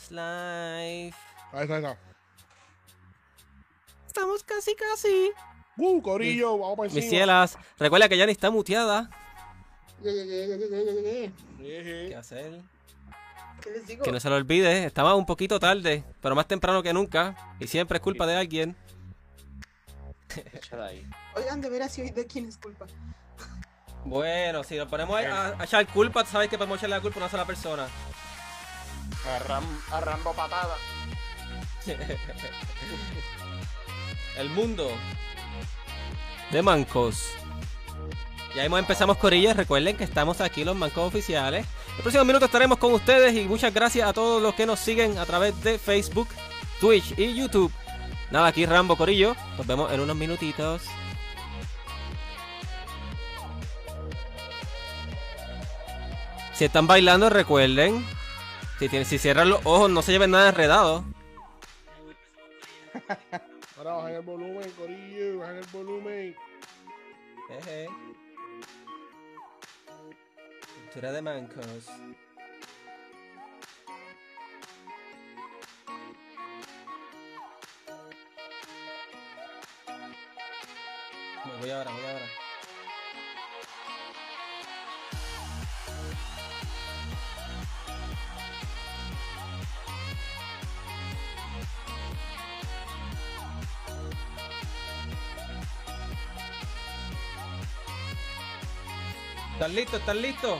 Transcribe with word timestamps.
Estamos 0.00 0.10
live. 0.10 1.14
Ahí 1.52 1.62
está, 1.62 1.76
ahí 1.76 1.82
está. 1.82 1.98
Estamos 4.06 4.44
casi, 4.44 4.74
casi. 4.74 5.30
Uh, 5.76 6.02
Corillo, 6.02 6.58
vamos 6.58 6.76
para 6.76 6.88
Mis 6.88 6.96
encima. 6.96 7.10
cielas. 7.10 7.58
Recuerda 7.78 8.08
que 8.08 8.16
Yanni 8.16 8.32
está 8.32 8.50
muteada. 8.50 9.10
¿Qué 10.02 12.14
hacer? 12.18 12.60
¿Qué 13.60 13.70
les 13.70 13.86
digo? 13.86 14.02
Que 14.02 14.12
no 14.12 14.20
se 14.20 14.30
lo 14.30 14.36
olvide. 14.36 14.86
Estaba 14.86 15.14
un 15.14 15.26
poquito 15.26 15.60
tarde, 15.60 16.04
pero 16.20 16.34
más 16.34 16.46
temprano 16.46 16.82
que 16.82 16.92
nunca. 16.92 17.54
Y 17.60 17.66
siempre 17.66 17.98
es 17.98 18.02
culpa 18.02 18.26
de 18.26 18.36
alguien. 18.36 18.76
Oigan, 21.34 21.60
de 21.60 21.68
veras, 21.68 21.92
si 21.92 22.02
hoy 22.02 22.10
de 22.10 22.26
quién 22.26 22.46
es 22.46 22.56
culpa. 22.56 22.86
Bueno, 24.04 24.64
si 24.64 24.76
nos 24.76 24.88
ponemos 24.88 25.20
a, 25.20 25.60
a 25.60 25.64
echar 25.64 25.86
culpa, 25.88 26.24
sabes 26.24 26.48
que 26.48 26.56
podemos 26.56 26.78
echarle 26.78 26.96
la 26.96 27.02
culpa 27.02 27.18
a 27.18 27.22
una 27.24 27.30
sola 27.30 27.44
persona. 27.44 27.86
A, 29.28 29.38
Ram- 29.40 29.80
a 29.92 30.00
Rambo 30.00 30.32
patada. 30.32 30.76
El 34.38 34.50
mundo 34.50 34.90
de 36.50 36.62
mancos. 36.62 37.22
Ya 38.54 38.64
hemos 38.64 38.78
empezamos 38.80 39.16
Corillas. 39.18 39.56
Recuerden 39.56 39.96
que 39.96 40.04
estamos 40.04 40.40
aquí 40.40 40.64
los 40.64 40.74
mancos 40.76 41.06
oficiales. 41.06 41.66
En 41.96 42.02
próximos 42.02 42.26
minutos 42.26 42.48
estaremos 42.48 42.78
con 42.78 42.92
ustedes 42.92 43.34
y 43.36 43.46
muchas 43.46 43.72
gracias 43.74 44.08
a 44.08 44.12
todos 44.12 44.42
los 44.42 44.54
que 44.54 44.66
nos 44.66 44.80
siguen 44.80 45.18
a 45.18 45.26
través 45.26 45.60
de 45.62 45.78
Facebook, 45.78 46.28
Twitch 46.80 47.16
y 47.18 47.34
YouTube. 47.34 47.72
Nada, 48.30 48.48
aquí 48.48 48.64
Rambo 48.66 48.96
Corillo. 48.96 49.36
Nos 49.58 49.66
vemos 49.66 49.92
en 49.92 50.00
unos 50.00 50.16
minutitos. 50.16 50.82
Si 56.54 56.64
están 56.64 56.86
bailando, 56.86 57.30
recuerden. 57.30 58.04
Si, 58.80 58.88
tienen, 58.88 59.04
si 59.04 59.18
cierran 59.18 59.50
los 59.50 59.60
ojos, 59.66 59.90
no 59.90 60.00
se 60.00 60.10
lleven 60.10 60.30
nada 60.30 60.48
enredado. 60.48 61.04
Ahora 63.76 63.92
bajen 63.92 64.16
el 64.16 64.22
volumen, 64.22 64.70
Corillo, 64.70 65.38
bajen 65.40 65.56
el 65.58 65.66
volumen. 65.66 66.34
Jeje. 67.48 67.88
Cultura 70.76 71.12
de 71.12 71.20
mancos. 71.20 71.90
Voy 81.60 81.70
ahora, 81.70 81.90
voy 81.90 82.04
ahora. 82.06 82.49
¿Están 99.60 99.74
listos? 99.74 100.00
¿Están 100.00 100.22
listos? 100.22 100.58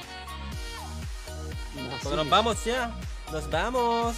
Porque 2.02 2.16
nos 2.16 2.28
vamos 2.28 2.62
ya. 2.66 2.92
Nos 3.32 3.48
vamos. 3.50 4.14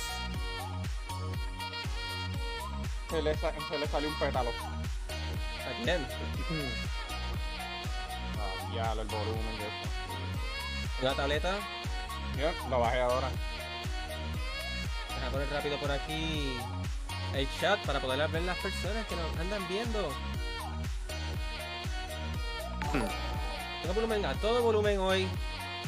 Se 3.09 3.23
le, 3.23 3.37
sa- 3.37 3.53
se 3.69 3.79
le 3.79 3.87
salió 3.87 4.09
un 4.09 4.15
pétalo. 4.19 4.51
¿A 4.51 5.85
quién? 5.85 6.05
Ah, 8.41 8.73
ya, 8.75 8.91
el 9.01 9.07
volumen 9.07 9.59
de 9.59 9.69
esto. 9.69 9.89
Una 11.03 11.15
tableta. 11.15 11.55
Mira, 12.35 12.53
lo 12.69 12.81
bajé 12.81 13.03
ahora. 13.03 13.29
Deja 15.15 15.31
poner 15.31 15.49
rápido 15.49 15.79
por 15.79 15.93
aquí 15.93 16.57
el 17.35 17.49
chat 17.61 17.79
para 17.87 18.01
poder 18.01 18.29
ver 18.31 18.43
las 18.43 18.59
personas 18.59 19.07
que 19.07 19.15
nos 19.15 19.39
andan 19.39 19.69
viendo. 19.69 20.13
Tengo 23.83 23.95
volumen 23.95 24.25
a 24.25 24.35
todo 24.35 24.63
volumen 24.63 24.99
hoy. 24.99 25.29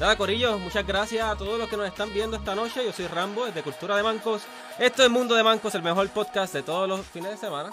Nada, 0.00 0.16
Corillo, 0.16 0.58
muchas 0.58 0.84
gracias 0.84 1.24
a 1.24 1.36
todos 1.36 1.56
los 1.60 1.68
que 1.68 1.76
nos 1.76 1.86
están 1.86 2.12
viendo 2.12 2.36
esta 2.36 2.56
noche. 2.56 2.84
Yo 2.84 2.92
soy 2.92 3.06
Rambo, 3.06 3.46
desde 3.46 3.62
Cultura 3.62 3.96
de 3.96 4.02
Mancos. 4.02 4.42
Esto 4.80 5.04
es 5.04 5.10
Mundo 5.10 5.36
de 5.36 5.44
Mancos, 5.44 5.76
el 5.76 5.82
mejor 5.82 6.08
podcast 6.08 6.52
de 6.52 6.64
todos 6.64 6.88
los 6.88 7.06
fines 7.06 7.30
de 7.30 7.36
semana. 7.36 7.70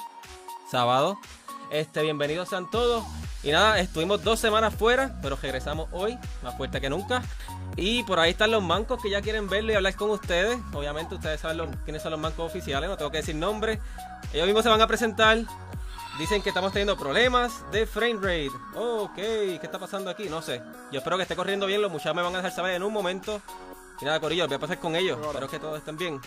Sábado. 0.69 1.17
Este, 1.71 2.03
bienvenidos 2.03 2.49
sean 2.49 2.69
todos. 2.69 3.03
Y 3.41 3.51
nada, 3.51 3.79
estuvimos 3.79 4.23
dos 4.23 4.39
semanas 4.39 4.75
fuera, 4.75 5.17
pero 5.23 5.35
regresamos 5.41 5.89
hoy, 5.91 6.19
más 6.43 6.55
fuerte 6.55 6.79
que 6.79 6.91
nunca. 6.91 7.23
Y 7.75 8.03
por 8.03 8.19
ahí 8.19 8.31
están 8.31 8.51
los 8.51 8.61
mancos 8.61 9.01
que 9.01 9.09
ya 9.09 9.21
quieren 9.21 9.49
verlo 9.49 9.71
y 9.71 9.75
hablar 9.75 9.95
con 9.95 10.11
ustedes. 10.11 10.59
Obviamente 10.73 11.15
ustedes 11.15 11.41
saben 11.41 11.75
quiénes 11.83 12.03
son 12.03 12.11
los 12.11 12.19
mancos 12.19 12.45
oficiales, 12.45 12.87
no 12.87 12.95
tengo 12.95 13.09
que 13.09 13.17
decir 13.17 13.35
nombre. 13.35 13.79
Ellos 14.33 14.45
mismos 14.45 14.61
se 14.61 14.69
van 14.69 14.81
a 14.81 14.87
presentar. 14.87 15.39
Dicen 16.21 16.43
que 16.43 16.49
estamos 16.49 16.71
teniendo 16.71 16.95
problemas 16.95 17.65
de 17.71 17.87
frame 17.87 18.17
rate. 18.17 18.51
ok, 18.75 19.15
¿qué 19.15 19.59
está 19.63 19.79
pasando 19.79 20.11
aquí? 20.11 20.29
No 20.29 20.39
sé. 20.39 20.61
Yo 20.91 20.99
espero 20.99 21.17
que 21.17 21.23
esté 21.23 21.35
corriendo 21.35 21.65
bien. 21.65 21.81
Los 21.81 21.91
muchachos 21.91 22.15
me 22.15 22.21
van 22.21 22.31
a 22.35 22.37
dejar 22.37 22.51
saber 22.51 22.75
en 22.75 22.83
un 22.83 22.93
momento. 22.93 23.41
Y 23.99 24.05
nada, 24.05 24.19
Corillo, 24.19 24.45
voy 24.45 24.55
a 24.55 24.59
pasar 24.59 24.77
con 24.77 24.95
ellos. 24.95 25.17
Espero 25.19 25.49
que 25.49 25.57
todos 25.57 25.79
estén 25.79 25.97
bien. 25.97 26.21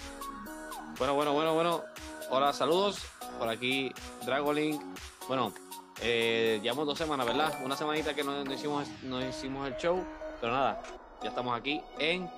Bueno, 0.99 1.15
bueno, 1.15 1.33
bueno, 1.33 1.55
bueno. 1.55 1.85
Hola, 2.31 2.53
saludos. 2.53 3.07
Por 3.39 3.49
aquí, 3.49 3.93
Dragolink. 4.27 4.83
Bueno, 5.29 5.53
eh, 6.01 6.59
llevamos 6.61 6.87
dos 6.87 6.99
semanas, 6.99 7.25
¿verdad? 7.25 7.57
Una 7.65 7.77
semanita 7.77 8.15
que 8.15 8.25
no, 8.25 8.43
no 8.43 8.53
hicimos, 8.53 8.89
no 9.05 9.25
hicimos 9.25 9.69
el 9.69 9.77
show. 9.77 10.05
Pero 10.41 10.53
nada, 10.53 10.83
ya 11.23 11.29
estamos 11.29 11.57
aquí 11.57 11.81
en 12.01 12.29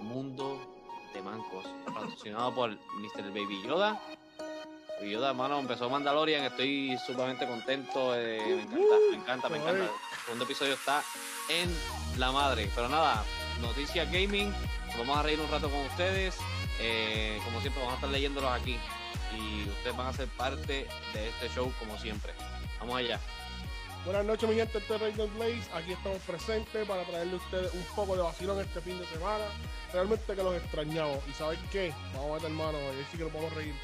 Mundo 0.00 0.58
de 1.12 1.20
Mancos. 1.20 1.66
Patrocinado 1.84 2.54
por 2.54 2.70
Mr. 2.70 3.28
Baby 3.34 3.64
Yoda. 3.66 4.00
Baby 5.02 5.14
Yoda, 5.14 5.30
hermano, 5.30 5.58
empezó 5.58 5.90
Mandalorian. 5.90 6.44
Estoy 6.44 6.96
sumamente 7.04 7.44
contento. 7.44 8.14
eh, 8.14 8.64
me 8.70 8.80
encanta, 8.80 8.96
me 9.10 9.16
encanta, 9.16 9.48
me 9.48 9.56
encanta. 9.56 9.82
El 9.82 10.20
segundo 10.24 10.44
episodio 10.44 10.74
está 10.74 11.02
en 11.48 11.76
la 12.20 12.30
madre. 12.30 12.70
Pero 12.72 12.88
nada, 12.88 13.24
noticias 13.60 14.08
gaming. 14.12 14.54
Nos 14.86 14.98
vamos 14.98 15.18
a 15.18 15.22
reír 15.24 15.40
un 15.40 15.50
rato 15.50 15.68
con 15.68 15.80
ustedes. 15.80 16.36
Eh, 16.78 17.36
como 17.44 17.60
siempre, 17.60 17.82
vamos 17.82 17.94
a 17.94 17.96
estar 17.96 18.10
leyéndolos 18.10 18.52
aquí. 18.52 18.78
Y 19.36 19.68
ustedes 19.70 19.96
van 19.96 20.06
a 20.06 20.12
ser 20.12 20.28
parte 20.28 20.86
de 21.12 21.28
este 21.30 21.48
show 21.48 21.72
como 21.80 21.98
siempre. 21.98 22.32
Vamos 22.78 22.98
allá. 22.98 23.18
Buenas 24.04 24.24
noches, 24.24 24.48
mi 24.48 24.54
gente 24.54 24.78
de 24.78 24.98
Raiden 24.98 25.34
Blaze. 25.34 25.68
Aquí 25.74 25.92
estamos 25.94 26.18
presentes 26.20 26.86
para 26.86 27.02
traerle 27.02 27.32
a 27.32 27.36
ustedes 27.38 27.74
un 27.74 27.84
poco 27.96 28.14
de 28.14 28.22
vacilón 28.22 28.60
este 28.60 28.80
fin 28.80 29.00
de 29.00 29.06
semana. 29.06 29.46
Realmente 29.92 30.36
que 30.36 30.42
los 30.44 30.54
extrañamos. 30.54 31.18
¿Y 31.28 31.32
saben 31.32 31.58
qué? 31.72 31.92
Vamos 32.14 32.30
a 32.30 32.34
meter 32.34 32.50
mano, 32.50 32.78
a 32.78 32.94
ver 32.94 33.04
si 33.10 33.16
que 33.16 33.24
nos 33.24 33.32
vamos 33.32 33.50
a 33.50 33.54
reír. 33.56 33.74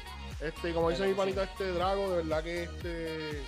Este, 0.41 0.73
como 0.73 0.89
dice 0.89 1.05
mi 1.07 1.13
panita 1.13 1.43
este 1.43 1.71
Drago, 1.73 2.09
de 2.11 2.17
verdad 2.17 2.43
que 2.43 2.63
este 2.63 3.41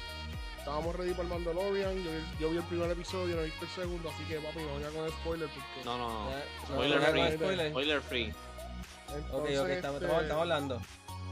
estábamos 0.57 0.95
ready 0.95 1.11
para 1.11 1.23
el 1.23 1.29
Mandalorian. 1.29 1.95
Yo, 2.03 2.11
yo 2.39 2.49
vi 2.49 2.57
el 2.57 2.63
primer 2.63 2.91
episodio, 2.91 3.35
no 3.35 3.41
he 3.41 3.45
visto 3.45 3.65
el 3.65 3.71
segundo, 3.71 4.09
así 4.09 4.23
que 4.25 4.35
papi, 4.39 4.59
no 4.59 4.73
voy 4.73 4.83
a 4.83 4.89
con 4.89 5.09
spoiler 5.09 5.49
porque. 5.49 5.85
No, 5.85 5.97
no, 5.97 6.09
no. 6.25 6.29
Eh, 6.31 6.43
Spoiler 6.67 6.99
no, 6.99 7.05
free. 7.07 7.35
spoiler. 7.37 7.69
Spoiler 7.71 8.01
free. 8.01 8.29
Ok, 8.29 9.15
Entonces, 9.17 9.59
ok, 9.59 9.67
estamos, 9.69 10.01
este, 10.01 10.15
estamos- 10.21 10.41
hablando. 10.41 10.81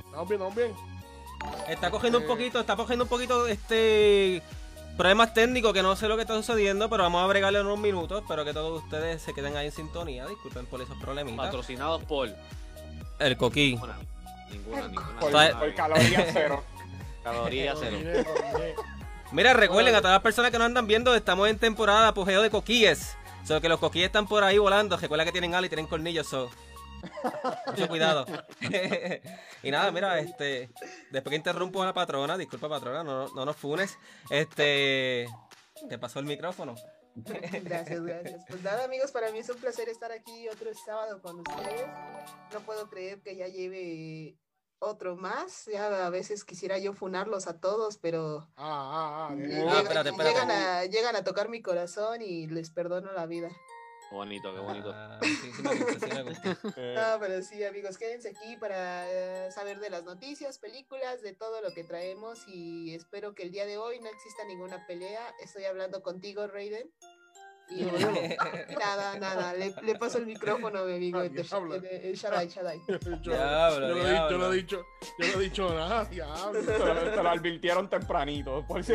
¿Estamos 0.06 0.28
bien? 0.30 0.42
¿Estamos 0.42 0.56
bien? 0.56 0.74
Está 1.69 1.92
cogiendo 1.92 2.18
un 2.19 2.24
Eh. 2.25 2.28
poquito, 2.28 2.59
está 2.59 2.75
cogiendo 2.75 3.06
un 3.06 3.09
poquito 3.09 3.48
este 3.48 4.42
problemas 4.98 5.34
técnicos 5.34 5.72
que 5.72 5.81
no 5.81 5.96
sé 5.96 6.09
lo 6.09 6.16
que 6.18 6.24
está 6.24 6.36
sucediendo, 6.36 6.90
pero 6.90 7.03
vamos 7.03 7.24
a 7.24 7.28
bregarle 7.28 7.59
en 7.59 7.66
unos 7.68 7.80
minutos. 7.80 8.22
Espero 8.22 8.44
que 8.44 8.52
todos 8.53 8.84
ustedes 8.84 9.22
se 9.22 9.34
queden 9.34 9.56
ahí 9.56 9.68
en 9.68 9.72
sintonía. 9.72 10.25
Disculpen 10.28 10.66
por 10.66 10.81
esos 10.81 10.98
problemitas. 10.98 11.46
Patrocinados 11.46 12.03
por. 12.03 12.30
El 13.19 13.38
coquí. 13.38 13.72
Ninguna, 13.74 13.98
ninguna, 14.52 14.88
ninguna. 14.88 15.20
Por- 15.20 15.74
calorías 15.76 16.28
cero. 16.34 16.64
Calorías 17.24 17.78
cero. 17.80 17.98
Mira, 19.32 19.54
recuerden 19.54 19.94
a 19.96 20.00
todas 20.00 20.16
las 20.16 20.24
personas 20.24 20.52
que 20.52 20.58
nos 20.58 20.66
andan 20.66 20.88
viendo, 20.88 21.14
estamos 21.14 21.48
en 21.50 21.60
temporada 21.60 22.04
de 22.04 22.08
apogeo 22.10 22.42
de 22.42 22.50
coquíes. 22.50 23.16
So 23.46 23.62
que 23.62 23.70
los 23.70 23.80
coquíes 23.80 24.08
están 24.08 24.28
por 24.28 24.44
ahí 24.44 24.58
volando. 24.58 24.98
Recuerda 24.98 25.26
que 25.26 25.32
tienen 25.32 25.54
alas 25.56 25.68
y 25.68 25.70
tienen 25.70 25.88
colmillos, 25.88 26.28
so. 26.28 26.50
Mucho 27.68 27.88
cuidado. 27.88 28.26
y 29.64 29.72
nada, 29.72 29.92
mira, 29.92 30.19
este. 30.19 30.69
Después 31.12 31.31
que 31.31 31.36
interrumpo 31.38 31.81
a 31.81 31.86
la 31.88 31.94
patrona, 31.94 32.38
disculpa 32.38 32.68
patrona, 32.68 33.04
no, 33.04 33.28
no 33.30 33.45
nos 33.45 33.56
funes. 33.56 33.98
Este. 34.30 35.28
Te 35.88 35.98
pasó 35.98 36.19
el 36.19 36.25
micrófono. 36.25 36.75
Gracias, 37.63 38.01
gracias. 38.01 38.44
Pues 38.48 38.63
nada, 38.63 38.83
amigos, 38.86 39.12
para 39.12 39.31
mí 39.31 39.39
es 39.39 39.50
un 39.50 39.57
placer 39.57 39.89
estar 39.89 40.12
aquí 40.12 40.48
otro 40.50 40.69
sábado 40.86 41.21
con 41.21 41.39
ustedes. 41.39 41.88
No 42.54 42.60
puedo 42.62 42.89
creer 42.89 43.21
que 43.21 43.36
ya 43.36 43.48
lleve 43.48 44.38
otro 44.80 45.16
más. 45.18 45.66
Ya 45.66 46.06
a 46.06 46.10
veces 46.10 46.44
quisiera 46.45 46.77
yo 46.77 46.94
funarlos 46.94 47.48
a 47.48 47.60
todos, 47.60 47.98
pero 47.98 48.48
Ah, 48.56 49.27
ah, 49.27 49.27
ah. 49.30 49.33
eh, 49.36 49.42
que- 49.42 49.48
llega- 49.48 49.81
espérate, 49.81 50.10
espérate. 50.10 50.33
Llegan, 50.33 50.51
a, 50.51 50.86
llegan 50.86 51.16
a 51.16 51.24
tocar 51.24 51.50
mi 51.50 51.62
corazón 51.62 52.21
y 52.21 52.48
les 52.48 52.69
perdono 52.71 53.12
la 53.12 53.25
vida. 53.25 53.50
Qué 54.09 54.15
bonito, 54.15 54.53
qué 54.53 54.59
bonito. 54.59 54.91
Ah, 54.94 55.19
sí, 55.21 55.35
sí 55.56 55.61
me 55.61 55.75
gusta, 55.75 56.07
sí 56.07 56.13
me 56.13 56.23
gusta. 56.23 56.57
No, 57.13 57.19
pero 57.19 57.41
sí, 57.44 57.63
amigos, 57.63 57.97
quédense 57.97 58.29
aquí 58.29 58.57
para 58.57 59.06
eh, 59.07 59.51
saber 59.51 59.79
de 59.79 59.89
las 59.91 60.03
noticias, 60.03 60.57
películas, 60.57 61.21
de 61.21 61.33
todo 61.33 61.61
lo 61.61 61.71
que 61.73 61.83
traemos 61.83 62.39
y 62.47 62.95
espero 62.95 63.35
que 63.35 63.44
el 63.44 63.51
día 63.51 63.65
de 63.67 63.77
hoy 63.77 64.00
no 64.00 64.07
exista 64.09 64.44
ninguna 64.45 64.85
pelea. 64.88 65.21
Estoy 65.44 65.65
hablando 65.65 66.01
contigo, 66.01 66.47
Raiden. 66.47 66.89
Y 67.71 67.83
nada, 68.79 69.19
nada, 69.19 69.53
le, 69.53 69.75
le 69.83 69.94
paso 69.94 70.17
el 70.17 70.25
micrófono 70.25 70.79
a 70.79 70.85
mi 70.85 70.95
amigo 70.95 71.21
diablo. 71.29 71.75
el- 71.75 71.85
el 71.85 72.15
Shaddai, 72.15 72.47
Shaddai. 72.47 72.81
yo, 72.88 72.97
yo 73.21 73.79
no 73.79 73.95
he 73.95 74.11
dicho- 74.11 74.29
yo 74.31 74.38
no 74.39 74.50
diablo. 74.50 74.53
he 74.53 74.56
dicho, 74.56 74.85
yo 75.19 75.27
no 75.27 75.39
he 75.39 75.44
dicho 75.44 75.73
nada, 75.75 76.06
diablo. 76.06 76.59
Te 76.65 76.79
lo, 76.79 77.11
te 77.11 77.23
lo 77.23 77.29
advirtieron 77.29 77.88
tempranito. 77.88 78.65
Por 78.67 78.83
si... 78.83 78.94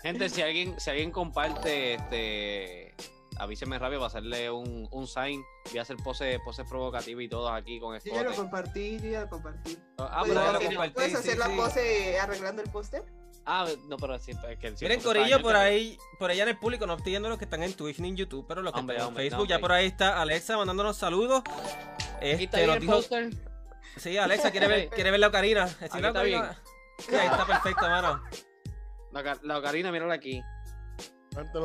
Gente, 0.00 0.28
si 0.28 0.42
alguien, 0.42 0.78
si 0.78 0.90
alguien 0.90 1.10
comparte, 1.10 1.94
este, 1.94 2.94
avíseme 3.38 3.78
rápido 3.78 4.00
para 4.00 4.08
hacerle 4.08 4.50
un, 4.50 4.88
un 4.90 5.06
sign. 5.06 5.44
Voy 5.70 5.78
a 5.78 5.82
hacer 5.82 5.96
poses 5.98 6.38
pose 6.44 6.64
provocativas 6.64 7.24
y 7.24 7.28
todos 7.28 7.50
aquí 7.52 7.78
con 7.80 7.94
Yo 7.98 8.00
ya 8.04 8.12
lo 8.22 8.30
escote. 8.30 8.36
compartí, 8.36 8.98
yo 9.00 9.10
ya 9.10 9.20
lo 9.22 9.28
compartí. 9.30 9.78
Ah, 9.98 10.20
¿Puedes, 10.20 10.34
pero, 10.34 10.46
ya 10.46 10.52
lo 10.52 10.58
hacer, 10.58 10.68
compartí, 10.68 10.94
puedes 10.94 11.10
sí, 11.12 11.16
hacer 11.18 11.38
la 11.38 11.46
sí. 11.46 11.52
pose 11.56 12.18
arreglando 12.20 12.62
el 12.62 12.70
póster? 12.70 13.04
ah, 13.48 13.66
no, 13.88 13.96
pero 13.96 14.18
sí, 14.18 14.32
es 14.32 14.58
que 14.58 14.66
el 14.68 14.76
Miren, 14.80 15.00
100% 15.00 15.02
Corillo, 15.04 15.40
por 15.42 15.54
ahí, 15.56 15.96
por 16.18 16.30
allá 16.30 16.42
en 16.42 16.48
el 16.48 16.58
público, 16.58 16.86
no 16.86 16.94
estoy 16.94 17.12
viendo 17.12 17.28
los 17.28 17.38
que 17.38 17.44
están 17.44 17.62
en 17.62 17.74
Twitch 17.74 17.98
ni 18.00 18.08
en 18.08 18.16
YouTube, 18.16 18.44
pero 18.48 18.60
los 18.62 18.72
que 18.72 18.80
Hombre, 18.80 18.96
están 18.96 19.04
en 19.04 19.08
hombre, 19.08 19.24
Facebook, 19.24 19.44
no, 19.44 19.48
ya 19.50 19.58
por 19.60 19.72
ahí 19.72 19.86
está 19.86 20.20
Alexa 20.20 20.56
mandándonos 20.56 20.96
saludos. 20.96 21.42
Aquí 22.20 22.44
está 22.44 22.56
Este, 22.56 22.56
ahí 22.56 22.66
nos 22.66 22.74
el 22.76 22.80
dijo, 22.80 22.92
póster. 22.94 23.30
sí, 23.96 24.18
Alexa 24.18 24.50
quiere 24.50 24.66
ver, 24.66 24.88
quiere 24.90 25.10
ver 25.12 25.20
la 25.20 25.28
ocarina. 25.28 25.66
La 25.80 25.86
está 25.86 25.98
bien. 25.98 26.40
ocarina. 26.40 26.62
Sí, 26.98 27.14
ahí 27.14 27.26
está 27.26 27.46
perfecto, 27.46 27.88
mano. 27.88 28.22
La, 29.12 29.38
la 29.42 29.58
ocarina, 29.58 29.92
mírala 29.92 30.14
aquí. 30.14 30.42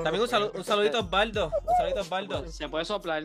También 0.04 0.22
un, 0.22 0.28
salu- 0.28 0.52
un 0.54 0.64
saludito 0.64 0.98
a 0.98 1.02
Osvaldo, 1.02 1.46
un 1.48 1.76
saludito 1.78 2.00
a 2.00 2.02
Osvaldo. 2.02 2.48
Se 2.52 2.68
puede 2.70 2.86
soplar. 2.86 3.24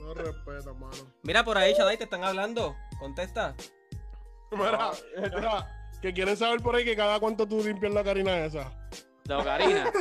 No 0.00 0.14
respeta, 0.14 0.72
mano. 0.74 0.92
Mira 1.22 1.44
por 1.44 1.56
ahí, 1.58 1.72
Shaddai, 1.74 1.96
te 1.96 2.04
están 2.04 2.22
hablando. 2.24 2.76
Contesta. 2.98 3.54
Mira, 4.50 4.90
mira, 5.34 5.66
que 6.02 6.12
quieren 6.12 6.36
saber 6.36 6.60
por 6.60 6.76
ahí 6.76 6.84
que 6.84 6.94
cada 6.96 7.18
cuánto 7.20 7.46
tú 7.48 7.62
limpias 7.64 7.92
la 7.92 8.04
carina 8.04 8.36
esa. 8.44 8.70
La 9.24 9.38
ocarina. 9.38 9.90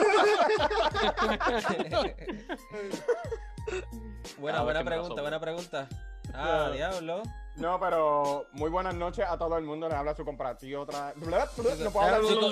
buena, 4.38 4.60
Ah, 4.60 4.64
buena 4.64 4.84
pregunta, 4.84 5.22
buena 5.22 5.40
pregunta. 5.40 5.88
Ah, 6.34 6.70
diablo. 6.74 7.24
No, 7.56 7.80
pero 7.80 8.48
muy 8.52 8.70
buenas 8.70 8.94
noches 8.96 9.26
a 9.28 9.38
todo 9.38 9.58
el 9.58 9.64
mundo. 9.64 9.88
Le 9.88 9.96
habla 9.96 10.14
su 10.16 10.26
compartido 10.26 10.82
otra. 10.82 11.14
No 11.16 11.92
puedo 11.92 12.02
hablar. 12.06 12.22
Su-. 12.24 12.52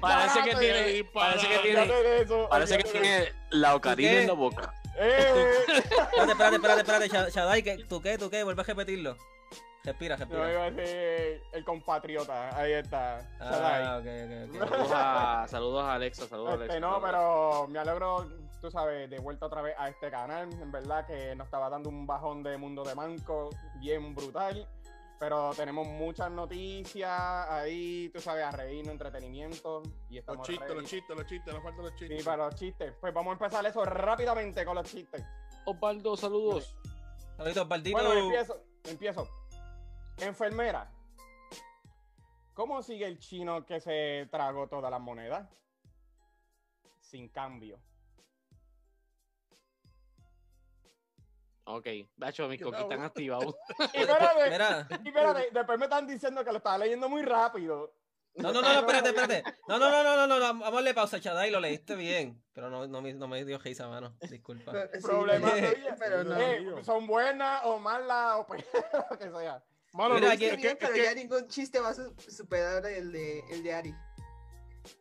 Parece 0.00 0.42
que 0.42 0.54
tiene, 0.56 1.06
parece 1.06 1.48
que 1.48 1.58
tiene, 1.60 1.94
parece 2.48 2.78
que 2.78 2.84
tiene 2.84 3.32
la 3.50 3.74
ocarina 3.76 4.12
en 4.12 4.26
la 4.26 4.32
boca. 4.32 4.74
Eh, 4.98 5.52
Espérate, 5.68 6.32
espérate, 6.32 6.56
espérate, 6.56 6.80
espérate, 6.80 7.08
Sha- 7.08 7.28
Shaddai, 7.30 7.62
¿qué- 7.62 7.84
¿tú 7.88 8.02
qué? 8.02 8.18
¿Tú 8.18 8.28
qué? 8.28 8.42
Vuelve 8.44 8.60
a 8.60 8.64
repetirlo. 8.64 9.16
Respira, 9.84 10.16
respira. 10.16 10.52
iba 10.52 10.64
a 10.64 10.70
decir 10.70 11.42
el 11.52 11.64
compatriota. 11.64 12.54
Ahí 12.56 12.72
está. 12.72 13.18
Ah, 13.40 13.50
Shaddai. 13.50 13.82
ok, 13.98 14.06
ok, 14.52 14.60
ok. 14.62 14.68
Saludos 14.68 14.92
a, 14.94 15.46
saludos 15.48 15.84
a 15.84 15.94
Alexa, 15.94 16.28
saludos 16.28 16.50
a 16.50 16.52
Este, 16.54 16.64
Alexa. 16.76 16.80
no, 16.80 17.00
pero 17.02 17.66
me 17.68 17.78
alegro, 17.78 18.28
tú 18.62 18.70
sabes, 18.70 19.10
de 19.10 19.18
vuelta 19.18 19.46
otra 19.46 19.60
vez 19.60 19.74
a 19.76 19.88
este 19.88 20.08
canal. 20.10 20.50
En 20.52 20.70
verdad 20.70 21.04
que 21.04 21.34
nos 21.34 21.46
estaba 21.46 21.68
dando 21.68 21.88
un 21.88 22.06
bajón 22.06 22.44
de 22.44 22.56
mundo 22.56 22.84
de 22.84 22.94
manco 22.94 23.50
bien 23.80 24.14
brutal. 24.14 24.66
Pero 25.18 25.52
tenemos 25.54 25.86
muchas 25.86 26.30
noticias 26.30 27.10
ahí, 27.48 28.08
tú 28.12 28.20
sabes, 28.20 28.44
a 28.44 28.50
reírnos, 28.52 28.92
entretenimiento. 28.92 29.82
Y 30.08 30.20
Los 30.20 30.42
chistes, 30.42 30.74
los 30.74 30.84
chistes, 30.84 31.16
los 31.16 31.26
chistes, 31.26 31.54
nos 31.54 31.62
faltan 31.62 31.84
los 31.84 31.94
chistes. 31.96 32.18
Sí, 32.18 32.24
para 32.24 32.46
los 32.46 32.54
chistes. 32.54 32.94
Pues 33.00 33.12
vamos 33.12 33.30
a 33.30 33.32
empezar 33.34 33.66
eso 33.66 33.84
rápidamente 33.84 34.64
con 34.64 34.76
los 34.76 34.88
chistes. 34.88 35.24
Osvaldo, 35.64 36.16
saludos. 36.16 36.74
Saluditos, 37.36 37.64
Osvaldito. 37.64 37.98
Bueno, 37.98 38.12
empiezo. 38.14 38.64
Empiezo. 38.84 39.28
Enfermera. 40.18 40.90
¿Cómo 42.54 42.82
sigue 42.82 43.06
el 43.06 43.18
chino 43.18 43.64
que 43.64 43.80
se 43.80 44.28
tragó 44.30 44.68
todas 44.68 44.90
las 44.90 45.00
monedas? 45.00 45.48
Sin 47.00 47.28
cambio. 47.28 47.80
Ok, 51.64 51.86
Bacho, 52.16 52.48
mis 52.48 52.60
coquis 52.60 52.80
están 52.80 53.02
activados. 53.02 53.54
Y 53.94 53.98
espérate, 54.00 54.50
Mira. 54.50 54.88
y 55.04 55.08
espérate, 55.08 55.48
después 55.52 55.78
me 55.78 55.84
están 55.84 56.06
diciendo 56.06 56.44
que 56.44 56.50
lo 56.50 56.58
estaba 56.58 56.78
leyendo 56.78 57.08
muy 57.08 57.22
rápido. 57.22 57.94
No, 58.34 58.52
no, 58.52 58.62
no, 58.62 58.72
no, 58.72 58.78
espérate, 58.80 59.08
espérate. 59.10 59.44
No, 59.68 59.78
no, 59.78 59.90
no, 59.90 60.02
no, 60.02 60.16
no, 60.16 60.26
no, 60.26 60.38
no. 60.38 60.40
Vamos 60.40 60.68
a 60.68 60.70
darle 60.72 60.94
pausa, 60.94 61.18
Shaddai, 61.18 61.50
lo 61.50 61.60
leíste 61.60 61.94
bien. 61.94 62.42
Pero 62.52 62.68
no, 62.70 62.86
no, 62.88 63.00
me, 63.02 63.12
no 63.14 63.28
me 63.28 63.44
dio 63.44 63.58
risa, 63.58 63.88
mano. 63.88 64.16
Disculpa. 64.28 64.72
Sí, 64.92 65.00
Problema 65.02 65.50
pero- 65.52 65.66
de 65.68 65.72
ella. 65.78 65.96
pero 65.98 66.24
no. 66.24 66.36
Eh, 66.40 66.84
son 66.84 67.06
buenas 67.06 67.60
o 67.64 67.78
malas 67.78 68.36
o 68.38 68.46
lo 69.10 69.18
que 69.18 69.30
sea. 69.30 69.62
Mano, 69.92 70.14
Mira, 70.14 70.28
no, 70.28 70.32
aquí- 70.32 70.46
es 70.46 70.52
Está 70.52 70.56
que, 70.56 70.62
bien, 70.62 70.72
es 70.72 70.78
pero 70.80 70.94
que- 70.94 71.02
ya 71.04 71.14
ningún 71.14 71.48
chiste 71.48 71.78
va 71.78 71.90
a 71.90 71.94
su- 71.94 72.14
superar 72.28 72.86
el 72.86 73.12
de, 73.12 73.40
el 73.50 73.62
de 73.62 73.74
Ari. 73.74 73.94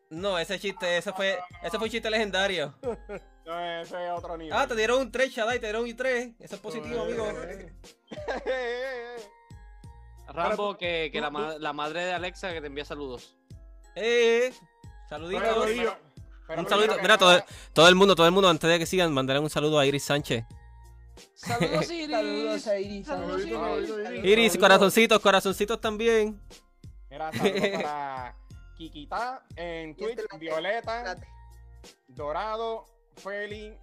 No, 0.10 0.38
ese 0.38 0.60
chiste, 0.60 0.98
ese 0.98 1.12
fue, 1.14 1.40
ese 1.64 1.78
fue 1.78 1.88
un 1.88 1.92
chiste 1.92 2.10
legendario. 2.10 2.74
No, 3.44 3.60
ese 3.82 4.06
es 4.06 4.12
otro 4.12 4.38
nivel. 4.38 4.54
Ah, 4.54 4.68
te 4.68 4.76
dieron 4.76 5.02
un 5.02 5.12
3, 5.12 5.32
Shaddai, 5.32 5.60
te 5.60 5.66
dieron 5.66 5.84
un 5.84 5.96
3. 5.96 6.36
Eso 6.40 6.56
es 6.56 6.62
positivo, 6.62 7.02
amigo. 7.02 7.28
Eh, 8.46 9.16
Rambo, 10.28 10.78
que, 10.78 11.10
la, 11.16 11.32
ma- 11.32 11.56
la 11.58 11.74
madre 11.74 12.06
de 12.06 12.14
Alexa 12.14 12.54
que 12.54 12.62
te 12.62 12.68
envía 12.68 12.86
saludos. 12.86 13.36
Eh, 13.96 14.54
saluditos. 15.10 15.44
Pero- 15.44 15.66
pero- 15.66 15.98
pero 16.48 16.62
Un 16.62 16.70
saludito. 16.70 16.96
Mira, 17.02 17.18
todo, 17.18 17.44
todo 17.74 17.88
el 17.90 17.96
mundo, 17.96 18.16
todo 18.16 18.28
el 18.28 18.32
mundo, 18.32 18.48
antes 18.48 18.70
de 18.70 18.78
que 18.78 18.86
sigan, 18.86 19.12
mandarle 19.12 19.42
un 19.42 19.50
saludo 19.50 19.80
a 19.80 19.86
Iris 19.88 20.04
Sánchez. 20.04 20.46
Saludos, 21.34 21.90
Iris. 21.92 22.10
Saludos 22.12 22.68
a 22.68 22.80
Iris. 22.80 23.08
Saludos, 23.08 23.42
Iris. 23.42 23.54
saludito, 23.58 24.02
Iris. 24.12 24.24
Iris, 24.26 24.58
corazoncitos, 24.58 25.20
corazoncitos 25.20 25.82
también. 25.82 26.40
Mira, 27.10 27.32
saludos 27.34 27.82
para 27.84 28.36
Kikita 28.90 29.44
en 29.56 29.96
Twitch, 29.96 30.18
este 30.20 30.38
Violeta. 30.40 31.16
Dorado, 32.08 32.86
Feli. 33.18 33.78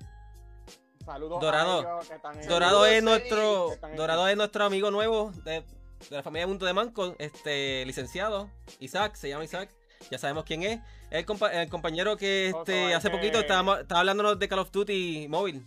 Saludos 1.05 1.41
Dorado. 1.41 1.79
a 1.79 1.81
ellos 1.83 2.09
que 2.09 2.15
están 2.17 2.41
en- 2.43 2.49
Dorado 2.49 2.85
es 2.87 3.03
nuestro, 3.03 3.71
Dorado 3.97 4.29
es 4.29 4.37
nuestro 4.37 4.65
amigo 4.65 4.91
nuevo 4.91 5.31
de, 5.45 5.63
de 6.11 6.17
la 6.17 6.23
familia 6.23 6.43
de 6.43 6.47
Mundo 6.49 6.67
de 6.67 6.73
Manco, 6.75 7.15
este 7.19 7.85
licenciado, 7.87 8.51
Isaac, 8.81 9.15
se 9.15 9.29
llama 9.29 9.45
Isaac, 9.45 9.71
ya 10.11 10.19
sabemos 10.19 10.45
quién 10.45 10.65
es. 10.65 10.81
Es 11.11 11.21
el, 11.21 11.27
compa- 11.27 11.51
el 11.53 11.69
compañero 11.71 12.17
que 12.17 12.49
este, 12.49 12.91
es 12.91 12.97
hace 12.97 13.09
que- 13.11 13.17
poquito 13.17 13.39
estábamos, 13.39 13.79
estaba 13.81 14.01
hablándonos 14.01 14.39
de 14.39 14.49
Call 14.49 14.59
of 14.59 14.71
Duty 14.73 15.29
móvil. 15.29 15.65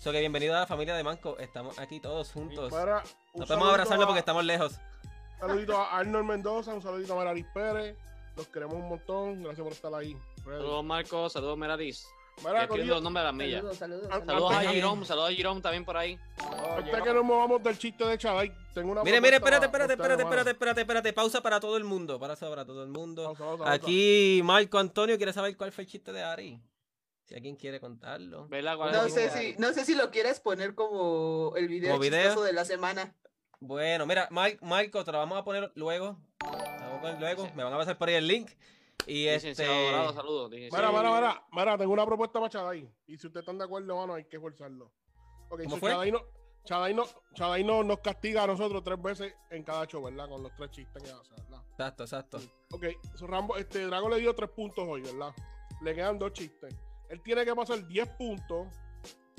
So 0.00 0.12
que 0.12 0.20
bienvenido 0.20 0.54
a 0.56 0.60
la 0.60 0.66
familia 0.66 0.94
de 0.94 1.02
Manco, 1.02 1.38
estamos 1.38 1.76
aquí 1.80 1.98
todos 2.00 2.30
juntos. 2.32 2.70
No 2.70 2.76
podemos 2.76 3.48
saludito 3.48 3.64
abrazarlo 3.70 4.04
a- 4.04 4.06
porque 4.06 4.20
estamos 4.20 4.44
lejos. 4.44 4.74
Un 5.40 5.48
saludito 5.48 5.76
a 5.76 5.98
Arnold 5.98 6.24
Mendoza, 6.26 6.72
un 6.74 6.82
saludito 6.82 7.14
a 7.14 7.16
Mararis 7.16 7.46
Pérez. 7.52 7.96
Los 8.38 8.46
queremos 8.48 8.74
un 8.76 8.88
montón. 8.88 9.42
Gracias 9.42 9.62
por 9.64 9.72
estar 9.72 9.94
ahí. 9.94 10.16
Ready. 10.46 10.58
Saludos, 10.60 10.84
Marcos. 10.84 11.32
Saludos, 11.32 11.58
millas. 13.34 13.60
Saludos, 13.60 13.76
saludos. 13.78 14.08
Ah, 14.12 14.22
Saludos 14.24 14.52
a 14.52 14.58
Ah, 14.60 14.62
Jerome, 14.72 15.04
saludos 15.04 15.30
a 15.30 15.32
Jerome 15.32 15.60
también 15.60 15.84
por 15.84 15.96
ahí. 15.96 16.16
No- 16.38 17.04
que 17.04 17.12
nos 17.12 17.24
movamos 17.24 17.60
del 17.64 17.76
chiste 17.76 18.04
de 18.04 18.16
Chaday, 18.16 18.52
tengo 18.72 18.92
una 18.92 19.02
Mire, 19.02 19.20
mire, 19.20 19.36
espérate, 19.38 19.66
espérate, 19.66 19.94
espérate, 19.94 20.22
espérate, 20.22 20.50
espérate, 20.52 20.80
espérate, 20.82 21.12
pausa 21.12 21.40
para 21.42 21.58
todo 21.58 21.76
el 21.76 21.82
mundo, 21.82 22.20
pausa 22.20 22.48
para 22.48 22.64
todo 22.64 22.84
el 22.84 22.90
mundo. 22.90 23.22
mano. 23.24 23.34
Pausa, 23.34 23.44
pausa, 23.44 23.64
pausa. 23.64 23.72
Aquí 23.74 24.40
Marco 24.44 24.78
Antonio 24.78 25.16
quiere 25.16 25.32
saber 25.32 25.56
cuál 25.56 25.72
fue 25.72 25.82
el 25.82 25.90
chiste 25.90 26.12
de 26.12 26.22
Ari. 26.22 26.60
Si 27.24 27.34
alguien 27.34 27.56
quiere 27.56 27.80
contarlo. 27.80 28.46
¿Verdad? 28.46 28.76
¿Cuál 28.76 28.94
es 28.94 29.02
No 29.02 29.08
sé 29.08 29.30
si, 29.30 29.54
no 29.58 29.72
sé 29.72 29.84
si 29.84 29.96
lo 29.96 30.10
quieres 30.12 30.38
poner 30.38 30.76
como 30.76 31.54
el 31.56 31.66
video, 31.66 31.98
de 31.98 32.52
la 32.52 32.64
semana. 32.64 33.14
Bueno, 33.58 34.06
mira, 34.06 34.28
Mar- 34.30 34.56
Marco, 34.62 35.04
te 35.04 35.10
lo 35.10 35.18
vamos 35.18 35.36
a 35.38 35.44
poner 35.44 35.72
luego. 35.74 36.16
Te 37.00 37.06
lo 37.06 37.10
vamos 37.10 37.16
a 37.16 37.18
poner 37.18 37.20
luego. 37.20 37.54
Me 37.54 37.64
van 37.64 37.72
a 37.72 37.76
pasar 37.76 37.98
por 37.98 38.08
ahí 38.08 38.14
el 38.16 38.26
link. 38.26 38.50
Y 39.06 39.26
este. 39.26 39.64
Dorado, 39.64 40.12
saludos. 40.12 40.50
Mira, 40.50 40.90
mira, 40.90 41.14
mira, 41.14 41.42
mira, 41.52 41.78
tengo 41.78 41.92
una 41.92 42.04
propuesta 42.04 42.38
para 42.38 42.50
Chaday. 42.50 42.90
Y 43.06 43.16
si 43.16 43.26
ustedes 43.26 43.42
están 43.42 43.58
de 43.58 43.64
acuerdo, 43.64 43.96
mano, 43.96 44.14
hay 44.14 44.24
que 44.24 44.38
forzarlo. 44.38 44.90
Ok, 45.48 45.62
¿Cómo 45.64 45.76
so 45.76 45.80
fue? 45.80 45.90
Chaday, 45.90 46.12
no, 46.12 46.20
Chaday, 46.64 46.94
no, 46.94 47.04
Chaday 47.34 47.64
no, 47.64 47.82
nos 47.82 48.00
castiga 48.00 48.42
a 48.42 48.46
nosotros 48.46 48.82
tres 48.84 49.00
veces 49.00 49.34
en 49.50 49.62
cada 49.62 49.86
show, 49.86 50.02
¿verdad? 50.02 50.28
Con 50.28 50.42
los 50.42 50.54
tres 50.56 50.70
chistes 50.72 51.02
que 51.02 51.10
hace, 51.10 51.34
¿verdad? 51.42 51.62
Exacto, 51.70 52.02
exacto. 52.02 52.40
Ok, 52.72 52.84
so 53.14 53.26
Rambo, 53.26 53.56
este 53.56 53.86
Drago 53.86 54.10
le 54.10 54.18
dio 54.18 54.34
tres 54.34 54.50
puntos 54.50 54.84
hoy, 54.86 55.00
¿verdad? 55.00 55.32
Le 55.80 55.94
quedan 55.94 56.18
dos 56.18 56.32
chistes. 56.32 56.74
Él 57.08 57.22
tiene 57.22 57.44
que 57.44 57.54
pasar 57.54 57.86
10 57.86 58.08
puntos 58.18 58.66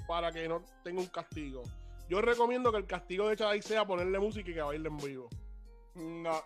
para 0.07 0.31
que 0.31 0.47
no 0.47 0.63
tenga 0.83 1.01
un 1.01 1.07
castigo. 1.07 1.63
Yo 2.09 2.21
recomiendo 2.21 2.71
que 2.71 2.79
el 2.79 2.87
castigo 2.87 3.29
de 3.29 3.35
Chaday 3.35 3.61
sea 3.61 3.85
ponerle 3.85 4.17
música 4.17 4.49
y 4.49 4.53
que 4.55 4.61
baile 4.61 4.87
en 4.89 4.97
vivo. 4.97 5.29
No. 5.93 6.41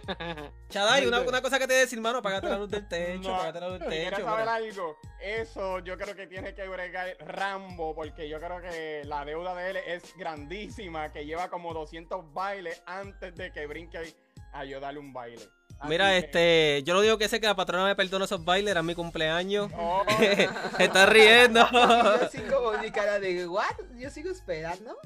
Chaday, 0.68 1.06
una, 1.06 1.40
cosa 1.42 1.58
que 1.58 1.66
te 1.66 1.74
decir, 1.74 1.98
hermano, 1.98 2.18
apagate 2.18 2.48
la 2.48 2.58
luz 2.58 2.70
del 2.70 2.86
techo, 2.88 3.28
No. 3.28 3.34
apagate 3.36 3.60
la 3.60 3.68
luz 3.68 3.78
del 3.80 3.88
¿Quieres 3.88 4.10
techo. 4.10 4.24
saber 4.24 4.40
mira. 4.40 4.54
algo? 4.54 4.96
Eso 5.20 5.78
yo 5.80 5.96
creo 5.96 6.14
que 6.14 6.26
tiene 6.26 6.54
que 6.54 6.66
bregar 6.68 7.16
Rambo, 7.20 7.94
porque 7.94 8.28
yo 8.28 8.38
creo 8.40 8.60
que 8.60 9.02
la 9.04 9.24
deuda 9.24 9.54
de 9.54 9.70
él 9.70 9.76
es 9.78 10.16
grandísima, 10.16 11.12
que 11.12 11.24
lleva 11.26 11.48
como 11.48 11.72
200 11.74 12.32
bailes 12.32 12.82
antes 12.86 13.34
de 13.34 13.52
que 13.52 13.66
brinque 13.66 14.14
a 14.52 14.64
yo 14.64 14.80
darle 14.80 15.00
un 15.00 15.12
baile. 15.12 15.42
Así 15.80 15.88
Mira, 15.90 16.10
que- 16.10 16.18
este, 16.18 16.82
yo 16.84 16.94
lo 16.94 17.00
digo 17.00 17.18
que 17.18 17.28
sé 17.28 17.40
que 17.40 17.46
la 17.46 17.56
patrona 17.56 17.84
me 17.84 17.96
perdona 17.96 18.26
esos 18.26 18.44
bailes, 18.44 18.70
era 18.70 18.82
mi 18.82 18.94
cumpleaños. 18.94 19.70
Oh, 19.76 20.04
Se 20.18 20.48
está 20.78 21.06
riendo. 21.06 21.66
Yo 21.70 22.14
así 22.26 22.38
como 22.42 22.72
mi 22.78 22.90
cara 22.92 23.18
de, 23.18 23.46
¿what? 23.48 23.64
Yo 23.96 24.08
sigo 24.10 24.30
esperando 24.30 24.96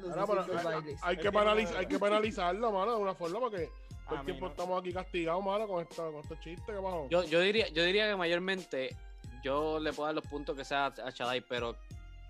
los 0.00 0.10
Ahora, 0.10 0.26
pero 0.26 0.36
200 0.44 0.58
hay, 0.58 0.64
bailes. 0.74 1.00
hay 1.02 1.16
que 1.16 1.76
hay 1.78 1.86
que 1.86 1.98
penalizarlo, 1.98 2.70
mano, 2.70 2.92
de 2.96 2.98
una 3.02 3.14
forma, 3.14 3.40
porque 3.40 3.70
todo 4.08 4.18
el 4.20 4.24
tiempo 4.24 4.46
no. 4.46 4.50
estamos 4.50 4.80
aquí 4.80 4.92
castigados, 4.92 5.44
mano, 5.44 5.66
con, 5.68 5.82
esto, 5.82 6.12
con 6.12 6.20
estos 6.22 6.40
chistes 6.40 6.64
que 6.66 6.80
pasó. 6.82 7.08
Yo, 7.10 7.24
yo, 7.24 7.40
diría, 7.40 7.68
yo 7.68 7.84
diría 7.84 8.08
que 8.08 8.16
mayormente 8.16 8.96
yo 9.44 9.78
le 9.78 9.92
puedo 9.92 10.06
dar 10.06 10.14
los 10.14 10.24
puntos 10.26 10.56
que 10.56 10.64
sea 10.64 10.86
a 10.86 11.12
Chadai, 11.12 11.40
pero 11.42 11.76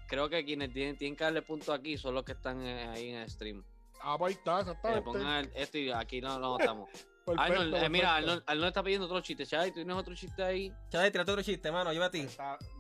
creo 0.08 0.28
que 0.28 0.44
quienes 0.44 0.73
tienen, 0.73 0.97
tienen 0.97 1.16
que 1.16 1.25
darle 1.25 1.42
puntos 1.42 1.68
aquí 1.70 1.97
son 1.97 2.14
los 2.14 2.25
que 2.25 2.32
están 2.32 2.61
ahí 2.61 3.11
en 3.11 3.16
el 3.16 3.30
stream. 3.30 3.62
Ah, 4.00 4.16
pues 4.18 4.35
ahí 4.35 4.38
está, 4.38 4.58
Que 4.58 4.64
le 4.64 4.70
exactamente. 4.70 5.04
pongan 5.04 5.44
el- 5.44 5.52
esto 5.54 5.78
y 5.78 5.90
aquí 5.90 6.20
no 6.20 6.38
lo 6.38 6.58
notamos. 6.58 6.88
Perfecto, 7.37 7.61
Arnold, 7.61 7.75
eh, 7.85 7.88
mira. 7.88 8.16
Arnold, 8.16 8.42
Arnold 8.47 8.68
está 8.68 8.82
pidiendo 8.82 9.06
otro 9.06 9.20
chiste. 9.20 9.47
Chadai, 9.47 9.70
¿tú 9.70 9.76
tienes 9.76 9.97
otro 9.97 10.14
chiste 10.14 10.42
ahí? 10.42 10.73
Chadai, 10.90 11.11
tírate 11.12 11.30
otro 11.30 11.42
chiste, 11.42 11.70
mano, 11.70 11.92
lleva 11.92 12.06
a 12.06 12.11
ti. 12.11 12.26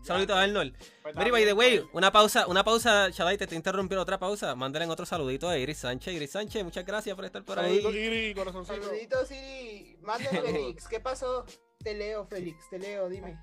Saludito 0.02 0.34
a 0.34 0.42
Arnold. 0.42 0.76
pues, 1.02 1.14
Mira, 1.14 1.28
y 1.28 1.30
by 1.30 1.44
the 1.44 1.52
way, 1.52 1.68
también, 1.76 1.90
una 1.94 2.10
pausa, 2.12 2.46
una 2.46 2.64
pausa, 2.64 3.10
Chadai, 3.12 3.38
te 3.38 3.44
estoy 3.44 3.56
interrumpiendo 3.56 4.02
otra 4.02 4.18
pausa. 4.18 4.54
Mándale 4.54 4.86
otro 4.86 5.06
saludito 5.06 5.48
a 5.48 5.58
Iris 5.58 5.78
Sánchez. 5.78 6.14
Iris 6.14 6.30
Sánchez, 6.32 6.64
muchas 6.64 6.84
gracias 6.84 7.14
por 7.14 7.24
estar 7.24 7.44
por 7.44 7.56
Saluditos, 7.56 7.92
ahí. 7.92 7.98
Iri, 7.98 8.34
corazoncito. 8.34 8.82
Saluditos, 8.82 9.28
Siri. 9.28 9.98
Manda 10.02 10.30
Félix. 10.30 10.88
¿Qué 10.88 11.00
pasó? 11.00 11.44
Te 11.78 11.94
leo, 11.94 12.26
Félix. 12.26 12.68
Te 12.70 12.78
leo, 12.78 13.08
dime. 13.08 13.38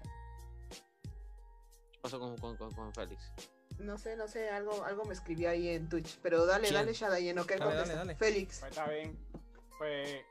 ¿Qué 1.91 1.99
pasó 2.01 2.19
con, 2.19 2.37
con, 2.37 2.57
con, 2.57 2.71
con 2.71 2.93
Félix? 2.93 3.31
No 3.79 3.97
sé, 3.97 4.15
no 4.15 4.27
sé, 4.27 4.49
algo, 4.49 4.83
algo 4.85 5.03
me 5.05 5.13
escribí 5.13 5.45
ahí 5.45 5.67
en 5.69 5.89
Twitch. 5.89 6.17
Pero 6.21 6.45
dale, 6.45 6.63
¿Quién? 6.69 6.75
dale, 6.75 6.93
Shadayen, 6.93 7.39
¿ok? 7.39 7.51
Dale, 7.57 7.93
dale. 7.93 8.15
Félix. 8.15 8.59
Pues 8.59 8.71
está 8.71 8.87
bien. 8.89 9.17
Pues. 9.77 10.21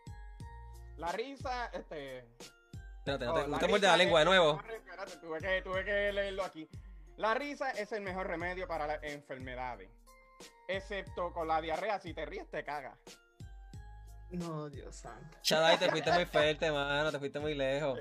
La 0.97 1.11
risa, 1.13 1.67
este. 1.73 2.25
Espérate, 2.99 3.25
no 3.27 3.33
Oh, 3.35 3.43
te, 3.59 3.69
no 3.69 3.79
te 3.81 3.87
la 3.87 3.97
lengua 3.97 4.21
de 4.21 4.25
es- 4.25 4.29
nuevo. 4.29 4.61
Espérate, 4.71 5.17
tuve 5.19 5.39
que, 5.41 5.63
tuve 5.63 5.85
que 5.85 6.13
leerlo 6.13 6.45
aquí. 6.45 6.69
La 7.17 7.35
risa 7.35 7.71
es 7.73 7.93
el 7.93 8.01
mejor 8.03 8.27
remedio 8.27 8.67
para 8.67 8.87
las 8.87 9.03
enfermedades. 9.03 9.89
Excepto 10.69 11.33
con 11.33 11.47
la 11.49 11.61
diarrea, 11.61 11.99
si 12.01 12.13
te 12.15 12.25
ríes, 12.27 12.49
te 12.51 12.65
cagas. 12.65 12.99
No, 14.31 14.69
Dios 14.69 14.97
santo. 14.97 15.39
Chadai, 15.43 15.79
te 15.79 15.89
fuiste 15.91 16.11
muy 16.13 16.25
fuerte, 16.27 16.71
mano, 16.73 17.13
te 17.13 17.19
fuiste 17.19 17.39
muy 17.39 17.55
lejos. 17.55 17.99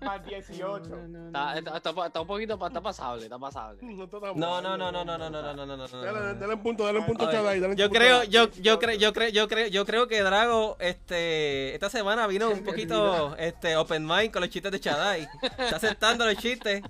Más 0.00 0.24
18. 0.26 0.88
No, 0.88 0.96
no, 0.96 1.08
no, 1.08 1.26
Está, 1.26 1.52
no. 1.52 1.58
está, 1.76 1.90
está, 1.90 2.06
está 2.06 2.20
un 2.20 2.26
poquito, 2.26 2.66
está 2.66 2.80
pasable, 2.80 3.24
está 3.24 3.38
pasable. 3.38 3.78
No, 3.82 4.60
No, 4.60 4.60
no, 4.60 4.76
no, 4.76 4.92
no, 4.92 5.04
no, 5.04 5.18
no, 5.18 5.30
no, 5.30 5.42
no, 5.42 5.54
no, 5.54 5.66
no, 5.66 5.76
no, 5.76 5.88
no. 5.88 6.02
Dale, 6.02 6.34
dale 6.38 6.54
un 6.54 6.62
punto, 6.62 6.84
dale 6.84 6.98
un 6.98 7.06
punto, 7.06 7.24
Oye, 7.24 7.32
Chadai. 7.32 7.60
dale 7.60 7.72
un 7.72 7.76
Yo 7.78 7.86
punto, 7.88 7.98
creo, 7.98 8.24
yo, 8.24 8.50
yo 8.52 8.78
creo, 8.78 8.96
yo 8.96 9.12
creo, 9.12 9.28
yo 9.30 9.48
creo, 9.48 9.66
yo 9.68 9.84
creo 9.86 10.08
que 10.08 10.22
Drago, 10.22 10.76
este, 10.80 11.74
esta 11.74 11.90
semana 11.90 12.26
vino 12.26 12.50
un 12.50 12.64
poquito, 12.64 13.36
este, 13.36 13.76
open 13.76 14.06
mind 14.06 14.32
con 14.32 14.40
los 14.42 14.50
chistes 14.50 14.72
de 14.72 14.80
Chadai. 14.80 15.28
Está 15.42 15.76
aceptando 15.76 16.24
los 16.26 16.36
chistes. 16.36 16.82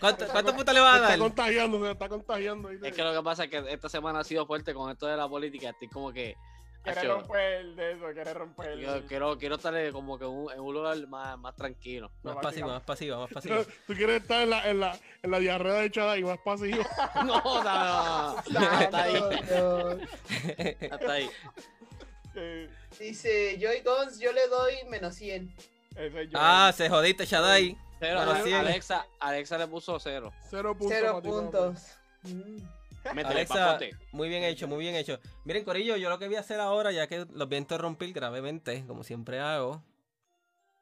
¿Cuánto- 0.00 0.26
¿Cuántos 0.28 0.54
puntos 0.54 0.74
le 0.74 0.80
vas 0.80 0.94
a 0.94 0.96
Se 0.96 1.02
está 1.02 1.08
dar? 1.10 1.18
contagiando, 1.18 1.84
se 1.84 1.90
está 1.92 2.08
contagiando. 2.08 2.70
Es 2.70 2.92
que 2.94 3.02
lo 3.02 3.12
que 3.12 3.22
pasa 3.22 3.44
es 3.44 3.50
que 3.50 3.64
esta 3.68 3.88
semana 3.88 4.20
ha 4.20 4.24
sido 4.24 4.46
fuerte 4.46 4.74
con 4.74 4.90
esto 4.90 5.06
de 5.06 5.16
la 5.16 5.28
política. 5.28 5.70
Estoy 5.70 5.88
como 5.88 6.12
que. 6.12 6.36
Quiere 6.82 7.08
romper 7.08 7.66
de 7.74 7.92
eso, 7.92 8.04
quiere 8.12 8.34
romper. 8.34 8.78
yo 8.78 9.06
quiero, 9.06 9.38
quiero 9.38 9.54
estar 9.54 9.92
como 9.92 10.18
que 10.18 10.24
en 10.24 10.30
un, 10.30 10.52
en 10.52 10.60
un 10.60 10.74
lugar 10.74 10.96
más, 11.06 11.38
más 11.38 11.54
tranquilo. 11.54 12.10
Más 12.22 12.36
pasivo, 12.36 12.68
más 12.68 12.82
pasivo, 12.82 13.20
más 13.20 13.30
pasivo. 13.32 13.64
tú 13.86 13.94
quieres 13.94 14.22
estar 14.22 14.42
en 14.42 14.50
la, 14.50 14.68
en 14.68 14.80
la, 14.80 14.98
en 15.22 15.30
la 15.30 15.38
diarrea 15.38 15.74
de 15.74 15.90
Chadai 15.90 16.22
más 16.24 16.38
pasivo. 16.38 16.82
No, 17.16 17.24
no, 17.24 17.64
no, 17.64 18.42
no. 18.50 18.60
Hasta 18.60 19.02
ahí. 19.02 19.22
Hasta 20.90 21.12
ahí. 21.12 21.30
Dice 22.98 23.58
Joy 23.60 23.80
Gons, 23.82 24.18
yo 24.18 24.32
le 24.32 24.48
doy 24.48 24.74
menos 24.88 25.14
100. 25.14 25.54
ese 25.96 26.28
yo. 26.28 26.38
Ah, 26.40 26.72
se 26.74 26.88
jodiste, 26.88 27.26
Chadai. 27.26 27.76
Cero. 28.00 28.20
Alexa, 28.20 29.06
Alexa 29.20 29.58
le 29.58 29.68
puso 29.68 30.00
cero. 30.00 30.32
Cero 30.50 30.76
puntos. 30.76 30.98
Cero 30.98 31.20
puntos. 31.22 31.82
Mm. 32.24 32.81
Métele, 33.14 33.34
Alexa, 33.34 33.66
papote. 33.66 33.96
muy 34.12 34.28
bien 34.28 34.44
hecho, 34.44 34.68
muy 34.68 34.78
bien 34.78 34.94
hecho. 34.94 35.18
Miren, 35.44 35.64
Corillo, 35.64 35.96
yo 35.96 36.08
lo 36.08 36.18
que 36.18 36.26
voy 36.26 36.36
a 36.36 36.40
hacer 36.40 36.60
ahora, 36.60 36.92
ya 36.92 37.06
que 37.06 37.18
los 37.18 37.48
voy 37.48 37.56
a 37.56 37.58
interrumpir 37.58 38.12
gravemente, 38.12 38.84
como 38.86 39.02
siempre 39.02 39.40
hago, 39.40 39.82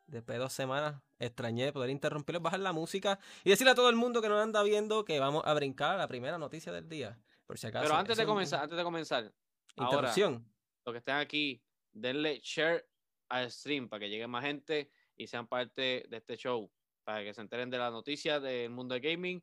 después 0.06 0.36
de 0.36 0.42
dos 0.42 0.52
semanas, 0.52 1.00
extrañé 1.18 1.72
poder 1.72 1.90
interrumpirlos, 1.90 2.42
bajar 2.42 2.60
la 2.60 2.72
música 2.72 3.18
y 3.44 3.50
decirle 3.50 3.72
a 3.72 3.74
todo 3.74 3.88
el 3.88 3.96
mundo 3.96 4.20
que 4.20 4.28
nos 4.28 4.42
anda 4.42 4.62
viendo 4.62 5.04
que 5.04 5.18
vamos 5.18 5.42
a 5.46 5.54
brincar 5.54 5.94
a 5.94 5.98
la 5.98 6.08
primera 6.08 6.38
noticia 6.38 6.72
del 6.72 6.88
día. 6.88 7.18
Por 7.46 7.58
si 7.58 7.66
acaso. 7.66 7.84
Pero 7.84 7.96
antes 7.96 8.16
de 8.16 8.26
comenzar, 8.26 8.62
antes 8.62 8.76
de 8.78 8.84
comenzar, 8.84 9.32
ahora, 9.76 9.90
Interrupción. 9.90 10.46
los 10.84 10.92
que 10.92 10.98
estén 10.98 11.16
aquí, 11.16 11.60
denle 11.92 12.40
share 12.44 12.86
al 13.28 13.50
stream 13.50 13.88
para 13.88 14.00
que 14.00 14.08
llegue 14.08 14.26
más 14.26 14.44
gente 14.44 14.90
y 15.16 15.26
sean 15.26 15.46
parte 15.46 16.04
de 16.08 16.16
este 16.16 16.36
show, 16.36 16.70
para 17.02 17.24
que 17.24 17.34
se 17.34 17.40
enteren 17.40 17.70
de 17.70 17.78
las 17.78 17.92
noticias 17.92 18.40
del 18.42 18.70
mundo 18.70 18.94
del 18.94 19.02
gaming 19.02 19.42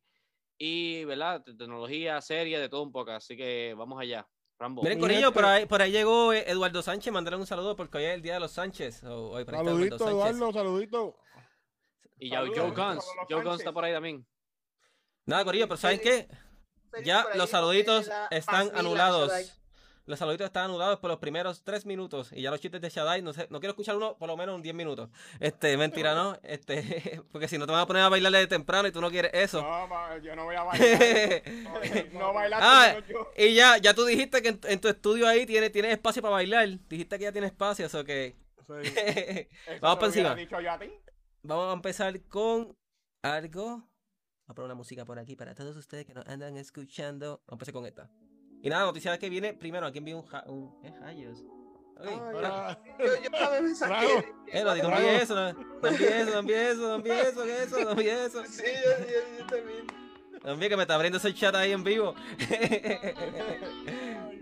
y, 0.57 1.05
¿verdad? 1.05 1.43
De 1.45 1.53
tecnología, 1.53 2.21
series, 2.21 2.59
de 2.59 2.69
todo 2.69 2.83
un 2.83 2.91
poco. 2.91 3.11
Así 3.11 3.35
que 3.37 3.73
vamos 3.77 3.99
allá. 3.99 4.27
Rambo. 4.59 4.81
Miren, 4.81 4.97
Mi 4.97 5.01
Corillo, 5.01 5.31
por 5.31 5.45
ahí, 5.45 5.65
por 5.67 5.81
ahí 5.81 5.91
llegó 5.91 6.33
eh, 6.33 6.43
Eduardo 6.47 6.81
Sánchez, 6.81 7.13
mandarle 7.13 7.39
un 7.39 7.45
saludo 7.45 7.75
porque 7.75 7.99
hoy 7.99 8.05
es 8.05 8.15
el 8.15 8.21
día 8.23 8.35
de 8.35 8.39
los 8.39 8.51
Sánchez. 8.51 9.03
hoy, 9.03 9.45
Saludito, 9.45 9.99
Sánchez. 9.99 10.15
Eduardo, 10.15 10.53
saludito. 10.53 11.19
Y 12.17 12.31
ya 12.31 12.39
Joe 12.39 12.71
Guns. 12.71 13.05
Joe 13.29 13.43
Guns 13.43 13.59
está 13.59 13.71
por 13.71 13.85
ahí 13.85 13.93
también. 13.93 14.25
Nada, 15.25 15.45
Corillo, 15.45 15.67
pero 15.67 15.77
¿saben 15.77 15.99
qué? 15.99 16.27
Ya 17.03 17.27
los 17.35 17.49
saluditos 17.49 18.07
la 18.07 18.27
están 18.31 18.71
anulados. 18.75 19.31
Los 20.07 20.19
saluditos 20.19 20.45
están 20.47 20.63
anulados 20.65 20.99
por 20.99 21.09
los 21.09 21.19
primeros 21.19 21.63
tres 21.63 21.85
minutos. 21.85 22.31
Y 22.31 22.41
ya 22.41 22.49
los 22.49 22.59
chistes 22.61 22.79
de 22.81 22.89
Shaddai, 22.89 23.21
no 23.21 23.33
sé, 23.33 23.45
no 23.49 23.59
quiero 23.59 23.71
escuchar 23.71 23.95
uno 23.97 24.15
por 24.17 24.27
lo 24.27 24.37
menos 24.37 24.55
en 24.55 24.61
10 24.61 24.73
minutos. 24.73 25.09
Este, 25.39 25.75
mentira, 25.77 26.15
¿no? 26.15 26.39
Este, 26.43 27.21
porque 27.31 27.49
si 27.49 27.57
no 27.57 27.65
te 27.65 27.73
van 27.73 27.81
a 27.81 27.85
poner 27.85 28.03
a 28.03 28.09
bailarle 28.09 28.39
de 28.39 28.47
temprano 28.47 28.87
y 28.87 28.91
tú 28.93 29.01
no 29.01 29.11
quieres 29.11 29.31
eso. 29.33 29.61
No, 29.61 30.17
yo 30.19 30.33
no 30.35 30.45
voy 30.45 30.55
a 30.55 30.63
bailar. 30.63 31.43
No, 32.13 32.19
no 32.19 32.33
bailaste 32.33 32.65
Ah, 32.65 32.99
yo. 33.07 33.31
y 33.37 33.53
ya, 33.53 33.77
ya 33.77 33.93
tú 33.93 34.05
dijiste 34.05 34.41
que 34.41 34.47
en, 34.49 34.59
en 34.63 34.79
tu 34.79 34.87
estudio 34.87 35.27
ahí 35.27 35.45
tienes 35.45 35.71
tienes 35.73 35.91
espacio 35.91 36.21
para 36.21 36.31
bailar. 36.35 36.67
Dijiste 36.87 37.17
que 37.17 37.25
ya 37.25 37.31
tienes 37.33 37.51
espacio, 37.51 37.85
eso 37.85 38.03
que. 38.05 38.35
Sí. 38.65 39.47
Vamos 39.81 39.97
para 39.97 40.07
encima. 40.07 40.35
dicho 40.35 40.59
yo 40.61 40.71
a 40.71 40.79
ti. 40.79 40.89
Vamos 41.43 41.69
a 41.69 41.73
empezar 41.73 42.17
con 42.29 42.73
algo. 43.23 43.65
Voy 43.77 43.83
a 44.47 44.53
poner 44.53 44.65
una 44.67 44.75
música 44.75 45.03
por 45.03 45.19
aquí 45.19 45.35
para 45.35 45.53
todos 45.53 45.75
ustedes 45.75 46.05
que 46.05 46.13
nos 46.13 46.25
andan 46.27 46.55
escuchando. 46.55 47.41
Vamos 47.45 47.49
a 47.49 47.53
empezar 47.55 47.73
con 47.73 47.85
esta. 47.85 48.09
Y 48.67 48.69
nada, 48.69 48.83
noticia 48.83 49.17
que 49.17 49.29
viene 49.29 49.53
primero. 49.53 49.87
Aquí 49.87 49.99
envío 49.99 50.17
un. 50.17 50.25
Ja 50.27 50.43
un 50.45 50.69
¿eh, 50.83 50.93
rayos? 50.99 51.39
Ok, 51.95 52.05
Ay, 52.05 52.19
ahora- 52.19 52.67
Ah, 52.71 52.77
Yo, 52.99 53.05
yo 53.23 53.31
también 53.31 53.63
me 53.63 53.73
saqué. 53.73 53.93
Bravo. 53.93 54.23
Eh, 54.47 54.63
no, 54.65 54.75
no 54.75 54.97
envíe 54.97 55.15
eso, 55.21 55.35
no, 55.35 55.53
no 55.53 55.87
envíe 55.87 56.05
eso, 56.05 56.31
no 56.33 56.39
envíe 56.39 56.53
eso, 56.53 56.81
no 56.81 56.95
envíe 56.95 57.11
eso, 57.13 57.43
que 57.43 57.63
eso, 57.63 57.79
no 57.79 57.91
envíe 57.91 58.09
eso. 58.09 58.43
Sí, 58.45 58.63
yo, 58.65 59.05
yo, 59.05 59.39
yo 59.39 59.45
también. 59.47 59.87
No 60.43 60.51
envíe 60.51 60.67
que 60.67 60.75
me 60.75 60.81
está 60.81 60.95
abriendo 60.95 61.17
ese 61.17 61.33
chat 61.33 61.55
ahí 61.55 61.71
en 61.71 61.85
vivo. 61.85 62.13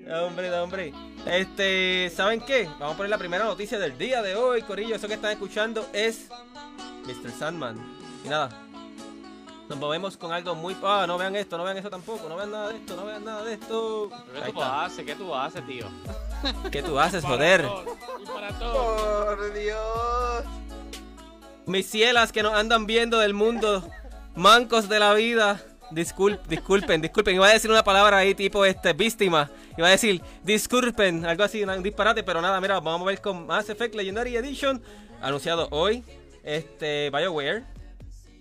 No, 0.07 0.25
hombre, 0.25 0.49
no, 0.49 0.63
hombre. 0.63 0.91
Este, 1.27 2.11
¿saben 2.15 2.41
qué? 2.41 2.63
Vamos 2.79 2.95
a 2.95 2.97
poner 2.97 3.11
la 3.11 3.19
primera 3.19 3.45
noticia 3.45 3.77
del 3.77 3.95
día 3.95 4.23
de 4.23 4.35
hoy, 4.35 4.63
Corillo. 4.63 4.95
Eso 4.95 5.07
que 5.07 5.13
están 5.13 5.33
escuchando 5.33 5.87
es 5.93 6.29
Mr. 7.05 7.29
Sandman. 7.29 7.77
Y 8.23 8.29
nada. 8.29 8.64
Nos 9.67 9.79
movemos 9.79 10.15
con 10.15 10.31
algo 10.31 10.53
muy. 10.53 10.75
Ah, 10.83 11.05
no 11.07 11.17
vean 11.17 11.35
esto, 11.35 11.57
no 11.57 11.63
vean 11.63 11.77
eso 11.77 11.89
tampoco. 11.89 12.29
No 12.29 12.35
vean 12.35 12.51
nada 12.51 12.69
de 12.69 12.75
esto, 12.77 12.95
no 12.95 13.05
vean 13.05 13.25
nada 13.25 13.43
de 13.43 13.53
esto. 13.53 14.09
¿Qué 14.45 14.51
tú 14.51 14.61
haces? 14.61 15.05
¿Qué 15.05 15.15
tú 15.15 15.33
haces, 15.35 15.65
tío? 15.65 15.87
¿Qué 16.71 16.83
tú 16.83 16.99
haces, 16.99 17.23
joder? 17.23 17.65
Por 18.59 19.53
Dios. 19.53 20.43
Mis 21.65 21.89
cielas 21.89 22.31
que 22.31 22.43
nos 22.43 22.53
andan 22.53 22.85
viendo 22.85 23.17
del 23.17 23.33
mundo, 23.33 23.87
mancos 24.35 24.87
de 24.87 24.99
la 24.99 25.13
vida. 25.13 25.59
Discul- 25.91 26.39
disculpen, 26.47 27.01
disculpen. 27.01 27.35
Iba 27.35 27.47
a 27.47 27.53
decir 27.53 27.71
una 27.71 27.83
palabra 27.83 28.17
ahí 28.17 28.35
tipo 28.35 28.65
este, 28.65 28.93
víctima. 28.93 29.49
Iba 29.77 29.87
a 29.87 29.91
decir 29.91 30.21
disculpen, 30.43 31.25
algo 31.25 31.43
así, 31.43 31.63
un 31.63 31.81
disparate, 31.83 32.23
pero 32.23 32.41
nada, 32.41 32.59
mira, 32.61 32.79
vamos 32.79 33.01
a 33.01 33.05
ver 33.05 33.21
con 33.21 33.47
Mass 33.47 33.69
Effect 33.69 33.95
Legendary 33.95 34.35
Edition. 34.35 34.81
Anunciado 35.21 35.67
hoy. 35.71 36.03
Este, 36.43 37.09
BioWare 37.09 37.63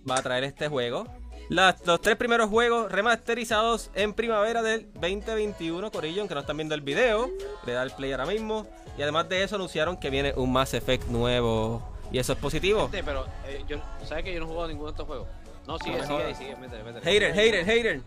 va 0.08 0.16
a 0.18 0.22
traer 0.22 0.44
este 0.44 0.68
juego. 0.68 1.06
Las- 1.50 1.84
los 1.86 2.00
tres 2.00 2.16
primeros 2.16 2.48
juegos 2.48 2.90
remasterizados 2.90 3.90
en 3.94 4.14
primavera 4.14 4.62
del 4.62 4.90
2021, 4.94 5.90
Corillo, 5.90 6.22
aunque 6.22 6.34
no 6.34 6.40
están 6.40 6.56
viendo 6.56 6.74
el 6.74 6.80
video. 6.80 7.28
Le 7.66 7.72
da 7.72 7.82
el 7.82 7.90
play 7.90 8.12
ahora 8.12 8.26
mismo. 8.26 8.66
Y 8.96 9.02
además 9.02 9.28
de 9.28 9.42
eso 9.42 9.56
anunciaron 9.56 9.96
que 9.98 10.08
viene 10.10 10.32
un 10.36 10.52
Mass 10.52 10.72
Effect 10.74 11.06
nuevo. 11.08 11.82
Y 12.12 12.18
eso 12.18 12.32
es 12.32 12.38
positivo. 12.38 12.82
Gente, 12.82 13.02
pero 13.04 13.26
eh, 13.46 13.64
yo, 13.68 13.78
¿sabes 14.06 14.24
que 14.24 14.32
yo 14.32 14.40
no 14.40 14.46
he 14.46 14.48
jugado 14.48 14.68
ninguno 14.68 14.86
de 14.88 14.92
estos 14.92 15.06
juegos? 15.06 15.28
No, 15.66 15.78
sigue, 15.78 15.98
No, 15.98 16.06
sigue, 16.06 16.34
sigue, 16.34 16.56
métele, 16.56 16.84
métele. 16.84 17.04
Hater, 17.04 17.34
hater, 17.34 17.64
hater. 17.64 18.00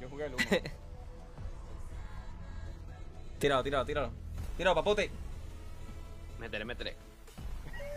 Yo 0.00 0.08
jugué 0.08 0.26
el 0.26 0.34
uno. 0.34 0.44
Tíralo, 3.38 3.62
tíralo, 3.62 3.84
tíralo. 3.86 4.10
Tíralo, 4.56 4.74
papote. 4.74 5.10
Métele, 6.38 6.64
métele. 6.64 6.96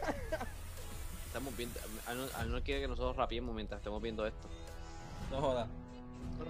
Estamos 1.31 1.55
viendo. 1.55 1.79
Arnold, 2.07 2.31
Arnold 2.35 2.63
quiere 2.65 2.81
que 2.81 2.87
nosotros 2.89 3.15
rapiemos 3.15 3.55
mientras 3.55 3.79
estemos 3.79 4.01
viendo 4.01 4.27
esto. 4.27 4.49
No 5.31 5.39
jodas. 5.39 5.69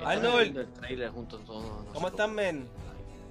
Arnold. 0.03 0.57
el 0.57 0.73
trailer 0.73 1.11
juntos 1.11 1.45
todos 1.45 1.63
nosotros. 1.63 1.93
¿Cómo 1.93 2.07
están, 2.07 2.33
men? 2.33 2.67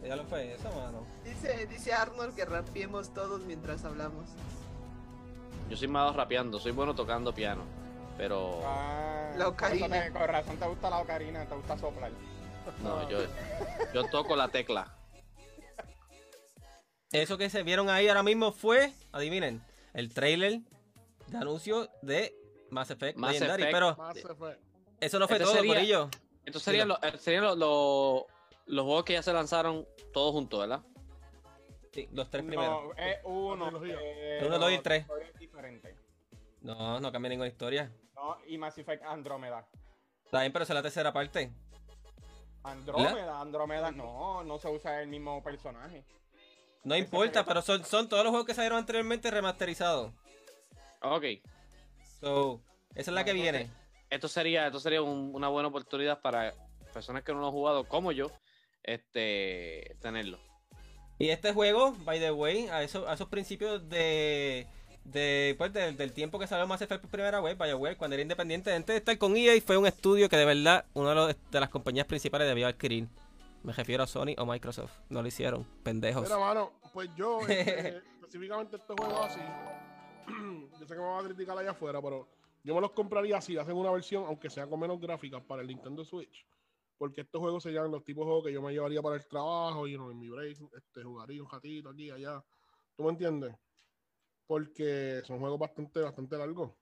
Ya 0.07 0.15
lo 0.15 0.25
fue 0.27 0.55
eso, 0.55 0.71
mano. 0.71 1.05
Dice, 1.25 1.67
dice 1.67 1.93
Arnold 1.93 2.37
que 2.37 2.45
rapiemos 2.45 3.13
todos 3.13 3.41
mientras 3.43 3.85
hablamos. 3.85 4.31
Yo 5.69 5.77
soy 5.77 5.89
malo 5.89 6.13
rapeando, 6.13 6.61
soy 6.61 6.71
bueno 6.73 6.95
tocando 6.95 7.35
piano. 7.35 7.65
Pero. 8.17 8.61
Ah, 8.65 9.33
La 9.37 9.49
ocarina. 9.49 9.89
te- 10.05 10.13
Con 10.13 10.23
razón 10.23 10.57
te 10.57 10.67
gusta 10.69 10.89
la 10.89 10.99
ocarina, 10.99 11.45
te 11.47 11.55
gusta 11.57 11.77
soplar. 11.79 12.13
No, 12.83 13.09
yo, 13.11 13.19
yo 13.93 14.05
toco 14.11 14.37
la 14.37 14.49
tecla. 14.49 14.95
Eso 17.11 17.37
que 17.39 17.51
se 17.51 17.65
vieron 17.65 17.89
ahí 17.91 18.07
ahora 18.07 18.23
mismo 18.23 18.53
fue, 18.53 18.93
adivinen, 19.11 19.65
el 19.95 20.15
trailer 20.15 20.61
de 21.31 21.39
anuncio 21.39 21.89
de 22.03 22.35
Mass 22.71 22.91
Effect, 22.91 23.17
Mass 23.19 23.33
Legendary, 23.33 23.63
Effect. 23.65 23.75
pero 23.77 23.97
eso 25.01 25.19
no 25.19 25.27
fue 25.29 25.37
Este 25.37 25.45
todo, 25.45 25.55
sería- 25.57 25.75
Corillo. 25.75 26.09
Estos 26.45 26.63
serían, 26.63 26.89
los, 26.89 26.99
eh, 27.03 27.19
serían 27.19 27.45
los, 27.45 27.57
los, 27.59 28.23
los 28.67 28.85
juegos 28.85 29.05
que 29.05 29.13
ya 29.15 29.23
se 29.23 29.33
lanzaron 29.33 29.87
todos 30.13 30.33
juntos, 30.33 30.61
¿verdad? 30.61 30.83
Sí, 31.93 32.09
los 32.13 32.31
tres 32.31 32.45
primeros. 32.45 32.85
No, 32.85 32.93
es 32.95 33.19
uno. 33.25 33.71
La 33.71 33.79
trilogía. 33.79 33.97
eh, 34.01 34.45
Uno, 34.47 34.59
dos 34.59 34.71
y 34.71 34.75
los 34.75 34.83
tres. 34.83 35.07
diferentes. 35.39 35.97
No, 36.63 37.01
no 37.01 37.11
cambia 37.13 37.29
ninguna 37.31 37.49
historia. 37.49 37.93
No, 38.15 38.37
y 38.47 38.59
Mass 38.59 38.79
Effect 38.79 39.03
Andrómeda. 39.05 39.67
Está 40.25 40.41
bien, 40.41 40.53
pero 40.53 40.63
esa 40.63 40.73
es 40.73 40.77
la 40.77 40.83
tercera 40.83 41.13
parte. 41.13 41.53
Andrómeda, 42.63 43.41
Andrómeda, 43.41 43.91
no, 43.91 44.45
no 44.45 44.59
se 44.59 44.69
usa 44.69 45.01
el 45.03 45.09
mismo 45.09 45.43
personaje. 45.43 46.05
No 46.85 46.97
importa, 46.97 47.45
pero 47.45 47.63
son, 47.63 47.85
son 47.85 48.09
todos 48.09 48.23
los 48.25 48.31
juegos 48.31 48.47
que 48.47 48.55
salieron 48.55 48.79
anteriormente 48.79 49.31
remasterizados. 49.31 50.13
Ok. 51.03 51.25
So, 52.21 52.61
esa 52.95 53.11
es 53.11 53.15
la 53.15 53.25
que 53.25 53.33
viene. 53.33 53.71
Esto 54.11 54.29
sería, 54.29 54.67
esto 54.67 54.81
sería 54.81 55.03
un- 55.03 55.31
una 55.35 55.49
buena 55.49 55.69
oportunidad 55.69 56.21
para 56.21 56.55
personas 56.93 57.23
que 57.23 57.33
no 57.33 57.41
lo 57.41 57.47
han 57.47 57.53
jugado 57.53 57.85
como 57.89 58.13
yo, 58.13 58.31
este, 58.83 59.97
tenerlo. 60.01 60.39
Y 61.19 61.29
este 61.29 61.53
juego, 61.53 61.93
by 62.05 62.19
the 62.19 62.33
way, 62.33 62.67
a, 62.69 62.83
eso, 62.83 63.09
a 63.09 63.15
esos 63.15 63.29
principios 63.29 63.89
de, 63.89 64.67
de 65.05 65.55
pues, 65.59 65.73
del- 65.73 65.97
del 65.97 66.13
tiempo 66.13 66.39
que 66.39 66.47
salió 66.47 66.67
Mass 66.67 66.83
Effect 66.83 67.03
por 67.03 67.11
primera 67.11 67.41
vez, 67.41 67.57
BioWare, 67.57 67.97
cuando 67.97 68.15
era 68.15 68.23
independiente, 68.23 68.73
antes 68.73 68.95
de 68.95 68.99
estar 68.99 69.17
con 69.19 69.37
EA, 69.37 69.61
fue 69.61 69.77
un 69.77 69.87
estudio 69.87 70.29
que 70.29 70.37
de 70.37 70.45
verdad 70.47 70.85
una 70.95 71.11
de, 71.11 71.15
los- 71.15 71.37
de 71.51 71.61
las 71.61 71.69
compañías 71.69 72.07
principales 72.07 72.49
debía 72.49 72.69
adquirir. 72.69 73.07
Me 73.63 73.73
refiero 73.75 74.03
a 74.03 74.07
Sony 74.07 74.35
o 74.39 74.47
Microsoft. 74.47 74.93
No 75.11 75.21
lo 75.21 75.29
hicieron, 75.29 75.65
pendejos. 75.83 76.23
Mira, 76.25 76.39
mano, 76.39 76.73
pues 76.95 77.11
yo, 77.15 77.39
este, 77.49 77.99
específicamente 78.19 78.77
este 78.77 78.95
juego 78.99 79.23
así, 79.23 79.41
yo 80.81 80.87
sé 80.87 80.95
que 80.95 81.01
me 81.01 81.07
van 81.07 81.25
a 81.25 81.29
criticar 81.29 81.59
allá 81.59 81.71
afuera, 81.71 82.01
pero 82.01 82.29
yo 82.63 82.75
me 82.75 82.81
los 82.81 82.93
compraría 82.93 83.39
así, 83.39 83.57
hacen 83.57 83.77
una 83.77 83.91
versión, 83.91 84.25
aunque 84.27 84.51
sea 84.51 84.67
con 84.67 84.81
menos 84.81 85.01
gráficas, 85.01 85.43
para 85.43 85.63
el 85.63 85.69
Nintendo 85.69 86.05
Switch. 86.05 86.47
Porque 86.99 87.23
estos 87.23 87.41
juegos 87.41 87.63
serían 87.63 87.91
los 87.91 88.05
tipos 88.05 88.23
de 88.23 88.27
juegos 88.27 88.45
que 88.45 88.53
yo 88.53 88.61
me 88.61 88.73
llevaría 88.73 89.01
para 89.01 89.17
el 89.17 89.27
trabajo, 89.27 89.87
y 89.87 89.95
en 89.95 90.19
mi 90.19 90.29
break, 90.29 90.59
este, 90.77 91.03
jugaría 91.03 91.43
un 91.43 91.49
ratito 91.49 91.89
aquí, 91.89 92.11
allá. 92.11 92.45
¿Tú 92.95 93.05
me 93.05 93.11
entiendes? 93.11 93.57
Porque 94.47 95.23
son 95.25 95.39
juegos 95.39 95.59
bastante, 95.59 96.01
bastante 96.01 96.37
largos. 96.37 96.73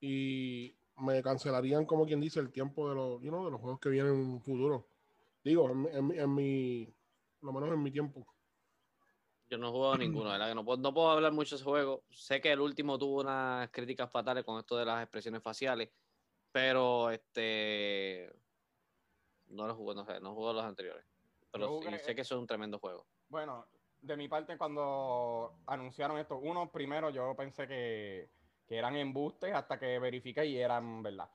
Y 0.00 0.76
me 0.98 1.22
cancelarían, 1.22 1.86
como 1.86 2.04
quien 2.04 2.20
dice, 2.20 2.40
el 2.40 2.52
tiempo 2.52 2.88
de 2.90 2.94
los, 2.94 3.22
you 3.22 3.30
know, 3.30 3.46
de 3.46 3.50
los 3.52 3.60
juegos 3.60 3.80
que 3.80 3.88
vienen 3.88 4.14
en 4.14 4.40
futuro. 4.42 4.88
Digo, 5.42 5.70
en, 5.70 5.86
en, 5.86 6.20
en 6.20 6.34
mi, 6.34 6.94
lo 7.40 7.52
menos 7.52 7.70
en 7.72 7.82
mi 7.82 7.90
tiempo. 7.90 8.26
Yo 9.48 9.58
no 9.58 9.68
he 9.68 9.70
jugado 9.70 9.96
ninguno, 9.98 10.30
¿verdad? 10.30 10.48
Que 10.48 10.54
no, 10.54 10.64
puedo, 10.64 10.78
no 10.78 10.92
puedo 10.92 11.10
hablar 11.10 11.32
mucho 11.32 11.54
de 11.54 11.56
ese 11.56 11.64
juego. 11.64 12.02
Sé 12.10 12.40
que 12.40 12.52
el 12.52 12.60
último 12.60 12.98
tuvo 12.98 13.20
unas 13.20 13.70
críticas 13.70 14.10
fatales 14.10 14.44
con 14.44 14.58
esto 14.58 14.76
de 14.76 14.84
las 14.84 15.02
expresiones 15.02 15.42
faciales, 15.42 15.90
pero 16.52 17.10
este 17.10 18.32
no 19.48 19.66
lo 19.66 19.74
jugué, 19.74 19.94
no 19.94 20.04
sé, 20.04 20.20
no 20.20 20.34
jugué 20.34 20.52
los 20.52 20.64
anteriores. 20.64 21.04
Pero 21.50 21.80
sí, 21.82 21.88
sé 22.04 22.14
que 22.14 22.20
eso 22.20 22.34
es 22.34 22.40
un 22.40 22.46
tremendo 22.46 22.78
juego. 22.78 23.06
Bueno, 23.28 23.66
de 24.02 24.16
mi 24.16 24.28
parte, 24.28 24.56
cuando 24.58 25.54
anunciaron 25.66 26.18
esto, 26.18 26.38
uno, 26.38 26.70
primero 26.70 27.10
yo 27.10 27.34
pensé 27.34 27.66
que, 27.66 28.28
que 28.66 28.76
eran 28.76 28.96
embustes 28.96 29.54
hasta 29.54 29.78
que 29.78 29.98
verifiqué 29.98 30.44
y 30.46 30.58
eran 30.58 31.02
verdad. 31.02 31.28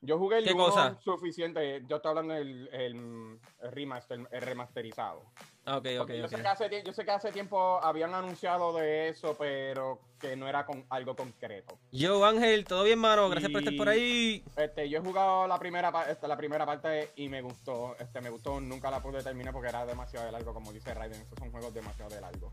Yo 0.00 0.18
jugué 0.18 0.38
el 0.38 0.44
¿Qué 0.44 0.52
uno 0.52 0.66
cosa? 0.66 0.98
suficiente, 1.00 1.84
yo 1.88 1.96
estoy 1.96 2.10
hablando 2.10 2.34
del 2.34 2.68
el, 2.72 3.40
el 3.60 3.70
remaster, 3.72 4.26
el 4.30 4.42
remasterizado. 4.42 5.24
Ah, 5.68 5.78
ok, 5.78 5.86
ok, 5.86 5.98
Porque 5.98 6.18
yo. 6.18 6.28
Sé 6.28 6.36
que 6.40 6.46
hace, 6.46 6.70
tie- 6.70 6.84
yo 6.84 6.92
sé 6.92 7.04
que 7.04 7.10
hace 7.10 7.32
tiempo 7.32 7.80
habían 7.82 8.14
anunciado 8.14 8.72
de 8.72 9.08
eso, 9.08 9.34
pero 9.36 9.98
que 10.20 10.36
no 10.36 10.46
era 10.48 10.64
con 10.64 10.84
algo 10.90 11.16
concreto. 11.16 11.76
Yo, 11.90 12.24
Ángel, 12.24 12.64
¿todo 12.64 12.84
bien, 12.84 13.00
mano? 13.00 13.28
Gracias 13.28 13.50
por 13.50 13.60
estar 13.62 13.76
por 13.76 13.88
ahí. 13.88 14.44
Este, 14.56 14.88
yo 14.88 14.98
he 14.98 15.00
jugado 15.02 15.48
la 15.48 15.58
primera, 15.58 15.92
este, 16.08 16.28
la 16.28 16.36
primera 16.36 16.64
parte 16.64 17.10
y 17.16 17.28
me 17.28 17.42
gustó. 17.42 17.96
Este, 17.98 18.20
me 18.20 18.30
gustó, 18.30 18.60
nunca 18.60 18.92
la 18.92 19.02
pude 19.02 19.22
terminar 19.24 19.52
porque 19.52 19.68
era 19.68 19.84
demasiado 19.84 20.24
de 20.26 20.32
largo, 20.32 20.54
como 20.54 20.72
dice 20.72 20.94
Raiden. 20.94 21.20
Estos 21.20 21.38
son 21.40 21.50
juegos 21.50 21.74
demasiado 21.74 22.10
de 22.14 22.20
largo. 22.20 22.52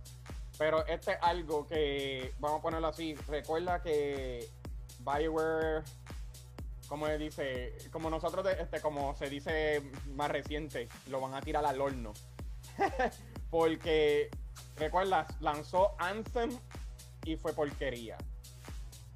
Pero 0.58 0.84
este 0.88 1.12
es 1.12 1.17
algo 1.22 1.67
que, 1.67 2.34
vamos 2.39 2.60
a 2.60 2.62
ponerlo 2.63 2.88
así, 2.88 3.13
recuerda 3.28 3.82
que 3.82 4.47
Bioware, 4.99 5.84
como 6.88 7.06
se 7.08 7.17
dice, 7.19 7.78
como 7.91 8.10
nosotros, 8.10 8.45
este, 8.60 8.82
como 8.82 9.15
se 9.15 9.30
dice 9.30 9.82
más 10.15 10.30
reciente, 10.32 10.88
lo 11.10 11.21
van 11.21 11.34
a 11.36 11.41
tirar 11.41 11.63
al 11.65 11.80
horno. 11.80 12.13
porque, 13.49 14.29
recuerdas, 14.77 15.27
lanzó 15.41 15.95
Anthem 15.99 16.49
y 17.25 17.36
fue 17.38 17.53
porquería. 17.53 18.17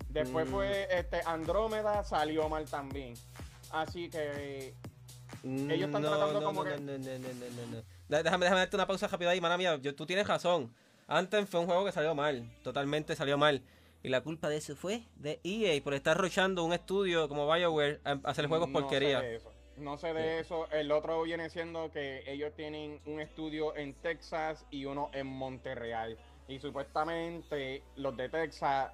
Después 0.10 0.48
Mm. 0.48 0.52
fue 0.52 0.88
este 0.92 1.22
Andrómeda, 1.26 2.04
salió 2.04 2.48
mal 2.50 2.66
también. 2.66 3.14
Así 3.72 4.10
que 4.10 4.74
ellos 5.44 5.88
están 5.88 6.02
tratando 6.02 6.42
como 6.44 6.64
que- 6.64 6.78
Mm, 6.78 6.86
no, 6.86 6.92
no, 6.98 6.98
no, 6.98 7.20
no, 7.20 7.72
no, 7.72 7.78
no. 7.78 7.84
Da- 8.10 8.24
Déjame, 8.24 8.46
déjame 8.46 8.60
darte 8.62 8.76
una 8.76 8.88
pausa 8.88 9.08
rápida 9.08 9.32
ahí, 9.32 9.42
mana 9.42 9.58
mía. 9.58 9.78
Yo- 9.82 9.94
tú 9.96 10.06
tienes 10.06 10.28
razón. 10.28 10.74
Anthem 11.08 11.46
fue 11.46 11.60
un 11.60 11.66
juego 11.68 11.86
que 11.86 11.92
salió 11.92 12.16
mal. 12.16 12.50
Totalmente 12.64 13.16
salió 13.16 13.38
mal. 13.38 13.62
Y 14.04 14.10
la 14.10 14.22
culpa 14.22 14.48
de 14.50 14.58
eso 14.58 14.76
fue 14.76 15.04
de 15.16 15.40
EA 15.44 15.82
por 15.84 15.94
estar 15.94 16.18
rochando 16.18 16.64
un 16.64 16.72
estudio 16.74 17.28
como 17.28 17.52
BioWare 17.52 18.00
a 18.06 18.20
hacer 18.24 18.48
juegos 18.48 18.70
no 18.70 18.80
porquería. 18.80 19.20
sé 19.20 19.26
de 19.26 19.36
eso. 19.36 19.52
No 19.78 19.98
sé 19.98 20.14
de 20.14 20.40
eso. 20.40 20.70
El 20.72 20.92
otro 20.92 21.22
viene 21.22 21.50
siendo 21.50 21.92
que 21.92 22.24
ellos 22.26 22.52
tienen 22.56 23.00
un 23.06 23.20
estudio 23.20 23.76
en 23.76 23.94
Texas 23.94 24.66
y 24.72 24.86
uno 24.86 25.12
en 25.14 25.28
Monterreal. 25.28 26.18
Y 26.48 26.60
supuestamente 26.60 27.84
los 27.96 28.18
de 28.18 28.30
Texas 28.30 28.92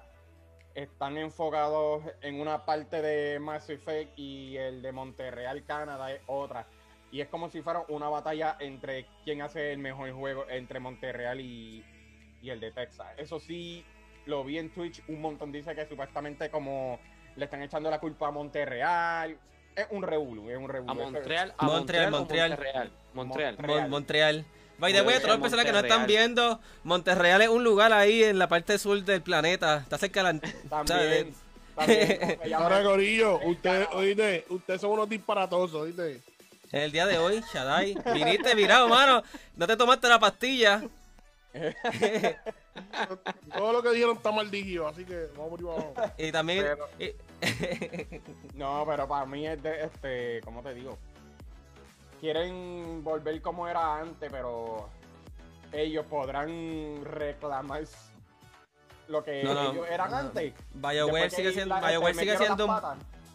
están 0.74 1.16
enfocados 1.16 2.02
en 2.20 2.40
una 2.40 2.66
parte 2.66 3.00
de 3.00 3.38
Mass 3.38 3.70
Effect 3.70 4.18
y 4.18 4.56
el 4.56 4.82
de 4.82 4.92
Monterreal, 4.92 5.64
Canadá, 5.64 6.12
es 6.12 6.20
otra. 6.26 6.66
Y 7.10 7.20
es 7.20 7.28
como 7.28 7.48
si 7.48 7.62
fuera 7.62 7.84
una 7.88 8.08
batalla 8.08 8.56
entre 8.60 9.06
quién 9.24 9.40
hace 9.40 9.72
el 9.72 9.78
mejor 9.78 10.12
juego 10.12 10.46
entre 10.50 10.80
Monterreal 10.80 11.40
y, 11.40 11.82
y 12.42 12.50
el 12.50 12.60
de 12.60 12.72
Texas. 12.72 13.06
Eso 13.16 13.40
sí, 13.40 13.84
lo 14.26 14.44
vi 14.44 14.58
en 14.58 14.70
Twitch 14.70 15.02
un 15.08 15.22
montón. 15.22 15.50
Dice 15.50 15.74
que 15.74 15.86
supuestamente 15.86 16.50
como 16.50 16.98
le 17.36 17.46
están 17.46 17.62
echando 17.62 17.88
la 17.88 18.00
culpa 18.00 18.28
a 18.28 18.32
Monterreal. 18.32 19.38
Es 19.76 19.86
un 19.90 20.02
revuelo, 20.02 20.50
es 20.50 20.56
un 20.56 20.68
revuelo. 20.68 20.92
A 20.92 20.94
Montreal, 21.10 21.54
a 21.58 21.66
Montreal, 21.66 22.10
Montreal, 22.10 22.50
Montreal. 22.50 22.90
Montreal. 23.14 23.54
Montreal. 23.54 23.54
Montreal. 23.56 23.80
Mon- 23.82 23.90
Montreal. 23.90 24.44
By 24.78 24.92
the 24.92 24.98
way, 25.02 25.04
Montreal, 25.04 25.20
todas 25.22 25.34
las 25.38 25.40
personas 25.42 25.66
que 25.66 25.72
nos 25.72 25.82
están 25.84 26.06
viendo, 26.06 26.60
Monterreal 26.82 27.42
es 27.42 27.48
un 27.48 27.62
lugar 27.64 27.92
ahí 27.92 28.24
en 28.24 28.38
la 28.38 28.48
parte 28.48 28.78
sur 28.78 29.02
del 29.04 29.22
planeta. 29.22 29.78
Está 29.78 29.98
cerca 29.98 30.22
de 30.24 30.32
la. 30.32 30.40
También. 30.68 31.34
también 31.76 32.54
Ahora, 32.54 32.80
ustedes, 33.44 33.86
canal. 33.86 33.88
oíste, 33.98 34.44
ustedes 34.48 34.80
son 34.80 34.90
unos 34.92 35.08
disparatosos, 35.08 35.74
oíste. 35.82 36.20
En 36.72 36.82
el 36.82 36.92
día 36.92 37.06
de 37.06 37.18
hoy, 37.18 37.40
Shadai, 37.52 37.96
viniste 38.12 38.54
virado, 38.54 38.88
mano. 38.88 39.22
No 39.56 39.66
te 39.66 39.76
tomaste 39.76 40.08
la 40.08 40.18
pastilla. 40.18 40.82
Todo 43.56 43.72
lo 43.72 43.82
que 43.82 43.90
dijeron 43.90 44.16
está 44.16 44.32
mal 44.32 44.50
digido, 44.50 44.88
así 44.88 45.04
que 45.04 45.28
vamos 45.36 45.60
por 45.60 45.70
abajo. 45.72 45.94
Y 46.18 46.32
también. 46.32 46.64
Pero- 46.64 46.88
y- 46.98 47.14
No, 48.54 48.84
pero 48.86 49.06
para 49.08 49.26
mí 49.26 49.46
es 49.46 49.62
de 49.62 49.84
este, 49.84 50.40
¿cómo 50.44 50.62
te 50.62 50.74
digo? 50.74 50.96
Quieren 52.20 53.02
volver 53.04 53.40
como 53.42 53.68
era 53.68 53.98
antes, 54.00 54.30
pero 54.30 54.88
ellos 55.72 56.06
podrán 56.06 57.04
reclamar 57.04 57.82
lo 59.08 59.22
que 59.22 59.42
No, 59.42 59.54
no, 59.54 59.72
ellos 59.72 59.86
eran 59.90 60.10
no. 60.10 60.16
antes. 60.18 60.54
BioWare 60.74 61.30
sigue 61.30 61.52
siendo, 61.52 61.74
BioWare 61.80 62.14
sigue 62.14 62.36
siendo, 62.38 62.66
un. 62.66 62.74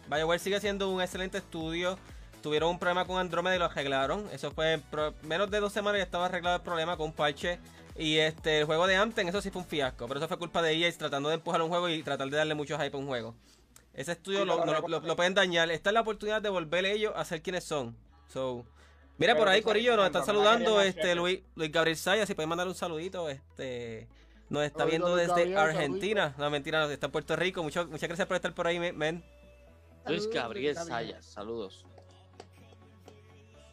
BioWare 0.08 0.40
sigue 0.40 0.60
siendo 0.60 0.88
un 0.90 1.00
excelente 1.00 1.38
estudio. 1.38 1.96
Tuvieron 2.42 2.70
un 2.70 2.78
problema 2.78 3.04
con 3.06 3.18
Andromeda 3.18 3.54
y 3.54 3.58
lo 3.58 3.66
arreglaron. 3.66 4.26
Eso 4.32 4.50
fue 4.50 4.72
en 4.72 4.82
menos 5.22 5.50
de 5.50 5.60
dos 5.60 5.72
semanas 5.72 5.98
ya 5.98 6.04
estaba 6.04 6.26
arreglado 6.26 6.56
el 6.56 6.62
problema 6.62 6.96
con 6.96 7.06
un 7.08 7.12
parche. 7.12 7.60
Y 8.00 8.16
este 8.16 8.60
el 8.60 8.64
juego 8.64 8.86
de 8.86 8.96
Anthem, 8.96 9.28
eso 9.28 9.42
sí 9.42 9.50
fue 9.50 9.60
un 9.60 9.68
fiasco. 9.68 10.08
Pero 10.08 10.18
eso 10.18 10.26
fue 10.26 10.38
culpa 10.38 10.62
de 10.62 10.72
EA 10.72 10.90
tratando 10.96 11.28
de 11.28 11.34
empujar 11.34 11.60
un 11.60 11.68
juego 11.68 11.86
y 11.90 12.02
tratar 12.02 12.30
de 12.30 12.36
darle 12.38 12.54
mucho 12.54 12.78
hype 12.78 12.96
a 12.96 12.98
un 12.98 13.06
juego. 13.06 13.34
Ese 13.92 14.12
estudio 14.12 14.40
Sí, 14.40 14.46
lo, 14.46 15.16
pueden 15.16 15.34
dañar. 15.34 15.70
Esta 15.70 15.90
es 15.90 15.94
la 15.94 16.00
oportunidad 16.00 16.40
de 16.40 16.48
volver 16.48 16.86
ellos 16.86 17.12
a 17.14 17.24
ser 17.26 17.42
quienes 17.42 17.64
son. 17.64 17.94
So, 18.28 18.64
mira 19.18 19.34
Pero 19.34 19.40
por 19.40 19.48
ahí, 19.48 19.60
Corillo, 19.60 19.96
nos 19.96 20.06
están 20.06 20.24
saludando 20.24 20.80
este. 20.80 21.14
Luis, 21.14 21.40
Luis 21.54 21.70
Gabriel 21.70 21.98
Sayas. 21.98 22.26
Si 22.26 22.34
pueden 22.34 22.48
mandar 22.48 22.66
un 22.68 22.74
saludito, 22.74 23.28
este 23.28 24.08
nos 24.48 24.62
está 24.62 24.86
viendo 24.86 25.14
desde 25.14 25.50
Gabriel, 25.50 25.58
Argentina. 25.58 26.34
No, 26.38 26.48
mentira, 26.48 26.90
está 26.90 27.06
en 27.06 27.12
Puerto 27.12 27.36
Rico. 27.36 27.62
Mucho- 27.62 27.86
muchas 27.86 28.08
gracias 28.08 28.26
por 28.26 28.36
estar 28.36 28.54
por 28.54 28.66
ahí, 28.66 28.78
men. 28.78 29.22
Luis 30.06 30.26
Gabriel 30.30 30.74
Sayas, 30.74 31.26
saludos. 31.26 31.84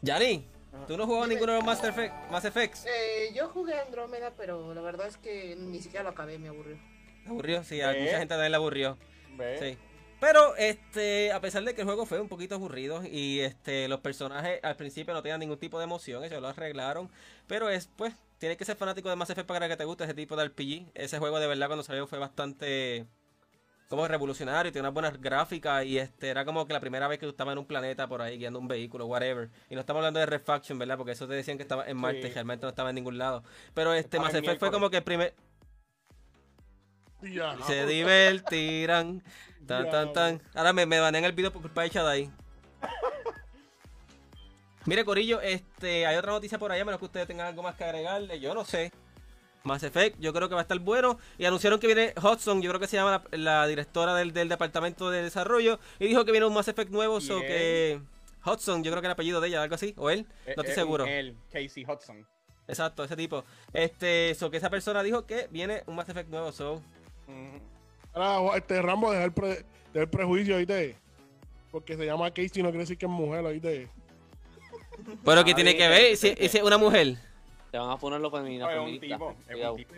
Yanni, 0.01 0.45
¿tú 0.87 0.97
no 0.97 1.05
jugabas 1.05 1.29
ninguno 1.29 1.53
de 1.53 1.57
los 1.59 1.65
Mass, 1.65 1.83
Effect, 1.83 2.13
Mass 2.31 2.45
Effects? 2.45 2.85
Eh, 2.85 3.31
yo 3.35 3.49
jugué 3.49 3.79
Andrómeda, 3.79 4.33
pero 4.35 4.73
la 4.73 4.81
verdad 4.81 5.07
es 5.07 5.17
que 5.17 5.55
ni 5.57 5.79
siquiera 5.81 6.03
lo 6.03 6.09
acabé, 6.09 6.37
me 6.39 6.49
aburrió. 6.49 6.77
¿Te 7.23 7.29
aburrió? 7.29 7.63
Sí, 7.63 7.81
a 7.81 7.93
¿Eh? 7.93 8.01
mucha 8.01 8.17
gente 8.19 8.33
también 8.33 8.51
le 8.51 8.57
aburrió. 8.57 8.97
¿Ves? 9.37 9.59
Sí. 9.59 9.77
Pero, 10.19 10.55
este, 10.55 11.31
a 11.31 11.39
pesar 11.41 11.63
de 11.63 11.75
que 11.75 11.81
el 11.81 11.85
juego 11.85 12.07
fue 12.07 12.19
un 12.19 12.27
poquito 12.27 12.55
aburrido 12.55 13.03
y 13.05 13.41
este, 13.41 13.87
los 13.87 13.99
personajes 13.99 14.59
al 14.63 14.75
principio 14.75 15.13
no 15.13 15.21
tenían 15.21 15.39
ningún 15.39 15.59
tipo 15.59 15.77
de 15.77 15.83
emoción, 15.83 16.23
eso 16.23 16.39
lo 16.41 16.47
arreglaron. 16.47 17.11
Pero 17.45 17.69
es, 17.69 17.87
pues, 17.95 18.15
tienes 18.39 18.57
que 18.57 18.65
ser 18.65 18.77
fanático 18.77 19.09
de 19.09 19.15
Mass 19.15 19.29
Effect 19.29 19.47
para 19.47 19.67
que 19.67 19.77
te 19.77 19.85
guste 19.85 20.05
ese 20.05 20.15
tipo 20.15 20.35
de 20.35 20.45
RPG. 20.45 20.91
Ese 20.95 21.19
juego 21.19 21.39
de 21.39 21.47
verdad 21.47 21.67
cuando 21.67 21.83
salió 21.83 22.07
fue 22.07 22.17
bastante 22.17 23.05
como 23.89 24.07
revolucionario, 24.07 24.71
tiene 24.71 24.87
unas 24.87 24.93
buenas 24.93 25.21
gráficas 25.21 25.85
y 25.85 25.97
este 25.97 26.29
era 26.29 26.43
como 26.45 26.65
que 26.67 26.73
la 26.73 26.79
primera 26.79 27.07
vez 27.07 27.19
que 27.19 27.25
tú 27.25 27.31
estabas 27.31 27.53
en 27.53 27.59
un 27.59 27.65
planeta 27.65 28.07
por 28.07 28.21
ahí 28.21 28.37
guiando 28.37 28.59
un 28.59 28.67
vehículo, 28.67 29.05
whatever. 29.05 29.49
Y 29.69 29.75
no 29.75 29.81
estamos 29.81 29.99
hablando 30.01 30.19
de 30.19 30.25
Refaction, 30.25 30.77
¿verdad? 30.77 30.97
Porque 30.97 31.13
eso 31.13 31.27
te 31.27 31.33
decían 31.35 31.57
que 31.57 31.63
estaba 31.63 31.87
en 31.87 31.97
Marte, 31.97 32.23
Sí. 32.23 32.29
realmente 32.33 32.65
no 32.65 32.69
estaba 32.69 32.89
en 32.89 32.95
ningún 32.95 33.17
lado. 33.17 33.43
Pero 33.73 33.93
este 33.93 34.19
Mass 34.19 34.33
Effect 34.33 34.59
fue 34.59 34.71
como 34.71 34.89
que 34.89 34.97
el 34.97 35.03
primer 35.03 35.33
Diablo. 37.21 37.65
se 37.65 37.85
divertirán. 37.85 39.23
Tan, 39.67 39.89
tan, 39.89 40.13
tan. 40.13 40.41
Ahora 40.55 40.71
me, 40.71 40.85
me 40.85 40.97
banean 40.99 41.25
el 41.25 41.33
video 41.33 41.51
por 41.51 41.61
culpa 41.61 41.81
de 41.81 41.89
Chadai. 41.89 42.31
Mire, 44.85 45.03
Corillo, 45.03 45.41
este, 45.41 46.05
hay 46.05 46.15
otra 46.15 46.31
noticia 46.31 46.57
por 46.57 46.71
allá, 46.71 46.83
a 46.83 46.85
menos 46.85 46.99
que 46.99 47.05
ustedes 47.05 47.27
tengan 47.27 47.47
algo 47.47 47.63
más 47.63 47.75
que 47.75 47.83
agregarle. 47.83 48.39
Yo 48.39 48.53
no 48.53 48.63
sé. 48.63 48.93
Mass 49.63 49.83
Effect, 49.83 50.17
yo 50.19 50.31
creo 50.33 50.47
que 50.47 50.55
va 50.55 50.61
a 50.61 50.63
estar 50.63 50.79
bueno. 50.79 51.17
Y 51.37 51.45
anunciaron 51.45 51.79
que 51.79 51.87
viene 51.87 52.13
Hudson, 52.21 52.61
yo 52.61 52.69
creo 52.69 52.79
que 52.79 52.87
se 52.87 52.95
llama 52.97 53.23
la, 53.31 53.37
la 53.37 53.67
directora 53.67 54.15
del, 54.15 54.31
del 54.33 54.47
departamento 54.49 55.09
de 55.11 55.21
desarrollo. 55.23 55.79
Y 55.99 56.07
dijo 56.07 56.23
que 56.25 56.31
viene 56.31 56.45
un 56.45 56.53
Mass 56.53 56.67
Effect 56.69 56.91
nuevo, 56.91 57.19
so 57.21 57.39
que. 57.41 57.99
Hudson, 58.45 58.81
yo 58.81 58.91
creo 58.91 59.01
que 59.01 59.07
el 59.07 59.11
apellido 59.11 59.41
de 59.41 59.49
ella, 59.49 59.61
algo 59.61 59.75
así, 59.75 59.93
o 59.97 60.09
él, 60.09 60.25
no 60.45 60.51
estoy 60.51 60.67
Eh, 60.67 60.71
eh, 60.71 60.73
seguro. 60.75 61.05
Él, 61.05 61.35
Casey 61.51 61.83
Hudson. 61.85 62.25
Exacto, 62.65 63.03
ese 63.03 63.17
tipo. 63.17 63.43
Este, 63.73 64.35
so 64.35 64.49
que 64.49 64.55
esa 64.57 64.69
persona 64.69 65.03
dijo 65.03 65.25
que 65.25 65.47
viene 65.51 65.83
un 65.85 65.95
Mass 65.95 66.07
Effect 66.07 66.29
nuevo, 66.29 66.53
so. 66.53 66.81
Ahora, 68.13 68.57
este 68.57 68.81
Rambo, 68.81 69.11
deja 69.11 69.25
el, 69.25 69.33
pre- 69.33 69.65
deja 69.93 70.03
el 70.03 70.09
prejuicio, 70.09 70.55
¿oíste? 70.55 70.95
Porque 71.71 71.97
se 71.97 72.05
llama 72.05 72.31
Casey, 72.31 72.63
no 72.63 72.69
quiere 72.69 72.79
decir 72.79 72.97
que 72.97 73.05
es 73.05 73.11
mujer, 73.11 73.43
¿oíste? 73.45 73.89
Pero 75.25 75.43
que 75.43 75.53
tiene 75.53 75.75
que 75.75 75.87
ver, 75.87 76.15
si 76.17 76.33
es 76.37 76.55
una 76.63 76.77
mujer. 76.77 77.17
Te 77.71 77.77
van 77.77 77.89
a 77.89 77.97
poner 77.97 78.19
los 78.21 78.31
femeninos. 78.31 78.69
Es 78.71 78.79
un 78.79 78.99
tipo, 78.99 79.35
es 79.47 79.55
un 79.71 79.77
tipo. 79.77 79.93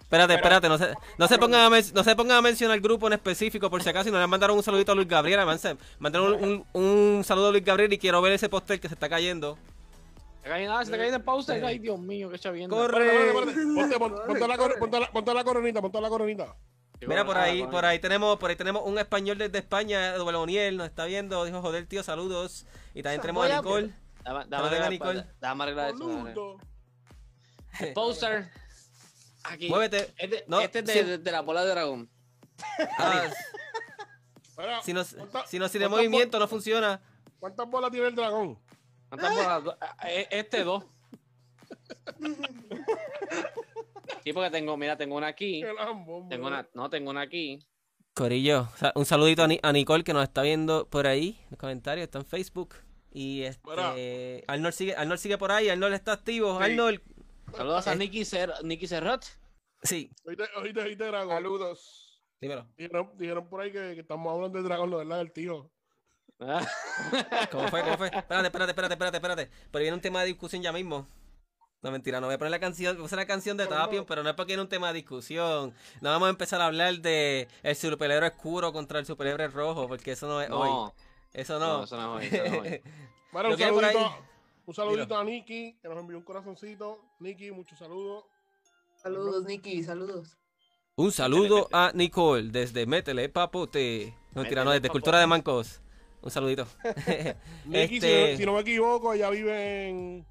Espérate, 0.00 0.34
espérate, 0.34 0.68
no 0.68 0.78
se, 0.78 0.94
no, 1.18 1.26
se 1.26 1.36
pongan 1.36 1.60
a 1.62 1.70
men- 1.70 1.84
no 1.92 2.04
se 2.04 2.14
pongan 2.14 2.36
a 2.36 2.40
mencionar 2.42 2.76
el 2.76 2.80
grupo 2.82 3.08
en 3.08 3.14
específico 3.14 3.68
por 3.68 3.82
si 3.82 3.88
acaso 3.88 4.08
y 4.08 4.12
no 4.12 4.20
le 4.20 4.26
mandaron 4.28 4.56
un 4.56 4.62
saludito 4.62 4.92
a 4.92 4.94
Luis 4.94 5.08
Gabriel. 5.08 5.40
Mandaron 5.98 6.34
un, 6.34 6.64
un, 6.72 6.82
un 7.16 7.24
saludo 7.24 7.48
a 7.48 7.50
Luis 7.50 7.64
Gabriel 7.64 7.92
y 7.92 7.98
quiero 7.98 8.22
ver 8.22 8.32
ese 8.32 8.48
póster 8.48 8.78
que 8.78 8.86
se 8.88 8.94
está 8.94 9.08
cayendo. 9.08 9.58
Te 10.44 10.48
cae 10.48 10.64
nada, 10.64 10.84
se 10.84 10.92
te 10.92 10.96
cae 10.98 11.08
en 11.12 11.22
pausa. 11.24 11.54
Ay, 11.54 11.80
Dios 11.80 11.98
mío, 11.98 12.30
qué 12.30 12.38
chavienda. 12.38 12.76
Corre. 12.76 13.32
Ponte, 13.74 13.98
pon- 13.98 14.14
ponte 15.12 15.34
la, 15.34 15.42
coronita, 15.42 15.82
ponte 15.82 16.00
la 16.00 16.08
coronita. 16.08 16.54
Mira 17.08 17.24
por 17.26 17.36
ahí, 17.36 17.62
por 17.72 17.84
ahí 17.84 17.98
tenemos, 17.98 18.38
por 18.38 18.50
ahí 18.50 18.56
tenemos 18.56 18.82
un 18.86 18.98
español 18.98 19.36
desde 19.38 19.58
España, 19.58 20.14
Eduardo 20.14 20.42
O'Neill, 20.42 20.76
nos 20.76 20.86
está 20.86 21.04
viendo, 21.06 21.44
dijo 21.44 21.60
joder 21.62 21.84
tío, 21.86 22.04
saludos. 22.04 22.64
Y 22.94 23.02
también 23.02 23.20
tenemos 23.22 23.44
a 23.44 23.48
Nicole. 23.60 23.90
Dame, 24.22 24.44
dame. 24.48 26.34
Poster. 27.94 28.50
Aquí. 29.44 29.68
Muévete. 29.68 30.12
Este, 30.18 30.44
No, 30.48 30.60
este 30.60 30.80
es 30.80 30.84
de, 30.86 30.92
sí. 30.92 31.02
de- 31.02 31.18
de 31.18 31.32
la 31.32 31.40
bola 31.42 31.64
de 31.64 31.70
dragón. 31.70 32.10
Ah, 32.98 33.28
si 34.82 34.92
no, 34.92 35.04
¿cuántas- 35.04 35.50
si 35.50 35.58
no 35.58 35.68
si 35.68 35.78
de 35.78 35.84
cuántas 35.86 35.90
movimiento 35.90 36.38
no 36.38 36.48
funciona. 36.48 37.00
¿Cuántas 37.38 37.68
bolas 37.68 37.90
tiene 37.90 38.08
el 38.08 38.14
dragón? 38.14 38.58
¿Cuántas 39.08 39.34
bolas? 39.34 39.64
Do- 39.64 39.76
eh, 40.06 40.26
Este 40.30 40.64
dos. 40.64 40.84
Sí, 44.24 44.32
porque 44.32 44.50
tengo, 44.50 44.76
mira, 44.76 44.96
tengo 44.96 45.16
una 45.16 45.28
aquí. 45.28 45.62
Ambos, 45.78 46.28
Tengo 46.28 46.46
una, 46.48 46.66
no, 46.74 46.90
tengo 46.90 47.10
una 47.10 47.20
aquí. 47.22 47.64
Corillo, 48.14 48.68
un 48.94 49.04
saludito 49.04 49.44
a, 49.44 49.46
Ni- 49.48 49.60
a 49.62 49.72
Nicole 49.72 50.02
que 50.02 50.12
nos 50.14 50.22
está 50.24 50.42
viendo 50.42 50.88
por 50.88 51.06
ahí, 51.06 51.38
en 51.44 51.46
los 51.50 51.58
comentarios, 51.58 52.04
está 52.04 52.18
en 52.18 52.26
Facebook. 52.26 52.74
Y 53.12 53.42
este, 53.42 54.44
Arnold 54.48 54.74
sigue, 54.74 54.96
Arnold 54.96 55.20
sigue 55.20 55.38
por 55.38 55.52
ahí, 55.52 55.68
Arnold 55.68 55.94
está 55.94 56.12
activo, 56.12 56.58
Sí. 56.58 56.64
Arnold, 56.64 57.00
Saludos 57.56 57.86
a 57.86 57.92
Eh. 57.92 57.96
Nicky, 57.96 58.24
Cer 58.24 58.52
Nicky 58.62 58.86
Serrat. 58.86 59.24
sí, 59.82 60.10
Oíste, 60.24 60.44
oíste, 60.60 60.80
oíste, 60.82 61.04
dragón. 61.04 61.34
Saludos. 61.36 62.22
dímelo. 62.40 62.66
Dijeron, 62.76 63.10
dijeron 63.16 63.48
por 63.48 63.60
ahí 63.60 63.72
que, 63.72 63.94
que 63.94 64.00
estamos 64.00 64.32
hablando 64.32 64.62
dragón, 64.62 64.90
no 64.90 64.98
verdad, 64.98 65.18
del 65.18 65.32
tío. 65.32 65.70
¿Cómo 67.50 67.68
fue? 67.68 67.82
¿Cómo 67.82 67.96
fue? 67.96 68.08
Espérate, 68.12 68.46
espérate, 68.46 68.70
espérate, 68.72 68.94
espérate, 68.94 69.16
espérate. 69.16 69.50
Pero 69.70 69.82
viene 69.82 69.94
un 69.94 70.00
tema 70.00 70.20
de 70.20 70.26
discusión 70.26 70.62
ya 70.62 70.72
mismo. 70.72 71.06
No, 71.82 71.90
mentira, 71.90 72.20
no 72.20 72.26
voy 72.26 72.34
a 72.34 72.38
poner 72.38 72.50
la 72.50 72.58
canción, 72.58 72.96
puse 72.96 73.16
la 73.16 73.26
canción 73.26 73.56
de 73.56 73.64
No, 73.64 73.70
no. 73.70 73.76
Tapion, 73.76 74.04
pero 74.06 74.22
no 74.22 74.30
es 74.30 74.34
porque 74.34 74.50
viene 74.50 74.62
un 74.62 74.68
tema 74.68 74.88
de 74.88 74.94
discusión. 74.94 75.74
No 76.00 76.10
vamos 76.10 76.26
a 76.26 76.30
empezar 76.30 76.60
a 76.60 76.66
hablar 76.66 76.94
de 77.00 77.48
el 77.62 77.76
superhéroe 77.76 78.28
oscuro 78.28 78.72
contra 78.72 78.98
el 78.98 79.06
superhéroe 79.06 79.48
rojo, 79.48 79.86
porque 79.86 80.12
eso 80.12 80.26
no 80.26 80.40
es 80.40 80.50
hoy. 80.50 80.90
Eso 81.32 81.58
no, 81.58 81.78
no. 81.78 81.84
eso 81.84 81.96
no 81.96 82.18
es 82.20 82.32
hoy, 82.32 82.38
eso 82.38 82.48
no 82.48 82.64
es 82.64 82.72
hoy. 82.72 82.82
Bueno, 83.30 83.48
Lo 83.50 83.54
un 83.54 83.60
saludito, 83.60 83.98
ahí. 83.98 84.14
Un 84.66 84.74
saludito 84.74 85.16
a 85.16 85.24
Nicky, 85.24 85.78
que 85.80 85.88
nos 85.88 85.98
envió 85.98 86.18
un 86.18 86.24
corazoncito. 86.24 87.00
Nicky, 87.20 87.50
muchos 87.52 87.78
saludos. 87.78 88.24
Saludos, 88.96 89.44
Nicky, 89.44 89.82
saludos. 89.84 90.36
Un 90.96 91.12
saludo 91.12 91.68
a 91.72 91.92
Nicole 91.94 92.50
desde 92.50 92.86
Métele 92.86 93.28
Papote. 93.28 94.14
No, 94.34 94.42
mentira, 94.42 94.64
no, 94.64 94.70
Métele 94.70 94.80
desde 94.80 94.88
Papote. 94.88 94.90
Cultura 94.90 95.20
de 95.20 95.26
Mancos. 95.26 95.82
Un 96.22 96.30
saludito. 96.30 96.66
Nicky, 97.66 98.00
si 98.00 98.06
Este- 98.06 98.32
no- 98.32 98.36
si, 98.38 98.46
no, 98.46 98.52
me 98.54 98.60
equivoco, 98.60 99.12
ella 99.12 99.30
vive 99.30 99.88
en, 99.88 100.26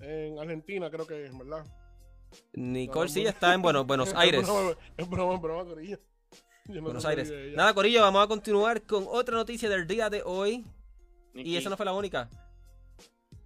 en 0.00 0.38
Argentina, 0.38 0.90
creo 0.90 1.06
que 1.06 1.26
es, 1.26 1.36
¿verdad? 1.36 1.64
Nicole 2.52 3.08
sí 3.08 3.22
ya 3.22 3.30
está 3.30 3.54
en 3.54 3.62
Buenos, 3.62 3.86
Buenos 3.86 4.12
Aires. 4.14 4.42
Es 4.42 4.46
broma, 4.46 4.76
es 4.96 5.40
broma, 5.40 5.64
Corillo. 5.64 5.98
No 6.66 6.82
Buenos 6.82 7.04
Aires. 7.04 7.32
Nada, 7.54 7.72
Corillo, 7.74 8.02
vamos 8.02 8.22
a 8.22 8.28
continuar 8.28 8.82
con 8.82 9.06
otra 9.08 9.34
noticia 9.36 9.68
del 9.68 9.86
día 9.86 10.10
de 10.10 10.22
hoy. 10.24 10.64
Y 11.34 11.56
esa 11.56 11.70
no 11.70 11.76
fue 11.76 11.86
la 11.86 11.92
única. 11.92 12.28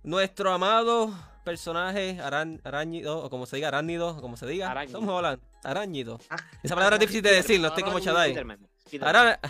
Nuestro 0.03 0.53
amado 0.53 1.13
personaje 1.45 2.19
aran- 2.21 2.61
aráñido, 2.65 3.19
o 3.25 3.31
como 3.31 3.47
se 3.47 3.57
diga, 3.57 3.69
arácnido, 3.69 4.17
o 4.17 4.21
como 4.21 4.37
se 4.37 4.47
diga. 4.47 4.71
Aráñido. 4.71 4.99
Tom 5.01 5.09
Holland, 5.09 5.41
aráñido. 5.65 6.19
Ah, 6.31 6.37
Esa 6.63 6.75
palabra 6.75 6.97
es 6.97 7.01
difícil 7.01 7.23
de 7.23 7.33
decir, 7.33 7.61
no 7.61 7.69
estoy 7.69 7.83
como 7.83 7.99
Spiderman. 7.99 8.69
Ara- 9.01 9.41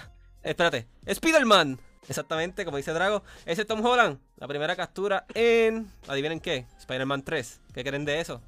Espérate, 0.42 0.88
Spider-Man. 1.06 1.78
Exactamente, 2.08 2.64
como 2.64 2.78
dice 2.78 2.92
Drago. 2.92 3.22
Ese 3.44 3.62
es 3.62 3.66
Tom 3.68 3.84
Holland. 3.84 4.18
La 4.36 4.48
primera 4.48 4.74
captura 4.74 5.26
en. 5.34 5.92
Adivinen 6.08 6.40
qué. 6.40 6.66
Spider-Man 6.78 7.22
3. 7.22 7.60
¿Qué 7.74 7.84
creen 7.84 8.04
de 8.04 8.20
eso? 8.20 8.40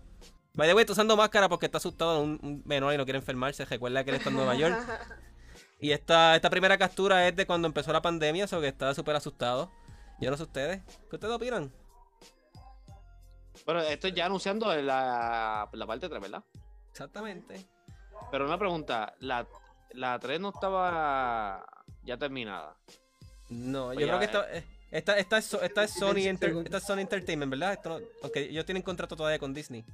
By 0.54 0.66
the 0.68 0.74
way, 0.74 0.82
está 0.82 0.94
usando 0.94 1.16
máscara 1.16 1.48
porque 1.48 1.66
está 1.66 1.78
asustado. 1.78 2.20
Un, 2.22 2.40
un 2.42 2.62
menor 2.64 2.94
y 2.94 2.96
no 2.96 3.04
quiere 3.04 3.18
enfermarse. 3.18 3.64
Recuerda 3.66 4.02
que 4.04 4.10
él 4.10 4.16
está 4.16 4.30
en 4.30 4.36
Nueva 4.36 4.54
York. 4.54 4.76
Y 5.80 5.90
esta, 5.90 6.36
esta 6.36 6.48
primera 6.48 6.78
captura 6.78 7.26
es 7.26 7.34
de 7.34 7.44
cuando 7.44 7.66
empezó 7.66 7.92
la 7.92 8.00
pandemia. 8.00 8.44
O 8.44 8.48
sea 8.48 8.60
que 8.60 8.68
estaba 8.68 8.94
súper 8.94 9.16
asustado. 9.16 9.70
Yo 10.20 10.30
no 10.30 10.36
sé 10.36 10.44
ustedes. 10.44 10.80
¿Qué 11.10 11.16
ustedes 11.16 11.34
opinan? 11.34 11.72
Bueno, 13.64 13.80
esto 13.82 14.08
ya 14.08 14.26
anunciando 14.26 14.74
la, 14.82 15.68
la 15.72 15.86
parte 15.86 16.08
3, 16.08 16.20
¿verdad? 16.20 16.42
Exactamente. 16.90 17.64
Pero 18.30 18.44
una 18.46 18.58
pregunta, 18.58 19.14
la, 19.20 19.46
la 19.92 20.18
3 20.18 20.40
no 20.40 20.50
estaba 20.50 21.64
ya 22.04 22.16
terminada. 22.16 22.76
No, 23.48 23.92
yo 23.92 23.98
Oye, 23.98 24.06
creo 24.06 24.18
que 24.18 24.24
eh. 24.24 24.28
esta, 24.28 24.56
eh, 24.56 24.64
esta, 24.90 25.18
esta, 25.18 25.38
es, 25.38 25.54
esta 25.54 25.84
es 25.84 25.90
Sony, 25.92 26.26
Enter- 26.28 26.64
esta 26.64 26.78
es 26.78 26.84
Sony 26.84 26.98
Entertainment, 27.00 27.50
¿verdad? 27.50 27.72
Esto 27.74 27.88
no- 28.00 28.06
aunque 28.22 28.40
ellos 28.44 28.64
tienen 28.64 28.82
contrato 28.82 29.16
todavía 29.16 29.38
con 29.38 29.52
Disney. 29.54 29.84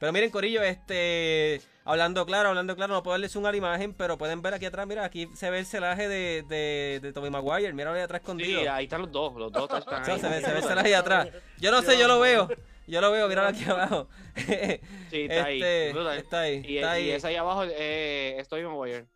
Pero 0.00 0.12
miren, 0.12 0.30
Corillo, 0.30 0.62
este. 0.62 1.60
Hablando 1.84 2.24
claro, 2.24 2.50
hablando 2.50 2.76
claro, 2.76 2.94
no 2.94 3.02
puedo 3.02 3.14
darles 3.14 3.34
una 3.34 3.48
a 3.48 3.50
la 3.52 3.58
imagen, 3.58 3.94
pero 3.94 4.16
pueden 4.16 4.42
ver 4.42 4.54
aquí 4.54 4.64
atrás, 4.66 4.86
mira, 4.86 5.04
aquí 5.04 5.28
se 5.34 5.50
ve 5.50 5.58
el 5.58 5.66
celaje 5.66 6.06
de, 6.06 6.44
de, 6.48 7.00
de 7.02 7.12
Tobey 7.12 7.30
Maguire. 7.30 7.72
Mira 7.72 7.92
ahí 7.92 8.02
atrás 8.02 8.20
escondido. 8.20 8.60
Sí, 8.60 8.66
ahí 8.68 8.84
están 8.84 9.00
los 9.00 9.10
dos, 9.10 9.34
los 9.34 9.50
dos 9.50 9.68
están 9.76 10.02
O 10.02 10.04
sea, 10.04 10.14
ahí. 10.14 10.20
se 10.20 10.28
ve, 10.28 10.40
se 10.40 10.52
ve 10.52 10.58
el 10.58 10.64
celaje 10.64 10.88
ahí 10.88 10.94
atrás. 10.94 11.28
Yo 11.58 11.72
no 11.72 11.82
sé, 11.82 11.98
yo 11.98 12.06
lo 12.06 12.20
veo. 12.20 12.48
Yo 12.88 13.02
lo 13.02 13.12
veo, 13.12 13.28
míralo 13.28 13.48
aquí 13.48 13.64
abajo. 13.64 14.08
Sí, 15.10 15.22
está 15.22 15.44
ahí. 15.46 15.62
Este, 15.62 15.90
está 16.18 16.40
ahí. 16.40 16.62
Y, 16.66 16.76
está 16.76 16.90
ahí. 16.92 17.04
y 17.06 17.10
esa 17.10 17.28
ahí 17.28 17.36
abajo 17.36 17.64
eh, 17.64 18.36
es 18.38 18.48
Tobey 18.48 18.64
Maguire. 18.64 19.06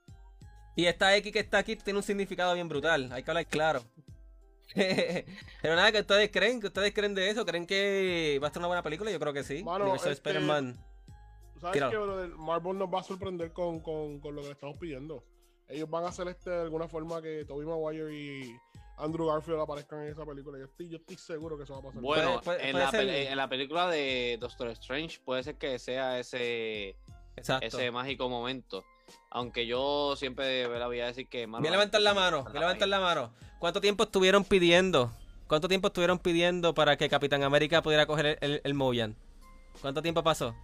Y 0.74 0.86
esta 0.86 1.14
X 1.16 1.32
que 1.32 1.38
está 1.38 1.58
aquí 1.58 1.76
tiene 1.76 1.98
un 1.98 2.02
significado 2.02 2.54
bien 2.54 2.68
brutal. 2.68 3.10
Hay 3.12 3.22
que 3.22 3.30
hablar 3.30 3.46
claro. 3.46 3.82
Pero 4.74 5.76
nada, 5.76 5.92
que 5.92 6.00
ustedes 6.00 6.30
creen? 6.30 6.60
que 6.60 6.68
ustedes 6.68 6.94
creen 6.94 7.14
de 7.14 7.28
eso? 7.28 7.44
¿Creen 7.44 7.66
que 7.66 8.38
va 8.42 8.48
a 8.48 8.50
ser 8.50 8.60
una 8.60 8.68
buena 8.68 8.82
película? 8.82 9.10
Yo 9.10 9.20
creo 9.20 9.32
que 9.32 9.42
sí. 9.42 9.62
Mano, 9.62 9.94
este, 9.94 10.12
Spider-Man. 10.12 10.76
¿Tú 11.54 11.60
¿Sabes 11.60 11.74
Tíralo. 11.74 11.90
que 11.90 11.98
brother? 11.98 12.28
Marvel 12.30 12.78
nos 12.78 12.88
va 12.88 13.00
a 13.00 13.04
sorprender 13.04 13.52
con, 13.52 13.80
con, 13.80 14.18
con 14.20 14.34
lo 14.34 14.40
que 14.40 14.48
le 14.48 14.52
estamos 14.54 14.78
pidiendo? 14.78 15.24
Ellos 15.68 15.88
van 15.88 16.04
a 16.04 16.08
hacer 16.08 16.28
este 16.28 16.50
de 16.50 16.62
alguna 16.62 16.88
forma 16.88 17.20
que 17.20 17.44
Tobey 17.44 17.66
Maguire 17.66 18.14
y 18.14 18.56
Andrew 19.02 19.26
Garfield 19.26 19.60
aparezcan 19.60 20.02
en 20.02 20.08
esa 20.12 20.24
película. 20.24 20.58
Yo 20.58 20.64
estoy, 20.66 20.88
yo 20.88 20.96
estoy 20.96 21.16
seguro 21.16 21.56
que 21.56 21.64
eso 21.64 21.74
va 21.74 21.80
a 21.80 21.82
pasar. 21.82 22.00
Bueno, 22.00 22.40
puede- 22.42 22.64
en, 22.66 22.72
puede 22.72 22.84
la 22.84 22.90
ser. 22.90 23.06
pel- 23.06 23.30
en 23.30 23.36
la 23.36 23.48
película 23.48 23.88
de 23.88 24.38
Doctor 24.40 24.68
Strange 24.68 25.18
puede 25.24 25.42
ser 25.42 25.56
que 25.56 25.78
sea 25.78 26.18
ese, 26.18 26.96
Exacto. 27.36 27.66
ese 27.66 27.90
mágico 27.90 28.28
momento. 28.28 28.84
Aunque 29.30 29.66
yo 29.66 30.14
siempre 30.16 30.66
¿verdad? 30.68 30.86
voy 30.86 31.00
a 31.00 31.06
decir 31.06 31.28
que... 31.28 31.46
Voy 31.46 31.66
a 31.66 31.70
levantar 31.70 32.00
la 32.00 32.14
mano. 32.14 32.44
Voy 32.44 32.56
a 32.56 32.60
levantar 32.60 32.88
la 32.88 33.00
mano. 33.00 33.34
¿Cuánto 33.58 33.80
tiempo 33.80 34.04
estuvieron 34.04 34.44
pidiendo? 34.44 35.10
¿Cuánto 35.48 35.68
tiempo 35.68 35.88
estuvieron 35.88 36.18
pidiendo 36.18 36.72
para 36.74 36.96
que 36.96 37.08
Capitán 37.08 37.42
América 37.42 37.82
pudiera 37.82 38.06
coger 38.06 38.26
el, 38.26 38.38
el, 38.40 38.60
el 38.64 38.74
Moyan? 38.74 39.16
¿Cuánto 39.82 40.00
tiempo 40.02 40.22
pasó? 40.22 40.54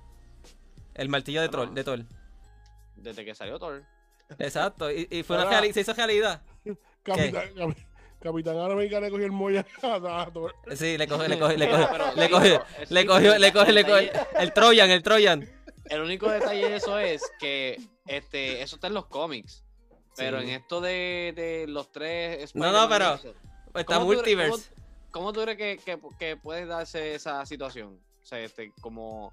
El 0.95 1.09
martillo 1.09 1.43
de. 1.43 1.49
Troll, 1.49 1.75
de 1.75 1.85
Thor. 1.85 2.05
Desde 2.97 3.25
que 3.25 3.35
salió 3.35 3.59
Thor. 3.59 3.85
Exacto. 4.39 4.91
Y, 4.91 5.07
y 5.11 5.23
fue 5.23 5.37
una 5.37 5.45
Ahora- 5.45 5.61
reali- 5.61 5.73
se 5.73 5.81
hizo 5.81 5.93
realidad. 5.93 6.43
Capitán, 7.03 7.55
Capi- 7.55 7.77
Capitán 8.21 8.59
América 8.59 9.01
le 9.01 9.11
cogió 9.11 9.27
el 9.27 9.33
molla 9.33 9.65
a 9.83 10.31
Thor. 10.33 10.55
Sí, 10.75 10.99
le 10.99 11.07
cogió, 11.07 11.29
le 11.29 11.39
cogió, 11.39 11.57
le 11.57 11.69
cogió, 11.71 12.15
le 12.17 12.29
cogió, 12.31 12.65
le 12.89 13.07
cogió, 13.07 13.39
le 13.39 13.53
cogió, 13.53 13.73
le 13.73 13.81
el 13.81 13.87
cogió. 13.87 14.11
El 14.39 14.53
Troyan, 14.53 14.91
el 14.91 15.03
Troyan. 15.03 15.49
El 15.87 16.01
único 16.03 16.29
detalle 16.29 16.69
de 16.69 16.77
eso 16.77 16.99
es 16.99 17.23
que 17.39 17.81
este, 18.07 18.61
eso 18.63 18.77
está 18.77 18.89
en 18.89 18.95
los 18.95 19.07
cómics. 19.07 19.65
Pero 20.17 20.39
Sí. 20.41 20.45
en 20.49 20.51
esto 20.51 20.81
de, 20.81 21.33
de 21.37 21.67
los 21.69 21.93
tres. 21.93 22.55
No, 22.57 22.73
no, 22.73 22.89
pero- 22.89 23.15
Está 23.15 23.85
¿Cómo 23.85 24.01
tú 24.01 24.07
crees- 24.09 24.17
multiverse. 24.17 24.71
¿Cómo 25.13 25.33
tú 25.33 25.41
crees 25.43 25.57
que, 25.57 25.79
que, 25.85 25.99
que 26.19 26.37
puede 26.37 26.67
darse 26.67 27.15
esa 27.15 27.47
situación? 27.47 28.01
O 28.23 28.27
sea, 28.27 28.41
este, 28.41 28.73
como 28.81 29.33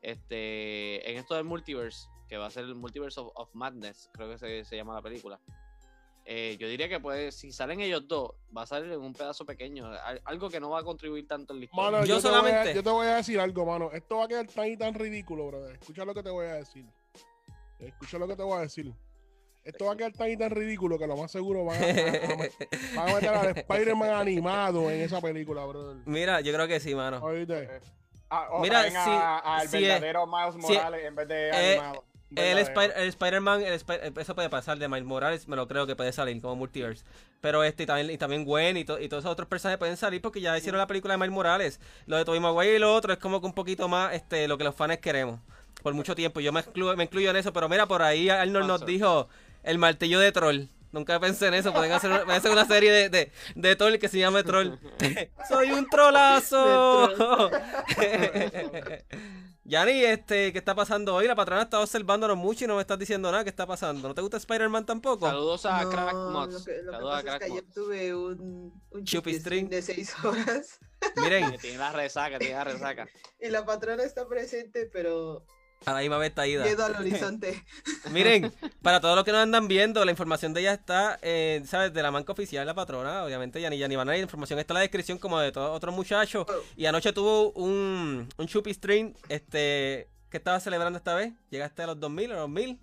este, 0.00 1.10
en 1.10 1.18
esto 1.18 1.34
del 1.34 1.44
multiverse, 1.44 2.08
que 2.28 2.36
va 2.36 2.46
a 2.46 2.50
ser 2.50 2.64
el 2.64 2.74
Multiverse 2.74 3.20
of, 3.20 3.32
of 3.34 3.48
Madness, 3.52 4.08
creo 4.12 4.30
que 4.30 4.38
se, 4.38 4.64
se 4.64 4.76
llama 4.76 4.94
la 4.94 5.02
película. 5.02 5.38
Eh, 6.24 6.56
yo 6.58 6.68
diría 6.68 6.88
que 6.88 7.00
puede, 7.00 7.32
si 7.32 7.52
salen 7.52 7.80
ellos 7.80 8.06
dos, 8.06 8.32
va 8.56 8.62
a 8.62 8.66
salir 8.66 8.92
en 8.92 9.00
un 9.00 9.12
pedazo 9.12 9.44
pequeño, 9.44 9.86
al- 9.86 10.20
algo 10.24 10.48
que 10.50 10.60
no 10.60 10.70
va 10.70 10.80
a 10.80 10.84
contribuir 10.84 11.26
tanto 11.26 11.52
en 11.52 11.58
la 11.60 11.64
historia. 11.64 11.90
Mano, 11.90 12.04
Yo 12.04 12.16
yo, 12.16 12.22
te 12.22 12.28
voy 12.28 12.36
a- 12.36 12.40
solamente- 12.42 12.74
yo 12.74 12.82
te 12.82 12.90
voy 12.90 13.06
a 13.08 13.16
decir 13.16 13.40
algo, 13.40 13.66
mano. 13.66 13.90
Esto 13.92 14.16
va 14.18 14.24
a 14.24 14.28
quedar 14.28 14.46
tan 14.46 14.68
y 14.68 14.76
tan 14.76 14.94
ridículo, 14.94 15.48
brother. 15.48 15.74
Escucha 15.80 16.04
lo 16.04 16.14
que 16.14 16.22
te 16.22 16.30
voy 16.30 16.46
a 16.46 16.54
decir. 16.54 16.86
Escucha 17.78 18.18
lo 18.18 18.28
que 18.28 18.36
te 18.36 18.42
voy 18.42 18.58
a 18.58 18.60
decir. 18.60 18.92
Esto 19.64 19.84
va 19.86 19.92
a 19.92 19.96
quedar 19.96 20.12
tan 20.12 20.28
y 20.30 20.36
tan 20.36 20.50
ridículo 20.50 20.98
que 20.98 21.06
lo 21.06 21.16
más 21.16 21.30
seguro 21.30 21.64
van 21.64 21.80
a, 21.82 21.86
a- 21.86 21.90
a- 21.90 22.96
van 22.96 23.08
a 23.10 23.14
meter 23.14 23.28
al 23.30 23.56
Spider-Man 23.58 24.10
animado 24.10 24.90
en 24.90 25.00
esa 25.02 25.20
película, 25.20 25.64
brother. 25.66 25.96
Mira, 26.06 26.40
yo 26.40 26.52
creo 26.52 26.66
que 26.66 26.80
sí, 26.80 26.94
mano. 26.94 27.18
¿Oíste? 27.24 27.68
Ah, 28.28 28.48
o 28.52 28.60
Mira, 28.60 28.80
traen 28.80 28.96
a- 28.96 29.04
si- 29.04 29.10
al 29.44 29.68
si 29.68 29.76
es- 29.76 29.82
verdadero 29.82 30.26
Miles 30.26 30.54
si- 30.54 30.60
Morales 30.74 31.04
en 31.04 31.14
vez 31.14 31.28
de 31.28 31.48
eh, 31.48 31.52
animado. 31.76 32.04
El. 32.36 32.58
Spider- 32.58 32.92
el 32.96 33.08
Spider-Man, 33.08 33.62
Spi- 33.78 34.20
eso 34.20 34.34
puede 34.34 34.48
pasar 34.50 34.78
de 34.78 34.88
Miles 34.88 35.04
Morales, 35.04 35.48
me 35.48 35.56
lo 35.56 35.66
creo 35.68 35.86
que 35.86 35.96
puede 35.96 36.12
salir 36.12 36.40
como 36.40 36.56
multiverse. 36.56 37.04
Pero 37.40 37.64
este 37.64 37.82
y 37.82 37.86
también, 37.86 38.10
y 38.10 38.18
también 38.18 38.44
Gwen 38.44 38.76
y, 38.76 38.84
to- 38.84 39.00
y 39.00 39.08
todos 39.08 39.22
esos 39.24 39.32
otros 39.32 39.48
personajes 39.48 39.78
pueden 39.78 39.96
salir 39.96 40.20
porque 40.22 40.40
ya 40.40 40.56
hicieron 40.56 40.78
la 40.78 40.86
película 40.86 41.14
de 41.14 41.18
Miles 41.18 41.32
Morales. 41.32 41.80
Lo 42.06 42.16
de 42.16 42.24
Tobey 42.24 42.40
Maguire 42.40 42.76
y 42.76 42.78
lo 42.78 42.94
otro 42.94 43.12
es 43.12 43.18
como 43.18 43.40
que 43.40 43.46
un 43.46 43.52
poquito 43.54 43.88
más 43.88 44.14
este 44.14 44.46
lo 44.48 44.56
que 44.58 44.64
los 44.64 44.74
fans 44.74 44.98
queremos. 44.98 45.40
Por 45.82 45.94
mucho 45.94 46.14
tiempo. 46.14 46.40
Yo 46.40 46.52
me 46.52 46.60
excluyo, 46.60 46.96
me 46.96 47.04
incluyo 47.04 47.30
en 47.30 47.36
eso, 47.36 47.52
pero 47.52 47.68
mira, 47.68 47.86
por 47.86 48.02
ahí 48.02 48.28
Arnold 48.28 48.66
nos 48.68 48.86
dijo 48.86 49.28
el 49.64 49.78
martillo 49.78 50.20
de 50.20 50.30
troll. 50.30 50.66
Nunca 50.92 51.18
pensé 51.18 51.46
en 51.48 51.54
eso. 51.54 51.72
Pueden 51.72 51.90
hacer, 51.90 52.10
pueden 52.24 52.38
hacer 52.38 52.50
una 52.52 52.66
serie 52.66 52.92
de, 52.92 53.08
de, 53.08 53.32
de 53.56 53.76
troll 53.76 53.98
que 53.98 54.08
se 54.08 54.18
llame 54.18 54.44
troll. 54.44 54.74
Soy 55.48 55.72
un 55.72 55.88
trolazo. 55.88 57.50
Yanni, 59.72 60.04
este, 60.04 60.52
¿qué 60.52 60.58
está 60.58 60.74
pasando 60.74 61.14
hoy? 61.14 61.26
La 61.26 61.34
patrona 61.34 61.62
está 61.62 61.80
observándonos 61.80 62.36
mucho 62.36 62.66
y 62.66 62.68
no 62.68 62.74
me 62.74 62.82
estás 62.82 62.98
diciendo 62.98 63.30
nada. 63.32 63.42
¿Qué 63.42 63.48
está 63.48 63.66
pasando? 63.66 64.06
¿No 64.06 64.14
te 64.14 64.20
gusta 64.20 64.36
Spider-Man 64.36 64.84
tampoco? 64.84 65.26
Saludos 65.26 65.64
a 65.64 65.82
No, 65.84 65.88
Crack 65.88 66.12
Lo 66.12 66.30
Mods. 66.30 66.64
que, 66.66 66.82
lo 66.82 66.92
que 66.92 66.96
Saludos 66.98 67.14
a 67.14 67.16
pasa 67.16 67.18
es 67.20 67.24
Crack 67.24 67.38
que 67.38 67.44
ayer 67.46 67.64
tuve 67.72 68.14
un, 68.14 68.82
un 68.90 69.04
chupistrín 69.06 69.70
de 69.70 69.80
seis 69.80 70.14
horas 70.24 70.78
Miren, 71.16 71.56
tiene 71.58 71.78
la 71.78 71.90
resaca, 71.90 72.38
tiene 72.38 72.52
la 72.54 72.64
resaca. 72.64 73.08
y 73.40 73.48
la 73.48 73.64
patrona 73.64 74.02
está 74.02 74.28
presente, 74.28 74.90
pero 74.92 75.46
a 75.86 75.92
la 75.92 76.00
misma 76.00 76.18
vez 76.18 76.30
está 76.30 76.46
ida. 76.46 76.64
miedo 76.64 76.84
al 76.84 76.94
horizonte. 77.00 77.64
Miren, 78.10 78.52
para 78.82 79.00
todos 79.00 79.14
los 79.16 79.24
que 79.24 79.32
nos 79.32 79.40
andan 79.42 79.68
viendo, 79.68 80.04
la 80.04 80.10
información 80.10 80.52
de 80.54 80.60
ella 80.60 80.72
está, 80.74 81.18
eh, 81.22 81.62
¿sabes? 81.66 81.92
De 81.92 82.02
la 82.02 82.10
manca 82.10 82.32
oficial, 82.32 82.66
la 82.66 82.74
patrona, 82.74 83.24
obviamente, 83.24 83.60
Yani 83.60 83.78
Yani 83.78 83.96
Banana, 83.96 84.16
y 84.16 84.20
la 84.20 84.24
información 84.24 84.58
está 84.58 84.72
en 84.72 84.76
la 84.76 84.80
descripción 84.82 85.18
como 85.18 85.38
de 85.40 85.52
todos 85.52 85.76
otros 85.76 85.94
muchachos. 85.94 86.46
Y 86.76 86.86
anoche 86.86 87.12
tuvo 87.12 87.50
un, 87.52 88.28
un 88.36 88.46
chupi 88.46 88.72
stream, 88.74 89.14
este, 89.28 90.08
¿qué 90.30 90.36
estaba 90.36 90.60
celebrando 90.60 90.96
esta 90.98 91.14
vez? 91.14 91.32
¿Llegaste 91.50 91.82
a 91.82 91.86
los 91.88 92.00
2000 92.00 92.32
o 92.32 92.34
los 92.36 92.48
1000? 92.50 92.78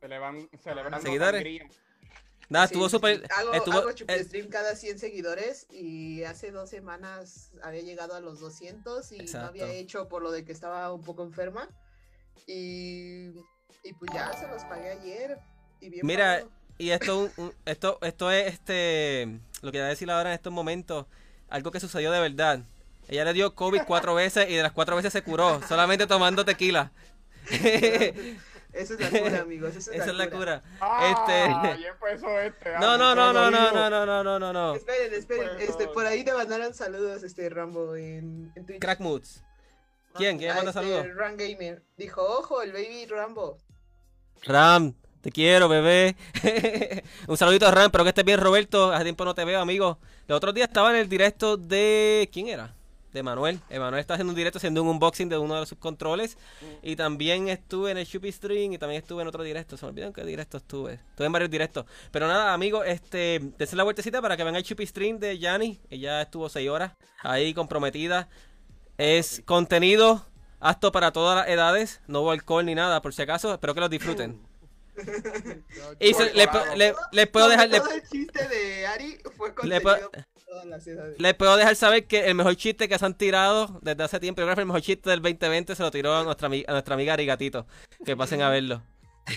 Celeban- 0.00 0.48
celebrando 0.62 1.00
Seguidores. 1.02 1.42
sangría. 1.42 1.68
Nada, 2.50 2.66
Sí, 2.66 2.74
estuvo 2.74 2.88
súper... 2.88 3.22
Hago, 3.30 3.52
estuvo- 3.54 3.78
hago 3.78 3.92
chupistream 3.92 4.48
cada 4.48 4.74
100 4.74 4.98
seguidores 4.98 5.66
y 5.70 6.24
hace 6.24 6.50
dos 6.50 6.68
semanas 6.68 7.52
había 7.62 7.80
llegado 7.82 8.14
a 8.14 8.20
los 8.20 8.40
200 8.40 9.12
y 9.12 9.16
no 9.18 9.22
Exacto. 9.22 9.48
había 9.48 9.68
hecho 9.72 10.08
por 10.08 10.20
lo 10.22 10.32
de 10.32 10.44
que 10.44 10.50
estaba 10.52 10.92
un 10.92 11.02
poco 11.02 11.22
enferma. 11.22 11.68
Y, 12.48 13.28
y 13.84 13.92
pues 13.98 14.10
ya 14.12 14.32
se 14.32 14.48
los 14.48 14.64
pagué 14.64 14.90
ayer. 14.90 15.38
Y 15.80 15.90
bien 15.90 16.04
Mira, 16.04 16.24
pagado. 16.40 16.50
Y 16.78 16.90
esto, 16.90 17.30
esto, 17.66 17.98
esto 18.02 18.30
es 18.32 18.52
este, 18.54 19.38
lo 19.62 19.70
que 19.70 19.78
voy 19.78 19.86
a 19.86 19.90
decir 19.90 20.10
ahora 20.10 20.30
en 20.30 20.34
estos 20.34 20.52
momentos, 20.52 21.06
algo 21.48 21.70
que 21.70 21.78
sucedió 21.78 22.10
de 22.10 22.18
verdad. 22.20 22.60
Ella 23.06 23.24
le 23.26 23.32
dio 23.32 23.54
COVID 23.54 23.82
cuatro 23.86 24.14
veces 24.14 24.48
y 24.50 24.54
de 24.54 24.62
las 24.62 24.72
cuatro 24.72 24.96
veces 24.96 25.12
se 25.12 25.22
curó, 25.22 25.60
solamente 25.68 26.06
tomando 26.08 26.44
tequila. 26.44 26.90
Esa 28.72 28.94
es 28.94 29.00
la 29.00 29.20
cura, 29.20 29.40
amigos. 29.42 29.70
Esa 29.76 29.90
es, 29.92 30.00
Esa 30.00 30.10
es 30.10 30.16
la 30.16 30.30
cura. 30.30 30.62
Ah, 30.80 31.10
Este- 31.10 31.82
ya 31.82 31.88
empezó 31.88 32.40
este. 32.40 32.70
No, 32.80 32.90
ah, 32.92 32.98
no, 32.98 33.14
no, 33.14 33.32
no, 33.32 33.50
no, 33.50 33.70
no, 33.72 33.90
no, 33.90 34.06
no, 34.06 34.22
no, 34.24 34.38
no, 34.38 34.52
no. 34.52 34.74
Esperen, 34.74 35.14
esperen. 35.14 35.48
Pues, 35.56 35.68
Este, 35.70 35.86
no. 35.86 35.92
por 35.92 36.06
ahí 36.06 36.24
te 36.24 36.32
mandaron 36.32 36.72
saludos, 36.74 37.22
este 37.22 37.48
Rambo, 37.48 37.96
en, 37.96 38.52
en 38.54 38.66
Twitch. 38.66 38.80
Crack 38.80 39.00
Moods. 39.00 39.42
¿Quién? 40.14 40.38
¿Quién 40.38 40.50
Ah, 40.50 40.54
manda 40.56 40.70
este, 40.70 40.82
saludos? 40.82 41.06
Ram 41.16 41.36
Gamer. 41.36 41.82
Dijo, 41.96 42.22
ojo, 42.22 42.62
el 42.62 42.72
baby 42.72 43.06
Rambo. 43.06 43.58
Ram, 44.42 44.94
te 45.20 45.30
quiero, 45.30 45.68
bebé. 45.68 46.16
un 47.28 47.36
saludito 47.36 47.66
a 47.66 47.70
Ram, 47.70 47.86
espero 47.86 48.04
que 48.04 48.08
estés 48.10 48.24
bien, 48.24 48.40
Roberto. 48.40 48.92
Hace 48.92 49.04
tiempo 49.04 49.24
no 49.24 49.34
te 49.34 49.44
veo, 49.44 49.60
amigo. 49.60 49.98
El 50.26 50.34
otro 50.34 50.52
día 50.52 50.64
estaba 50.64 50.90
en 50.90 50.96
el 50.96 51.08
directo 51.08 51.56
de. 51.56 52.28
¿Quién 52.32 52.48
era? 52.48 52.74
De 53.12 53.22
Manuel. 53.24 53.58
Emanuel 53.70 54.00
está 54.00 54.14
haciendo 54.14 54.30
un 54.30 54.36
directo 54.36 54.58
haciendo 54.58 54.82
un 54.82 54.88
unboxing 54.88 55.28
de 55.28 55.36
uno 55.36 55.58
de 55.58 55.66
sus 55.66 55.78
controles. 55.78 56.38
Y 56.82 56.94
también 56.94 57.48
estuve 57.48 57.90
en 57.90 57.98
el 57.98 58.06
Shupi 58.06 58.30
Stream 58.30 58.72
y 58.72 58.78
también 58.78 59.02
estuve 59.02 59.22
en 59.22 59.28
otro 59.28 59.42
directo. 59.42 59.76
Se 59.76 59.84
me 59.84 59.90
olvidó 59.90 60.06
en 60.06 60.12
qué 60.12 60.24
directo 60.24 60.58
estuve. 60.58 60.94
Estuve 60.94 61.26
en 61.26 61.32
varios 61.32 61.50
directos. 61.50 61.86
Pero 62.12 62.28
nada, 62.28 62.52
amigos, 62.54 62.84
este, 62.86 63.40
dense 63.58 63.74
la 63.74 63.82
vueltecita 63.82 64.22
para 64.22 64.36
que 64.36 64.44
vean 64.44 64.54
el 64.54 64.62
Shupi 64.62 64.86
Stream 64.86 65.18
de 65.18 65.38
Yanni. 65.38 65.80
Ella 65.90 66.22
estuvo 66.22 66.48
seis 66.48 66.68
horas 66.70 66.92
ahí 67.22 67.52
comprometida. 67.52 68.28
Es 68.96 69.42
contenido 69.44 70.24
apto 70.60 70.92
para 70.92 71.10
todas 71.10 71.36
las 71.36 71.48
edades. 71.48 72.00
No 72.06 72.20
hubo 72.20 72.30
alcohol 72.30 72.64
ni 72.66 72.74
nada, 72.76 73.02
por 73.02 73.12
si 73.12 73.22
acaso. 73.22 73.52
Espero 73.54 73.74
que 73.74 73.80
los 73.80 73.90
disfruten. 73.90 74.40
Y 75.98 76.12
se- 76.14 76.32
le, 76.34 76.46
Claro. 76.46 76.76
le- 76.76 76.94
les 77.12 77.26
puedo 77.28 77.48
dejar, 77.48 77.68
le- 77.70 77.80
Todo 77.80 77.90
el 77.92 78.02
chiste 78.08 78.48
de 78.48 78.86
Ari 78.86 79.18
fue 79.36 79.54
contenido 79.54 80.10
todas 80.50 80.66
las 80.66 80.86
edades. 80.86 81.18
les 81.18 81.34
puedo 81.34 81.56
dejar 81.56 81.76
saber 81.76 82.06
que 82.06 82.26
el 82.28 82.34
mejor 82.34 82.56
chiste 82.56 82.88
que 82.88 82.98
se 82.98 83.06
han 83.06 83.16
tirado 83.16 83.78
desde 83.82 84.02
hace 84.02 84.20
tiempo, 84.20 84.40
yo 84.40 84.46
creo 84.46 84.56
que 84.56 84.60
el 84.62 84.66
mejor 84.66 84.82
chiste 84.82 85.08
del 85.08 85.22
2020 85.22 85.74
se 85.74 85.82
lo 85.82 85.90
tiró 85.90 86.14
a 86.14 86.24
nuestra, 86.24 86.48
a 86.48 86.72
nuestra 86.72 86.94
amiga 86.94 87.12
Arigatito. 87.14 87.66
Que 88.04 88.16
pasen 88.16 88.42
a 88.42 88.50
verlo. 88.50 88.82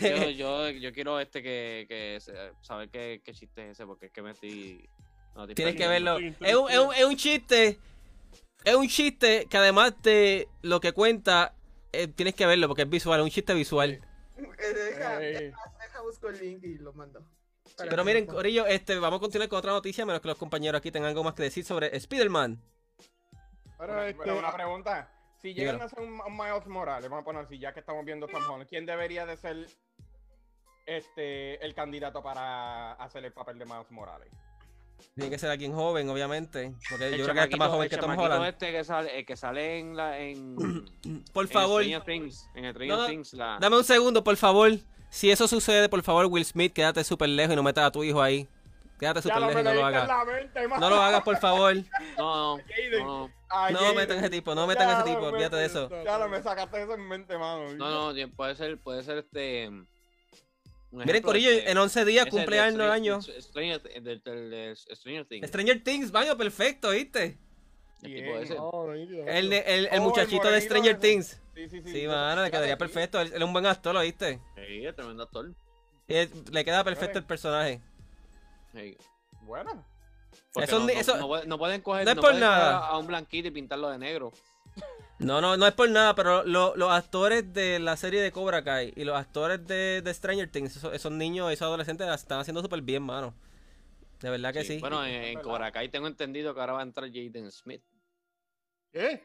Yo, 0.01 0.29
yo, 0.31 0.69
yo 0.69 0.91
quiero 0.91 1.19
este 1.19 1.43
que, 1.43 1.85
que 1.87 2.19
saber 2.61 2.89
qué, 2.89 3.21
qué 3.23 3.33
chiste 3.33 3.69
es 3.69 3.71
ese, 3.73 3.85
porque 3.85 4.07
es 4.07 4.11
que 4.11 4.21
me 4.21 4.31
estoy. 4.31 4.89
no 5.35 5.43
estoy 5.43 5.55
Tienes 5.55 5.75
que 5.75 5.87
verlo. 5.87 6.17
Es 6.17 6.55
un, 6.55 6.71
es, 6.71 6.79
un, 6.79 6.93
es 6.93 7.05
un 7.05 7.15
chiste. 7.15 7.77
Es 8.63 8.75
un 8.75 8.87
chiste 8.87 9.45
que 9.49 9.57
además 9.57 9.93
de 10.01 10.47
lo 10.61 10.79
que 10.79 10.93
cuenta, 10.93 11.53
eh, 11.91 12.07
tienes 12.07 12.33
que 12.33 12.45
verlo 12.45 12.67
porque 12.67 12.83
es 12.83 12.89
visual, 12.89 13.19
es 13.19 13.23
un 13.25 13.29
chiste 13.29 13.53
visual. 13.53 14.01
Eh, 14.37 14.73
deja, 14.73 15.19
deja, 15.19 15.57
deja, 15.79 16.01
busco 16.01 16.29
el 16.29 16.39
link 16.39 16.63
y 16.63 16.77
lo 16.77 16.93
mando. 16.93 17.23
Pero 17.77 18.03
miren. 18.05 18.25
Corillo, 18.27 18.65
este, 18.65 18.97
vamos 18.99 19.17
a 19.17 19.21
continuar 19.21 19.49
con 19.49 19.59
otra 19.59 19.71
noticia, 19.71 20.05
menos 20.05 20.21
que 20.21 20.27
los 20.27 20.37
compañeros 20.37 20.79
aquí 20.79 20.91
tengan 20.91 21.09
algo 21.09 21.23
más 21.23 21.33
que 21.33 21.43
decir 21.43 21.63
sobre 21.65 21.95
Spider-Man. 21.97 22.61
Pero, 23.77 23.93
Una, 23.93 24.07
este, 24.07 24.23
pero 24.23 24.39
una 24.39 24.51
pregunta. 24.53 25.09
Si 25.41 25.53
llegan 25.53 25.75
Dígalo. 25.75 25.83
a 25.85 25.89
ser 25.89 25.99
un, 25.99 26.21
un 26.21 26.37
Miles 26.37 26.67
Morales, 26.67 27.09
vamos 27.09 27.23
a 27.23 27.25
poner 27.25 27.43
así, 27.43 27.59
ya 27.59 27.73
que 27.73 27.81
estamos 27.81 28.05
viendo 28.05 28.27
Tom 28.27 28.41
Holland, 28.49 28.69
¿quién 28.69 28.85
debería 28.85 29.25
de 29.25 29.35
ser 29.35 29.67
este 30.85 31.63
el 31.65 31.73
candidato 31.73 32.21
para 32.21 32.93
hacer 32.93 33.23
el 33.25 33.33
papel 33.33 33.57
de 33.59 33.65
Miles 33.65 33.89
Morales? 33.91 34.29
Tiene 35.15 35.29
que 35.31 35.37
ser 35.37 35.49
alguien 35.49 35.73
joven, 35.73 36.07
obviamente. 36.09 36.73
Porque 36.89 37.07
El 37.09 37.17
yo 37.17 37.23
creo 37.25 37.35
que 37.35 37.41
está 37.43 37.57
más 37.57 37.69
joven 37.69 37.83
el 37.83 37.89
que 37.89 37.97
Tom 37.97 38.17
Holland. 38.17 38.45
este 38.45 38.71
que 38.71 38.83
sale, 38.85 39.19
el 39.19 39.25
que 39.25 39.35
sale 39.35 39.79
en 39.79 39.97
la. 39.97 40.17
En, 40.19 40.55
Por 41.33 41.45
en 41.45 41.51
favor, 41.51 41.83
Stranger 41.83 42.03
Things. 42.05 42.49
En 42.55 42.69
Stranger 42.71 42.87
No, 42.87 42.97
no, 43.01 43.07
Things, 43.07 43.33
la. 43.33 43.57
dame 43.59 43.75
un 43.77 43.83
segundo, 43.83 44.23
por 44.23 44.37
favor. 44.37 44.71
Si 45.13 45.29
eso 45.29 45.47
sucede, 45.47 45.89
por 45.89 46.01
favor, 46.01 46.25
Will 46.25 46.43
Smith, 46.43 46.73
quédate 46.73 47.03
súper 47.03 47.29
lejos 47.29 47.53
y 47.53 47.55
no 47.55 47.61
metas 47.61 47.85
a 47.85 47.91
tu 47.91 48.03
hijo 48.03 48.19
ahí. 48.19 48.47
Quédate 48.99 49.21
súper 49.21 49.41
lejos 49.41 49.61
y 49.61 49.63
no 49.63 49.73
lo 49.75 49.85
hagas. 49.85 50.09
mente. 50.25 50.67
No 50.67 50.89
lo 50.89 50.95
hagas, 50.95 51.21
por 51.21 51.37
favor. 51.37 51.75
No, 52.17 52.57
no, 52.57 53.29
Jaden. 53.47 53.73
no, 53.73 53.93
metan 53.93 54.17
a 54.17 54.21
ese 54.21 54.29
tipo, 54.31 54.55
no 54.55 54.65
metan 54.65 54.89
a 54.89 54.93
ese 55.01 55.11
tipo, 55.11 55.27
olvídate 55.27 55.55
de 55.57 55.65
eso. 55.65 55.87
Ya 56.03 56.17
lo 56.17 56.27
me 56.29 56.41
sacaste 56.41 56.81
eso 56.81 56.95
en 56.95 57.07
mente, 57.07 57.37
mano. 57.37 57.73
no, 57.73 58.11
no, 58.11 58.13
no, 58.13 58.35
puede 58.35 58.55
ser, 58.55 58.79
puede 58.79 59.03
ser 59.03 59.19
este. 59.19 59.69
Miren, 60.89 61.21
Corillo, 61.21 61.51
este, 61.51 61.69
en 61.69 61.77
11 61.77 62.05
días 62.05 62.25
cumple 62.25 62.55
de 62.55 62.61
año 62.63 63.19
el 63.25 63.41
Stranger-. 63.41 63.41
Stranger, 63.41 64.77
Stranger 64.95 65.25
Things. 65.27 65.47
Stranger 65.47 65.83
Things, 65.83 66.11
baño 66.11 66.35
perfecto, 66.35 66.89
¿viste? 66.89 67.37
El 68.03 68.13
tipo 68.15 68.37
ese. 68.37 68.53
El, 68.55 68.99
nítido. 69.49 69.63
el, 69.65 69.87
el 69.87 69.99
Oh, 69.99 70.03
muchachito 70.03 70.47
el 70.47 70.53
de 70.55 70.61
Stranger. 70.61 70.99
Things. 70.99 71.39
Sí, 71.55 71.69
sí, 71.69 71.81
sí. 71.83 71.91
Sí, 71.91 72.07
mano, 72.07 72.43
le 72.43 72.51
quedaría 72.51 72.77
perfecto. 72.77 73.19
Él, 73.21 73.27
él 73.33 73.41
es 73.41 73.43
un 73.43 73.53
buen 73.53 73.65
actor, 73.65 73.93
¿lo 73.93 74.01
viste? 74.01 74.39
Sí, 74.55 74.85
es 74.85 74.95
tremendo 74.95 75.23
actor. 75.23 75.51
Y 76.07 76.15
él- 76.15 76.29
le 76.51 76.65
queda 76.65 76.83
perfecto 76.83 77.17
el 77.19 77.25
personaje. 77.25 77.81
Sí. 78.73 78.97
Bueno. 79.43 79.85
Eso 80.55 80.79
no, 80.79 80.89
eso- 80.89 81.27
pueden- 81.27 81.47
no 81.49 81.57
pueden 81.57 81.81
coger, 81.81 82.05
no 82.05 82.11
es 82.11 82.15
no 82.15 82.21
por 82.21 82.31
pueden 82.31 82.45
coger 82.47 82.57
nada. 82.59 82.87
a, 82.87 82.97
un 82.97 83.07
blanquito 83.07 83.47
y 83.47 83.51
pintarlo 83.51 83.89
de 83.89 83.97
negro. 83.97 84.31
No, 85.19 85.39
no, 85.39 85.55
no 85.55 85.67
es 85.67 85.73
por 85.73 85.89
nada, 85.89 86.15
pero 86.15 86.43
lo- 86.43 86.75
los 86.75 86.91
actores 86.91 87.53
de 87.53 87.79
la 87.79 87.95
serie 87.95 88.19
de 88.19 88.31
Cobra 88.33 88.63
Kai 88.63 88.91
y 88.95 89.03
los 89.05 89.15
actores 89.15 89.65
de, 89.65 90.01
de 90.01 90.13
Stranger 90.13 90.49
Things, 90.51 90.75
esos, 90.75 90.93
esos 90.93 91.11
niños, 91.13 91.49
esos 91.51 91.65
adolescentes, 91.67 92.05
la 92.07 92.15
están 92.15 92.39
haciendo 92.39 92.61
súper 92.61 92.81
bien, 92.81 93.03
mano. 93.03 93.33
De 94.19 94.29
verdad 94.29 94.51
que 94.51 94.63
sí. 94.65 94.79
Bueno, 94.79 95.05
en. 95.05 95.39
Cobra 95.39 95.71
Kai 95.71 95.87
tengo 95.89 96.07
entendido 96.07 96.53
que 96.53 96.59
ahora 96.59 96.73
va 96.73 96.79
a 96.79 96.83
entrar 96.83 97.07
Jaden 97.09 97.51
Smith. 97.51 97.81
¿Qué? 98.93 99.21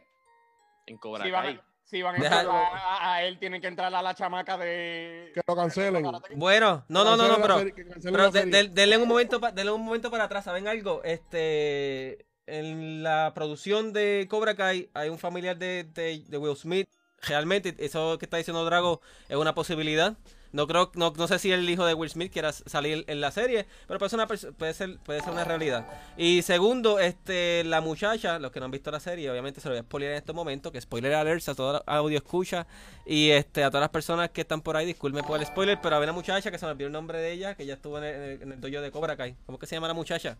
En 0.86 0.96
Cobra 0.98 1.24
Si 1.24 1.30
Kai. 1.30 1.56
van, 1.56 1.62
Si 1.84 2.02
van 2.02 2.14
a 2.14 2.18
entrar 2.18 2.46
a, 2.50 3.22
él, 3.22 3.38
tienen 3.38 3.60
que 3.60 3.66
entrar 3.66 3.94
a 3.94 4.02
la 4.02 4.14
chamaca 4.14 4.56
de. 4.58 5.30
Que 5.34 5.40
lo 5.46 5.54
cancelen. 5.56 6.02
Bueno, 6.34 6.84
no, 6.88 7.04
no, 7.04 7.16
no, 7.16 7.28
no, 7.28 7.40
pero, 7.40 7.62
pero 8.02 8.30
de- 8.30 8.68
denle 8.72 8.96
un 8.98 9.08
momento, 9.08 9.40
pa- 9.40 9.52
denle 9.52 9.72
un 9.72 9.84
momento 9.84 10.10
para 10.10 10.24
atrás, 10.24 10.44
¿saben 10.44 10.66
algo? 10.68 11.02
Este, 11.04 12.26
en 12.46 13.02
la 13.02 13.32
producción 13.34 13.92
de 13.92 14.26
Cobra 14.28 14.54
Kai 14.56 14.90
hay 14.94 15.08
un 15.10 15.18
familiar 15.18 15.56
de, 15.56 15.84
de, 15.84 16.24
de 16.26 16.38
Will 16.38 16.56
Smith. 16.56 16.88
Realmente, 17.22 17.74
eso 17.78 18.16
que 18.18 18.26
está 18.26 18.36
diciendo 18.36 18.64
Drago 18.64 19.00
es 19.28 19.36
una 19.36 19.54
posibilidad. 19.54 20.14
No 20.50 20.66
creo, 20.66 20.90
no, 20.94 21.12
no 21.14 21.28
sé 21.28 21.38
si 21.38 21.52
el 21.52 21.68
hijo 21.68 21.84
de 21.84 21.92
Will 21.94 22.08
Smith 22.08 22.32
quiera 22.32 22.52
salir 22.52 23.04
en 23.06 23.20
la 23.20 23.30
serie, 23.30 23.66
pero 23.86 23.98
puede 23.98 24.10
ser 24.10 24.18
una, 24.18 24.26
puede 24.26 24.74
ser, 24.74 24.98
puede 25.00 25.20
ser 25.20 25.30
una 25.30 25.44
realidad. 25.44 25.86
Y 26.16 26.42
segundo, 26.42 26.98
este, 26.98 27.64
la 27.64 27.82
muchacha, 27.82 28.38
los 28.38 28.50
que 28.50 28.58
no 28.58 28.64
han 28.64 28.70
visto 28.70 28.90
la 28.90 29.00
serie, 29.00 29.30
obviamente 29.30 29.60
se 29.60 29.68
lo 29.68 29.74
voy 29.74 29.80
a 29.80 29.82
spoiler 29.82 30.12
en 30.12 30.16
este 30.16 30.32
momento, 30.32 30.72
que 30.72 30.80
spoiler 30.80 31.14
alert 31.14 31.46
a 31.48 31.54
todo 31.54 31.82
audio 31.86 32.16
escucha 32.16 32.66
y 33.04 33.30
este 33.30 33.62
a 33.62 33.70
todas 33.70 33.82
las 33.82 33.90
personas 33.90 34.30
que 34.30 34.40
están 34.40 34.62
por 34.62 34.76
ahí, 34.76 34.86
disculpen 34.86 35.24
por 35.24 35.38
el 35.38 35.46
spoiler, 35.46 35.78
pero 35.82 35.96
había 35.96 36.06
una 36.06 36.14
muchacha 36.14 36.50
que 36.50 36.58
se 36.58 36.64
me 36.64 36.72
olvidó 36.72 36.86
el 36.86 36.92
nombre 36.92 37.18
de 37.18 37.32
ella, 37.32 37.54
que 37.54 37.66
ya 37.66 37.74
estuvo 37.74 37.98
en 37.98 38.04
el, 38.04 38.14
en 38.14 38.22
el, 38.22 38.42
en 38.42 38.52
el 38.52 38.60
dojo 38.60 38.80
de 38.80 38.90
Cobra 38.90 39.16
Kai. 39.16 39.36
¿Cómo 39.44 39.58
que 39.58 39.66
se 39.66 39.76
llama 39.76 39.88
la 39.88 39.94
muchacha? 39.94 40.38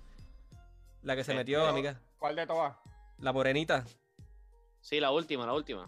La 1.03 1.17
que 1.17 1.25
se 1.25 1.35
metió, 1.35 1.59
Este, 1.61 1.71
amiga. 1.71 2.01
¿Cuál 2.19 2.35
de 2.35 2.47
todas? 2.47 2.75
La 3.19 3.33
morenita. 3.33 3.85
Sí, 4.81 5.01
la 5.01 5.11
última, 5.11 5.45
la 5.45 5.53
última. 5.53 5.85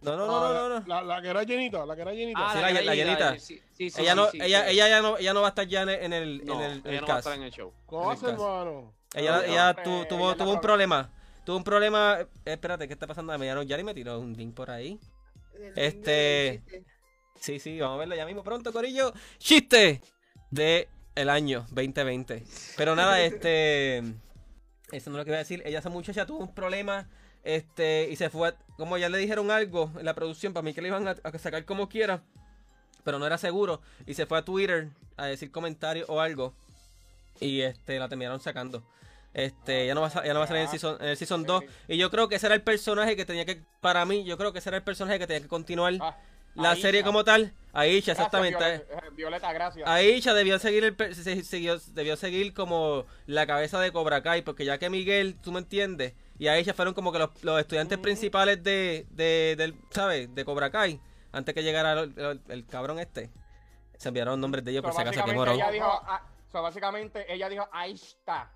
No, 0.00 0.16
no, 0.16 0.26
no, 0.26 0.40
no, 0.54 0.68
no. 0.68 0.80
no. 0.80 0.86
La, 0.86 1.02
la 1.02 1.20
que 1.22 1.28
era 1.28 1.42
llenita, 1.42 1.84
la 1.84 1.96
que 1.96 2.02
era 2.02 2.12
llenita. 2.12 2.38
Ah, 2.40 2.52
Sí, 2.54 2.60
la- 2.60 2.82
la 2.82 2.94
llenita. 2.94 3.38
Sí, 3.38 3.60
sí, 3.74 3.90
sí, 3.90 4.00
ella 4.00 4.12
sí, 4.12 4.16
no, 4.16 4.30
sí, 4.30 4.38
ella, 4.40 4.64
sí. 4.64 4.70
ella 4.72 4.88
ya 4.88 5.02
no, 5.02 5.18
ella 5.18 5.34
no 5.34 5.40
va 5.40 5.46
a 5.46 5.50
estar 5.50 5.66
ya 5.66 5.82
en 5.82 5.88
el, 5.88 6.02
en 6.02 6.12
el, 6.12 6.44
No, 6.46 6.54
en 6.54 6.60
el, 6.60 6.72
en 6.78 6.86
ella 6.86 6.94
el 6.94 7.00
no 7.00 7.06
va 7.08 7.14
a 7.14 7.18
estar 7.18 7.34
en 7.34 7.42
el 7.42 7.50
show. 7.50 7.72
¿Cómo 7.86 8.10
hace, 8.10 8.26
hermano? 8.26 8.94
Ella, 9.14 9.36
No, 9.38 9.42
ella 9.42 9.72
no, 9.72 9.82
tu- 9.82 10.02
eh, 10.02 10.06
tuvo, 10.08 10.28
ella 10.30 10.38
tuvo 10.38 10.52
un 10.52 10.60
problema. 10.60 11.10
Tuvo 11.44 11.56
un 11.56 11.64
problema. 11.64 12.18
eh, 12.20 12.26
espérate, 12.44 12.86
¿qué 12.86 12.92
está 12.92 13.06
pasando? 13.06 13.36
Me 13.38 13.46
llamaron 13.46 13.66
Yari 13.66 13.82
me 13.82 13.94
tiró 13.94 14.18
un 14.20 14.34
link 14.34 14.54
por 14.54 14.70
ahí. 14.70 15.00
Este-. 15.74 16.62
Sí, 17.40 17.58
sí, 17.60 17.78
vamos 17.80 17.96
a 17.96 17.98
verlo 18.00 18.14
ya 18.16 18.26
mismo 18.26 18.42
pronto, 18.42 18.72
Corillo. 18.72 19.12
Chiste 19.38 20.00
de 20.50 20.88
el 21.14 21.28
año 21.30 21.66
2020. 21.70 22.44
Pero 22.76 22.94
nada, 22.94 23.20
este. 23.22 23.98
Eso 24.90 25.10
no 25.10 25.16
es 25.16 25.18
lo 25.20 25.24
que 25.24 25.30
iba 25.30 25.36
a 25.36 25.40
decir. 25.40 25.62
Ella, 25.64 25.78
esa 25.80 25.88
muchacha, 25.90 26.26
tuvo 26.26 26.38
un 26.38 26.54
problema. 26.54 27.08
Este, 27.44 28.08
y 28.10 28.16
se 28.16 28.30
fue. 28.30 28.54
como 28.76 28.98
ya 28.98 29.08
le 29.08 29.18
dijeron 29.18 29.50
algo 29.50 29.90
en 29.98 30.04
la 30.04 30.14
producción, 30.14 30.52
para 30.52 30.62
mí 30.62 30.74
que 30.74 30.82
le 30.82 30.88
iban 30.88 31.08
a, 31.08 31.16
a 31.22 31.38
sacar 31.38 31.64
como 31.64 31.88
quiera. 31.88 32.22
Pero 33.04 33.18
no 33.18 33.26
era 33.26 33.38
seguro. 33.38 33.80
Y 34.06 34.14
se 34.14 34.26
fue 34.26 34.38
a 34.38 34.42
Twitter 34.44 34.88
a 35.16 35.26
decir 35.26 35.50
comentarios 35.50 36.08
o 36.10 36.20
algo. 36.20 36.52
Y 37.40 37.60
este, 37.62 37.98
la 37.98 38.08
terminaron 38.08 38.40
sacando. 38.40 38.82
Este, 39.34 39.86
ya 39.86 39.94
no 39.94 40.00
va 40.00 40.08
a, 40.08 40.24
ya 40.26 40.32
no 40.32 40.40
va 40.40 40.44
a 40.44 40.48
salir 40.48 40.62
en 40.62 40.66
el 40.66 40.70
season, 40.70 40.96
en 41.00 41.08
el 41.08 41.16
season 41.16 41.44
2. 41.44 41.64
Y 41.88 41.96
yo 41.96 42.10
creo 42.10 42.28
que 42.28 42.36
ese 42.36 42.46
era 42.46 42.54
el 42.54 42.62
personaje 42.62 43.16
que 43.16 43.24
tenía 43.24 43.44
que. 43.44 43.62
Para 43.80 44.04
mí, 44.04 44.24
yo 44.24 44.36
creo 44.36 44.52
que 44.52 44.58
ese 44.58 44.68
era 44.70 44.78
el 44.78 44.82
personaje 44.82 45.18
que 45.18 45.26
tenía 45.26 45.40
que 45.42 45.48
continuar 45.48 45.94
Ah, 46.00 46.16
la 46.54 46.70
Aisha. 46.72 46.82
serie 46.82 47.04
como 47.04 47.24
tal. 47.24 47.52
Aisha, 47.72 48.14
Gracias, 48.14 48.18
exactamente. 48.18 48.58
Violeta, 48.58 49.06
eh, 49.06 49.10
Violeta, 49.14 49.52
gracias. 49.52 49.88
Aisha 49.88 50.34
debió 50.34 50.58
seguir 50.58 50.82
el 50.84 50.96
per- 50.96 51.14
se- 51.14 51.44
siguió- 51.44 51.78
debió 51.92 52.16
seguir 52.16 52.52
como 52.52 53.06
la 53.26 53.46
cabeza 53.46 53.80
de 53.80 53.92
Cobra 53.92 54.22
Kai, 54.22 54.42
porque 54.42 54.64
ya 54.64 54.78
que 54.78 54.90
Miguel, 54.90 55.36
tú 55.40 55.52
me 55.52 55.60
entiendes, 55.60 56.14
y 56.38 56.48
Aisha 56.48 56.72
fueron 56.74 56.94
como 56.94 57.12
que 57.12 57.18
los, 57.18 57.30
los 57.42 57.58
estudiantes 57.60 57.98
principales 57.98 58.62
de, 58.62 59.06
de, 59.10 59.54
del, 59.56 59.74
¿sabes? 59.90 60.34
De 60.34 60.44
Cobra 60.44 60.70
Kai, 60.70 61.00
antes 61.32 61.54
que 61.54 61.62
llegara 61.62 61.92
el, 62.00 62.14
el- 62.18 62.42
el 62.48 62.66
cabrón 62.66 62.98
este. 62.98 63.30
Se 63.98 64.08
enviaron 64.08 64.40
nombres 64.40 64.64
de 64.64 64.70
ellos 64.70 64.82
por 64.82 64.92
So, 64.92 64.96
si 64.98 65.02
acaso, 65.02 65.14
que 65.14 65.20
básicamente, 65.32 65.38
morón. 65.50 65.54
ella 65.56 65.70
dijo, 65.72 66.02
ah, 66.06 66.22
so, 66.52 66.62
básicamente 66.62 67.32
ella 67.34 67.48
dijo, 67.48 67.68
ahí 67.72 67.92
está. 67.94 68.52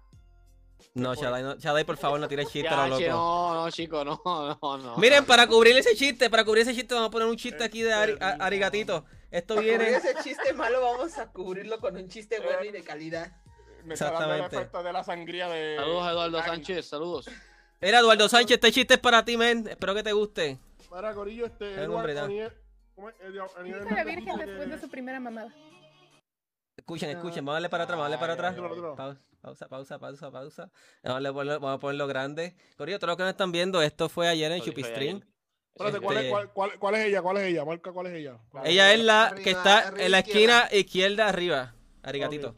No, 0.95 1.15
Shadai, 1.15 1.43
no, 1.43 1.55
Shadai, 1.57 1.85
por 1.85 1.97
favor, 1.97 2.19
no 2.21 2.27
tires 2.29 2.49
chiste, 2.49 2.69
Ya, 2.69 2.87
loco. 2.89 3.01
no, 3.09 3.55
no, 3.55 3.71
chico, 3.71 4.05
no, 4.05 4.21
no, 4.25 4.79
no. 4.79 4.97
Miren, 4.99 5.25
para 5.25 5.47
cubrir 5.47 5.77
ese 5.77 5.95
chiste, 5.97 6.29
para 6.29 6.45
cubrir 6.45 6.63
ese 6.63 6.75
chiste, 6.75 6.93
vamos 6.95 7.09
a 7.09 7.11
poner 7.11 7.29
un 7.29 7.37
chiste 7.37 7.63
aquí 7.65 7.83
de 7.83 7.93
Ari- 7.95 8.19
a- 8.21 8.45
Arigatito. 8.45 9.05
Esto 9.31 9.55
Para 9.55 9.67
cubrir 9.67 9.79
viene. 9.81 9.97
ese 9.97 10.15
chiste 10.23 10.53
malo, 10.53 10.81
vamos 10.81 11.17
a 11.19 11.29
cubrirlo 11.31 11.79
con 11.81 11.97
un 11.97 12.09
chiste 12.09 12.41
bueno 12.41 12.65
y 12.65 12.71
de 12.73 12.83
calidad. 12.83 13.33
Me 13.85 13.95
está 13.95 14.07
dando 14.13 14.19
el 14.21 14.31
Exactamente. 14.43 14.57
efecto 14.57 14.83
de 14.83 14.93
la 14.93 15.05
sangría 15.05 15.49
de. 15.49 15.77
Saludos, 15.77 16.11
Eduardo 16.13 16.39
Ay, 16.39 16.45
Sánchez, 16.47 16.87
saludos. 16.89 17.31
Mira, 17.83 17.99
Eduardo 17.99 18.29
Sánchez, 18.29 18.55
este 18.55 18.71
chiste 18.73 18.95
es 18.95 19.01
para 19.01 19.25
ti, 19.25 19.37
men. 19.37 19.67
Espero 19.69 19.95
que 19.95 20.03
te 20.03 20.13
guste. 20.13 20.59
Para 20.89 21.13
Corillo, 21.15 21.47
este. 21.47 21.75
El 21.75 21.81
Eduardo. 21.81 22.25
Aniel- 22.25 22.53
¿cómo 22.95 23.09
es? 23.09 23.17
Aniel 23.57 23.85
la 23.91 24.05
Virgen 24.05 24.37
después 24.39 24.71
de 24.71 24.79
su 24.81 24.89
primera 24.89 25.19
mamada. 25.19 25.53
Escuchen, 26.77 27.13
No. 27.13 27.19
escuchen, 27.19 27.45
vamos 27.45 27.51
a 27.51 27.55
darle 27.57 27.69
para 27.69 27.85
atrás, 27.85 27.99
vamos 27.99 28.07
a 28.15 28.17
darle 28.17 28.37
para 28.37 28.93
atrás. 28.93 28.97
Pausa, 28.97 29.69
pausa, 29.69 29.69
pausa, 29.69 29.99
pausa, 29.99 30.31
pausa. 30.31 30.71
Vamos 31.03 31.25
a, 31.29 31.33
ponerlo, 31.33 31.61
vamos 31.61 31.77
a 31.77 31.81
ponerlo 31.81 32.07
grande. 32.07 32.57
Corillo, 32.77 32.99
todos 32.99 33.09
los 33.09 33.17
que 33.17 33.23
nos 33.25 33.31
están 33.31 33.51
viendo, 33.53 33.83
esto 33.83 34.09
fue 34.09 34.29
ayer 34.29 34.51
en 34.53 34.63
Chupistream. 34.63 35.21
Espérate, 35.75 36.01
¿cuál, 36.01 36.17
es, 36.19 36.23
Este- 36.25 36.31
cuál, 36.31 36.53
cuál- 36.53 36.79
cuál 36.79 36.95
es 36.97 37.07
ella? 37.07 37.23
¿Cuál 37.23 37.37
es 37.39 37.43
ella? 37.45 37.65
Marca 37.65 37.93
cuál 37.93 38.07
es 38.09 38.13
ella. 38.15 38.39
Ella 38.65 38.93
es 38.95 39.01
la 39.05 39.35
que 39.43 39.51
está 39.51 39.79
arriba 39.89 40.05
en 40.05 40.11
la 40.13 40.19
izquierda. 40.21 40.63
esquina 40.67 40.79
izquierda 40.81 41.29
arriba. 41.29 41.75
Arigatito. 42.03 42.55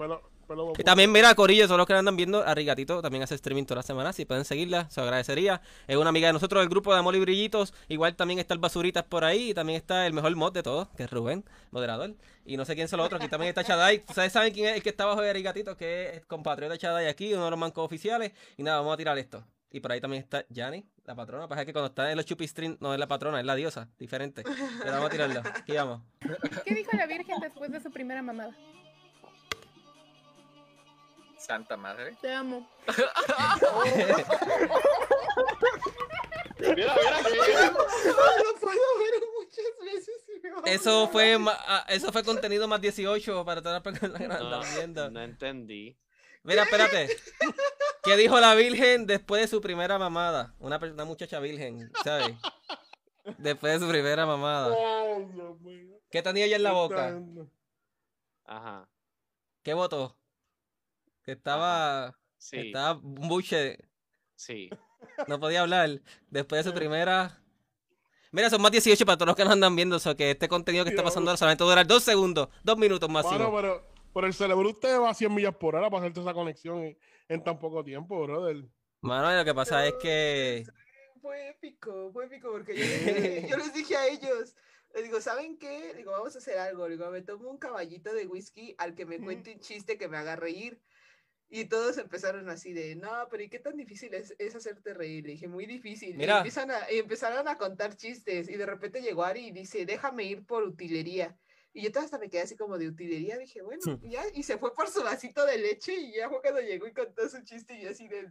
Y 0.79 0.85
también, 0.85 1.11
mira, 1.11 1.35
Corillo, 1.35 1.67
todos 1.67 1.79
los 1.79 1.87
que 1.87 1.95
andan 1.95 2.17
viendo, 2.17 2.47
Arigatito 2.47 3.01
también 3.03 3.23
hace 3.23 3.35
streaming 3.35 3.65
toda 3.65 3.77
la 3.77 3.83
semana. 3.83 4.13
Si 4.13 4.25
pueden 4.25 4.45
seguirla, 4.45 4.89
se 4.91 5.01
lo 5.01 5.05
agradecería. 5.05 5.61
Es 5.87 5.97
una 5.97 6.11
amiga 6.11 6.29
de 6.29 6.33
nosotros 6.33 6.61
del 6.61 6.69
grupo 6.69 6.93
de 6.93 6.99
Amor 6.99 7.15
y 7.17 7.21
Brillitos. 7.21 7.75
Igual 7.89 8.17
también 8.17 8.39
está 8.39 8.55
el 8.55 8.61
Basuritas 8.61 9.05
por 9.05 9.25
ahí. 9.25 9.51
Y 9.51 9.55
también 9.55 9.77
está 9.77 10.07
el 10.07 10.13
mejor 10.13 10.35
mod 10.37 10.53
de 10.53 10.63
todos, 10.63 10.89
que 10.97 11.05
es 11.05 11.11
Rubén, 11.11 11.45
moderador. 11.71 12.15
Y 12.45 12.57
no 12.57 12.65
sé 12.65 12.75
quién 12.75 12.89
son 12.89 12.99
los 12.99 13.07
otros. 13.07 13.21
Aquí 13.21 13.31
también 13.31 13.49
está 13.49 13.65
Chadai. 13.65 14.03
Ustedes 14.09 14.33
saben 14.33 14.53
quién 14.53 14.67
es 14.69 14.77
el 14.77 14.83
que 14.83 14.91
está 14.91 15.05
abajo 15.05 15.23
de 15.23 15.31
Arigatito, 15.31 15.77
que 15.77 16.17
es 16.17 16.27
compatriota 16.27 16.73
de 16.73 16.79
Chadai 16.79 17.07
aquí, 17.09 17.33
uno 17.35 17.47
de 17.47 17.51
los 17.51 17.59
mancos 17.59 17.85
oficiales. 17.85 18.33
Y 18.57 18.63
nada, 18.63 18.79
vamos 18.79 18.95
a 18.95 18.97
tirar 18.97 19.19
esto. 19.19 19.45
Y 19.71 19.81
por 19.81 19.91
ahí 19.91 20.01
también 20.01 20.23
está 20.23 20.47
Yanni, 20.51 20.87
la 21.05 21.17
patrona. 21.17 21.49
Pasa 21.49 21.65
que 21.65 21.73
cuando 21.73 21.89
está 21.89 22.09
en 22.09 22.17
los 22.17 22.27
Chupistream 22.27 22.77
no 22.79 22.93
es 22.93 23.01
la 23.01 23.09
patrona, 23.09 23.41
es 23.41 23.47
la 23.47 23.57
diosa. 23.57 23.89
Diferente. 23.99 24.45
Pero 24.45 24.93
vamos 24.93 25.07
a 25.07 25.11
tirarlo. 25.11 25.41
Aquí 25.41 25.73
vamos. 25.73 26.01
¿Qué 26.65 26.75
dijo 26.77 26.97
la 26.97 27.07
Virgen 27.07 27.41
después 27.41 27.73
de 27.73 27.81
su 27.81 27.91
primera 27.91 28.23
mamada? 28.23 28.55
Santa 31.45 31.77
madre. 31.77 32.17
Te 32.21 32.33
amo. 32.33 32.67
Eso 40.67 41.09
fue, 41.09 41.37
ah, 41.47 41.85
eso 41.89 42.13
fue 42.13 42.25
contenido 42.25 42.67
más 42.69 42.81
18 42.81 43.45
para 43.45 43.61
No, 43.61 43.77
están 43.77 44.75
viendo. 44.75 45.11
no 45.11 45.21
entendí. 45.23 45.97
Mira, 46.43 46.63
espérate. 46.65 47.09
¿Qué 48.03 48.17
dijo 48.17 48.39
la 48.39 48.55
Virgen 48.55 49.07
después 49.07 49.43
de 49.43 49.49
su 49.49 49.61
primera 49.61 49.99
mamada? 49.99 50.55
Una, 50.59 50.79
una 50.79 51.05
muchacha 51.05 51.41
virgen, 51.41 51.91
¿sabes? 52.03 52.35
Después 53.39 53.75
de 53.81 53.87
su 53.87 53.91
primera 53.91 54.27
mamada. 54.27 54.75
Ay, 54.77 55.25
Dios 55.33 55.61
mío. 55.61 55.99
¿Qué 56.11 56.23
tenía 56.23 56.45
ella 56.45 56.57
en 56.57 56.63
la 56.63 56.73
boca? 56.73 57.19
Ajá. 58.45 58.89
¿Qué 59.63 59.73
votó? 59.73 60.17
Que 61.25 61.33
estaba. 61.33 62.17
Sí, 62.39 62.59
Estaba 62.59 62.99
un 62.99 63.29
buche. 63.29 63.79
sí. 64.37 64.71
No 65.29 65.39
podía 65.39 65.61
hablar. 65.61 66.01
Después 66.31 66.65
de 66.65 66.71
su 66.71 66.75
primera. 66.75 67.41
Mira, 68.33 68.51
son 68.51 68.61
más 68.63 68.73
18 68.73 69.05
para 69.07 69.17
todos 69.17 69.29
los 69.29 69.37
que 69.37 69.45
nos 69.45 69.53
andan 69.53 69.77
viendo. 69.77 69.97
O 69.97 69.99
sea, 70.01 70.15
que 70.15 70.31
este 70.33 70.49
contenido 70.49 70.85
que 70.85 70.91
está 70.91 71.05
pasando 71.05 71.31
ahora 71.31 71.37
solamente 71.37 71.63
dura 71.63 71.85
dos 71.85 72.03
segundos, 72.03 72.49
dos 72.65 72.77
minutos 72.79 73.09
máximo. 73.09 73.39
Mano, 73.39 73.55
pero, 73.55 73.87
pero 74.13 74.27
el 74.27 74.35
cerebro 74.35 74.69
usted 74.69 74.99
va 74.99 75.11
a 75.11 75.15
100 75.15 75.33
millas 75.33 75.55
por 75.57 75.77
hora 75.77 75.89
para 75.91 76.03
hacerte 76.03 76.21
esa 76.21 76.33
conexión 76.35 76.79
en, 76.79 76.99
en 77.29 77.45
tan 77.45 77.59
poco 77.59 77.85
tiempo, 77.85 78.23
brother. 78.23 78.65
Mano, 79.03 79.37
lo 79.37 79.45
que 79.45 79.55
pasa 79.55 79.87
es 79.87 79.95
que. 80.01 80.65
Fue 81.21 81.51
épico, 81.51 82.11
fue 82.13 82.27
épico 82.27 82.51
porque 82.51 82.75
yo 82.75 82.83
les, 82.83 83.05
dije, 83.07 83.47
yo 83.51 83.57
les 83.57 83.73
dije 83.75 83.97
a 83.97 84.09
ellos, 84.09 84.57
les 84.95 85.05
digo, 85.05 85.21
¿saben 85.21 85.59
qué? 85.59 85.95
Digo, 85.95 86.11
vamos 86.13 86.35
a 86.35 86.39
hacer 86.39 86.59
algo. 86.59 86.89
Digo, 86.89 87.11
me 87.11 87.23
tomo 87.23 87.51
un 87.51 87.59
caballito 87.59 88.13
de 88.13 88.27
whisky 88.27 88.75
al 88.79 88.95
que 88.95 89.07
me 89.07 89.21
cuente 89.21 89.53
un 89.53 89.61
chiste 89.61 89.97
que 89.97 90.09
me 90.09 90.17
haga 90.17 90.35
reír. 90.37 90.81
Y 91.57 91.67
todos 91.67 91.99
empezaron 91.99 92.49
así 92.49 92.73
de, 92.73 92.97
no, 92.97 93.29
pero 93.31 93.41
¿y 93.45 93.49
qué 93.49 93.61
tan 93.61 93.77
difícil 93.77 94.13
es, 94.13 94.35
es 94.41 94.57
hacerte 94.57 94.93
reír? 94.93 95.25
Le 95.25 95.33
dije, 95.35 95.47
muy 95.47 95.67
difícil. 95.67 96.17
Mira. 96.17 96.35
Y, 96.35 96.37
empiezan 96.39 96.73
a- 96.73 96.91
y 96.91 96.99
empezaron 96.99 97.47
a 97.47 97.57
contar 97.57 97.97
chistes. 97.97 98.49
Y 98.49 98.57
de 98.57 98.67
repente 98.67 99.01
llegó 99.01 99.23
Ari 99.23 99.47
y 99.47 99.53
dice, 99.53 99.87
déjame 99.87 100.25
ir 100.25 100.45
por 100.45 100.65
utilería. 100.65 101.37
Y 101.77 101.83
yo 101.83 102.01
hasta 102.01 102.19
me 102.19 102.31
quedé 102.31 102.43
así 102.43 102.57
como 102.57 102.79
de 102.79 102.87
utilería. 102.89 103.37
Dije, 103.37 103.61
bueno, 103.61 103.83
y 104.01 104.11
ya. 104.11 104.23
Y 104.33 104.45
se 104.45 104.59
fue 104.59 104.73
por 104.73 104.89
su 104.89 105.03
vasito 105.03 105.45
de 105.45 105.59
leche. 105.59 105.93
Y 105.95 106.15
ya 106.17 106.29
fue 106.29 106.41
cuando 106.41 106.61
llegó 106.61 106.87
y 106.87 106.93
contó 106.93 107.29
su 107.29 107.43
chiste. 107.43 107.77
Y 107.77 107.83
yo 107.83 107.91
así 107.91 108.07
de. 108.07 108.29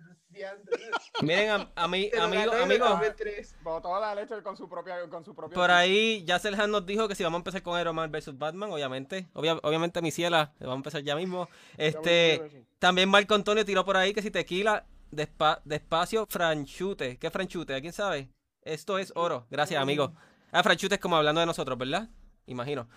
Miren, 1.21 1.49
a, 1.49 1.71
a 1.75 1.87
mí, 1.87 2.09
Te 2.09 2.17
lo 2.17 2.23
amigo, 2.23 2.51
ganó 2.51 2.53
y 2.53 2.57
me 2.67 2.75
amigo. 2.75 2.87
tomé 2.87 3.11
tres. 3.11 3.55
Botó 3.61 3.99
la 3.99 4.15
leche 4.15 4.41
con 4.41 4.55
su 4.55 4.69
propia. 4.69 5.09
Con 5.09 5.25
su 5.25 5.35
propio 5.35 5.55
Por 5.55 5.71
ahí, 5.71 6.23
ya 6.25 6.39
Han 6.57 6.71
nos 6.71 6.85
dijo 6.85 7.07
que 7.07 7.15
si 7.15 7.23
vamos 7.23 7.37
a 7.37 7.41
empezar 7.41 7.61
con 7.63 7.79
Iron 7.79 7.95
Man 7.95 8.11
vs 8.11 8.37
Batman, 8.37 8.71
obviamente. 8.71 9.27
Obvia- 9.33 9.59
obviamente, 9.61 10.01
mi 10.01 10.11
ciela, 10.11 10.53
vamos 10.59 10.75
a 10.75 10.77
empezar 10.77 11.03
ya 11.03 11.15
mismo. 11.15 11.49
Este, 11.77 12.65
también 12.79 13.09
Marco 13.09 13.35
Antonio 13.35 13.65
tiró 13.65 13.83
por 13.83 13.97
ahí 13.97 14.13
que 14.13 14.21
si 14.21 14.31
tequila, 14.31 14.85
despa- 15.11 15.61
despacio, 15.65 16.25
franchute. 16.29 17.17
¿Qué 17.17 17.29
franchute? 17.29 17.75
¿A 17.75 17.81
quién 17.81 17.93
sabe? 17.93 18.29
Esto 18.61 18.97
es 18.99 19.11
oro. 19.15 19.45
Gracias, 19.51 19.81
amigo. 19.81 20.13
Ah, 20.51 20.63
franchute 20.63 20.95
es 20.95 21.01
como 21.01 21.17
hablando 21.17 21.41
de 21.41 21.47
nosotros, 21.47 21.77
¿verdad? 21.77 22.07
Imagino. 22.45 22.87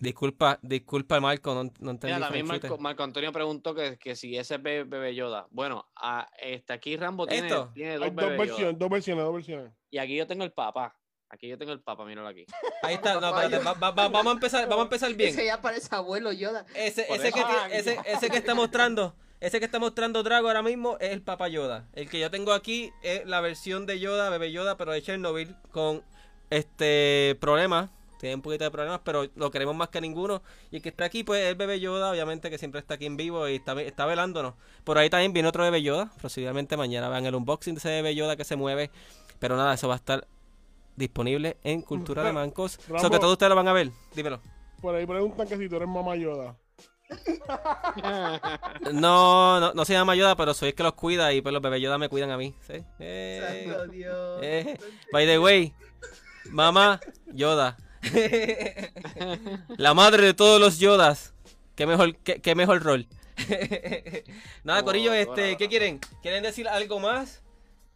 Disculpa, 0.00 0.58
disculpa, 0.60 1.20
Marco, 1.20 1.54
no, 1.54 1.70
no 1.78 1.90
entendí. 1.92 2.14
Mira, 2.14 2.26
también. 2.26 2.46
Marco, 2.46 2.78
Marco 2.78 3.02
Antonio 3.04 3.32
preguntó 3.32 3.74
que, 3.74 3.96
que 3.96 4.16
si 4.16 4.36
ese 4.36 4.56
es 4.56 4.62
Be- 4.62 4.82
Bebé 4.84 5.14
Yoda. 5.14 5.46
Bueno, 5.50 5.86
a, 5.94 6.28
este, 6.42 6.72
aquí 6.72 6.96
Rambo 6.96 7.26
tiene, 7.28 7.46
¿Esto? 7.46 7.70
tiene 7.74 7.94
dos 7.98 8.12
dos 8.14 8.36
versiones, 8.36 8.78
dos 8.78 8.90
versiones, 8.90 9.24
dos 9.24 9.34
versiones. 9.34 9.72
Y 9.90 9.98
aquí 9.98 10.16
yo 10.16 10.26
tengo 10.26 10.42
el 10.42 10.52
papá. 10.52 10.96
Aquí 11.30 11.48
yo 11.48 11.56
tengo 11.58 11.72
el 11.72 11.80
papa, 11.80 12.04
míralo 12.04 12.28
aquí. 12.28 12.44
Ahí 12.82 12.94
está, 12.94 13.20
no, 13.20 13.28
espérate, 13.28 13.58
va- 13.64 13.72
va- 13.74 13.90
va- 13.92 14.08
vamos 14.08 14.26
a 14.26 14.32
empezar, 14.32 14.62
vamos 14.68 14.82
a 14.82 14.86
empezar 14.86 15.14
bien. 15.14 15.30
Ese 15.30 15.46
ya 15.46 15.60
parece 15.60 15.94
abuelo 15.94 16.32
Yoda. 16.32 16.64
Ese, 16.74 17.06
ese, 17.12 17.32
que, 17.32 17.42
ese, 17.72 17.98
ese 18.04 18.30
que 18.30 18.36
está 18.36 18.54
mostrando, 18.54 19.14
ese 19.40 19.58
que 19.58 19.64
está 19.64 19.78
mostrando 19.78 20.22
Drago 20.22 20.48
ahora 20.48 20.62
mismo 20.62 20.96
es 21.00 21.10
el 21.10 21.22
Papa 21.22 21.48
Yoda. 21.48 21.88
El 21.92 22.08
que 22.08 22.18
yo 22.20 22.30
tengo 22.30 22.52
aquí 22.52 22.92
es 23.02 23.24
la 23.26 23.40
versión 23.40 23.86
de 23.86 23.98
Yoda, 24.00 24.28
bebé 24.30 24.50
Yoda, 24.52 24.76
pero 24.76 24.92
de 24.92 25.02
Chernobyl 25.02 25.56
con 25.70 26.02
este 26.50 27.36
problemas. 27.40 27.90
Tiene 28.24 28.36
un 28.36 28.40
poquito 28.40 28.64
de 28.64 28.70
problemas, 28.70 29.02
pero 29.04 29.26
lo 29.36 29.50
queremos 29.50 29.76
más 29.76 29.90
que 29.90 30.00
ninguno. 30.00 30.40
Y 30.70 30.76
el 30.76 30.82
que 30.82 30.88
está 30.88 31.04
aquí, 31.04 31.24
pues, 31.24 31.42
es 31.42 31.48
el 31.50 31.56
bebé 31.56 31.78
Yoda, 31.78 32.10
obviamente 32.10 32.48
que 32.48 32.56
siempre 32.56 32.80
está 32.80 32.94
aquí 32.94 33.04
en 33.04 33.18
vivo 33.18 33.46
y 33.50 33.56
está, 33.56 33.78
está 33.82 34.06
velándonos. 34.06 34.54
Por 34.82 34.96
ahí 34.96 35.10
también 35.10 35.34
viene 35.34 35.46
otro 35.50 35.62
bebé 35.62 35.82
Yoda. 35.82 36.10
Posiblemente 36.22 36.78
mañana 36.78 37.10
vean 37.10 37.26
el 37.26 37.34
unboxing 37.34 37.74
de 37.74 37.80
ese 37.80 37.90
bebé 37.90 38.14
Yoda 38.14 38.34
que 38.36 38.44
se 38.44 38.56
mueve. 38.56 38.90
Pero 39.40 39.58
nada, 39.58 39.74
eso 39.74 39.88
va 39.88 39.94
a 39.94 39.96
estar 39.98 40.26
disponible 40.96 41.58
en 41.64 41.82
Cultura 41.82 42.24
de 42.24 42.32
Mancos. 42.32 42.78
Eso 42.78 42.86
que 42.86 42.92
Rambo. 42.94 43.18
todos 43.20 43.32
ustedes 43.32 43.50
lo 43.50 43.56
van 43.56 43.68
a 43.68 43.74
ver. 43.74 43.90
Dímelo. 44.14 44.40
Por 44.80 44.94
ahí 44.94 45.04
preguntan 45.04 45.46
que 45.46 45.58
si 45.58 45.68
tú 45.68 45.76
eres 45.76 45.88
mamá 45.88 46.16
Yoda. 46.16 46.56
No, 48.92 49.60
no, 49.60 49.74
no 49.74 49.84
se 49.84 49.92
llama 49.92 50.14
Yoda, 50.14 50.34
pero 50.36 50.54
soy 50.54 50.70
el 50.70 50.74
que 50.74 50.82
los 50.82 50.94
cuida 50.94 51.30
y 51.34 51.42
pues 51.42 51.52
los 51.52 51.60
bebés 51.60 51.82
Yoda 51.82 51.98
me 51.98 52.08
cuidan 52.08 52.30
a 52.30 52.38
mí. 52.38 52.54
¿sí? 52.66 52.82
Eh, 52.98 53.66
Santo 53.66 53.86
Dios. 53.88 54.38
eh. 54.42 54.78
By 55.12 55.26
the 55.26 55.38
way, 55.38 55.74
mamá 56.50 57.00
Yoda. 57.32 57.76
La 59.76 59.94
madre 59.94 60.24
de 60.26 60.34
todos 60.34 60.60
los 60.60 60.78
Yodas. 60.78 61.32
Qué 61.74 61.86
mejor, 61.86 62.16
qué, 62.16 62.40
qué 62.40 62.54
mejor 62.54 62.82
rol. 62.82 63.06
Nada, 64.64 64.80
Oh, 64.80 64.84
Corillo, 64.84 65.12
este. 65.12 65.56
¿qué 65.56 65.68
quieren? 65.68 65.98
¿Quieren 66.22 66.42
decir 66.42 66.68
algo 66.68 67.00
más? 67.00 67.42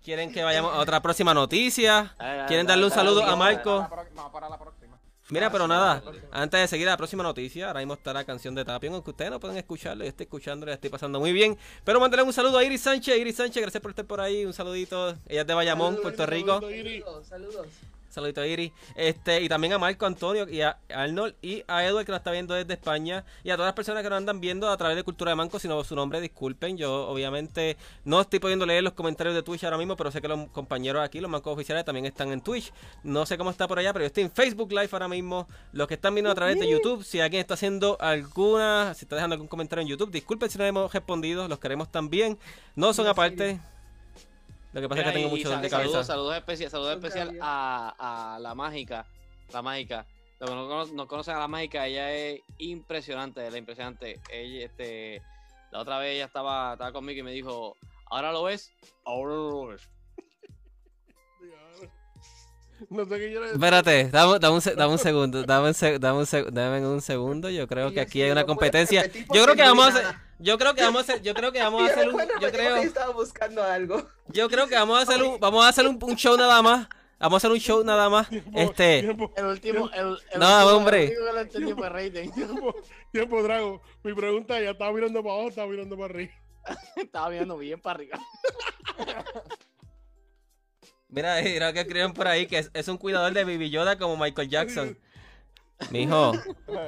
¿Quieren 0.02 0.32
que 0.32 0.42
vayamos 0.42 0.74
a 0.74 0.78
otra 0.78 1.00
próxima 1.02 1.34
noticia? 1.34 2.14
¿Quieren 2.48 2.66
darle 2.66 2.84
un 2.84 2.90
saludo 2.90 3.22
a. 3.22 3.36
Marco? 3.36 3.86
Para 4.32 4.48
la 4.48 4.58
próxima. 4.58 4.98
Mira, 5.30 5.52
pero 5.52 5.68
nada, 5.68 6.02
antes 6.32 6.58
de 6.58 6.68
seguir 6.68 6.88
a 6.88 6.92
la 6.92 6.96
próxima 6.96 7.22
noticia, 7.22 7.66
ahora 7.68 7.80
mismo 7.80 7.92
está 7.94 8.14
la 8.14 8.24
canción 8.24 8.54
de 8.54 8.64
Tapion, 8.64 8.94
aunque 8.94 9.10
ustedes 9.10 9.30
no 9.30 9.38
pueden 9.38 9.58
escucharlo, 9.58 10.02
yo 10.02 10.08
estoy 10.08 10.24
escuchando, 10.24 10.64
la 10.64 10.72
estoy 10.72 10.88
pasando 10.88 11.20
muy 11.20 11.34
bien. 11.34 11.58
Pero 11.84 12.00
mandarle 12.00 12.24
un 12.24 12.32
saludo 12.32 12.56
a 12.56 12.64
Iris 12.64 12.80
Sánchez, 12.80 13.14
Iris 13.18 13.36
Sánchez, 13.36 13.60
gracias 13.60 13.82
por 13.82 13.90
estar 13.90 14.06
por 14.06 14.22
ahí, 14.22 14.46
un 14.46 14.54
saludito. 14.54 15.10
Ella 15.26 15.42
es 15.42 15.46
de 15.46 15.52
Bayamón, 15.52 15.96
Saludos, 15.96 16.02
Puerto 16.02 16.24
Rico. 16.26 16.54
saludos, 16.54 16.72
Iris. 16.72 17.04
Saludos, 17.04 17.26
saludos. 17.26 17.66
Saludito 18.18 18.40
a 18.40 18.46
Iris. 18.46 18.72
Este, 18.96 19.40
y 19.42 19.48
también 19.48 19.72
a 19.72 19.78
Marco 19.78 20.04
Antonio 20.04 20.48
y 20.48 20.60
a 20.60 20.76
Arnold 20.92 21.36
y 21.40 21.62
a 21.68 21.84
Edward 21.84 22.04
que 22.04 22.10
nos 22.10 22.18
está 22.18 22.32
viendo 22.32 22.54
desde 22.54 22.74
España. 22.74 23.24
Y 23.44 23.50
a 23.50 23.54
todas 23.54 23.68
las 23.68 23.74
personas 23.74 24.02
que 24.02 24.10
nos 24.10 24.16
andan 24.16 24.40
viendo 24.40 24.68
a 24.68 24.76
través 24.76 24.96
de 24.96 25.04
Cultura 25.04 25.30
de 25.30 25.36
Manco, 25.36 25.60
sino 25.60 25.82
su 25.84 25.94
nombre, 25.94 26.20
disculpen. 26.20 26.76
Yo 26.76 27.08
obviamente 27.08 27.76
no 28.04 28.20
estoy 28.20 28.40
pudiendo 28.40 28.66
leer 28.66 28.82
los 28.82 28.94
comentarios 28.94 29.36
de 29.36 29.42
Twitch 29.42 29.62
ahora 29.62 29.78
mismo, 29.78 29.96
pero 29.96 30.10
sé 30.10 30.20
que 30.20 30.26
los 30.26 30.48
compañeros 30.50 31.02
aquí, 31.04 31.20
los 31.20 31.30
mancos 31.30 31.52
oficiales, 31.52 31.84
también 31.84 32.06
están 32.06 32.32
en 32.32 32.40
Twitch. 32.40 32.72
No 33.04 33.24
sé 33.24 33.38
cómo 33.38 33.50
está 33.50 33.68
por 33.68 33.78
allá, 33.78 33.92
pero 33.92 34.02
yo 34.02 34.08
estoy 34.08 34.24
en 34.24 34.32
Facebook 34.32 34.72
Live 34.72 34.88
ahora 34.90 35.06
mismo. 35.06 35.46
Los 35.72 35.86
que 35.86 35.94
están 35.94 36.14
viendo 36.14 36.30
a 36.30 36.34
través 36.34 36.58
de 36.58 36.68
YouTube, 36.68 37.04
si 37.04 37.20
alguien 37.20 37.40
está 37.40 37.54
haciendo 37.54 37.96
alguna, 38.00 38.94
si 38.94 39.04
está 39.04 39.14
dejando 39.14 39.34
algún 39.34 39.48
comentario 39.48 39.82
en 39.82 39.88
YouTube, 39.88 40.10
disculpen 40.10 40.50
si 40.50 40.58
no 40.58 40.64
hemos 40.64 40.92
respondido, 40.92 41.46
los 41.46 41.60
queremos 41.60 41.90
también. 41.92 42.36
No 42.74 42.92
son 42.92 43.06
aparte. 43.06 43.60
Lo 44.72 44.80
que 44.82 44.88
pasa 44.88 45.00
es 45.02 45.06
que 45.08 45.12
tengo 45.14 45.28
mucho 45.30 45.48
dolor 45.48 45.62
de 45.62 45.70
cabeza. 45.70 46.04
Saludos, 46.04 46.70
saludos 46.70 46.94
especial 46.96 47.26
Gabriel. 47.26 47.40
a, 47.42 48.34
a 48.34 48.38
la 48.38 48.54
mágica. 48.54 49.06
La 49.52 49.62
mágica. 49.62 50.06
Los 50.40 50.50
que 50.50 50.54
no, 50.56 50.68
cono- 50.68 50.92
no 50.94 51.08
conocen 51.08 51.34
a 51.34 51.38
la 51.40 51.48
mágica, 51.48 51.86
ella 51.86 52.12
es 52.12 52.40
impresionante, 52.58 53.50
la 53.50 53.58
impresionante. 53.58 54.20
Ella, 54.30 54.66
este, 54.66 55.22
la 55.72 55.80
otra 55.80 55.98
vez 55.98 56.14
ella 56.16 56.26
estaba, 56.26 56.74
estaba 56.74 56.92
conmigo 56.92 57.20
y 57.20 57.22
me 57.22 57.32
dijo, 57.32 57.76
¿ahora 58.06 58.30
lo 58.30 58.44
ves? 58.44 58.70
Ahora 59.04 59.34
lo 59.34 59.66
ves. 59.68 59.88
No 62.90 63.04
sé 63.06 63.18
qué 63.18 63.32
yo 63.32 63.40
le 63.40 63.50
Espérate, 63.50 64.08
dame, 64.10 64.38
dame 64.38 64.54
un, 64.56 64.62
dame 64.76 64.92
un 64.92 64.98
segundo, 64.98 65.42
dame 65.42 65.68
un, 65.68 65.74
se- 65.74 65.98
dame 65.98 66.18
un, 66.20 66.24
seg- 66.26 66.50
dame 66.50 66.86
un 66.86 67.00
segundo, 67.00 67.50
yo 67.50 67.66
creo 67.66 67.90
que 67.92 68.00
aquí 68.00 68.12
sí 68.12 68.22
hay 68.22 68.30
una 68.30 68.44
competencia. 68.44 69.04
Yo 69.34 69.42
creo 69.44 69.56
que 69.56 69.62
vamos 69.62 69.86
a 69.86 69.88
hacer. 69.88 70.27
Yo 70.38 70.58
creo 70.58 70.74
que 70.74 70.82
vamos 70.82 71.00
a 71.00 71.12
hacer, 71.12 71.22
yo 71.22 71.34
creo 71.34 71.52
que 71.52 71.60
vamos 71.60 71.82
a 71.82 71.92
hacer 71.92 72.08
un, 72.08 72.20
yo 72.40 72.50
creo, 72.52 72.76
estaba 72.76 73.12
buscando 73.12 73.62
algo. 73.62 74.08
yo 74.28 74.48
creo 74.48 74.66
que 74.68 74.74
vamos 74.76 74.98
a 74.98 75.02
hacer 75.02 75.22
un, 75.22 75.38
vamos 75.40 75.64
a 75.64 75.68
hacer 75.68 75.86
un, 75.86 75.98
un 76.02 76.16
show 76.16 76.36
nada 76.36 76.62
más, 76.62 76.88
vamos 77.18 77.34
a 77.34 77.36
hacer 77.38 77.50
un 77.50 77.58
show 77.58 77.82
nada 77.84 78.08
más, 78.08 78.28
Tiempo, 78.28 78.58
este, 78.60 79.00
Tiempo, 79.02 79.32
El 79.36 79.46
último, 79.46 79.90
el, 79.92 80.00
el 80.32 80.40
No, 80.40 80.46
último- 80.46 80.76
hombre. 80.76 81.04
el 81.04 81.76
Raiden. 81.90 82.32
tiempo, 82.32 82.74
tiempo, 83.12 83.42
Drago. 83.42 83.82
Mi 84.04 84.14
pregunta 84.14 84.58
es, 84.58 84.64
¿ya 84.64 84.70
estaba 84.70 84.92
mirando 84.92 85.22
para 85.22 85.32
abajo 85.34 85.46
o 85.46 85.50
estaba 85.50 85.68
mirando 85.68 85.96
para 85.96 86.14
arriba? 86.14 86.32
Estaba 86.96 87.30
mirando 87.30 87.56
bien 87.56 87.80
para 87.80 87.94
arriba. 87.96 88.18
mira, 91.08 91.40
mira 91.42 91.72
que 91.72 91.80
escriben 91.80 92.12
por 92.12 92.28
ahí 92.28 92.46
que 92.46 92.58
es, 92.58 92.70
es 92.74 92.88
un 92.88 92.98
cuidador 92.98 93.32
de 93.32 93.44
Baby 93.44 93.70
Yoda 93.70 93.98
como 93.98 94.16
Michael 94.16 94.48
Jackson. 94.48 94.98
Mijo, 95.90 96.32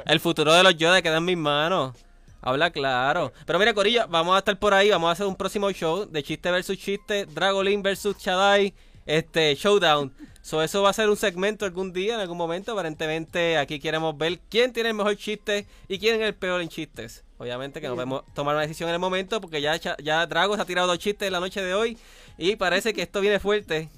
el 0.06 0.20
futuro 0.20 0.52
de 0.52 0.62
los 0.64 0.76
Yoda 0.76 1.00
queda 1.02 1.18
en 1.18 1.24
mis 1.24 1.36
manos. 1.36 1.96
Habla 2.42 2.70
claro. 2.70 3.32
Pero 3.46 3.58
mira, 3.58 3.74
Corilla, 3.74 4.06
vamos 4.06 4.34
a 4.34 4.38
estar 4.38 4.58
por 4.58 4.74
ahí. 4.74 4.90
Vamos 4.90 5.08
a 5.08 5.12
hacer 5.12 5.26
un 5.26 5.36
próximo 5.36 5.70
show 5.72 6.06
de 6.06 6.22
chiste 6.22 6.50
versus 6.50 6.78
chiste. 6.78 7.26
Dragolin 7.26 7.82
versus 7.82 8.16
Chadai. 8.16 8.74
Este, 9.06 9.54
Showdown. 9.54 10.12
So, 10.42 10.62
eso 10.62 10.82
va 10.82 10.90
a 10.90 10.94
ser 10.94 11.10
un 11.10 11.16
segmento 11.16 11.66
algún 11.66 11.92
día, 11.92 12.14
en 12.14 12.20
algún 12.20 12.38
momento. 12.38 12.72
Aparentemente, 12.72 13.58
aquí 13.58 13.78
queremos 13.78 14.16
ver 14.16 14.38
quién 14.48 14.72
tiene 14.72 14.90
el 14.90 14.94
mejor 14.94 15.16
chiste 15.16 15.66
y 15.88 15.98
quién 15.98 16.20
es 16.20 16.26
el 16.26 16.34
peor 16.34 16.60
en 16.62 16.68
chistes. 16.68 17.24
Obviamente 17.38 17.80
que 17.80 17.88
no 17.88 17.94
podemos 17.94 18.22
tomar 18.34 18.54
una 18.54 18.62
decisión 18.62 18.88
en 18.90 18.94
el 18.94 19.00
momento 19.00 19.40
porque 19.40 19.62
ya, 19.62 19.76
ya 19.76 20.26
Drago 20.26 20.56
se 20.56 20.62
ha 20.62 20.64
tirado 20.66 20.86
dos 20.86 20.98
chistes 20.98 21.26
en 21.26 21.32
la 21.32 21.40
noche 21.40 21.62
de 21.62 21.74
hoy. 21.74 21.98
Y 22.38 22.56
parece 22.56 22.94
que 22.94 23.02
esto 23.02 23.20
viene 23.20 23.38
fuerte. 23.38 23.88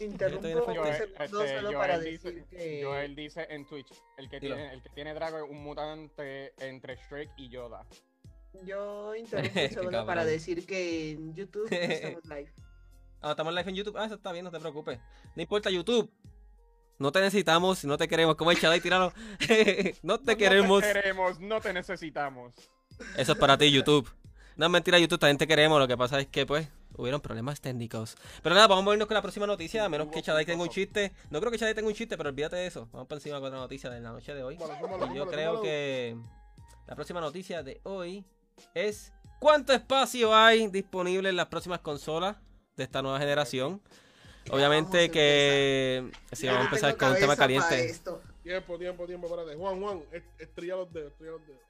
Interrumpo 0.00 0.48
Yo 0.48 0.58
un 0.58 0.64
segundo 0.64 0.84
este, 0.84 1.28
solo 1.28 1.68
Joel 1.68 1.74
para 1.76 1.98
dice, 1.98 2.32
decir 2.32 2.44
que... 2.46 2.82
Joel 2.84 3.14
dice 3.14 3.46
en 3.50 3.66
Twitch, 3.66 3.92
el 4.16 4.28
que, 4.28 4.40
Dilo. 4.40 4.56
tiene, 4.56 4.72
el 4.72 4.82
que 4.82 4.88
tiene 4.90 5.14
Drago 5.14 5.38
es 5.38 5.50
un 5.50 5.62
mutante 5.62 6.54
entre 6.58 6.96
Shrek 6.96 7.30
y 7.36 7.48
Yoda. 7.50 7.86
Yo 8.64 9.14
interrumpo 9.14 9.60
un 9.60 9.68
segundo 9.70 10.06
para 10.06 10.24
decir 10.24 10.66
que 10.66 11.12
en 11.12 11.34
YouTube 11.34 11.70
no 11.70 11.76
estamos 11.76 12.24
live. 12.24 12.52
Ah, 13.22 13.30
estamos 13.30 13.54
live 13.54 13.70
en 13.70 13.76
YouTube. 13.76 13.96
Ah, 13.98 14.06
eso 14.06 14.14
está 14.14 14.32
bien, 14.32 14.44
no 14.44 14.50
te 14.50 14.58
preocupes. 14.58 14.98
No 15.36 15.42
importa 15.42 15.70
YouTube. 15.70 16.10
No 16.98 17.12
te 17.12 17.20
necesitamos, 17.20 17.84
no 17.84 17.96
te 17.96 18.08
queremos. 18.08 18.36
Como 18.36 18.50
el 18.50 18.60
Chadai 18.60 18.80
tirano. 18.80 19.12
no 20.02 20.20
te 20.20 20.36
queremos. 20.36 20.82
No 20.82 20.86
te 20.86 20.92
queremos, 20.92 21.40
no 21.40 21.60
te 21.60 21.72
necesitamos. 21.72 22.54
Eso 23.16 23.32
es 23.32 23.38
para 23.38 23.56
ti, 23.56 23.70
YouTube. 23.70 24.10
No 24.56 24.66
es 24.66 24.72
mentira, 24.72 24.98
YouTube, 24.98 25.18
también 25.18 25.38
te 25.38 25.46
queremos. 25.46 25.78
Lo 25.78 25.88
que 25.88 25.96
pasa 25.96 26.20
es 26.20 26.26
que, 26.26 26.44
pues, 26.44 26.68
hubieron 27.00 27.20
problemas 27.20 27.60
técnicos. 27.60 28.16
Pero 28.42 28.54
nada, 28.54 28.66
vamos 28.68 28.82
a 28.82 28.84
movernos 28.84 29.08
con 29.08 29.14
la 29.14 29.22
próxima 29.22 29.46
noticia. 29.46 29.84
A 29.84 29.88
menos 29.88 30.08
que 30.08 30.22
Chadai 30.22 30.44
tenga 30.44 30.62
un 30.62 30.68
chiste. 30.68 31.12
No 31.30 31.40
creo 31.40 31.50
que 31.50 31.58
Chadai 31.58 31.74
tenga 31.74 31.88
un 31.88 31.94
chiste, 31.94 32.16
pero 32.16 32.28
olvídate 32.30 32.56
de 32.56 32.66
eso. 32.66 32.88
Vamos 32.92 33.08
por 33.08 33.16
encima 33.18 33.40
con 33.40 33.50
la 33.52 33.58
noticia 33.58 33.90
de 33.90 34.00
la 34.00 34.10
noche 34.10 34.34
de 34.34 34.42
hoy. 34.42 34.56
Y 35.10 35.14
yo 35.16 35.26
creo 35.28 35.60
que 35.62 36.16
la 36.86 36.94
próxima 36.94 37.20
noticia 37.20 37.62
de 37.62 37.80
hoy 37.84 38.24
es 38.74 39.12
cuánto 39.38 39.72
espacio 39.72 40.34
hay 40.34 40.66
disponible 40.68 41.28
en 41.30 41.36
las 41.36 41.46
próximas 41.46 41.80
consolas 41.80 42.36
de 42.76 42.84
esta 42.84 43.02
nueva 43.02 43.18
generación. 43.18 43.80
Obviamente 44.50 45.10
que 45.10 46.10
sí, 46.32 46.46
Ya 46.46 46.52
vamos 46.52 46.64
a 46.66 46.68
empezar 46.68 46.96
con 46.96 47.10
un 47.10 47.16
tema 47.18 47.36
caliente. 47.36 47.94
Tiempo, 48.42 48.78
tiempo, 48.78 49.06
tiempo, 49.06 49.26
espérate. 49.26 49.54
Juan, 49.56 49.80
Juan, 49.80 50.02
est- 50.12 50.40
estrella 50.40 50.76
los 50.76 50.92
dedos, 50.92 51.12
estrella 51.12 51.32
los 51.32 51.46
dedos. 51.46 51.60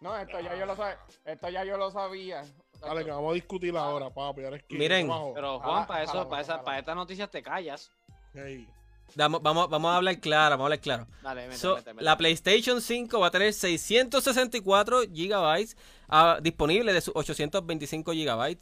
No, 0.00 0.16
esto 0.18 0.40
ya 0.40 0.56
yo 0.56 0.66
lo 0.66 0.74
sabía. 0.76 0.98
Esto 1.24 1.48
ya 1.50 1.64
yo 1.64 1.76
lo 1.76 1.90
sabía. 1.90 2.44
Dale, 2.84 3.04
que 3.04 3.10
vamos 3.10 3.30
a 3.30 3.34
discutir 3.34 3.76
ahora, 3.76 4.10
papi. 4.10 4.44
Ahora 4.44 4.56
es 4.56 4.62
que 4.64 4.76
Miren. 4.76 5.08
Pero 5.34 5.60
Juan, 5.60 5.82
Ah, 5.82 5.86
para 5.86 6.02
eso, 6.04 6.28
para, 6.28 6.42
esa, 6.42 6.62
para 6.62 6.78
estas 6.78 6.94
noticias 6.96 7.30
te 7.30 7.42
callas. 7.42 7.90
Hey. 8.34 8.68
Vamos, 9.16 9.42
vamos, 9.42 9.68
vamos 9.70 9.90
a 9.92 9.96
hablar 9.96 10.18
claro, 10.18 10.52
vamos 10.54 10.62
a 10.62 10.66
hablar 10.66 10.80
claro. 10.80 11.06
Dale, 11.22 11.42
mete, 11.46 11.56
So, 11.58 11.76
mete, 11.76 11.92
mete. 11.94 12.04
la 12.04 12.16
PlayStation 12.16 12.80
5 12.80 13.20
va 13.20 13.26
a 13.28 13.30
tener 13.30 13.52
664 13.52 15.02
GB 15.08 15.74
ah, 16.08 16.38
disponible 16.42 16.92
de 16.92 17.00
sus 17.00 17.14
825 17.14 18.12
GB. 18.12 18.58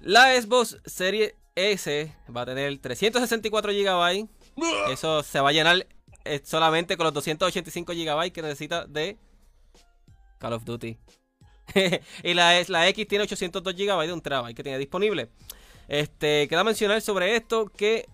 La 0.00 0.40
Xbox 0.40 0.78
Series 0.84 1.34
S 1.54 2.14
va 2.34 2.42
a 2.42 2.46
tener 2.46 2.78
364 2.78 3.72
GB. 3.72 4.28
Eso 4.90 5.22
se 5.22 5.40
va 5.40 5.48
a 5.50 5.52
llenar 5.52 5.86
eh, 6.24 6.40
solamente 6.44 6.96
con 6.96 7.04
los 7.04 7.14
285 7.14 7.92
GB 7.92 8.32
que 8.32 8.42
necesita 8.42 8.86
de 8.86 9.16
Call 10.38 10.52
of 10.54 10.64
Duty. 10.64 10.98
y 12.22 12.34
la, 12.34 12.88
X 12.88 13.08
tiene 13.08 13.24
802 13.24 13.74
GB 13.74 14.06
de 14.06 14.12
un 14.12 14.20
terabyte 14.20 14.56
que 14.56 14.62
tiene 14.62 14.78
disponible. 14.78 15.28
Este, 15.88 16.46
queda 16.48 16.64
mencionar 16.64 17.00
sobre 17.00 17.36
esto 17.36 17.66
que 17.66 18.06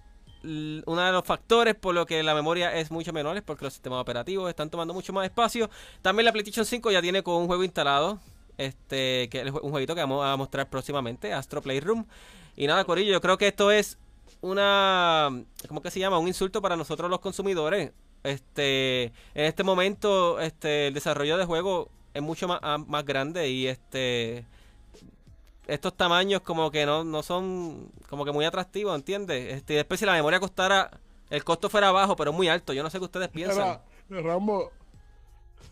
uno 0.43 1.03
de 1.03 1.13
los 1.13 1.25
factores 1.25 1.75
por 1.75 1.95
lo 1.95 2.07
que 2.07 2.23
la 2.23 2.35
memoria 2.35 2.75
es 2.75 2.91
mucho 2.91 3.13
menor 3.13 3.37
es 3.37 3.43
porque 3.43 3.65
los 3.65 3.73
sistemas 3.73 4.01
operativos 4.01 4.49
están 4.49 4.71
tomando 4.71 4.95
mucho 4.95 5.13
más 5.13 5.25
espacio. 5.25 5.69
También 6.03 6.25
la 6.25 6.33
PlayStation 6.33 6.65
5 6.65 6.91
ya 6.91 7.03
tiene 7.03 7.23
con 7.23 7.35
un 7.35 7.47
juego 7.47 7.65
instalado, 7.65 8.21
este, 8.57 9.29
que 9.29 9.43
es 9.43 9.51
un 9.51 9.71
jueguito 9.71 9.95
que 9.95 10.01
vamos 10.01 10.25
a 10.25 10.37
mostrar 10.37 10.69
próximamente, 10.69 11.33
Astro 11.33 11.63
Playroom. 11.63 12.07
Y 12.57 12.67
nada, 12.67 12.85
Corillo, 12.85 13.13
yo 13.13 13.21
creo 13.21 13.37
que 13.37 13.49
esto 13.49 13.71
es 13.71 13.99
una, 14.41 15.31
¿cómo 15.69 15.83
que 15.83 15.91
se 15.91 16.01
llama? 16.01 16.19
Un 16.19 16.29
insulto 16.29 16.63
para 16.63 16.77
nosotros 16.77 17.11
los 17.11 17.21
consumidores. 17.21 17.93
Este, 18.23 19.05
en 19.35 19.45
este 19.45 19.63
momento, 19.63 20.41
este, 20.41 20.89
el 20.89 20.95
desarrollo 20.95 21.37
de 21.37 21.45
juego 21.45 21.91
es 22.17 22.23
mucho 22.23 22.49
más, 22.49 22.59
ah, 22.63 22.79
más 22.79 23.05
grande 23.05 23.49
y 23.49 23.67
este, 23.67 24.45
estos 25.67 25.97
tamaños 25.97 26.41
como 26.41 26.71
que 26.71 26.87
no, 26.87 27.05
no 27.05 27.23
son 27.23 27.91
como 28.09 28.25
que 28.25 28.33
muy 28.33 28.45
atractivos, 28.45 28.97
¿entiendes? 28.97 29.55
Este, 29.55 29.75
después 29.75 30.01
si 30.01 30.07
la 30.07 30.15
memoria 30.15 30.41
costara 30.41 30.91
el 31.29 31.45
costo 31.45 31.69
fuera 31.69 31.93
bajo, 31.93 32.17
pero 32.17 32.33
muy 32.33 32.49
alto. 32.49 32.73
Yo 32.73 32.83
no 32.83 32.91
sé 32.91 32.99
qué 32.99 33.05
ustedes 33.05 33.29
piensan. 33.29 33.81
Mira, 34.09 34.23
Rambo, 34.23 34.71
¿qué 35.61 35.67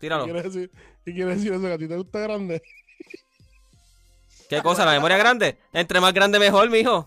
Tíralo. 0.00 0.24
quiere 0.24 0.42
decir, 0.42 0.70
¿qué 1.04 1.12
quiere 1.12 1.36
decir 1.36 1.52
eso? 1.52 1.62
¿Que 1.62 1.72
a 1.72 1.78
ti 1.78 1.86
te 1.86 1.96
gusta 1.96 2.18
grande? 2.20 2.62
¿Qué 4.48 4.62
cosa? 4.62 4.84
¿La 4.84 4.92
memoria 4.92 5.16
grande? 5.16 5.58
Entre 5.72 6.00
más 6.00 6.12
grande 6.12 6.38
mejor, 6.38 6.68
mijo. 6.70 7.06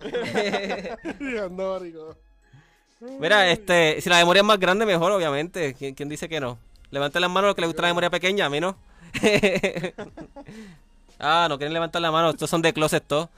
Mira, 3.18 3.50
este, 3.50 4.00
si 4.00 4.08
la 4.08 4.18
memoria 4.18 4.40
es 4.40 4.46
más 4.46 4.58
grande, 4.58 4.86
mejor, 4.86 5.12
obviamente. 5.12 5.74
¿Quién, 5.74 5.94
quién 5.94 6.08
dice 6.08 6.28
que 6.28 6.40
no? 6.40 6.58
Levanten 6.94 7.20
las 7.22 7.30
manos 7.30 7.48
los 7.48 7.54
que 7.56 7.62
les 7.62 7.68
gusta 7.68 7.82
la 7.82 7.88
memoria 7.88 8.08
pequeña, 8.08 8.46
a 8.46 8.50
mí 8.50 8.60
no. 8.60 8.76
ah, 11.18 11.46
no 11.48 11.58
quieren 11.58 11.72
levantar 11.72 12.00
la 12.00 12.12
mano, 12.12 12.30
estos 12.30 12.48
son 12.48 12.62
de 12.62 12.72
closet 12.72 13.02
todos. 13.04 13.28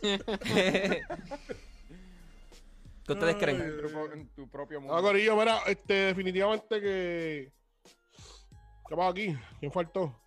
¿Qué 0.00 0.22
ustedes 3.12 3.36
creen? 3.36 3.60
En 3.60 3.76
tu, 3.76 3.92
pro- 3.92 4.12
en 4.12 4.26
tu 4.28 4.48
propio 4.48 4.80
No, 4.80 4.86
mundo. 4.86 5.02
Corillo, 5.02 5.36
mira, 5.36 5.58
este, 5.66 5.92
definitivamente 5.92 6.80
que. 6.80 7.52
¿Qué 8.88 8.96
pasa 8.96 9.10
aquí? 9.10 9.36
¿Quién 9.60 9.70
faltó? 9.70 10.18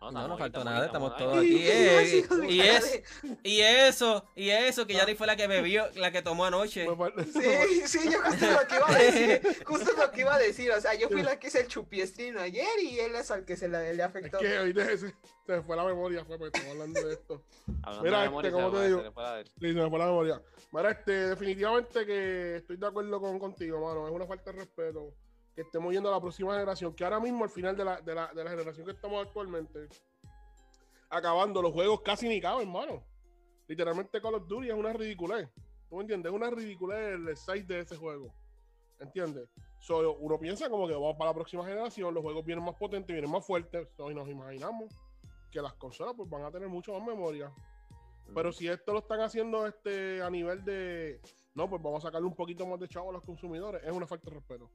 No, 0.00 0.12
no 0.12 0.34
aquí, 0.34 0.42
faltó 0.42 0.62
nada, 0.64 0.86
estamos 0.86 1.16
todos 1.16 1.38
aquí. 1.38 1.58
eh, 1.66 2.24
y, 2.48 2.60
es, 2.60 3.02
y 3.42 3.60
eso, 3.60 4.24
y 4.36 4.50
eso, 4.50 4.86
que 4.86 4.94
Yari 4.94 5.14
fue 5.16 5.26
la 5.26 5.36
que 5.36 5.46
bebió, 5.48 5.86
la 5.96 6.12
que 6.12 6.22
tomó 6.22 6.44
anoche. 6.44 6.86
Sí, 7.32 7.82
sí, 7.86 8.10
yo 8.10 8.20
justo 8.22 8.46
lo 8.50 8.66
que 8.68 8.76
iba 8.76 8.88
a 8.88 8.98
decir. 8.98 9.64
Justo 9.64 9.92
lo 9.96 10.10
que 10.12 10.20
iba 10.20 10.34
a 10.34 10.38
decir. 10.38 10.70
O 10.70 10.80
sea, 10.80 10.94
yo 10.94 11.08
fui 11.08 11.22
la 11.22 11.38
que 11.38 11.48
hice 11.48 11.60
el 11.62 11.66
chupiestrino 11.68 12.40
ayer 12.40 12.66
y 12.82 13.00
él 13.00 13.14
es 13.16 13.30
al 13.30 13.44
que 13.44 13.56
se 13.56 13.68
la- 13.68 13.80
le 13.82 13.90
Es 13.94 14.00
afectó. 14.00 14.38
que 14.38 14.58
hoy 14.58 14.74
se, 15.46 15.62
fue 15.62 15.76
la 15.76 15.84
memoria, 15.84 16.24
fue 16.24 16.38
porque 16.38 16.56
estamos 16.58 16.72
hablando 16.80 17.06
de 17.08 17.14
esto. 17.14 17.42
Hablando 17.82 18.02
Mira, 18.04 18.18
de 18.18 18.24
este, 18.24 18.30
memoria, 18.30 18.52
¿cómo 18.52 18.70
se 18.70 18.76
te 18.76 18.86
digo? 18.86 18.98
se 18.98 19.04
le 19.04 19.10
fue 19.12 19.22
la- 19.22 19.44
Sí, 19.44 19.52
se 19.60 19.72
me 19.74 19.90
fue 19.90 19.98
la 19.98 20.06
memoria. 20.06 20.42
Mira, 20.72 20.90
este, 20.90 21.12
definitivamente 21.12 22.06
que 22.06 22.56
estoy 22.56 22.76
de 22.76 22.86
acuerdo 22.86 23.20
con, 23.20 23.38
contigo, 23.38 23.80
mano. 23.80 24.06
Es 24.06 24.12
una 24.14 24.26
falta 24.26 24.52
de 24.52 24.58
respeto 24.58 25.14
que 25.56 25.62
estemos 25.62 25.90
yendo 25.90 26.10
a 26.10 26.12
la 26.12 26.20
próxima 26.20 26.52
generación, 26.52 26.94
que 26.94 27.02
ahora 27.02 27.18
mismo, 27.18 27.42
al 27.42 27.50
final 27.50 27.74
de 27.74 27.82
la, 27.82 28.00
de 28.02 28.14
la, 28.14 28.26
de 28.32 28.44
la 28.44 28.50
generación 28.50 28.84
que 28.84 28.92
estamos 28.92 29.26
actualmente, 29.26 29.88
acabando, 31.08 31.62
los 31.62 31.72
juegos 31.72 32.02
casi 32.02 32.28
ni 32.28 32.42
caben, 32.42 32.68
hermano. 32.68 33.02
Literalmente 33.66 34.20
Call 34.20 34.34
of 34.34 34.46
Duty 34.46 34.68
es 34.68 34.74
una 34.74 34.92
ridiculez. 34.92 35.48
¿Tú 35.88 35.96
me 35.96 36.02
entiendes? 36.02 36.30
Es 36.30 36.36
una 36.36 36.50
ridiculez 36.50 37.14
el 37.14 37.34
size 37.34 37.62
de 37.62 37.80
ese 37.80 37.96
juego. 37.96 38.34
¿Entiendes? 39.00 39.48
So, 39.80 40.18
uno 40.18 40.38
piensa 40.38 40.68
como 40.68 40.86
que 40.86 40.92
vamos 40.92 41.16
para 41.16 41.30
la 41.30 41.34
próxima 41.34 41.64
generación, 41.64 42.12
los 42.12 42.22
juegos 42.22 42.44
vienen 42.44 42.64
más 42.64 42.74
potentes, 42.74 43.14
vienen 43.14 43.30
más 43.30 43.46
fuertes, 43.46 43.88
so, 43.96 44.10
y 44.10 44.14
nos 44.14 44.28
imaginamos 44.28 44.92
que 45.50 45.62
las 45.62 45.72
consolas 45.74 46.12
pues, 46.14 46.28
van 46.28 46.44
a 46.44 46.50
tener 46.50 46.68
mucho 46.68 46.92
más 46.92 47.06
memoria. 47.06 47.50
Pero 48.34 48.52
si 48.52 48.68
esto 48.68 48.92
lo 48.92 48.98
están 48.98 49.20
haciendo 49.20 49.66
este 49.66 50.20
a 50.20 50.28
nivel 50.28 50.64
de 50.64 51.20
no, 51.54 51.70
pues 51.70 51.80
vamos 51.82 52.04
a 52.04 52.08
sacarle 52.08 52.26
un 52.26 52.34
poquito 52.34 52.66
más 52.66 52.78
de 52.78 52.88
chavo 52.88 53.08
a 53.08 53.14
los 53.14 53.22
consumidores, 53.22 53.82
es 53.82 53.90
una 53.90 54.06
falta 54.06 54.28
de 54.28 54.36
respeto. 54.36 54.70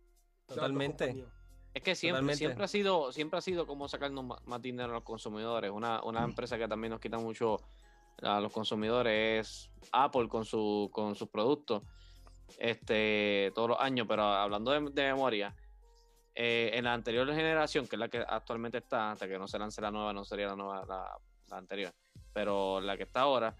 Totalmente. 0.56 1.26
Es 1.74 1.84
que 1.84 1.96
siempre, 1.96 2.18
Totalmente. 2.18 2.38
siempre 2.38 2.66
ha 2.66 2.68
sido, 2.68 3.12
siempre 3.12 3.40
ha 3.40 3.42
sido 3.42 3.66
como 3.66 3.88
sacarnos 3.88 4.26
más, 4.46 4.62
dinero 4.62 4.90
a 4.90 4.96
los 4.96 5.04
consumidores. 5.04 5.72
Una, 5.72 6.04
una 6.04 6.24
empresa 6.24 6.58
que 6.58 6.68
también 6.68 6.92
nos 6.92 7.00
quita 7.00 7.18
mucho 7.18 7.62
a 8.22 8.40
los 8.42 8.52
consumidores 8.52 9.48
es 9.48 9.88
Apple 9.92 10.28
con 10.28 10.46
su, 10.46 10.90
con 10.92 11.16
sus 11.16 11.30
productos. 11.30 11.84
Este, 12.58 13.52
todos 13.56 13.70
los 13.70 13.80
años, 13.80 14.06
pero 14.08 14.24
hablando 14.24 14.72
de, 14.72 14.92
de 14.92 15.14
memoria, 15.14 15.56
eh, 16.36 16.72
en 16.74 16.84
la 16.84 16.94
anterior 16.94 17.28
generación, 17.28 17.88
que 17.88 17.96
es 17.96 18.00
la 18.00 18.10
que 18.10 18.20
actualmente 18.20 18.80
está, 18.80 19.12
hasta 19.12 19.28
que 19.28 19.40
no 19.40 19.48
se 19.48 19.58
lance 19.58 19.82
la 19.82 19.92
nueva, 19.92 20.12
no 20.12 20.26
sería 20.26 20.48
la 20.48 20.56
nueva, 20.56 20.86
la, 20.86 21.18
la 21.50 21.58
anterior, 21.58 21.94
pero 22.34 22.82
la 22.82 22.98
que 22.98 23.04
está 23.04 23.22
ahora, 23.22 23.56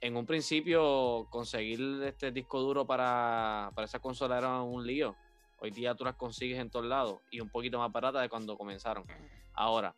en 0.00 0.16
un 0.16 0.24
principio 0.24 1.26
conseguir 1.30 2.02
este 2.04 2.32
disco 2.32 2.60
duro 2.60 2.86
para, 2.86 3.70
para 3.74 3.84
esa 3.84 3.98
consola 3.98 4.38
era 4.38 4.62
un 4.62 4.86
lío. 4.86 5.14
Hoy 5.60 5.70
día 5.70 5.94
tú 5.94 6.04
las 6.04 6.16
consigues 6.16 6.58
en 6.58 6.70
todos 6.70 6.86
lados 6.86 7.20
y 7.30 7.40
un 7.40 7.50
poquito 7.50 7.78
más 7.78 7.92
barata 7.92 8.20
de 8.20 8.30
cuando 8.30 8.56
comenzaron. 8.56 9.04
Ahora, 9.52 9.94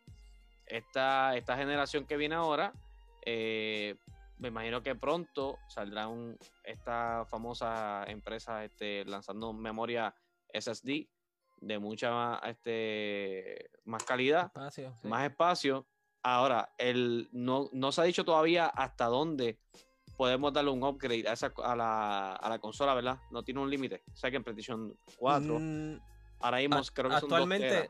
esta, 0.65 1.37
esta 1.37 1.55
generación 1.55 2.05
que 2.05 2.17
viene 2.17 2.35
ahora, 2.35 2.73
eh, 3.25 3.95
me 4.39 4.49
imagino 4.49 4.83
que 4.83 4.95
pronto 4.95 5.57
saldrá 5.69 6.09
un, 6.09 6.37
esta 6.65 7.25
famosa 7.29 8.03
empresa 8.07 8.65
este, 8.65 9.05
lanzando 9.05 9.53
memoria 9.53 10.13
SSD 10.53 11.07
de 11.61 11.79
mucha 11.79 12.11
más, 12.11 12.41
este, 12.43 13.69
más 13.85 14.03
calidad, 14.03 14.47
Espacio, 14.47 14.97
sí. 15.01 15.07
más 15.07 15.29
espacio. 15.29 15.87
Ahora, 16.23 16.73
el, 16.77 17.29
no, 17.31 17.69
no 17.71 17.93
se 17.93 18.01
ha 18.01 18.03
dicho 18.03 18.25
todavía 18.25 18.65
hasta 18.65 19.05
dónde 19.05 19.59
podemos 20.17 20.53
darle 20.53 20.71
un 20.71 20.83
upgrade 20.83 21.27
a, 21.27 21.33
esa, 21.33 21.51
a, 21.63 21.75
la, 21.75 22.33
a 22.35 22.49
la 22.49 22.59
consola, 22.59 22.93
¿verdad? 22.93 23.17
No 23.31 23.43
tiene 23.43 23.59
un 23.61 23.69
límite. 23.69 24.01
O 24.13 24.15
sea 24.15 24.29
que 24.29 24.37
en 24.37 24.43
PlayStation 24.43 24.95
4, 25.17 25.59
Mm, 25.59 25.99
ahora 26.39 26.57
mismo 26.57 26.77
a- 26.77 26.83
creo 26.93 27.09
que 27.09 27.15
son 27.19 27.23
actualmente, 27.25 27.69
teras. 27.69 27.87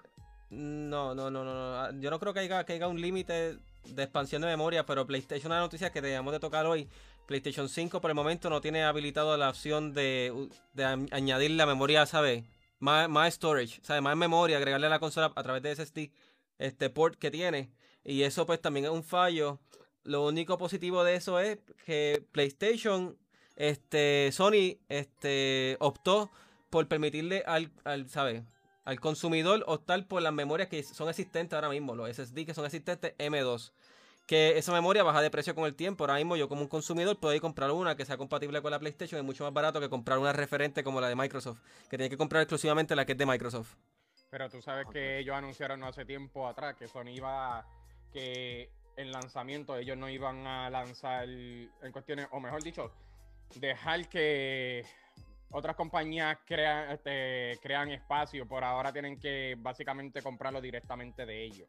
no, 0.50 1.16
no, 1.16 1.30
no, 1.32 1.44
no, 1.44 1.92
no. 1.92 2.00
Yo 2.00 2.10
no 2.12 2.20
creo 2.20 2.34
que 2.34 2.42
haya, 2.42 2.64
que 2.66 2.74
haya 2.74 2.88
un 2.88 3.02
límite 3.02 3.58
de 3.86 4.04
expansión 4.04 4.42
de 4.42 4.48
memoria, 4.48 4.86
pero 4.86 5.06
PlayStation, 5.06 5.52
una 5.52 5.60
noticia 5.60 5.92
que 5.92 6.02
debemos 6.02 6.32
de 6.34 6.40
tocar 6.40 6.66
hoy. 6.66 6.88
PlayStation 7.26 7.70
5 7.70 8.02
por 8.02 8.12
el 8.12 8.16
momento 8.16 8.50
no 8.50 8.60
tiene 8.62 8.84
habilitado 8.84 9.36
la 9.38 9.50
opción 9.50 9.94
de, 9.94 10.50
de 10.74 10.86
añ- 10.86 11.08
añadir 11.14 11.52
la 11.52 11.66
memoria, 11.66 12.06
¿sabes? 12.06 12.44
Más, 12.80 13.08
más 13.10 13.34
storage, 13.34 13.80
¿sabes? 13.82 14.02
Más 14.02 14.16
memoria, 14.18 14.58
agregarle 14.58 14.88
a 14.88 14.90
la 14.90 15.00
consola 15.00 15.32
a 15.34 15.44
través 15.44 15.64
de 15.64 15.72
SSD, 15.76 16.12
este 16.60 16.90
port 16.90 17.16
que 17.18 17.32
tiene. 17.32 17.72
Y 18.04 18.24
eso 18.24 18.46
pues 18.46 18.62
también 18.62 18.86
es 18.86 18.92
un 18.92 19.04
fallo. 19.04 19.60
Lo 20.04 20.26
único 20.26 20.58
positivo 20.58 21.04
de 21.04 21.16
eso 21.16 21.40
es 21.40 21.60
que 21.86 22.26
PlayStation, 22.32 23.18
este, 23.56 24.30
Sony, 24.32 24.78
este, 24.90 25.78
optó 25.80 26.30
por 26.70 26.88
permitirle 26.88 27.44
al, 27.46 27.72
al, 27.86 28.10
¿sabes? 28.10 28.44
Al 28.84 29.00
consumidor 29.00 29.64
optar 29.68 30.06
por 30.08 30.22
las 30.22 30.34
memorias 30.34 30.68
que 30.68 30.84
son 30.84 31.08
existentes 31.08 31.54
ahora 31.54 31.70
mismo, 31.70 31.96
los 31.96 32.10
SSD 32.10 32.46
que 32.46 32.54
son 32.54 32.66
existentes 32.66 33.18
M2. 33.18 33.72
Que 34.26 34.58
esa 34.58 34.72
memoria 34.72 35.04
baja 35.04 35.22
de 35.22 35.30
precio 35.30 35.54
con 35.54 35.66
el 35.66 35.76
tiempo. 35.76 36.04
Ahora 36.04 36.16
mismo 36.16 36.36
yo 36.38 36.48
como 36.48 36.62
un 36.62 36.68
consumidor 36.68 37.20
puedo 37.20 37.34
ir 37.34 37.40
a 37.40 37.42
comprar 37.42 37.72
una 37.72 37.96
que 37.96 38.06
sea 38.06 38.18
compatible 38.18 38.62
con 38.62 38.72
la 38.72 38.80
PlayStation. 38.80 39.20
Es 39.20 39.26
mucho 39.26 39.44
más 39.44 39.54
barato 39.54 39.82
que 39.82 39.90
comprar 39.90 40.18
una 40.18 40.32
referente 40.32 40.84
como 40.84 41.02
la 41.02 41.10
de 41.10 41.16
Microsoft. 41.16 41.60
Que 41.90 41.98
tiene 41.98 42.10
que 42.10 42.18
comprar 42.18 42.42
exclusivamente 42.42 42.96
la 42.96 43.06
que 43.06 43.12
es 43.12 43.18
de 43.18 43.26
Microsoft. 43.26 43.76
Pero 44.30 44.50
tú 44.50 44.62
sabes 44.62 44.88
que 44.92 45.20
ellos 45.20 45.36
anunciaron 45.36 45.80
no 45.80 45.88
hace 45.88 46.06
tiempo 46.06 46.48
atrás 46.48 46.76
que 46.76 46.88
Sony 46.88 47.10
iba 47.10 47.68
que 48.14 48.72
en 48.98 49.12
lanzamiento 49.12 49.76
ellos 49.78 49.98
no 49.98 50.10
iban 50.10 50.46
a 50.48 50.70
lanzar 50.70 51.28
en 51.28 51.92
cuestiones, 51.92 52.28
o 52.32 52.40
mejor 52.40 52.62
dicho, 52.64 52.92
dejar 53.56 54.08
que 54.10 54.86
otras 55.52 55.76
compañías 55.76 56.38
crean, 56.46 56.92
este, 56.92 57.60
crean 57.62 57.92
espacio. 57.92 58.48
Por 58.48 58.64
ahora 58.64 58.92
tienen 58.92 59.20
que 59.20 59.56
básicamente 59.60 60.22
comprarlo 60.22 60.62
directamente 60.62 61.26
de 61.26 61.44
ellos. 61.44 61.68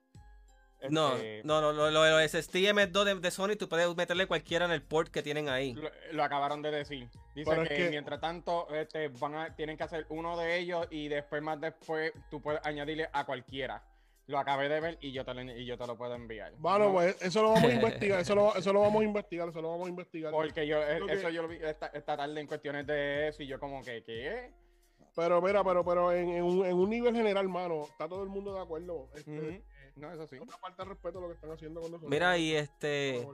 No, 0.91 1.15
Este, 1.15 1.41
no, 1.45 1.63
no, 1.63 1.73
lo, 1.73 1.91
lo 1.91 2.03
de 2.03 2.11
los 2.11 2.31
SSD 2.31 2.57
M2 2.75 3.05
de, 3.05 3.15
de 3.15 3.31
Sony 3.31 3.57
tú 3.59 3.69
puedes 3.71 3.95
meterle 3.97 4.27
cualquiera 4.27 4.67
en 4.67 4.71
el 4.71 4.83
port 4.83 5.09
que 5.11 5.23
tienen 5.23 5.49
ahí. 5.49 5.73
Lo, 5.73 5.89
lo 6.13 6.25
acabaron 6.25 6.61
de 6.61 6.71
decir. 6.71 7.09
Dice 7.35 7.49
Pero 7.51 7.63
es 7.63 7.69
que, 7.71 7.77
que- 7.77 7.91
mientras 7.91 8.21
tanto 8.21 8.69
este, 8.75 9.09
van 9.09 9.35
a, 9.35 9.57
tienen 9.57 9.79
que 9.79 9.85
hacer 9.85 10.05
uno 10.11 10.37
de 10.37 10.59
ellos 10.59 10.87
y 10.91 11.09
después 11.09 11.41
más 11.43 11.59
después 11.59 12.13
tú 12.31 12.43
puedes 12.43 12.61
añadirle 12.67 13.09
a 13.15 13.25
cualquiera. 13.25 13.83
Lo 14.27 14.39
acabé 14.39 14.69
de 14.71 14.81
ver 14.81 14.99
y 15.03 15.13
yo 15.13 15.25
te 15.25 15.35
lo, 15.35 15.43
y 15.43 15.67
yo 15.67 15.77
te 15.77 15.87
lo 15.87 15.97
puedo 15.99 16.15
enviar. 16.15 16.55
Bueno, 16.57 16.87
No, 16.87 16.93
pues 16.95 17.21
eso 17.21 17.43
lo 17.43 17.51
vamos 17.53 17.71
a 17.71 17.75
investigar, 17.75 18.21
eso 18.21 18.35
lo, 18.35 18.55
eso 18.57 18.73
lo 18.73 18.81
vamos 18.81 19.03
a 19.03 19.05
investigar, 19.05 19.49
eso 19.51 19.61
lo 19.61 19.71
vamos 19.71 19.87
a 19.87 19.91
investigar. 19.91 20.33
Porque 20.33 20.67
yo, 20.67 20.79
eh, 20.83 21.01
que- 21.07 21.13
eso 21.13 21.29
yo 21.29 21.43
lo 21.43 21.49
vi 21.49 21.57
esta, 21.63 21.89
esta 21.89 22.17
tarde 22.17 22.41
en 22.41 22.47
cuestiones 22.47 22.87
de 22.87 23.29
eso 23.29 23.43
y 23.43 23.47
yo 23.47 23.61
como 23.61 23.83
que, 23.83 24.03
¿qué? 24.03 24.51
Pero 25.15 25.41
mira, 25.43 25.63
pero, 25.63 25.85
pero 25.85 26.11
en, 26.11 26.29
en 26.31 26.43
un, 26.43 26.65
en 26.67 26.75
un 26.75 26.91
nivel 26.91 27.15
general, 27.15 27.49
mano, 27.49 27.83
está 27.85 28.09
todo 28.09 28.23
el 28.23 28.29
mundo 28.31 28.55
de 28.55 28.61
acuerdo. 28.61 29.11
Este, 29.15 29.49
eh, 29.57 29.63
No, 29.97 30.11
eso 30.11 30.27
sí. 30.27 30.37
es 30.37 30.41
una 30.43 30.57
falta 30.57 30.83
de 30.85 30.89
respeto 30.89 31.21
lo 31.21 31.29
que 31.29 31.35
están 31.35 31.53
haciendo 31.53 31.81
con 31.83 31.91
nosotros. 31.93 32.11
Mira, 32.11 32.37
y 32.39 32.55
este. 32.55 33.25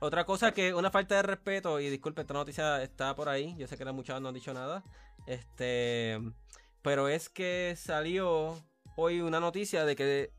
Otra 0.00 0.24
cosa 0.24 0.52
que 0.52 0.72
una 0.74 0.92
falta 0.92 1.16
de 1.16 1.22
respeto, 1.22 1.80
y 1.80 1.88
disculpe, 1.90 2.20
esta 2.20 2.34
noticia 2.34 2.80
está 2.82 3.16
por 3.16 3.28
ahí, 3.28 3.56
yo 3.58 3.66
sé 3.66 3.76
que 3.76 3.84
muchos 3.86 4.20
no 4.20 4.28
han 4.28 4.34
dicho 4.34 4.54
nada, 4.54 4.84
este, 5.26 6.18
pero 6.82 7.08
es 7.08 7.28
que 7.28 7.74
salió 7.76 8.54
hoy 9.00 9.20
una 9.20 9.38
noticia 9.38 9.84
de 9.84 9.94
que 9.94 10.30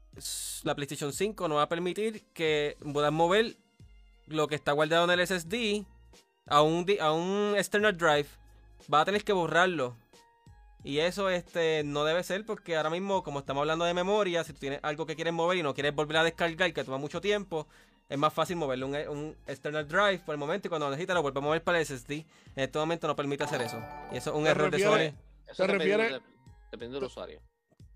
la 0.64 0.76
PlayStation 0.76 1.14
5 1.14 1.48
no 1.48 1.56
va 1.56 1.64
a 1.64 1.70
permitir 1.70 2.26
que 2.34 2.76
puedan 2.94 3.14
mover 3.14 3.56
lo 4.28 4.48
que 4.50 4.56
está 4.56 4.74
guardado 4.74 5.06
en 5.12 5.18
el 5.18 5.26
SSD 5.26 5.86
a 6.46 6.62
un, 6.62 6.86
a 7.00 7.14
un 7.14 7.54
external 7.58 7.96
drive, 7.98 8.28
va 8.94 9.02
a 9.02 9.06
tener 9.06 9.24
que 9.24 9.32
borrarlo. 9.32 9.96
Y 10.84 11.00
eso 11.00 11.30
este 11.30 11.84
no 11.86 12.04
debe 12.04 12.22
ser 12.24 12.46
porque 12.46 12.76
ahora 12.76 12.90
mismo, 12.90 13.24
como 13.24 13.40
estamos 13.40 13.62
hablando 13.62 13.86
de 13.86 13.94
memoria, 13.94 14.44
si 14.44 14.52
tú 14.52 14.60
tienes 14.60 14.80
algo 14.84 15.06
que 15.06 15.16
quieres 15.16 15.34
mover 15.34 15.58
y 15.58 15.64
no 15.64 15.74
quieres 15.74 15.96
volver 15.96 16.18
a 16.18 16.24
descargar, 16.26 16.74
que 16.74 16.84
toma 16.84 16.98
mucho 16.98 17.22
tiempo, 17.22 17.66
es 18.10 18.18
más 18.18 18.34
fácil 18.34 18.58
moverle 18.58 18.86
un, 18.86 18.96
un 19.18 19.36
external 19.48 19.88
drive 19.88 20.20
por 20.20 20.34
el 20.36 20.40
momento 20.40 20.68
y 20.68 20.70
cuando 20.70 20.88
lo 20.88 20.92
necesitas 20.92 21.16
lo 21.16 21.22
vuelve 21.22 21.40
a 21.40 21.44
mover 21.44 21.64
para 21.64 21.80
el 21.80 21.86
SSD. 21.86 22.12
En 22.12 22.26
este 22.66 22.78
momento 22.78 23.08
no 23.08 23.16
permite 23.16 23.44
hacer 23.46 23.62
eso. 23.62 23.82
Y 24.12 24.18
eso 24.18 24.32
es 24.32 24.36
un 24.36 24.44
¿Te 24.44 24.50
error 24.50 24.70
de 24.72 24.80
Sony. 24.80 25.16
Eso 25.48 25.66
¿Te 25.66 25.72
depende, 25.72 25.86
refieres- 25.98 26.12
de- 26.12 26.22
depende 26.72 26.96
del 26.96 27.04
usuario. 27.06 27.42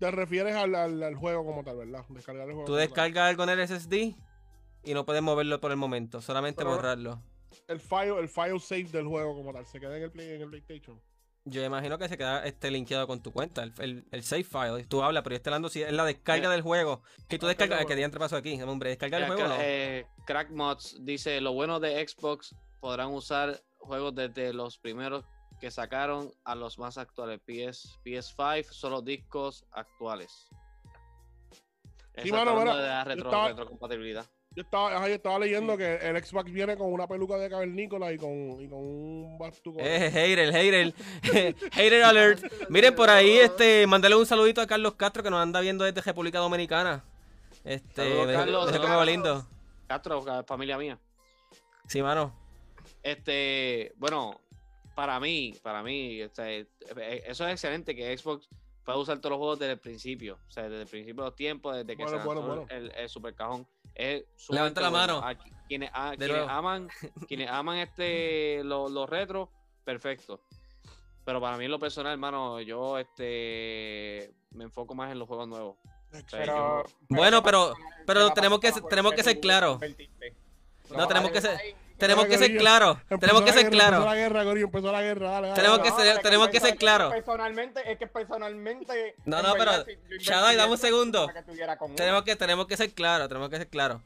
Te 0.04 0.10
refieres 0.10 0.54
al, 0.54 0.74
al, 0.74 1.02
al 1.02 1.14
juego 1.14 1.44
como 1.46 1.64
tal, 1.64 1.78
¿verdad? 1.78 2.04
Descargar 2.10 2.46
el 2.46 2.52
juego. 2.52 2.66
Tú 2.66 2.74
descargas 2.74 3.30
algo 3.30 3.44
en 3.44 3.50
el 3.50 3.66
SSD 3.68 4.14
y 4.84 4.92
no 4.94 5.06
puedes 5.06 5.22
moverlo 5.22 5.60
por 5.60 5.70
el 5.70 5.78
momento, 5.78 6.20
solamente 6.20 6.58
Pero- 6.58 6.70
borrarlo. 6.76 7.22
el 7.68 7.80
file, 7.80 8.18
el 8.20 8.28
file 8.28 8.60
save 8.60 8.84
del 8.84 9.06
juego 9.06 9.34
como 9.34 9.52
tal? 9.52 9.64
¿Se 9.66 9.80
queda 9.80 9.96
en 9.96 10.02
el, 10.02 10.10
play, 10.10 10.28
en 10.32 10.42
el 10.42 10.48
PlayStation? 10.50 11.00
Yo 11.46 11.64
imagino 11.64 11.98
que 11.98 12.08
se 12.08 12.16
queda 12.18 12.44
este 12.44 12.70
linkeado 12.70 13.06
con 13.06 13.22
tu 13.22 13.30
cuenta, 13.32 13.62
el, 13.62 13.72
el, 13.78 14.04
el 14.12 14.22
save 14.22 14.44
file. 14.44 14.84
Tú 14.86 15.02
hablas, 15.02 15.22
pero 15.22 15.34
yo 15.34 15.36
estoy 15.36 15.50
hablando 15.52 15.68
si 15.68 15.82
es 15.82 15.92
la 15.92 16.04
descarga 16.04 16.48
del 16.50 16.62
juego. 16.62 17.02
Que 17.28 17.38
tú 17.38 17.46
descargas, 17.46 17.78
pero 17.78 17.88
que 17.88 17.98
ya 18.00 18.04
entre 18.06 18.18
paso 18.20 18.36
aquí, 18.36 18.60
hombre, 18.62 18.90
descarga 18.90 19.18
el 19.18 19.26
juego. 19.26 19.42
cra- 19.42 19.48
no. 19.48 19.56
eh, 19.60 20.06
Crack 20.26 20.50
Mods 20.50 20.98
dice: 21.02 21.40
Lo 21.42 21.52
bueno 21.52 21.80
de 21.80 22.06
Xbox 22.06 22.54
podrán 22.80 23.08
usar 23.12 23.60
juegos 23.78 24.14
desde 24.14 24.52
los 24.54 24.78
primeros 24.78 25.24
que 25.64 25.70
sacaron 25.70 26.30
a 26.44 26.54
los 26.54 26.78
más 26.78 26.98
actuales. 26.98 27.40
PS, 27.40 27.98
PS5 28.04 28.64
son 28.70 28.92
los 28.92 29.02
discos 29.02 29.64
actuales. 29.72 30.30
Sí, 32.18 32.28
Eso 32.28 32.36
mano, 32.36 32.54
mira, 32.54 32.76
de 32.76 32.82
la 32.86 33.02
yo 33.04 33.10
retro- 33.10 33.24
estaba- 33.24 33.48
retrocompatibilidad. 33.48 34.26
Yo 34.54 34.62
estaba, 34.62 34.94
ajá, 34.94 35.08
yo 35.08 35.14
estaba 35.14 35.38
leyendo 35.38 35.74
que 35.78 35.96
el 35.96 36.22
Xbox 36.22 36.52
viene 36.52 36.76
con 36.76 36.92
una 36.92 37.08
peluca 37.08 37.36
de 37.38 37.48
cavernícola 37.48 38.12
y 38.12 38.18
con, 38.18 38.60
y 38.60 38.68
con 38.68 38.78
un 38.78 39.38
bastuco. 39.38 39.80
Eh, 39.80 40.10
hater, 40.10 40.52
hater. 40.52 40.94
hater 41.72 42.04
alert. 42.04 42.44
Miren 42.68 42.94
por 42.94 43.08
ahí, 43.08 43.30
este, 43.38 43.86
mándale 43.86 44.16
un 44.16 44.26
saludito 44.26 44.60
a 44.60 44.66
Carlos 44.66 44.94
Castro 44.96 45.22
que 45.22 45.30
nos 45.30 45.40
anda 45.40 45.60
viendo 45.60 45.82
desde 45.84 46.02
República 46.02 46.40
Dominicana. 46.40 47.02
Este, 47.64 48.02
Saludos, 48.34 48.70
Carlos, 48.70 48.98
va 48.98 49.04
lindo. 49.06 49.46
Castro, 49.88 50.24
eh, 50.40 50.44
familia 50.46 50.76
mía. 50.76 50.98
Sí, 51.88 52.02
mano. 52.02 52.38
Este, 53.02 53.92
bueno, 53.96 54.40
para 54.94 55.18
mí, 55.20 55.54
para 55.62 55.82
mí, 55.82 56.20
este, 56.20 56.60
eh, 56.60 57.22
eso 57.26 57.46
es 57.46 57.52
excelente 57.52 57.94
que 57.94 58.16
Xbox 58.16 58.48
pueda 58.84 58.98
usar 58.98 59.18
todos 59.18 59.30
los 59.30 59.38
juegos 59.38 59.58
desde 59.58 59.72
el 59.72 59.78
principio. 59.80 60.38
O 60.46 60.50
sea, 60.50 60.64
desde 60.64 60.82
el 60.82 60.88
principio 60.88 61.22
de 61.24 61.30
los 61.30 61.36
tiempos, 61.36 61.74
desde 61.76 61.96
que 61.96 62.02
Bueno, 62.04 62.18
se 62.20 62.24
bueno, 62.26 62.40
lanzó 62.42 62.56
bueno. 62.66 62.70
El, 62.70 62.92
el 62.96 63.08
super 63.08 63.34
cajón. 63.34 63.66
Es 63.94 64.24
Levanta 64.50 64.80
la 64.80 64.90
mano. 64.90 65.18
A 65.24 65.34
quienes, 65.68 65.90
a- 65.92 66.10
De 66.10 66.16
quienes 66.18 66.36
nuevo. 66.36 66.50
aman, 66.50 66.88
quienes 67.28 67.48
aman 67.50 67.78
este 67.78 68.62
los 68.64 69.08
retros, 69.08 69.48
perfecto. 69.84 70.40
Pero 71.24 71.40
para 71.40 71.56
mí 71.56 71.64
en 71.64 71.70
lo 71.70 71.78
personal, 71.78 72.12
hermano, 72.12 72.60
yo 72.60 72.98
este 72.98 74.34
me 74.50 74.64
enfoco 74.64 74.94
más 74.94 75.10
en 75.10 75.18
los 75.18 75.26
juegos 75.26 75.48
nuevos. 75.48 75.76
Pero, 76.30 76.84
Bueno, 77.08 77.42
pero- 77.42 77.74
pero 78.06 78.20
¿qué 78.20 78.24
va 78.26 78.30
a 78.30 78.34
tenemos 78.34 78.60
que- 78.60 78.72
tenemos 78.88 79.12
que 79.14 79.22
ser 79.22 79.40
claros. 79.40 79.80
No, 80.94 81.08
tenemos 81.08 81.30
que 81.30 81.40
ser. 81.40 81.58
Tenemos 81.98 82.26
que 82.26 82.38
ser 82.38 82.56
claros. 82.56 82.98
Tenemos 83.20 83.42
que 83.42 83.52
ser 83.52 83.62
guerra, 83.62 83.66
Empezó 83.66 83.70
claros. 83.70 84.04
la 84.04 84.14
guerra, 84.14 84.44
Corillo, 84.44 84.66
empezó 84.66 84.92
la 84.92 85.02
guerra. 85.02 85.30
Dale, 85.30 85.48
dale, 85.48 85.60
Tenemos 85.60 85.78
que 85.80 85.90
ser- 85.92 86.18
tenemos 86.22 86.48
que 86.48 86.60
ser 86.60 86.76
claros. 86.76 87.12
Personalmente, 87.12 87.92
es 87.92 87.98
que 87.98 88.06
personalmente. 88.06 89.14
No, 89.24 89.42
no, 89.42 89.54
pero, 89.54 89.86
yo 89.86 89.94
Shadow, 90.18 90.56
dame 90.56 90.72
un 90.72 90.78
segundo. 90.78 91.28
que. 91.28 91.42
Tenemos 91.96 92.22
que, 92.24 92.36
tenemos 92.36 92.66
que 92.66 92.76
ser 92.76 92.92
claros, 92.92 93.28
tenemos 93.28 93.48
que 93.48 93.56
ser 93.58 93.68
claros. 93.68 94.00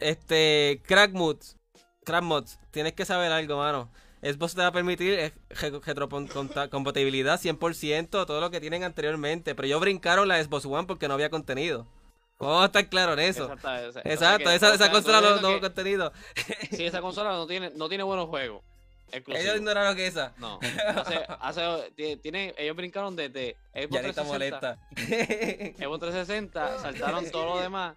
Este, 0.00 0.82
Crack 0.86 1.12
Mods, 1.12 1.56
Crack 2.04 2.22
Mods, 2.22 2.58
tienes 2.70 2.92
que 2.92 3.04
saber 3.04 3.32
algo, 3.32 3.56
mano. 3.58 3.88
Xbox 4.22 4.54
te 4.54 4.62
va 4.62 4.68
a 4.68 4.72
permitir 4.72 5.12
eh, 5.14 5.32
re- 5.50 5.80
retrocompatibilidad 5.84 7.38
100%, 7.38 8.08
todo 8.26 8.40
lo 8.40 8.50
que 8.50 8.60
tienen 8.60 8.82
anteriormente. 8.82 9.54
Pero 9.54 9.66
ellos 9.66 9.80
brincaron 9.80 10.28
la 10.28 10.42
Xbox 10.42 10.64
One 10.64 10.86
porque 10.86 11.08
no 11.08 11.14
había 11.14 11.28
contenido. 11.30 11.86
Vamos 12.38 12.62
a 12.62 12.66
estar 12.66 12.88
claros 12.88 13.18
en 13.18 13.24
eso. 13.24 13.52
Esa- 13.52 14.02
Exacto, 14.04 14.50
esa, 14.50 14.90
consola 14.90 15.38
no, 15.40 15.60
contenido. 15.60 16.12
Sí, 16.72 16.84
esa 16.84 17.00
consola 17.00 17.30
no 17.32 17.46
tiene, 17.46 17.70
no 17.70 17.88
tiene 17.88 18.04
buenos 18.04 18.28
juegos. 18.28 18.62
Ellos 19.12 19.56
ignoraron 19.56 19.94
que 19.94 20.06
esa. 20.08 20.32
No, 20.38 20.58
hace, 20.96 21.24
hace, 21.40 21.92
tiene, 22.20 22.52
ellos 22.58 22.74
brincaron 22.76 23.14
desde 23.14 23.56
Xbox 23.72 23.90
Ya 23.92 24.00
está 24.00 24.22
360, 24.24 24.26
molesta. 24.26 24.78
Xbox 25.78 26.00
360, 26.00 26.78
saltaron 26.82 27.30
todo 27.30 27.54
lo 27.54 27.60
demás. 27.60 27.96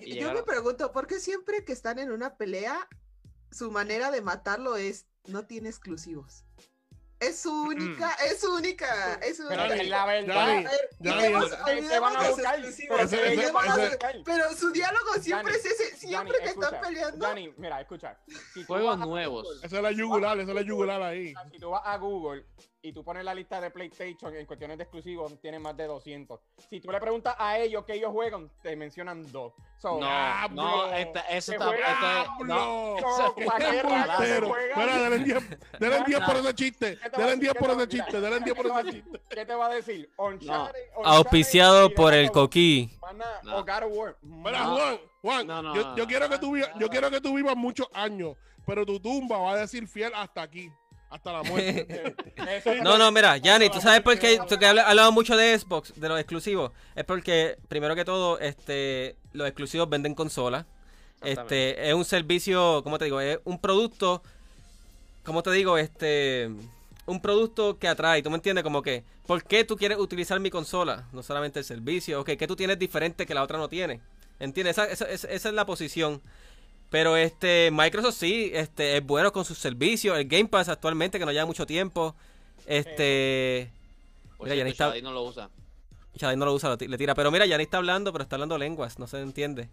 Y 0.00 0.10
Yo 0.10 0.14
llegaron- 0.14 0.36
me 0.36 0.42
pregunto, 0.44 0.90
¿por 0.92 1.06
qué 1.06 1.20
siempre 1.20 1.64
que 1.64 1.72
están 1.72 1.98
en 1.98 2.10
una 2.12 2.36
pelea, 2.36 2.88
su 3.50 3.70
manera 3.70 4.10
de 4.10 4.22
matarlo 4.22 4.76
es 4.76 5.06
no 5.26 5.44
tiene 5.46 5.68
exclusivos? 5.68 6.44
Es 7.20 7.40
su 7.40 7.50
única, 7.50 8.12
es 8.26 8.40
su 8.40 8.52
única, 8.54 9.14
es 9.22 9.36
su 9.36 9.48
Pero 9.48 9.62
única. 9.62 9.76
Dani, 9.76 9.88
la 9.88 10.06
verdad. 10.06 10.64
Pero. 11.00 11.40
Pero 14.24 14.52
su 14.54 14.70
diálogo 14.72 15.14
siempre 15.20 15.52
Dani, 15.52 15.64
es 15.64 15.80
ese, 15.80 15.96
siempre 15.96 16.38
Dani, 16.38 16.44
que 16.44 16.50
escucha, 16.50 16.66
están 16.66 16.80
peleando. 16.80 17.26
Dani, 17.26 17.54
mira, 17.56 17.80
escucha. 17.80 18.18
Si 18.52 18.64
Juegos 18.64 18.98
nuevos. 18.98 19.44
Google, 19.44 19.66
Esa 19.66 19.76
es 19.76 19.82
la 19.82 19.92
yugular, 19.92 20.38
esa 20.38 20.50
es 20.50 20.54
la 20.54 20.62
yugular 20.62 21.02
ahí. 21.02 21.34
Si 21.52 21.58
tú 21.58 21.70
vas 21.70 21.82
a 21.84 21.96
Google 21.96 22.44
y 22.84 22.92
tú 22.92 23.02
pones 23.02 23.24
la 23.24 23.34
lista 23.34 23.60
de 23.62 23.70
PlayStation 23.70 24.36
en 24.36 24.44
cuestiones 24.44 24.76
de 24.76 24.84
exclusivos, 24.84 25.40
tienen 25.40 25.62
más 25.62 25.74
de 25.74 25.86
200. 25.86 26.38
Si 26.68 26.80
tú 26.80 26.92
le 26.92 27.00
preguntas 27.00 27.34
a 27.38 27.56
ellos 27.58 27.82
que 27.86 27.94
ellos 27.94 28.12
juegan, 28.12 28.50
te 28.62 28.76
mencionan 28.76 29.30
dos. 29.32 29.54
So, 29.78 29.98
No, 29.98 30.48
no, 30.50 30.92
esta, 30.92 31.20
eso 31.22 31.52
está. 31.52 31.66
juega- 31.66 31.92
esto 31.92 32.42
es- 32.42 32.46
no, 32.46 32.96
denle 35.10 35.18
10 35.24 35.58
denle 35.80 36.02
10 36.06 36.20
por 36.20 36.36
ese 36.36 36.54
chiste. 36.54 36.98
¿Qué 37.02 37.10
te 37.10 37.16
va 37.16 37.16
a 37.16 37.26
Denle 37.26 37.30
decir? 37.36 37.40
10 37.40 37.52
¿Qué 37.54 37.58
por 37.58 37.70
ese 37.70 37.88
chiste. 37.88 38.20
Denle 38.20 38.40
10 38.40 38.54
por 38.56 38.64
¿qué 38.64 38.68
te 38.68 38.74
va 38.74 38.80
ese 38.80 38.88
a 38.88 38.92
chiste. 38.92 39.20
¿Qué 39.30 39.46
te 39.46 39.54
va 39.54 39.66
a 39.66 39.68
decir? 39.74 40.10
Auspiciado 41.04 41.90
por 41.90 42.14
el 42.14 42.30
Coquí. 42.30 42.90
Mana, 43.00 43.24
No. 43.42 43.58
O 43.58 43.64
God 43.64 43.82
of 43.84 43.92
War. 43.96 44.16
Mira, 44.22 44.62
No. 44.64 44.74
Juan, 44.76 44.98
Juan, 45.22 45.46
No, 45.46 45.62
no, 45.62 45.74
yo, 45.74 45.82
no, 45.82 45.96
yo 45.96 46.02
no. 46.04 46.08
quiero 46.08 46.28
que 46.28 46.38
tú 46.38 46.52
vivas, 46.52 46.70
yo 46.78 46.88
quiero 46.88 47.10
que 47.10 47.20
tú 47.20 47.34
vivas 47.34 47.56
muchos 47.56 47.88
años, 47.94 48.36
pero 48.66 48.84
tu 48.84 49.00
tumba 49.00 49.38
va 49.38 49.52
a 49.52 49.56
decir 49.56 49.86
fiel 49.88 50.12
hasta 50.14 50.42
aquí, 50.42 50.70
hasta 51.14 51.32
la 51.32 51.42
muerte. 51.42 52.14
No, 52.82 52.98
no, 52.98 53.10
mira, 53.12 53.36
Yanni, 53.38 53.70
tú 53.70 53.80
sabes 53.80 54.00
por 54.02 54.18
qué 54.18 54.38
tú 54.48 54.58
que 54.58 54.66
has 54.66 54.76
hablado 54.78 55.12
mucho 55.12 55.36
de 55.36 55.58
Xbox, 55.58 55.92
de 55.98 56.08
los 56.08 56.18
exclusivos. 56.18 56.72
Es 56.94 57.04
porque, 57.04 57.56
primero 57.68 57.94
que 57.94 58.04
todo, 58.04 58.38
este, 58.38 59.16
los 59.32 59.46
exclusivos 59.46 59.88
venden 59.88 60.14
consolas. 60.14 60.66
Este, 61.22 61.88
es 61.88 61.94
un 61.94 62.04
servicio, 62.04 62.82
¿cómo 62.84 62.98
te 62.98 63.06
digo? 63.06 63.20
Es 63.20 63.38
un 63.44 63.58
producto, 63.58 64.22
¿cómo 65.24 65.42
te 65.42 65.50
digo? 65.52 65.78
Este, 65.78 66.50
un 67.06 67.20
producto 67.20 67.78
que 67.78 67.88
atrae, 67.88 68.22
¿tú 68.22 68.30
me 68.30 68.36
entiendes? 68.36 68.62
Como 68.64 68.82
que, 68.82 69.04
¿por 69.26 69.42
qué 69.44 69.64
tú 69.64 69.76
quieres 69.76 69.98
utilizar 69.98 70.38
mi 70.40 70.50
consola? 70.50 71.04
No 71.12 71.22
solamente 71.22 71.60
el 71.60 71.64
servicio, 71.64 72.20
ok, 72.20 72.30
¿qué 72.38 72.46
tú 72.46 72.56
tienes 72.56 72.78
diferente 72.78 73.24
que 73.26 73.34
la 73.34 73.42
otra 73.42 73.56
no 73.58 73.68
tiene? 73.68 74.00
¿Entiendes? 74.40 74.76
Esa, 74.76 74.86
esa- 74.90 75.08
esa- 75.10 75.28
esa 75.28 75.48
es 75.48 75.54
la 75.54 75.64
posición. 75.64 76.20
Pero 76.94 77.16
este, 77.16 77.70
Microsoft 77.72 78.14
sí, 78.14 78.52
este, 78.54 78.96
es 78.98 79.04
bueno 79.04 79.32
con 79.32 79.44
sus 79.44 79.58
servicios. 79.58 80.16
El 80.16 80.28
Game 80.28 80.46
Pass 80.46 80.68
actualmente, 80.68 81.18
que 81.18 81.26
no 81.26 81.32
lleva 81.32 81.44
mucho 81.44 81.66
tiempo. 81.66 82.14
Este. 82.66 83.72
Por 84.36 84.46
Mira, 84.46 84.54
ya 84.54 84.62
cierto, 84.62 84.64
ni 84.64 84.70
está- 84.70 84.84
Shadai 84.84 85.02
no 85.02 85.12
lo 85.12 85.24
usa. 85.24 85.50
Chadai 86.16 86.36
no 86.36 86.44
lo 86.44 86.54
usa, 86.54 86.76
le 86.78 86.96
tira. 86.96 87.16
Pero 87.16 87.32
mira, 87.32 87.46
ya 87.46 87.56
ni 87.58 87.64
está 87.64 87.78
hablando, 87.78 88.12
pero 88.12 88.22
está 88.22 88.36
hablando 88.36 88.56
lenguas, 88.58 89.00
no 89.00 89.08
se 89.08 89.20
entiende. 89.20 89.68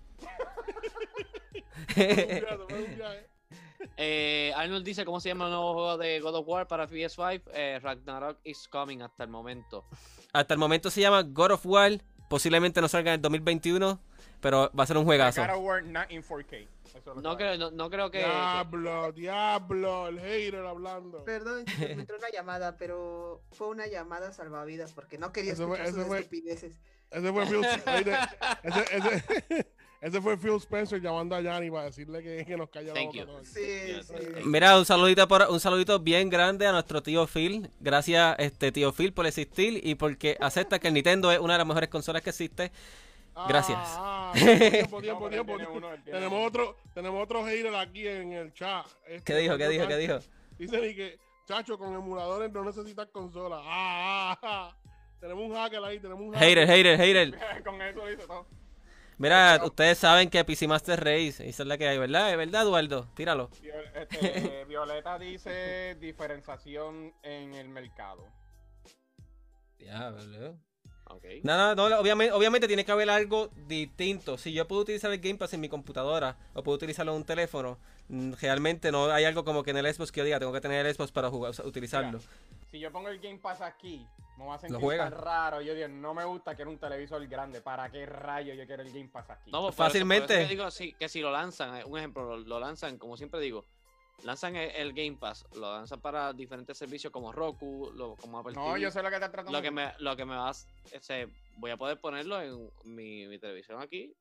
Viaje. 1.96 3.30
Eh, 3.98 4.52
Arnold 4.56 4.84
dice 4.84 5.06
cómo 5.06 5.20
se 5.20 5.30
llama 5.30 5.46
el 5.46 5.52
nuevo 5.52 5.74
juego 5.74 5.98
de 6.00 6.22
God 6.22 6.38
of 6.38 6.48
War 6.48 6.68
para 6.68 6.90
PS5. 6.90 7.44
Eh, 7.54 7.80
Ragnarok 7.84 8.40
is 8.46 8.68
coming 8.68 9.04
hasta 9.04 9.24
el 9.26 9.30
momento. 9.30 9.86
Hasta 10.34 10.56
el 10.56 10.60
momento 10.60 10.90
se 10.90 11.02
llama 11.02 11.22
God 11.22 11.52
of 11.52 11.66
War. 11.68 12.02
Posiblemente 12.28 12.82
no 12.82 12.88
salga 12.88 13.12
en 13.12 13.16
el 13.18 13.22
2021, 13.22 14.00
pero 14.40 14.72
va 14.76 14.86
a 14.86 14.88
ser 14.88 14.98
un 14.98 15.06
juegazo. 15.06 15.40
God 15.40 15.52
of 15.52 15.64
War 15.64 15.84
not 15.84 16.12
in 16.12 16.24
4K. 16.24 16.81
Eso 16.94 17.16
No 17.16 17.38
creo, 17.38 17.58
no, 17.58 17.72
no 17.72 17.89
creo 17.89 18.12
que. 18.12 18.20
Diablo, 18.20 19.12
diablo, 19.14 20.08
el 20.10 20.20
hater 20.20 20.66
hablando. 20.66 21.24
Perdón, 21.24 21.64
me 21.80 21.92
entró 21.92 22.18
una 22.18 22.30
llamada, 22.30 22.76
pero 22.78 23.42
fue 23.52 23.68
una 23.68 23.88
llamada 23.88 24.34
salvavidas 24.34 24.92
porque 24.94 25.18
no 25.18 25.32
quería 25.32 25.54
Eso 25.54 25.68
fue- 25.68 25.78
escuchar 25.78 25.88
eso 25.94 25.98
sus 26.00 26.08
fue- 26.08 26.20
estupideces. 26.20 26.80
Ese 27.12 27.32
fue 27.34 27.46
Phil, 27.46 27.66
ese, 28.64 28.98
ese- 28.98 29.68
ese 30.02 30.22
fue 30.22 30.38
Phil 30.38 30.56
Spencer 30.56 31.02
llamando 31.02 31.36
a 31.36 31.42
Yanni 31.42 31.70
para 31.70 31.86
decirle 31.86 32.24
que, 32.24 32.46
que 32.46 32.56
nos 32.58 32.70
calla 32.70 32.88
la 32.89 32.94
Thank 32.94 33.08
boca. 33.08 33.20
you. 33.20 33.26
todo. 33.26 33.44
Sí, 33.44 33.60
Yes, 33.62 34.08
sí. 34.08 34.14
thank 34.14 34.46
Mira, 34.46 34.78
un 34.78 34.86
saludito, 34.86 35.28
por, 35.28 35.46
un 35.50 35.60
saludito 35.60 36.00
bien 36.00 36.30
grande 36.30 36.68
a 36.68 36.72
nuestro 36.72 37.04
tío 37.04 37.28
Phil. 37.28 37.70
Gracias, 37.82 38.36
este 38.39 38.72
tío 38.72 38.94
Phil, 38.94 39.14
por 39.14 39.26
existir 39.28 39.82
y 39.86 39.96
porque 39.96 40.38
acepta 40.39 40.80
que 40.80 40.88
el 40.88 40.94
Nintendo 40.94 41.32
es 41.32 41.39
una 41.39 41.54
de 41.54 41.58
las 41.60 41.68
mejores 41.68 41.89
consolas 41.89 42.22
que 42.22 42.30
existe. 42.30 42.72
Gracias. 43.48 43.78
Ah, 43.80 44.32
ah, 44.32 44.34
tiempo, 44.34 45.02
tiempo, 45.02 45.30
tiempo, 45.30 45.58
Tenemos 46.04 46.48
otro, 46.48 46.78
tenemos 46.94 47.24
otro 47.24 47.46
hater 47.46 47.74
aquí 47.76 48.08
en 48.08 48.34
el 48.34 48.54
chat. 48.54 48.86
Este, 49.08 49.24
¿Qué 49.24 49.40
dijo? 49.40 49.58
¿Qué 49.58 49.70
dijo? 49.70 49.88
¿Qué 49.88 49.98
dijo? 49.98 50.20
Dice 50.58 50.82
ni 50.82 50.94
que, 50.94 51.20
chacho, 51.48 51.78
con 51.78 51.94
emuladores 51.94 52.52
no 52.52 52.64
necesitas 52.64 53.08
consola. 53.08 53.62
Ah, 53.64 54.32
ah, 54.34 54.40
ah. 54.44 54.76
Tenemos 55.20 55.50
un 55.50 55.56
hacker 55.56 55.84
ahí, 55.84 56.00
tenemos 56.00 56.24
un 56.24 56.34
Hater, 56.34 56.68
hater, 56.68 56.98
hater. 56.98 57.64
Con 57.64 57.80
eso 57.80 58.08
dice 58.08 58.26
todo. 58.26 58.48
Mira, 59.20 59.62
ustedes 59.64 60.00
saben 60.00 60.32
que 60.32 60.44
PC 60.44 60.68
Master 60.68 61.00
Race, 61.00 61.48
esa 61.48 61.62
es 61.62 61.68
la 61.68 61.78
que 61.78 61.88
hay, 61.88 62.00
¿verdad? 62.00 62.32
¿Es 62.32 62.38
verdad, 62.38 62.64
Eduardo? 62.64 63.08
Tíralo. 63.14 63.52
Este, 63.94 64.66
Violeta 64.68 65.20
dice 65.20 65.96
diferenciación 66.00 67.14
en 67.22 67.54
el 67.54 67.70
mercado. 67.70 68.26
Diablo. 69.78 70.58
No, 71.43 71.57
no, 71.57 71.89
no, 71.89 71.99
obviamente, 71.99 72.34
obviamente 72.34 72.68
tiene 72.68 72.86
que 72.86 72.91
haber 72.91 73.09
algo 73.09 73.49
distinto. 73.68 74.38
Si 74.38 74.53
yo 74.53 74.68
puedo 74.68 74.82
utilizar 74.82 75.12
el 75.12 75.20
Game 75.20 75.38
Pass 75.38 75.53
en 75.53 75.62
mi 75.62 75.70
computadora 75.70 76.38
o 76.53 76.64
puedo 76.64 76.76
utilizarlo 76.76 77.12
en 77.14 77.18
un 77.18 77.26
teléfono, 77.26 77.78
mm, 78.09 78.34
realmente 78.41 78.91
no 78.91 79.12
hay 79.12 79.26
algo 79.26 79.43
como 79.43 79.64
que 79.64 79.72
en 79.72 79.78
el 79.78 79.93
Xbox 79.93 80.12
que 80.12 80.20
yo 80.20 80.26
diga, 80.26 80.39
tengo 80.39 80.53
que 80.53 80.62
tener 80.62 80.86
el 80.86 80.93
Xbox 80.93 81.12
para 81.12 81.30
jugar, 81.30 81.53
utilizarlo. 81.66 82.20
Si 82.72 82.80
yo 82.80 82.91
pongo 82.91 83.09
el 83.09 83.20
Game 83.20 83.39
Pass 83.39 83.62
aquí, 83.62 84.05
me 84.38 84.45
voy 84.45 84.53
a 84.53 84.68
Lo 84.70 84.80
sentir 84.80 84.97
tan 84.97 85.12
raro. 85.12 85.62
Yo 85.62 85.74
digo, 85.74 85.88
no 85.88 86.14
me 86.14 86.26
gusta 86.26 86.55
que 86.55 86.62
era 86.62 86.72
un 86.72 86.78
televisor 86.78 87.26
grande. 87.28 87.62
¿Para 87.62 87.89
qué 87.89 88.05
rayo 88.05 88.53
yo 88.53 88.66
quiero 88.66 88.84
el 88.84 88.91
Game 88.91 89.09
Pass 89.09 89.30
aquí? 89.30 89.51
No, 89.51 89.62
pues, 89.64 89.76
Fácilmente. 89.76 90.41
eso 90.41 90.49
digo 90.49 90.72
sí, 90.72 90.93
que 90.93 91.09
si 91.09 91.22
lo 91.22 91.32
lanzan, 91.32 91.78
eh, 91.78 91.84
un 91.86 91.97
ejemplo, 91.97 92.24
lo, 92.24 92.38
lo 92.38 92.59
lanzan, 92.59 92.97
como 92.97 93.18
siempre 93.18 93.39
digo, 93.39 93.66
lanzan 94.24 94.56
el, 94.56 94.70
el 94.72 94.94
Game 94.94 95.18
Pass, 95.18 95.46
lo 95.54 95.72
lanzan 95.74 96.00
para 96.02 96.34
diferentes 96.34 96.78
servicios 96.78 97.12
como 97.12 97.32
Roku, 97.32 97.92
lo- 97.96 98.16
como 98.16 98.40
Apple 98.40 98.54
No, 98.54 98.66
TV. 98.74 98.82
yo 98.82 98.92
sé 98.92 99.02
lo 99.02 99.10
que 99.10 99.20
te 99.20 99.30
tratando. 99.30 99.52
lo 99.52 99.62
que 99.62 99.72
me 99.72 99.92
lo 100.00 100.16
que 100.16 100.26
me 100.26 100.36
vas 100.36 100.68
este, 100.92 101.28
voy 101.58 101.72
a 101.72 101.78
poder 101.78 102.00
ponerlo 102.00 102.42
en 102.42 102.70
mi, 102.84 103.28
mi 103.28 103.40
televisión 103.40 103.82
aquí 103.82 104.14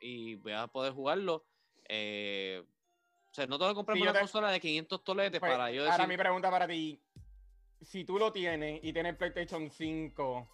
y 0.00 0.36
voy 0.36 0.52
a 0.52 0.66
poder 0.66 0.92
jugarlo 0.92 1.44
eh, 1.88 2.62
o 3.30 3.34
sea 3.34 3.46
no 3.46 3.58
tengo 3.58 3.70
que 3.70 3.74
comprarme 3.76 4.00
Sí, 4.00 4.02
una 4.04 4.12
te- 4.12 4.18
consola 4.20 4.50
de 4.50 4.60
500 4.60 5.04
toletes 5.04 5.40
Pues, 5.40 5.52
para 5.52 5.70
yo 5.70 5.82
Ahora 5.82 5.96
decir 5.96 6.08
mi 6.08 6.16
pregunta 6.16 6.50
para 6.50 6.66
ti. 6.66 7.00
Si 7.80 8.04
tú 8.04 8.18
lo 8.18 8.30
tienes 8.32 8.78
y 8.84 8.92
tienes 8.92 9.16
PlayStation 9.16 9.68
5, 9.70 10.48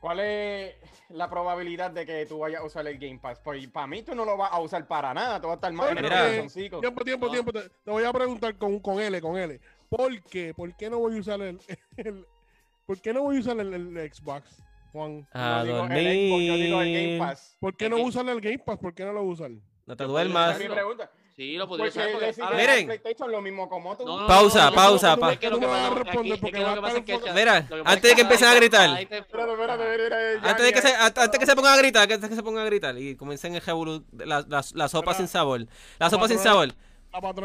¿cuál 0.00 0.20
es 0.20 0.74
la 1.10 1.28
probabilidad 1.28 1.90
de 1.90 2.06
que 2.06 2.26
tú 2.26 2.38
vayas 2.38 2.60
a 2.60 2.64
usar 2.64 2.86
el 2.86 2.98
Game 2.98 3.18
Pass? 3.18 3.38
Pues 3.42 3.66
para 3.68 3.86
mí 3.86 4.02
tú 4.02 4.14
no 4.14 4.24
lo 4.24 4.36
vas 4.36 4.50
a 4.52 4.60
usar 4.60 4.86
para 4.86 5.12
nada, 5.14 5.40
tú 5.40 5.48
vas 5.48 5.54
a 5.54 5.56
estar 5.56 5.72
mal 5.72 5.90
en 5.90 5.98
el 5.98 6.04
Mira. 6.04 6.16
PlayStation 6.16 6.50
5. 6.50 6.80
Tiempo, 6.80 7.04
tiempo, 7.04 7.26
No. 7.26 7.32
tiempo. 7.32 7.52
Te, 7.52 7.68
te 7.68 7.90
voy 7.90 8.04
a 8.04 8.12
preguntar 8.12 8.56
con, 8.56 8.78
con 8.80 9.00
L, 9.00 9.20
con 9.20 9.36
L. 9.36 9.60
¿Por 9.88 10.22
qué? 10.24 10.52
¿Por 10.54 10.74
qué 10.76 10.90
no 10.90 10.98
voy 10.98 11.16
a 11.16 11.20
usar 11.20 11.40
el, 11.40 11.58
el- 11.96 12.26
¿Por 12.86 13.00
qué 13.00 13.12
no 13.12 13.22
voy 13.22 13.36
a 13.36 13.40
usar 13.40 13.58
el, 13.60 13.74
el 13.96 14.12
Xbox, 14.14 14.62
Juan? 14.92 15.26
A 15.32 15.58
no 15.58 15.64
digo 15.64 15.84
el 15.84 16.28
Xbox, 16.28 16.42
yo 16.44 16.54
digo 16.54 16.80
el 16.82 16.92
Game. 16.94 17.18
Pass. 17.18 17.56
¿Por 17.60 17.76
qué 17.76 17.88
no 17.90 17.96
usar 17.98 18.28
el 18.28 18.40
Game 18.40 18.58
Pass? 18.58 18.78
¿Por 18.78 18.94
qué 18.94 19.04
no 19.04 19.12
lo 19.12 19.22
usar? 19.24 19.50
No 19.86 19.96
te 19.96 20.04
Yo 20.04 20.08
duermas. 20.10 20.50
Esa 20.56 20.62
es 20.64 20.68
mi 20.68 20.74
pregunta. 20.74 21.10
Sí 21.38 21.56
lo 21.56 21.68
podría 21.68 21.92
Porque 21.92 22.10
porque- 22.32 22.42
a 22.42 22.50
Miren. 22.50 22.86
PlayStation 22.86 23.30
lo 23.30 23.40
mismo 23.40 23.68
como 23.68 23.96
tú. 23.96 24.04
No, 24.04 24.20
no, 24.22 24.26
Pausa, 24.26 24.64
no, 24.64 24.70
no, 24.70 24.76
pausa, 24.76 25.10
no, 25.14 25.20
pa- 25.20 25.32
es 25.34 25.38
que 25.38 25.48
lo 25.50 25.60
que 25.60 25.66
no 25.66 25.72
pasa- 25.72 25.86
aquí- 26.18 26.32
es 26.32 26.38
porque 26.40 26.52
que 26.58 26.64
lo 26.64 26.82
pasa 26.82 26.96
es 26.98 27.34
Mira, 27.34 27.56
antes 27.84 27.94
es 27.94 28.02
de 28.02 28.14
que 28.16 28.20
empiecen 28.22 28.48
a 28.48 28.54
gritar. 28.54 28.90
Antes 28.90 30.66
de, 30.66 30.72
que 30.72 30.82
se, 30.82 30.94
antes 30.96 31.38
que 31.38 31.46
se 31.46 31.54
pongan 31.54 31.74
a 31.74 31.76
gritar, 31.76 32.02
antes 32.02 32.20
de 32.22 32.28
que 32.28 32.34
se 32.34 32.42
pongan 32.42 32.62
a 32.64 32.66
gritar 32.66 32.98
y 32.98 33.14
comiencen 33.14 33.54
el 33.54 33.60
revolú, 33.62 34.04
la, 34.12 34.44
la, 34.48 34.64
la 34.74 34.88
sopa 34.88 35.14
sin 35.14 35.28
sabor. 35.28 35.64
La 36.00 36.10
sopa 36.10 36.26
sin 36.26 36.38
sabor. 36.40 36.74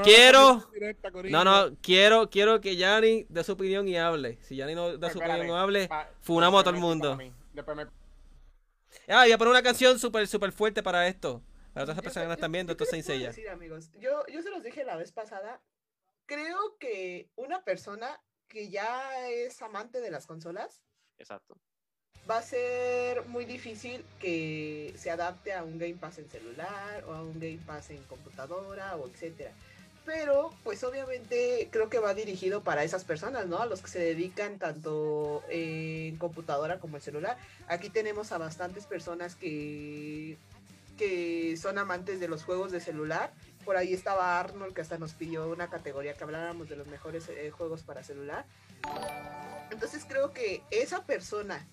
Quiero- 0.04 0.68
directa. 0.74 1.10
No, 1.30 1.44
no, 1.46 1.76
quiero, 1.82 2.30
quiero 2.30 2.60
que 2.62 2.76
Yanni 2.76 3.26
dé 3.30 3.44
su 3.44 3.54
opinión 3.54 3.88
y 3.88 3.96
hable. 3.96 4.38
Si 4.42 4.56
Yanni 4.56 4.76
no 4.76 4.98
da 4.98 5.10
su 5.10 5.20
Espérate, 5.20 5.40
opinión 5.40 5.58
o 5.58 5.60
hable, 5.62 5.88
pa- 5.88 6.10
funamos 6.22 6.60
a 6.60 6.64
todo 6.64 6.74
el 6.74 6.82
mundo. 6.82 7.16
me 7.16 7.32
Ah, 9.08 9.22
voy 9.24 9.32
a 9.32 9.38
poner 9.38 9.52
una 9.52 9.64
canción 9.64 9.98
súper, 10.00 10.28
súper 10.28 10.52
fuerte 10.52 10.84
para 10.84 11.08
esto. 11.08 11.42
Esas 11.76 11.96
Yo- 11.96 12.02
personas 12.04 12.28
no 12.28 12.34
yo- 12.34 12.34
están 12.36 12.52
viendo, 12.52 12.72
yo 12.72 12.74
esto 12.74 12.84
es 12.84 12.90
qué 12.90 12.96
les 12.98 13.06
puedo 13.06 13.16
sencilla. 13.18 13.30
decir, 13.30 13.50
amigos? 13.50 13.92
Yo, 14.00 14.26
yo 14.28 14.42
se 14.42 14.50
los 14.52 14.64
dije 14.64 14.84
la 14.84 14.96
vez 14.96 15.12
pasada. 15.12 15.62
Creo 16.26 16.78
que 16.80 17.30
una 17.36 17.64
persona 17.64 18.22
que 18.48 18.70
ya 18.70 19.28
es 19.30 19.62
amante 19.62 20.00
de 20.00 20.12
las 20.12 20.26
consolas 20.28 20.84
exacto 21.18 21.58
va 22.30 22.38
a 22.38 22.42
ser 22.42 23.26
muy 23.26 23.44
difícil 23.44 24.06
que 24.20 24.94
se 24.98 25.12
adapte 25.12 25.52
a 25.54 25.64
un 25.64 25.78
Game 25.78 25.96
Pass 25.96 26.20
en 26.20 26.30
celular 26.30 27.04
o 27.06 27.14
a 27.14 27.22
un 27.22 27.34
Game 27.40 27.60
Pass 27.66 27.90
en 27.90 28.02
computadora 28.04 28.96
o 28.96 29.08
etcétera. 29.10 29.52
Pero, 30.06 30.54
pues 30.64 30.84
obviamente 30.84 31.68
creo 31.72 31.90
que 31.90 32.00
va 32.00 32.14
dirigido 32.14 32.62
para 32.64 32.84
esas 32.84 33.04
personas, 33.06 33.48
¿no? 33.48 33.58
A 33.60 33.66
los 33.66 33.82
que 33.82 33.88
se 33.90 34.00
dedican 34.00 34.58
tanto 34.60 35.44
en 35.50 36.16
computadora 36.18 36.80
como 36.80 36.98
en 36.98 37.02
celular. 37.04 37.38
Aquí 37.68 37.90
tenemos 37.90 38.32
a 38.32 38.38
bastantes 38.38 38.86
personas 38.86 39.36
que, 39.36 40.38
que 40.98 41.58
son 41.58 41.78
amantes 41.78 42.20
de 42.20 42.28
los 42.28 42.44
juegos 42.44 42.72
de 42.72 42.80
celular. 42.80 43.34
Por 43.66 43.78
ahí 43.78 43.94
estaba 43.94 44.40
Arnold 44.40 44.74
que 44.74 44.82
hasta 44.82 44.98
nos 44.98 45.14
pidió 45.14 45.50
una 45.50 45.70
categoría 45.70 46.14
que 46.14 46.24
habláramos 46.24 46.70
de 46.70 46.76
los 46.76 46.88
mejores 46.88 47.30
eh, 47.30 47.52
juegos 47.52 47.84
para 47.84 48.04
celular. 48.04 48.46
Entonces 49.72 50.06
creo 50.08 50.34
que 50.34 50.62
esa 50.70 51.04
persona 51.06 51.66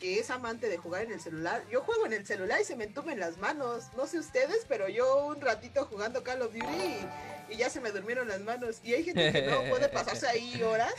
que 0.00 0.18
es 0.18 0.30
amante 0.30 0.68
de 0.68 0.78
jugar 0.78 1.02
en 1.02 1.12
el 1.12 1.20
celular, 1.20 1.62
yo 1.70 1.82
juego 1.82 2.06
en 2.06 2.14
el 2.14 2.26
celular 2.26 2.58
y 2.60 2.64
se 2.64 2.74
me 2.74 2.84
entumen 2.84 3.20
las 3.20 3.36
manos. 3.36 3.84
No 3.96 4.06
sé 4.06 4.18
ustedes, 4.18 4.64
pero 4.66 4.88
yo 4.88 5.26
un 5.26 5.40
ratito 5.40 5.84
jugando 5.84 6.24
Call 6.24 6.42
of 6.42 6.54
Duty 6.54 6.96
y, 7.50 7.56
ya 7.56 7.68
se 7.68 7.80
me 7.80 7.90
durmieron 7.90 8.28
las 8.28 8.40
manos. 8.40 8.80
Y 8.82 8.94
hay 8.94 9.04
gente 9.04 9.30
que 9.30 9.42
no 9.42 9.62
puede 9.68 9.88
pasarse 9.88 10.26
ahí 10.26 10.62
horas 10.62 10.94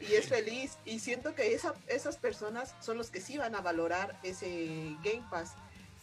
y 0.00 0.14
es 0.14 0.26
feliz. 0.28 0.78
Y 0.86 1.00
siento 1.00 1.34
que 1.34 1.54
esa, 1.54 1.74
esas 1.86 2.16
personas 2.16 2.74
son 2.80 2.96
los 2.96 3.10
que 3.10 3.20
sí 3.20 3.36
van 3.36 3.54
a 3.54 3.60
valorar 3.60 4.18
ese 4.22 4.96
Game 5.04 5.24
Pass. 5.30 5.52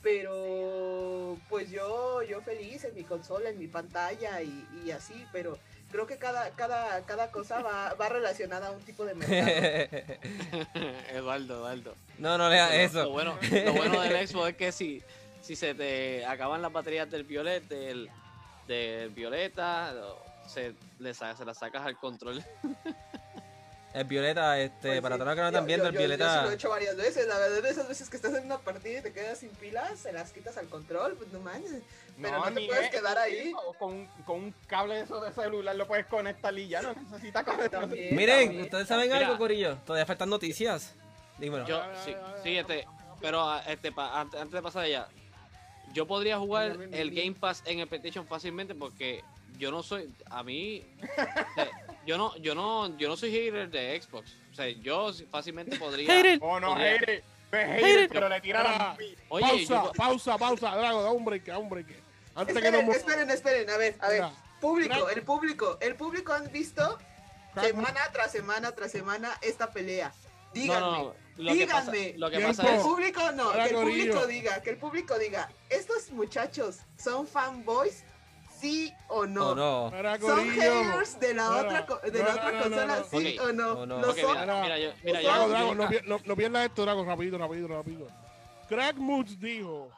Pero 0.04 1.38
pues 1.50 1.72
yo, 1.72 2.22
yo 2.24 2.42
feliz 2.42 2.84
en 2.84 2.94
mi 2.94 3.04
consola, 3.04 3.50
en 3.50 3.58
mi 3.58 3.68
pantalla 3.68 4.42
y, 4.42 4.68
y 4.86 4.92
así, 4.92 5.26
pero 5.32 5.58
creo 5.94 6.06
que 6.06 6.18
cada, 6.18 6.50
cada, 6.52 7.06
cada 7.06 7.32
cosa 7.32 7.62
va, 7.62 7.94
va 7.94 8.10
relacionada 8.10 8.68
a 8.68 8.72
un 8.72 8.82
tipo 8.82 9.06
de 9.06 9.16
mercado. 9.16 9.48
Eduardo 11.14 11.56
Eduardo 11.56 11.96
no, 12.18 12.38
no 12.38 12.50
lea 12.50 12.84
eso. 12.84 13.04
Lo 13.04 13.12
bueno, 13.12 13.38
lo 13.66 13.74
bueno 13.74 14.02
del 14.02 14.28
Xbox 14.28 14.50
es 14.50 14.56
que 14.58 14.72
si, 14.72 15.02
si 15.42 15.56
se 15.56 15.74
te 15.74 16.26
acaban 16.26 16.62
las 16.62 16.72
baterías 16.72 17.10
del 17.10 17.24
violet, 17.24 17.64
del, 17.68 18.10
del 18.68 19.10
violeta, 19.10 19.94
se, 20.48 20.74
le 21.00 21.14
se 21.14 21.46
las 21.46 21.58
sacas 21.58 21.86
al 21.86 21.98
control. 21.98 22.44
El 23.94 24.06
violeta, 24.06 24.60
este, 24.60 24.88
Pues 24.90 25.02
para 25.02 25.16
sí. 25.16 25.20
todos 25.20 25.28
los 25.28 25.36
que 25.36 25.42
no 25.42 25.48
están 25.50 25.66
viendo, 25.68 25.84
yo- 25.86 25.90
el 25.90 25.94
yo- 25.96 26.00
Yo 26.02 26.06
sí 26.06 26.08
violeta. 26.18 26.44
lo 26.46 26.52
he 26.52 26.54
hecho 26.56 26.70
varias 26.70 26.96
veces, 26.98 27.28
la 27.28 27.38
verdad, 27.38 27.62
de 27.62 27.70
esas 27.70 27.88
veces 27.88 28.10
que 28.10 28.16
estás 28.16 28.34
en 28.34 28.46
una 28.46 28.58
partida 28.58 29.00
y 29.00 29.02
te 29.04 29.14
quedas 29.14 29.38
sin 29.38 29.50
pilas, 29.50 30.00
se 30.00 30.12
las 30.12 30.32
quitas 30.32 30.58
al 30.58 30.68
control, 30.68 31.14
pues 31.16 31.32
no 31.32 31.40
manches. 31.42 31.82
Pero 32.20 32.38
no 32.40 32.44
te 32.54 32.66
puedes 32.68 32.86
es- 32.86 32.90
quedar 32.92 33.18
ahí. 33.20 33.54
o 33.56 33.74
Con, 33.74 34.08
con 34.26 34.40
un 34.46 34.56
cable 34.68 34.96
de 34.96 35.02
eso 35.02 35.22
de 35.22 35.32
celular 35.32 35.76
lo 35.76 35.88
puedes 35.88 36.06
conectar 36.08 36.58
y 36.58 36.68
ya 36.68 36.82
no 36.82 36.94
necesitas 36.94 37.44
conectar. 37.72 37.82
También, 37.82 38.16
Miren, 38.16 38.40
también. 38.46 38.64
¿ustedes 38.64 38.88
saben 38.88 39.12
Mira. 39.12 39.20
algo, 39.28 39.38
Corillo? 39.38 39.78
Todavía 39.86 40.06
faltan 40.08 40.30
noticias. 40.30 40.96
Dímelo. 41.38 41.66
Yo, 41.68 41.82
sí, 42.04 42.16
sí, 42.44 42.58
este, 42.58 42.88
pero 43.22 43.42
ah, 43.48 43.64
este, 43.68 43.92
pa- 43.92 44.20
antes, 44.22 44.40
antes 44.40 44.54
de 44.54 44.62
pasar 44.62 44.84
allá, 44.86 45.08
yo 45.94 46.08
podría 46.08 46.40
jugar 46.40 46.78
el. 46.92 47.12
Game 47.12 47.34
Pass 47.34 47.62
en 47.66 47.80
el 47.80 47.88
PlayStation 47.88 48.26
fácilmente 48.26 48.74
porque 48.74 49.24
yo 49.58 49.72
no 49.72 49.84
soy, 49.84 50.14
a 50.30 50.44
mí, 50.44 50.86
yo 52.06 52.18
no, 52.18 52.36
yo 52.38 52.56
no, 52.56 52.98
yo 52.98 53.08
no 53.08 53.16
soy 53.18 53.32
hater 53.32 53.70
de 53.70 54.02
Xbox. 54.02 54.36
O 54.52 54.56
sea, 54.56 54.68
yo 54.70 55.12
fácilmente 55.32 55.78
podría. 55.78 56.08
Hater. 56.14 56.40
Oh, 56.42 56.60
no, 56.60 56.70
podría- 56.70 56.92
hater. 57.00 57.24
No 57.52 57.58
Hater. 57.60 58.10
pero 58.10 58.30
le 58.30 58.42
tiran 58.42 58.66
Ah. 58.68 58.98
Oye, 59.30 59.46
pausa, 59.68 59.84
yo- 59.86 59.92
pausa, 59.96 60.38
pausa, 60.38 60.76
Drago, 60.76 61.04
da 61.04 61.12
un 61.12 61.24
break, 61.24 61.46
da 61.46 61.58
un 61.60 61.70
break. 61.70 61.88
Antes 62.36 62.54
que 62.58 62.66
Esperen, 62.66 62.88
nos 62.88 62.96
esperen, 62.96 63.30
esperen, 63.30 63.70
a 63.70 63.78
ver, 63.78 63.96
a 64.00 64.08
ver. 64.10 64.22
Mira, 64.24 64.34
Público, 64.60 65.10
el 65.10 65.22
público, 65.24 65.78
el 65.82 65.96
público 65.96 66.34
han 66.34 66.52
visto 66.52 66.98
semana 67.62 68.00
tras 68.12 68.32
semana 68.32 68.72
tras 68.72 68.92
semana 68.92 69.38
esta 69.42 69.72
pelea. 69.72 70.12
no, 70.16 70.54
Díganme. 70.54 70.80
no, 70.82 70.92
no, 70.92 71.14
lo 71.38 71.54
que 71.54 71.68
pasa, 71.68 71.92
díganme. 71.92 72.18
lo 72.18 72.30
que 72.32 72.40
pasa 72.40 72.64
Que 72.64 72.70
el 72.70 72.76
es, 72.76 72.82
público 72.84 73.32
no, 73.34 73.52
que 73.52 73.64
el 73.64 73.76
público 73.76 74.28
diga, 74.28 74.62
que 74.64 74.70
el 74.72 74.78
público 74.78 75.20
diga, 75.20 75.50
¿estos 75.70 76.10
muchachos 76.12 76.78
son 76.98 77.28
fanboys? 77.28 78.04
¿Sí 78.64 78.94
o 79.10 79.26
no? 79.28 79.50
¿O 79.50 79.56
no? 79.56 79.92
¿Son 80.22 80.50
haters 80.52 81.20
de 81.20 81.34
la 81.34 81.50
otra, 81.52 81.86
de 82.10 82.20
no, 82.20 82.26
la 82.26 82.34
no, 82.34 82.40
otra 82.40 82.52
no, 82.52 82.52
no, 82.54 82.62
consola? 82.64 82.98
no. 82.98 83.04
¿Sí 83.20 83.38
o 83.40 83.52
no? 83.52 83.86
No. 83.86 84.00
¿Lo 84.00 84.10
Ok, 84.12 84.18
son? 84.20 84.40
mira, 84.40 84.62
mira, 84.62 84.80
yo, 84.80 84.92
mira, 85.04 85.22
yo- 85.22 85.28
Drago, 85.28 85.50
Drago, 85.50 85.76
no, 85.76 85.90
no, 86.06 86.20
no 86.24 86.36
pierdas 86.38 86.66
esto, 86.68 86.84
Drago, 86.84 87.04
rápido, 87.04 87.38
rápido, 87.38 87.68
rápido. 87.68 88.08
Crack 88.70 88.96
Moods 88.96 89.38
dijo, 89.38 89.90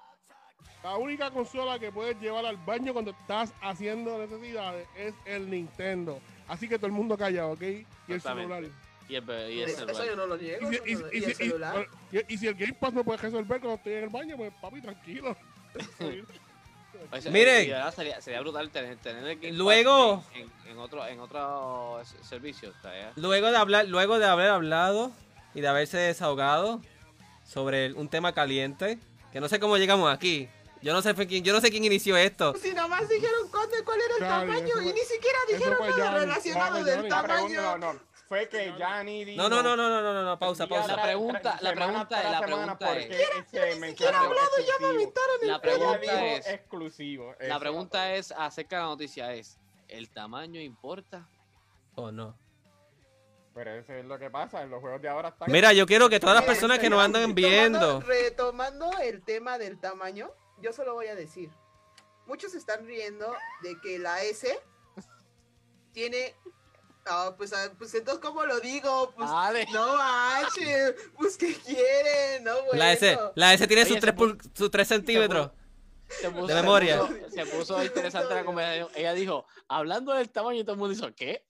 la 0.84 0.98
única 0.98 1.30
consola 1.30 1.78
que 1.78 1.92
puedes 1.92 2.20
llevar 2.20 2.44
al 2.48 2.58
baño 2.58 2.92
cuando 2.92 3.12
estás 3.12 3.54
haciendo 3.62 4.18
necesidades 4.18 4.88
es 4.98 5.14
el 5.26 5.48
Nintendo. 5.48 6.20
Así 6.48 6.68
que 6.68 6.78
todo 6.78 6.88
el 6.88 6.94
mundo 6.94 7.16
callado, 7.16 7.52
¿ok? 7.52 7.62
Y 7.62 8.14
el 8.14 8.20
celular. 8.22 8.64
y 9.08 9.16
el, 9.16 9.24
y 9.52 9.62
el 9.62 9.70
Eso, 9.70 9.86
celular. 9.86 10.06
yo 10.08 10.16
no 10.16 10.26
lo 10.26 10.38
niego. 10.38 10.72
Y 10.72 10.76
eso 10.76 10.84
si, 10.86 10.92
y, 10.92 10.96
no 10.96 11.08
y 11.14 11.24
el 11.24 11.30
y- 11.30 11.34
celular. 11.36 11.88
y- 12.12 12.34
y 12.34 12.38
si 12.40 12.48
el 12.48 12.56
Game 12.56 12.74
Pass 12.74 12.94
no 12.94 13.04
puede 13.04 13.20
resolver 13.20 13.60
cuando 13.62 13.76
estoy 13.76 13.94
en 13.94 14.04
el 14.06 14.10
baño, 14.10 14.36
pues 14.38 14.52
papi, 14.60 14.82
tranquilo. 14.82 15.38
O 17.12 17.22
sea, 17.22 17.32
Miren. 17.32 17.64
y 17.64 17.68
de 17.68 17.74
verdad 17.74 17.94
sería, 17.96 18.22
sería 18.22 18.42
brutal 18.42 18.70
tener, 18.70 18.98
tener 18.98 19.24
el 19.26 19.36
Game 19.36 19.50
Pass 19.50 19.58
Luego- 19.58 20.24
en, 20.34 20.42
en, 20.42 20.72
en 20.72 20.78
otro 20.80 21.06
en 21.08 21.20
otro 21.20 22.02
servicio. 22.22 22.74
Luego 23.16 23.52
de 23.52 23.58
hablar, 23.58 23.88
luego 23.88 24.20
de 24.20 24.26
haber 24.26 24.50
hablado 24.50 25.12
y 25.54 25.62
de 25.62 25.68
haberse 25.68 25.98
desahogado 25.98 26.82
sobre 27.46 27.94
un 27.94 28.10
tema 28.10 28.34
caliente, 28.34 29.00
que 29.32 29.40
no 29.40 29.48
sé 29.48 29.60
cómo 29.60 29.78
llegamos 29.78 30.12
aquí. 30.14 30.50
Yo 30.82 30.94
no 30.94 31.02
sé 31.02 31.16
quién, 31.28 31.44
yo 31.44 31.52
no 31.54 31.62
sé 31.62 31.72
quién 31.72 31.84
inició 31.84 32.16
esto. 32.18 32.54
Si 32.62 32.72
nada 32.74 32.88
más 32.88 33.08
dijeron 33.10 33.48
cuál, 33.50 33.68
cuál 33.84 34.00
era 34.02 34.14
el 34.14 34.48
tamaño 34.48 34.82
y 34.82 34.94
ni 34.94 35.00
siquiera 35.02 35.40
dijeron 35.52 35.80
nada 35.98 36.20
relacionado 36.20 36.84
del 36.84 37.08
tamaño. 37.08 37.34
pregunta, 37.48 37.78
no, 37.78 37.94
no. 37.94 38.00
Fue 38.28 38.50
que 38.50 38.74
Gianni 38.76 39.24
dijo. 39.24 39.42
No, 39.42 39.50
no, 39.50 39.62
no, 39.62 39.76
no, 39.78 39.88
no, 39.90 40.02
no, 40.02 40.14
no, 40.14 40.24
no, 40.24 40.40
pausa, 40.40 40.66
pausa. 40.68 40.96
La 40.96 41.04
pregunta- 41.04 41.58
la 41.62 41.74
pregunta 41.74 42.24
es- 42.24 42.32
la 42.32 42.42
pregunta 42.42 42.78
¿por 42.80 42.98
es- 42.98 43.12
ese 43.54 43.76
mensaje 43.80 44.16
hablado, 44.16 44.50
ya 44.66 44.74
me 44.80 44.88
aventaron 44.96 45.36
el 45.44 45.48
La 45.48 45.62
pregunta 45.62 46.26
es, 46.26 46.48
exclusivo. 46.48 47.36
la 47.40 47.60
pregunta 47.60 48.14
es 48.16 48.32
acerca 48.32 48.78
de 48.78 48.82
la 48.82 48.88
noticia 48.90 49.34
es, 49.34 49.60
¿el 49.88 50.10
tamaño 50.10 50.60
importa? 50.60 51.28
¿O 51.94 52.12
no? 52.12 52.36
Pero 53.54 53.72
eso 53.76 53.94
es 53.94 54.04
lo 54.04 54.18
que 54.20 54.30
pasa, 54.30 54.64
en 54.64 54.70
los 54.72 54.82
juegos 54.82 55.02
de 55.02 55.08
ahora 55.08 55.30
están... 55.30 55.50
Mira, 55.52 55.72
yo 55.72 55.86
quiero 55.86 56.10
que 56.10 56.20
todas 56.20 56.36
las 56.36 56.44
personas 56.46 56.80
que 56.80 56.90
nos 56.90 57.02
andan 57.02 57.34
viendo. 57.36 58.02
Retomando 58.02 58.92
el 59.02 59.22
tema 59.24 59.58
del 59.58 59.80
tamaño, 59.80 60.30
yo 60.60 60.74
solo 60.74 60.94
voy 60.96 61.08
a 61.08 61.16
decir, 61.16 61.50
muchos 62.26 62.54
están 62.56 62.86
riendo 62.86 63.34
de 63.62 63.80
que 63.82 64.00
la 64.00 64.24
S 64.24 64.60
tiene... 65.94 66.36
Ah, 67.08 67.34
pues, 67.38 67.54
ah, 67.54 67.72
pues 67.78 67.94
entonces, 67.94 68.20
¿cómo 68.22 68.44
lo 68.46 68.60
digo? 68.60 69.14
Pues, 69.16 69.30
Dale. 69.30 69.68
no 69.72 69.96
manches, 69.96 70.96
pues, 71.18 71.38
¿qué 71.38 71.54
quieren? 71.56 72.44
No, 72.44 72.56
bueno. 72.64 72.74
La 72.80 72.94
S, 72.94 73.18
la 73.36 73.54
S 73.54 73.68
tiene 73.68 73.84
sus 73.84 73.92
Oye, 73.92 74.02
3, 74.02 74.12
se 74.14 74.18
pon- 74.18 74.38
sus 74.56 74.72
3 74.72 74.88
centímetros. 74.88 75.52
Se 76.22 76.30
puso, 76.30 76.46
De 76.48 76.54
memoria. 76.56 77.00
Se 77.00 77.08
puso, 77.14 77.30
se 77.32 77.46
puso 77.46 77.84
interesante 77.84 78.34
la 78.36 78.46
conversación. 78.46 78.90
Ella 78.96 79.14
dijo, 79.14 79.46
hablando 79.68 80.14
del 80.14 80.30
tamaño, 80.30 80.60
y 80.60 80.64
todo 80.64 80.74
el 80.74 80.78
mundo 80.80 80.94
hizo, 80.94 81.14
¿qué? 81.16 81.48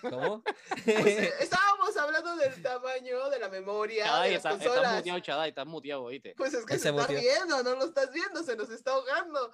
¿Cómo? 0.00 0.42
Pues, 0.84 1.06
eh, 1.06 1.32
estábamos 1.40 1.96
hablando 1.96 2.36
del 2.36 2.62
tamaño 2.62 3.30
de 3.30 3.38
la 3.40 3.48
memoria 3.48 4.04
Chaday, 4.06 4.28
de 4.30 4.34
las 4.36 4.44
está, 4.44 4.50
estás 4.54 4.66
consolas. 4.68 4.94
muteado, 4.96 5.20
Chaday, 5.20 5.48
estás 5.48 5.66
muteado, 5.66 6.02
oíste. 6.04 6.34
Pues 6.36 6.54
es 6.54 6.64
que 6.64 6.74
Ese 6.74 6.84
se 6.84 6.88
está 6.96 7.06
riendo, 7.08 7.62
no 7.64 7.74
lo 7.74 7.84
estás 7.86 8.12
viendo, 8.12 8.42
se 8.44 8.54
nos 8.56 8.70
está 8.70 8.92
ahogando. 8.92 9.50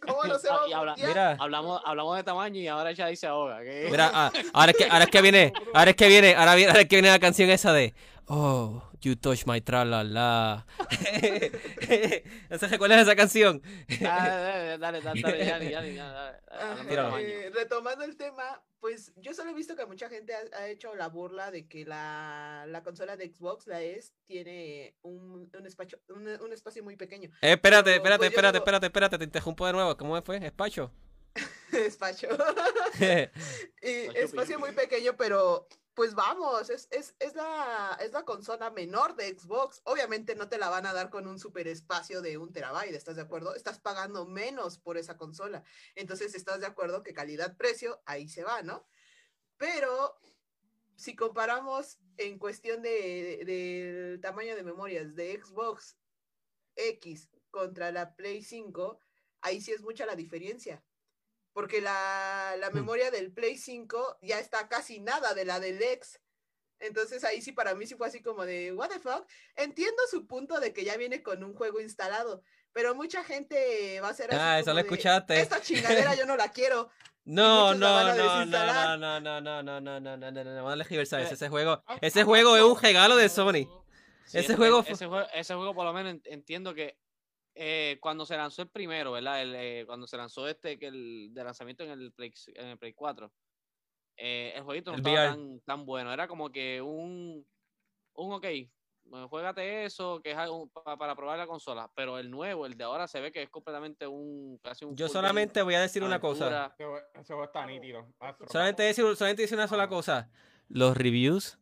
¿Cómo 0.00 0.24
no 0.24 0.38
se 0.38 0.48
va 0.48 0.60
Ah, 0.62 0.68
y 0.68 0.72
habla- 0.72 0.92
a 0.92 0.94
mutear? 0.94 1.08
Mira, 1.10 1.36
Hablamos, 1.38 1.82
hablamos 1.84 2.16
de 2.16 2.22
tamaño 2.24 2.60
y 2.60 2.68
ahora 2.68 2.94
Chaday 2.94 3.16
se 3.16 3.26
ahoga. 3.26 3.60
mira, 3.60 4.10
ah, 4.12 4.32
ahora 4.52 4.72
es 4.72 4.76
que, 4.78 4.84
ahora 4.90 5.04
es 5.04 5.10
que 5.10 5.22
viene, 5.22 5.52
ahora 5.74 5.90
es 5.90 5.96
que 5.96 6.08
viene, 6.08 6.34
ahora 6.34 6.54
viene, 6.54 6.70
ahora 6.70 6.82
es 6.82 6.88
que 6.88 6.96
viene 6.96 7.08
la 7.10 7.18
canción 7.18 7.50
esa 7.50 7.72
de 7.72 7.94
Oh, 8.32 8.80
you 9.00 9.16
touch 9.16 9.44
my 9.44 9.60
tra 9.60 9.84
la 9.84 10.04
la. 10.04 10.64
¿No 12.48 12.58
se 12.58 12.68
recuerdan 12.68 13.00
esa 13.00 13.16
canción? 13.16 13.60
Dale, 14.00 14.78
dale, 14.78 15.00
dale, 15.00 15.00
dale, 15.00 15.44
dale, 15.70 15.70
dale, 15.96 17.22
eh, 17.22 17.50
retomando 17.52 18.04
el 18.04 18.16
tema, 18.16 18.62
pues 18.78 19.12
yo 19.16 19.34
solo 19.34 19.50
he 19.50 19.54
visto 19.54 19.74
que 19.74 19.84
mucha 19.84 20.08
gente 20.08 20.32
ha, 20.34 20.58
ha 20.58 20.68
hecho 20.68 20.94
la 20.94 21.08
burla 21.08 21.50
de 21.50 21.66
que 21.66 21.84
la, 21.84 22.66
la 22.68 22.84
consola 22.84 23.16
de 23.16 23.32
Xbox, 23.34 23.66
la 23.66 23.82
S, 23.82 24.12
tiene 24.26 24.94
un, 25.02 25.50
un 25.52 25.66
espacio, 25.66 25.98
un, 26.10 26.28
un 26.28 26.52
espacio 26.52 26.84
muy 26.84 26.96
pequeño. 26.96 27.30
Eh, 27.42 27.52
espérate, 27.54 27.90
Pero, 27.90 27.96
espérate, 27.96 28.18
pues, 28.18 28.30
yo 28.30 28.36
espérate, 28.36 28.52
digo- 28.58 28.62
espérate, 28.64 28.86
espérate, 28.86 29.18
te 29.18 29.24
interrumpo 29.24 29.66
de 29.66 29.72
nuevo. 29.72 29.96
¿Cómo 29.96 30.22
fue? 30.22 30.36
¿Espacio? 30.46 30.92
espacio. 31.72 32.28
Y 33.82 34.16
Espacio 34.18 34.58
muy 34.58 34.72
pequeño, 34.72 35.16
pero 35.16 35.66
pues 35.94 36.14
vamos, 36.14 36.70
es, 36.70 36.88
es, 36.90 37.16
es, 37.18 37.34
la, 37.34 37.98
es 38.00 38.12
la 38.12 38.24
consola 38.24 38.70
menor 38.70 39.16
de 39.16 39.36
Xbox. 39.36 39.82
Obviamente 39.84 40.34
no 40.34 40.48
te 40.48 40.56
la 40.58 40.68
van 40.70 40.86
a 40.86 40.92
dar 40.92 41.10
con 41.10 41.26
un 41.26 41.38
super 41.38 41.66
espacio 41.68 42.22
de 42.22 42.38
un 42.38 42.52
terabyte, 42.52 42.94
¿estás 42.94 43.16
de 43.16 43.22
acuerdo? 43.22 43.54
Estás 43.54 43.80
pagando 43.80 44.26
menos 44.26 44.78
por 44.78 44.96
esa 44.96 45.16
consola. 45.16 45.64
Entonces, 45.94 46.34
¿estás 46.34 46.60
de 46.60 46.66
acuerdo 46.66 47.02
que 47.02 47.12
calidad-precio 47.12 48.02
ahí 48.06 48.28
se 48.28 48.44
va, 48.44 48.62
¿no? 48.62 48.86
Pero 49.56 50.18
si 50.96 51.16
comparamos 51.16 51.98
en 52.16 52.38
cuestión 52.38 52.82
de, 52.82 53.44
de- 53.44 53.92
del 53.92 54.20
tamaño 54.20 54.54
de 54.54 54.62
memorias 54.62 55.14
de 55.14 55.40
Xbox 55.42 55.98
X 56.76 57.30
contra 57.50 57.90
la 57.90 58.14
Play 58.16 58.42
5, 58.42 59.00
ahí 59.40 59.60
sí 59.60 59.72
es 59.72 59.82
mucha 59.82 60.06
la 60.06 60.14
diferencia. 60.16 60.84
Porque 61.52 61.80
la, 61.80 62.54
la 62.58 62.70
Hmm. 62.70 62.74
memoria 62.74 63.10
del 63.10 63.32
Play 63.32 63.56
5 63.56 64.18
ya 64.22 64.38
está 64.38 64.68
casi 64.68 65.00
nada 65.00 65.34
de 65.34 65.44
la 65.44 65.58
del 65.60 65.82
X. 65.82 66.20
Entonces 66.78 67.24
ahí 67.24 67.42
sí 67.42 67.52
para 67.52 67.74
mí 67.74 67.86
sí 67.86 67.94
fue 67.94 68.06
así 68.06 68.22
como 68.22 68.46
de, 68.46 68.72
what 68.72 68.88
the 68.88 69.00
fuck. 69.00 69.26
Entiendo 69.56 70.02
su 70.10 70.26
punto 70.26 70.60
de 70.60 70.72
que 70.72 70.84
ya 70.84 70.96
viene 70.96 71.22
con 71.22 71.44
un 71.44 71.52
juego 71.54 71.80
instalado, 71.80 72.42
pero 72.72 72.94
mucha 72.94 73.22
gente 73.24 74.00
va 74.00 74.08
a 74.08 74.14
ser 74.14 74.30
así 74.30 74.40
Ah, 74.40 74.58
eso 74.60 74.72
lo 74.72 74.80
escuchaste. 74.80 75.38
Esta 75.40 75.60
chingadera 75.60 76.14
yo 76.14 76.24
no 76.24 76.36
la 76.36 76.50
quiero. 76.50 76.88
No, 77.24 77.74
no, 77.74 78.14
no, 78.14 78.14
no, 78.14 78.46
no, 78.46 78.46
no, 78.46 79.20
no, 79.20 79.20
no, 79.20 79.62
no, 79.62 79.80
no, 79.80 80.00
no, 80.00 80.16
no, 80.16 80.44
no, 80.44 80.64
vamos 80.64 80.80
a 80.86 80.88
reversar 80.88 81.20
eso. 81.20 81.32
Eh, 81.32 81.34
Ese 81.34 81.48
juego, 81.50 81.84
ese 82.00 82.24
juego 82.24 82.56
es 82.56 82.62
un 82.62 82.80
regalo 82.80 83.16
de 83.16 83.28
Sony. 83.28 83.68
Ese 84.32 84.56
juego 84.56 84.80
ese 84.86 85.06
juego, 85.06 85.26
ese 85.34 85.54
juego 85.54 85.74
por 85.74 85.84
lo 85.84 85.92
menos 85.92 86.12
en- 86.14 86.22
entiendo 86.24 86.72
que 86.72 86.96
eh, 87.62 87.98
cuando 88.00 88.24
se 88.24 88.36
lanzó 88.38 88.62
el 88.62 88.68
primero, 88.70 89.12
¿verdad? 89.12 89.42
El, 89.42 89.54
eh, 89.54 89.84
cuando 89.86 90.06
se 90.06 90.16
lanzó 90.16 90.48
este 90.48 90.78
que 90.78 90.86
el 90.86 91.28
de 91.34 91.44
lanzamiento 91.44 91.84
en 91.84 91.90
el 91.90 92.10
Play, 92.12 92.32
en 92.54 92.68
el 92.68 92.78
Play 92.78 92.94
4, 92.94 93.30
eh, 94.16 94.54
el 94.56 94.62
jueguito 94.62 94.90
no 94.92 94.96
El 94.96 95.00
estaba 95.06 95.28
tan, 95.28 95.60
tan 95.60 95.84
bueno. 95.84 96.10
Era 96.10 96.26
como 96.26 96.50
que 96.50 96.80
un, 96.80 97.46
un 98.14 98.32
ok, 98.32 98.46
juégate 99.28 99.84
eso, 99.84 100.20
que 100.22 100.30
es 100.30 100.36
algo 100.38 100.68
pa- 100.68 100.96
para 100.96 101.14
probar 101.14 101.36
la 101.38 101.46
consola. 101.46 101.90
Pero 101.94 102.18
el 102.18 102.30
nuevo, 102.30 102.64
el 102.64 102.76
de 102.78 102.84
ahora, 102.84 103.06
se 103.06 103.20
ve 103.20 103.30
que 103.30 103.42
es 103.42 103.50
completamente 103.50 104.06
un 104.06 104.58
casi 104.62 104.84
un 104.86 104.96
Yo 104.96 105.08
solamente 105.08 105.60
voy 105.62 105.74
a 105.74 105.80
decir 105.80 106.02
una 106.02 106.18
cosa. 106.20 106.46
aventura. 106.46 106.74
Ese 106.74 106.84
juego- 106.84 107.06
ese 107.14 107.26
juego 107.34 107.44
está 107.44 107.66
nítido. 107.66 108.14
Astro. 108.20 108.48
Solamente 108.48 108.82
decir, 108.84 109.04
solamente 109.16 109.42
decir 109.42 109.58
una 109.58 109.68
sola 109.68 109.88
cosa. 109.88 110.30
Los 110.68 110.96
reviews 110.96 111.58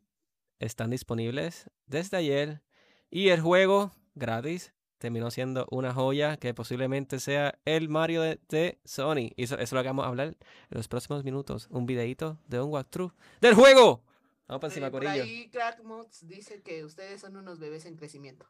están 0.60 0.90
disponibles 0.90 1.70
desde 1.86 2.16
ayer 2.18 2.62
y 3.10 3.30
el 3.30 3.40
juego 3.40 3.92
gratis 4.14 4.74
terminó 4.98 5.30
siendo 5.30 5.66
una 5.70 5.94
joya 5.94 6.36
que 6.36 6.54
posiblemente 6.54 7.20
sea 7.20 7.58
el 7.64 7.88
Mario 7.88 8.22
de, 8.22 8.38
de 8.48 8.78
Sony. 8.84 9.32
Y 9.36 9.44
eso, 9.44 9.54
eso 9.54 9.62
es 9.62 9.72
lo 9.72 9.82
que 9.82 9.88
vamos 9.88 10.04
a 10.04 10.08
hablar 10.08 10.28
en 10.28 10.36
los 10.70 10.88
próximos 10.88 11.24
minutos. 11.24 11.68
Un 11.70 11.86
videito 11.86 12.38
de 12.46 12.60
un 12.60 12.70
walkthrough 12.70 13.12
del 13.40 13.54
juego. 13.54 14.02
Vamos 14.48 14.60
para 14.60 14.72
encima, 14.72 14.90
Corillo. 14.90 15.22
ahí 15.22 15.48
Crack 15.50 15.82
Mods 15.82 16.26
dice 16.26 16.62
que 16.62 16.84
ustedes 16.84 17.20
son 17.20 17.36
unos 17.36 17.58
bebés 17.58 17.84
en 17.84 17.96
crecimiento. 17.96 18.46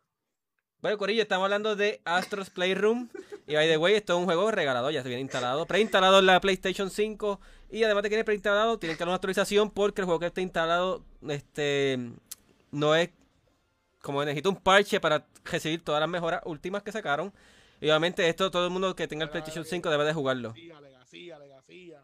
Bueno, 0.81 0.97
Corillo, 0.97 1.23
estamos 1.23 1.45
hablando 1.45 1.75
de 1.75 2.01
Astros 2.05 2.51
Playroom. 2.51 3.09
Y 3.49 3.55
by 3.55 3.69
the 3.69 3.77
way, 3.79 3.95
esto 3.95 4.13
es 4.13 4.19
un 4.21 4.27
juego 4.27 4.49
regalado, 4.53 4.93
ya 4.93 5.03
se 5.03 5.09
viene 5.09 5.23
instalado. 5.23 5.67
Preinstalado 5.67 6.21
en 6.21 6.27
la 6.27 6.41
PlayStation 6.41 6.89
5. 6.89 7.41
Y 7.71 7.83
además 7.83 8.05
de 8.05 8.11
que 8.11 8.15
viene 8.15 8.25
preinstalado, 8.25 8.79
tienen 8.79 8.97
que 8.97 9.01
dar 9.01 9.09
una 9.09 9.17
actualización 9.17 9.73
porque 9.73 10.03
el 10.03 10.05
juego 10.05 10.21
que 10.21 10.27
está 10.27 10.41
instalado 10.41 11.05
este, 11.29 12.13
no 12.71 12.95
es 12.95 13.11
como 14.03 14.25
necesita 14.25 14.49
un 14.49 14.57
parche 14.57 15.01
para 15.01 15.27
recibir 15.45 15.83
todas 15.85 16.01
las 16.01 16.09
mejoras 16.09 16.43
últimas 16.45 16.83
que 16.83 16.93
sacaron. 16.93 17.33
Y 17.81 17.87
obviamente 17.87 18.29
esto 18.29 18.51
todo 18.51 18.65
el 18.65 18.71
mundo 18.71 18.95
que 18.97 19.07
tenga 19.09 19.25
el 19.25 19.31
PlayStation 19.31 19.65
5 19.65 19.89
debe 19.91 20.05
de 20.05 20.13
jugarlo. 20.13 20.53
Legacía, 20.55 20.81
legacía, 20.81 21.39
legacía. 21.39 22.03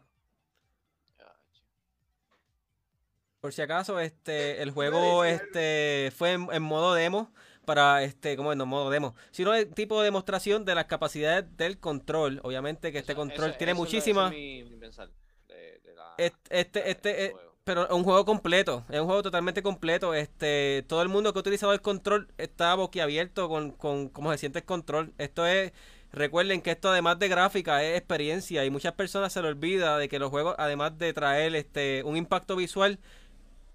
Por 3.41 3.53
si 3.53 3.61
acaso, 3.61 3.99
este, 3.99 4.61
el 4.61 4.71
juego 4.71 5.23
este, 5.23 6.11
fue 6.15 6.33
en, 6.33 6.47
en 6.51 6.63
modo 6.63 6.93
demo 6.93 7.31
para, 7.65 8.03
este, 8.03 8.37
como 8.37 8.53
no 8.55 8.65
modo 8.65 8.89
demo, 8.89 9.15
sino 9.31 9.53
el 9.53 9.73
tipo 9.73 9.99
de 9.99 10.05
demostración 10.05 10.65
de 10.65 10.75
las 10.75 10.85
capacidades 10.85 11.45
del 11.57 11.79
control. 11.79 12.39
Obviamente 12.43 12.91
que 12.91 12.99
este 12.99 13.13
Eso- 13.13 13.19
control 13.21 13.49
eso- 13.49 13.57
tiene 13.57 13.71
eso 13.73 13.81
muchísimas, 13.81 14.31
ese 14.31 14.59
es 14.59 14.65
mi- 14.65 14.69
mi 14.71 14.77
pensar 14.79 15.09
de- 15.47 15.79
de 15.83 15.95
la- 15.95 16.13
este, 16.17 16.59
este, 16.59 16.89
este, 16.91 17.31
juego. 17.31 17.54
Pero 17.65 17.85
es 17.85 17.91
un 17.91 18.03
juego 18.03 18.23
completo, 18.25 18.85
es 18.89 18.99
un 18.99 19.07
juego 19.07 19.23
totalmente 19.23 19.63
completo. 19.63 20.13
Este, 20.13 20.85
todo 20.87 21.01
el 21.01 21.09
mundo 21.09 21.33
que 21.33 21.39
ha 21.39 21.41
utilizado 21.41 21.73
el 21.73 21.81
control 21.81 22.27
está 22.37 22.75
boquiabierto 22.75 23.49
con, 23.49 23.71
con 23.71 24.07
cómo 24.07 24.31
se 24.31 24.37
siente 24.37 24.59
el 24.59 24.65
control. 24.65 25.13
Esto 25.17 25.47
es, 25.47 25.73
recuerden 26.11 26.61
que 26.61 26.69
esto 26.71 26.89
además 26.89 27.17
de 27.17 27.27
gráfica 27.27 27.83
es 27.83 27.97
experiencia 27.97 28.63
y 28.65 28.69
muchas 28.69 28.93
personas 28.93 29.33
se 29.33 29.41
les 29.41 29.49
olvida 29.49 29.97
de 29.97 30.07
que 30.07 30.19
los 30.19 30.29
juegos 30.29 30.53
además 30.59 30.95
de 30.99 31.11
traer 31.13 31.55
este 31.55 32.03
un 32.03 32.15
impacto 32.17 32.55
visual, 32.55 32.99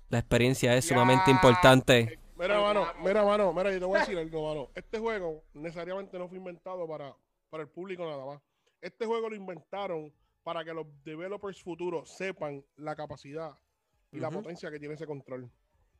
la 0.08 0.20
experiencia 0.20 0.76
es 0.76 0.84
sumamente 0.84 1.32
importante. 1.32 2.16
Mira, 2.36 2.60
mano, 2.60 2.86
mira, 3.02 3.24
mano, 3.24 3.52
mira, 3.52 3.72
yo 3.72 3.80
te 3.80 3.84
voy 3.84 3.96
a 3.96 4.00
decir 4.00 4.16
algo, 4.16 4.48
mano. 4.48 4.68
Este 4.76 5.00
juego 5.00 5.42
necesariamente 5.52 6.16
no 6.16 6.28
fue 6.28 6.38
inventado 6.38 6.86
para, 6.86 7.12
para 7.50 7.64
el 7.64 7.68
público 7.68 8.06
nada 8.06 8.24
más. 8.24 8.40
Este 8.80 9.04
juego 9.04 9.28
lo 9.28 9.34
inventaron 9.34 10.12
para 10.44 10.64
que 10.64 10.72
los 10.72 10.86
developers 11.04 11.60
futuros 11.60 12.08
sepan 12.08 12.64
la 12.76 12.94
capacidad 12.94 13.58
y 14.12 14.18
la 14.20 14.30
potencia 14.30 14.70
que 14.70 14.78
tiene 14.78 14.94
ese 14.94 15.06
control. 15.06 15.50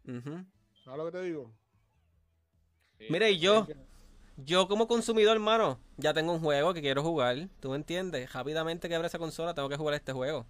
Ujú. 0.07 0.45
¿Sabes 0.85 0.99
lo 0.99 1.05
que 1.07 1.13
te 1.13 1.23
digo? 1.23 1.53
Sí. 2.99 3.07
Mira, 3.11 3.29
y 3.29 3.39
yo, 3.39 3.67
yo 4.37 4.69
como 4.69 4.87
consumidor, 4.89 5.35
hermano, 5.37 5.79
ya 5.97 6.13
tengo 6.13 6.33
un 6.33 6.41
juego 6.41 6.75
que 6.75 6.81
quiero 6.81 7.03
jugar. 7.03 7.49
¿Tú 7.61 7.71
me 7.71 7.77
entiendes? 7.77 8.33
Rápidamente 8.33 8.89
que 8.89 8.95
abra 8.95 9.07
esa 9.09 9.19
consola, 9.19 9.55
tengo 9.55 9.69
que 9.69 9.77
jugar 9.77 9.95
este 9.95 10.13
juego. 10.13 10.47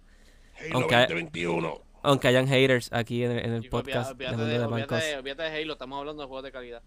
Halo 0.59 0.75
Aunque- 0.75 0.95
2021. 0.95 1.81
Aunque 2.03 2.27
hayan 2.29 2.47
haters 2.47 2.91
aquí 2.91 3.23
en, 3.23 3.31
el- 3.31 3.53
en 3.63 3.69
podcast 3.69 4.17
de, 4.17 4.25
de 4.25 4.63
olvídate 4.63 5.43
de 5.43 5.61
Halo, 5.61 5.73
estamos 5.73 5.99
hablando 5.99 6.23
de 6.23 6.27
juegos 6.27 6.43
de 6.43 6.51
calidad. 6.51 6.81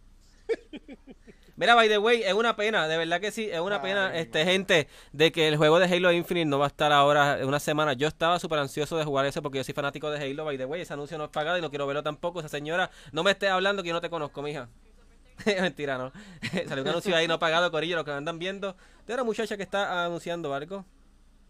Mira, 1.56 1.74
by 1.76 1.88
the 1.88 1.98
way, 1.98 2.22
es 2.22 2.32
una 2.34 2.56
pena, 2.56 2.88
de 2.88 2.96
verdad 2.96 3.20
que 3.20 3.30
sí, 3.30 3.48
es 3.50 3.60
una 3.60 3.76
Ay, 3.76 3.82
pena, 3.82 4.16
este, 4.18 4.44
gente, 4.44 4.88
de 5.12 5.30
que 5.30 5.46
el 5.46 5.56
juego 5.56 5.78
de 5.78 5.86
Halo 5.86 6.10
Infinite 6.10 6.46
no 6.46 6.58
va 6.58 6.64
a 6.64 6.68
estar 6.68 6.90
ahora 6.90 7.38
en 7.40 7.46
una 7.46 7.60
semana. 7.60 7.92
Yo 7.92 8.08
estaba 8.08 8.40
súper 8.40 8.58
ansioso 8.58 8.96
de 8.96 9.04
jugar 9.04 9.24
eso 9.26 9.40
porque 9.40 9.58
yo 9.58 9.64
soy 9.64 9.74
fanático 9.74 10.10
de 10.10 10.18
Halo, 10.18 10.44
by 10.44 10.58
the 10.58 10.64
way, 10.64 10.80
ese 10.80 10.92
anuncio 10.94 11.16
no 11.16 11.24
es 11.24 11.30
pagado 11.30 11.56
y 11.56 11.60
no 11.60 11.70
quiero 11.70 11.86
verlo 11.86 12.02
tampoco. 12.02 12.40
Esa 12.40 12.48
señora, 12.48 12.90
no 13.12 13.22
me 13.22 13.30
estés 13.30 13.50
hablando 13.50 13.82
que 13.82 13.88
yo 13.88 13.94
no 13.94 14.00
te 14.00 14.10
conozco, 14.10 14.42
mija. 14.42 14.68
Mentira, 15.60 15.96
¿no? 15.98 16.12
Salió 16.68 16.82
un 16.82 16.88
anuncio 16.88 17.14
ahí 17.16 17.28
no 17.28 17.38
pagado, 17.38 17.70
Corillo, 17.70 17.96
lo 17.96 18.04
que 18.04 18.10
andan 18.10 18.38
viendo. 18.38 18.76
De 19.06 19.14
una 19.14 19.24
muchacha 19.24 19.56
que 19.56 19.62
está 19.62 20.04
anunciando 20.04 20.54
algo. 20.54 20.84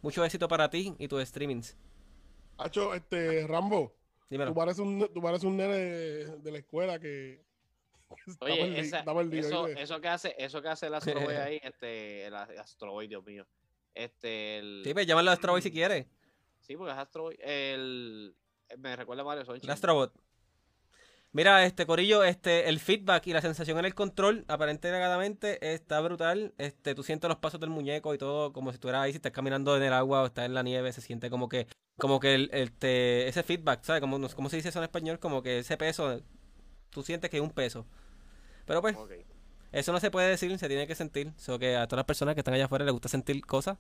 Mucho 0.03 0.23
éxito 0.25 0.49
para 0.49 0.69
ti 0.69 0.95
y 0.99 1.09
tus 1.09 1.27
streamings. 1.27 1.77
Hacho, 2.59 2.95
este, 2.95 3.47
Rambo, 3.47 3.95
Dímelo. 4.29 4.51
tú 4.51 4.55
pareces 4.55 4.81
un, 4.81 5.09
tú 5.13 5.21
pareces 5.23 5.45
un 5.45 5.57
nene 5.57 5.75
de, 5.75 6.37
de 6.39 6.51
la 6.53 6.59
escuela 6.59 6.99
que... 6.99 7.43
Oye, 8.41 8.81
esa- 8.81 9.05
eso, 9.77 10.01
que 10.01 10.09
hace, 10.09 10.35
eso 10.39 10.63
que 10.63 10.69
hace 10.69 10.87
el 10.87 10.95
Astro 10.95 11.21
Boy 11.21 11.35
ahí, 11.37 11.61
este, 11.63 12.27
el 12.27 12.35
Astro 12.35 12.93
Boy, 12.93 13.09
Dios 13.09 13.25
mío. 13.25 13.47
Este, 13.95 14.59
el, 14.59 14.83
Sí, 14.85 14.93
pues 14.93 15.07
llámalo 15.07 15.31
a 15.31 15.35
Astro 15.35 15.53
Boy 15.53 15.63
si 15.63 15.71
quieres. 15.71 16.07
sí, 16.61 16.77
porque 16.77 16.93
es 16.93 16.99
Astro 16.99 17.23
Boy, 17.25 17.37
el, 17.41 18.35
me 18.79 18.97
recuerda 18.97 19.23
a 19.23 19.27
Mario 19.27 19.45
Sunshine. 19.45 19.65
El 19.65 19.71
Astrobot. 19.71 20.13
Mira, 21.33 21.65
este 21.65 21.85
Corillo, 21.85 22.23
este, 22.23 22.69
el 22.69 22.79
feedback 22.79 23.27
y 23.27 23.33
la 23.33 23.41
sensación 23.41 23.77
en 23.81 23.85
el 23.87 23.95
control, 23.97 24.45
aparentemente 24.47 25.75
está 25.75 26.01
brutal. 26.01 26.55
Este, 26.59 26.95
tú 26.95 27.03
sientes 27.03 27.27
los 27.29 27.39
pasos 27.39 27.59
del 27.59 27.71
muñeco 27.71 28.15
y 28.15 28.19
todo, 28.19 28.53
como 28.53 28.71
si 28.71 28.75
estuvieras 28.77 29.03
ahí, 29.03 29.11
si 29.11 29.17
estás 29.17 29.33
caminando 29.33 29.77
en 29.77 29.83
el 29.83 29.93
agua 29.93 30.23
o 30.23 30.27
estás 30.27 30.47
en 30.47 30.55
la 30.55 30.63
nieve, 30.63 30.93
se 30.93 31.01
siente 31.01 31.31
como 31.31 31.49
que, 31.49 31.67
como 31.99 32.21
que 32.21 32.37
el, 32.37 32.51
este, 32.53 33.27
ese 33.27 33.43
feedback, 33.43 33.83
¿sabes? 33.83 34.01
Como, 34.01 34.29
¿Cómo 34.29 34.49
se 34.49 34.57
dice 34.57 34.69
eso 34.69 34.79
en 34.79 34.85
español? 34.85 35.19
Como 35.19 35.43
que 35.43 35.59
ese 35.59 35.77
peso, 35.77 36.21
tú 36.95 37.03
sientes 37.03 37.29
que 37.29 37.37
es 37.37 37.43
un 37.43 37.51
peso. 37.51 37.85
Pero 38.65 38.81
pues. 38.81 38.97
Eso 39.73 39.93
no 39.93 39.99
se 39.99 40.13
puede 40.13 40.31
decir, 40.31 40.57
se 40.57 40.69
tiene 40.69 40.87
que 40.87 40.95
sentir. 40.95 41.33
So 41.37 41.59
que 41.59 41.77
a 41.77 41.89
todas 41.89 41.99
las 41.99 42.07
personas 42.07 42.35
que 42.35 42.41
están 42.43 42.55
allá 42.55 42.67
afuera 42.67 42.85
les 42.85 42.93
gusta 42.93 43.09
sentir 43.09 43.45
cosas. 43.45 43.77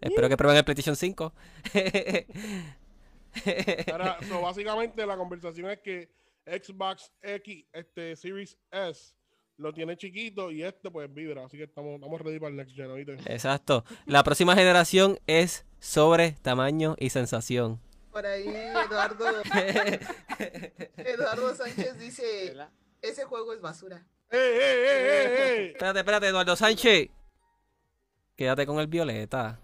Espero 0.00 0.28
que 0.28 0.36
prueben 0.36 0.56
el 0.56 0.64
PlayStation 0.64 0.94
5. 0.94 1.32
Ahora, 3.92 4.18
so, 4.28 4.40
básicamente 4.40 5.04
la 5.04 5.16
conversación 5.16 5.68
es 5.70 5.80
que 5.80 6.08
Xbox 6.46 7.10
X, 7.22 7.66
este 7.72 8.14
Series 8.14 8.56
S, 8.70 9.14
lo 9.56 9.74
tiene 9.74 9.96
chiquito 9.96 10.52
y 10.52 10.62
este 10.62 10.88
pues 10.90 11.12
vibra. 11.12 11.44
Así 11.44 11.56
que 11.56 11.64
estamos, 11.64 11.96
estamos 11.96 12.20
ready 12.20 12.38
para 12.38 12.50
el 12.50 12.56
next 12.56 12.76
gen. 12.76 13.18
Exacto. 13.26 13.84
La 14.06 14.22
próxima 14.22 14.54
generación 14.54 15.18
es 15.26 15.66
sobre 15.80 16.36
tamaño 16.42 16.94
y 16.98 17.10
sensación. 17.10 17.80
Por 18.10 18.26
ahí 18.26 18.48
Eduardo, 18.48 19.26
Eduardo 20.96 21.54
Sánchez 21.54 21.98
dice, 21.98 22.56
ese 23.02 23.24
juego 23.24 23.52
es 23.52 23.60
basura. 23.60 24.06
¡Ey, 24.30 24.40
ey, 24.40 24.60
ey, 24.60 25.06
ey, 25.06 25.40
ey! 25.40 25.66
Espérate, 25.68 25.98
espérate, 26.00 26.26
Eduardo 26.28 26.56
Sánchez. 26.56 27.08
Quédate 28.36 28.66
con 28.66 28.78
el 28.78 28.86
violeta. 28.86 29.60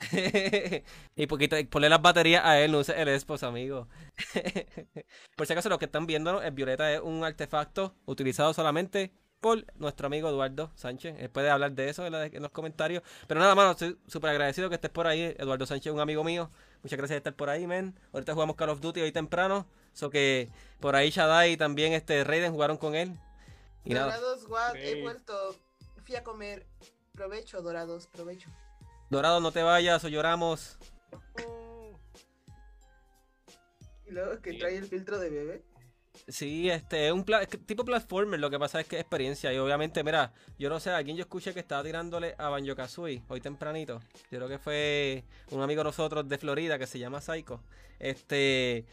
y 1.16 1.26
poquito, 1.26 1.56
ponle 1.68 1.88
las 1.88 2.00
baterías 2.00 2.44
a 2.44 2.58
él, 2.60 2.72
no 2.72 2.78
uses 2.78 2.96
el 2.96 3.20
Xbox, 3.20 3.42
amigo. 3.42 3.88
por 5.36 5.46
si 5.46 5.52
acaso, 5.52 5.68
los 5.68 5.78
que 5.78 5.84
están 5.84 6.06
viendo, 6.06 6.42
el 6.42 6.52
violeta 6.52 6.92
es 6.92 7.00
un 7.00 7.24
artefacto 7.24 7.94
utilizado 8.06 8.54
solamente 8.54 9.12
por 9.40 9.64
nuestro 9.76 10.06
amigo 10.06 10.28
Eduardo 10.28 10.70
Sánchez. 10.74 11.16
Él 11.18 11.30
puede 11.30 11.50
hablar 11.50 11.72
de 11.72 11.88
eso 11.88 12.04
en, 12.06 12.12
la- 12.12 12.26
en 12.26 12.42
los 12.42 12.50
comentarios. 12.50 13.02
Pero 13.26 13.40
nada, 13.40 13.54
mano, 13.54 13.72
estoy 13.72 13.98
súper 14.06 14.30
agradecido 14.30 14.68
que 14.68 14.74
estés 14.74 14.90
por 14.90 15.06
ahí. 15.06 15.34
Eduardo 15.38 15.66
Sánchez 15.66 15.86
es 15.90 15.94
un 15.94 16.00
amigo 16.00 16.22
mío. 16.24 16.50
Muchas 16.82 16.96
gracias 16.98 17.14
de 17.14 17.18
estar 17.18 17.34
por 17.34 17.48
ahí, 17.50 17.66
men. 17.66 17.98
Ahorita 18.12 18.34
jugamos 18.34 18.56
Call 18.56 18.70
of 18.70 18.80
Duty 18.80 19.00
hoy 19.00 19.12
temprano. 19.12 19.66
So 19.92 20.10
que 20.10 20.50
por 20.78 20.94
ahí 20.94 21.10
Shadai 21.10 21.52
y 21.52 21.56
también 21.56 21.92
este 21.92 22.22
Raiden 22.24 22.52
jugaron 22.52 22.76
con 22.76 22.94
él. 22.94 23.18
Y 23.84 23.94
nada. 23.94 24.06
Dorados, 24.16 24.46
guau, 24.46 24.74
he 24.76 25.02
vuelto, 25.02 25.56
fui 26.04 26.14
a 26.16 26.22
comer. 26.22 26.66
Provecho, 27.14 27.60
Dorados, 27.60 28.06
provecho. 28.06 28.48
Dorado, 29.10 29.40
no 29.40 29.50
te 29.52 29.62
vayas 29.62 30.04
o 30.04 30.08
lloramos. 30.08 30.78
Y 34.06 34.10
luego 34.12 34.40
que 34.40 34.54
trae 34.54 34.76
el 34.76 34.86
filtro 34.86 35.18
de 35.18 35.30
bebé. 35.30 35.64
Sí, 36.28 36.70
este 36.70 37.08
es 37.08 37.12
un 37.12 37.24
tipo 37.66 37.84
platformer, 37.84 38.38
lo 38.38 38.50
que 38.50 38.58
pasa 38.58 38.80
es 38.80 38.86
que 38.86 38.96
es 38.96 39.00
experiencia 39.00 39.52
y 39.52 39.58
obviamente, 39.58 40.04
mira, 40.04 40.32
yo 40.58 40.68
no 40.68 40.78
sé, 40.78 40.90
a 40.90 41.00
yo 41.00 41.14
escuché 41.20 41.52
que 41.52 41.60
estaba 41.60 41.82
tirándole 41.82 42.34
a 42.38 42.48
Banjo 42.48 42.74
Kazooie 42.76 43.22
hoy 43.28 43.40
tempranito. 43.40 44.00
Yo 44.30 44.38
creo 44.38 44.48
que 44.48 44.58
fue 44.58 45.24
un 45.50 45.62
amigo 45.62 45.80
de 45.80 45.84
nosotros 45.84 46.28
de 46.28 46.38
Florida 46.38 46.78
que 46.78 46.86
se 46.86 46.98
llama 46.98 47.20
Psycho. 47.20 47.60
Este, 47.98 48.84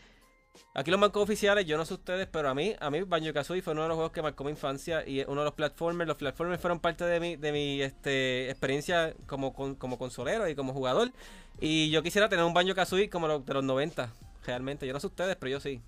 aquí 0.73 0.89
los 0.89 0.99
bancos 0.99 1.21
oficiales, 1.21 1.65
yo 1.65 1.77
no 1.77 1.85
sé 1.85 1.93
ustedes, 1.93 2.27
pero 2.27 2.49
a 2.49 2.55
mí, 2.55 2.75
a 2.79 2.89
mí 2.89 3.01
Banjo 3.03 3.33
Kazooie 3.33 3.61
fue 3.61 3.73
uno 3.73 3.83
de 3.83 3.89
los 3.89 3.95
juegos 3.95 4.13
que 4.13 4.21
marcó 4.21 4.43
mi 4.43 4.51
infancia 4.51 5.07
y 5.07 5.21
uno 5.27 5.41
de 5.41 5.45
los 5.45 5.53
platformers. 5.53 6.07
Los 6.07 6.17
platformers 6.17 6.61
fueron 6.61 6.79
parte 6.79 7.05
de 7.05 7.19
mi, 7.19 7.35
de 7.35 7.51
mi 7.51 7.81
este, 7.81 8.49
experiencia 8.49 9.13
como, 9.27 9.53
como 9.53 9.97
consolero 9.97 10.47
y 10.47 10.55
como 10.55 10.73
jugador. 10.73 11.11
Y 11.59 11.89
yo 11.91 12.01
quisiera 12.03 12.29
tener 12.29 12.45
un 12.45 12.53
Banjo 12.53 12.73
Kazooie 12.73 13.09
como 13.09 13.27
los 13.27 13.45
de 13.45 13.53
los 13.53 13.63
90, 13.63 14.11
realmente. 14.45 14.87
Yo 14.87 14.93
no 14.93 14.99
sé 14.99 15.07
ustedes, 15.07 15.35
pero 15.35 15.51
yo 15.51 15.59
sí. 15.59 15.81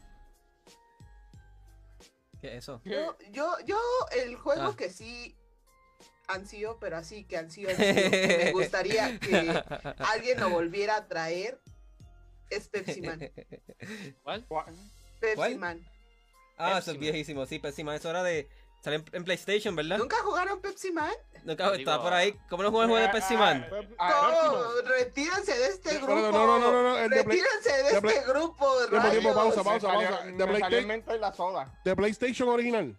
¿Qué 2.42 2.48
es 2.56 2.64
eso? 2.64 2.82
Yo, 2.86 3.18
yo, 3.32 3.56
yo, 3.66 3.80
el 4.24 4.36
juego 4.36 4.70
Ah. 4.70 4.76
que 4.78 4.90
sí 4.90 5.36
ansío, 6.28 6.78
pero 6.80 6.98
así 6.98 7.24
que 7.26 7.38
ansío, 7.38 7.70
ansío, 7.70 7.94
que 8.12 8.42
me 8.46 8.52
gustaría 8.52 9.20
que 9.20 9.30
alguien 10.14 10.40
lo 10.40 10.50
volviera 10.50 10.96
a 10.98 11.08
traer, 11.08 11.60
es 12.50 12.68
Pepsi 12.70 13.02
Man. 13.02 13.20
¿Cuál? 14.24 14.46
Pepsi 15.20 15.36
¿Cuál? 15.36 15.58
Man. 15.58 15.86
Ah, 16.58 16.72
eso 16.72 16.76
Pepsi 16.78 16.90
es 16.92 16.96
Man. 16.96 17.00
viejísimo, 17.02 17.46
sí, 17.46 17.60
Pepsi 17.60 17.84
Man, 17.84 17.96
eso 17.96 18.10
era 18.10 18.24
de... 18.24 18.48
Sale 18.84 18.96
en, 18.98 19.06
en 19.12 19.24
PlayStation, 19.26 19.76
¿verdad? 19.76 19.98
¿Nunca 19.98 20.18
jugaron 20.24 20.62
Pepsi 20.62 20.92
Man? 20.92 21.12
Nunca 21.44 21.66
Digo, 21.72 21.92
está 21.92 22.02
por 22.02 22.14
ahí. 22.14 22.34
¿Cómo 22.50 22.64
no 22.64 22.70
el 22.70 22.74
juego 22.74 22.96
de 22.96 23.10
Pepsi 23.10 23.36
Man? 23.36 23.68
Ah, 23.98 24.52
No, 24.54 24.82
retírense 24.90 25.58
de 25.58 25.68
este 25.68 25.98
grupo. 25.98 26.16
no, 26.16 26.32
no, 26.32 26.48
no, 26.60 26.72
no, 26.72 26.84
no, 27.00 27.08
Retírense 27.08 27.72
de, 27.84 27.90
este 27.90 28.22
grupo. 28.28 28.88
Tiempo, 28.90 29.10
tiempo, 29.10 29.34
pausa, 29.34 29.64
pausa, 29.64 29.88
salió- 29.88 30.10
pausa. 30.10 30.26
De 30.26 30.32
salió 30.32 30.48
PlayStation, 30.48 31.22
la 31.22 31.34
soda. 31.34 31.80
de 31.84 31.96
PlayStation 31.96 32.50
original. 32.50 32.96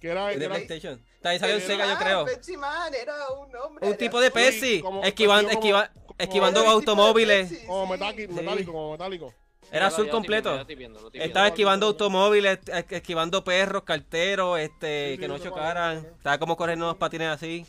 Que 0.00 0.08
era, 0.10 0.26
de 0.28 0.34
era- 0.36 0.48
PlayStation. 0.54 1.02
También 1.22 1.40
salió 1.40 1.54
en 1.56 1.60
Pepsi 1.60 1.72
Sega, 1.72 1.84
yo 1.86 1.94
Man, 1.94 2.02
creo. 2.02 2.24
Pepsi 2.26 2.56
Man 2.56 2.94
era 2.94 3.14
un 3.30 3.56
hombre. 3.56 3.88
Un 3.88 3.96
tipo 3.96 4.20
de. 4.20 4.30
Pepsi. 4.30 4.84
esquivando 5.02 6.62
de 6.62 6.68
automóviles. 6.68 7.64
Como 7.66 7.86
metálico, 7.86 8.72
como 8.72 8.92
metálico. 8.92 9.34
Era 9.70 9.88
azul 9.88 10.08
completo. 10.08 10.66
Estaba 11.12 11.48
esquivando 11.48 11.86
automóviles, 11.86 12.58
esquivando 12.90 13.44
perros, 13.44 13.82
carteros, 13.82 14.58
este, 14.58 15.18
que 15.18 15.28
no 15.28 15.38
chocaran. 15.38 15.98
Estaba 15.98 16.38
como 16.38 16.56
corriendo 16.56 16.86
unos 16.86 16.96
patines 16.96 17.28
así. 17.28 17.66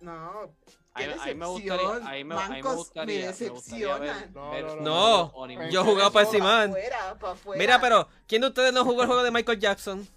No. 0.00 0.54
Ahí, 0.94 1.34
me 1.34 1.46
gustaría, 1.46 3.12
me, 3.12 4.62
no, 4.80 5.30
yo 5.68 5.84
jugaba 5.84 6.10
para 6.10 6.26
Simán. 6.26 6.74
Mira, 7.54 7.78
pero 7.82 8.08
¿quién 8.26 8.40
de 8.40 8.48
ustedes 8.48 8.72
no 8.72 8.82
jugó 8.82 9.02
el 9.02 9.06
juego 9.06 9.22
de 9.22 9.30
Michael 9.30 9.60
Jackson? 9.60 10.08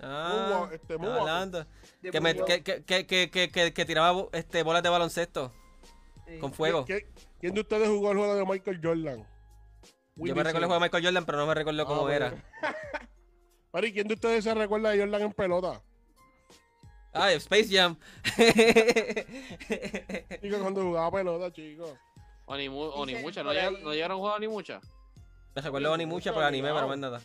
Ah, 0.00 0.68
este, 0.70 0.94
hablando. 0.94 1.64
Que, 2.02 2.20
me, 2.20 2.34
que, 2.34 2.62
que, 2.62 3.72
que, 3.72 3.84
tiraba 3.86 4.26
este, 4.32 4.62
bolas 4.62 4.82
de 4.82 4.90
baloncesto 4.90 5.50
con 6.40 6.52
fuego 6.52 6.84
quién 7.42 7.54
de 7.54 7.60
ustedes 7.60 7.88
jugó 7.88 8.12
el 8.12 8.18
juego 8.18 8.34
de 8.36 8.44
Michael 8.46 8.80
Jordan? 8.82 9.26
Yo 10.16 10.34
me 10.34 10.42
recuerdo 10.42 10.58
el 10.60 10.64
juego 10.66 10.74
de 10.74 10.80
Michael 10.80 11.04
Jordan, 11.04 11.24
pero 11.26 11.38
no 11.38 11.46
me 11.46 11.54
recuerdo 11.54 11.86
cómo 11.86 12.06
Ah, 12.06 12.14
era. 12.14 12.28
bueno. 12.30 12.42
Mari, 13.72 13.92
¿quién 13.92 14.08
de 14.08 14.14
ustedes 14.14 14.44
se 14.44 14.54
recuerda 14.54 14.90
de 14.90 14.98
Jordan 15.00 15.22
en 15.22 15.32
pelota? 15.32 15.82
Ah, 17.14 17.30
Space 17.32 17.68
Jam. 17.70 17.96
Chico, 20.40 20.58
cuando 20.60 20.82
jugaba 20.82 21.10
pelota, 21.10 21.52
chicos. 21.52 21.90
Onimu- 22.46 22.86
Dicen 23.06 23.16
Onimucha, 23.16 23.42
¿no 23.42 23.48
por 23.48 23.54
llegaron, 23.54 23.76
ahí- 23.76 23.82
¿no 23.84 23.92
llegaron 23.92 24.16
a 24.16 24.20
jugar 24.20 24.36
Onimucha? 24.36 24.80
Me 25.54 25.62
recuerdo 25.62 25.96
ni 25.96 26.06
mucho 26.06 26.34
por 26.34 26.42
anime, 26.44 26.72
pero 26.72 26.88
más 26.88 26.98
nada. 26.98 27.20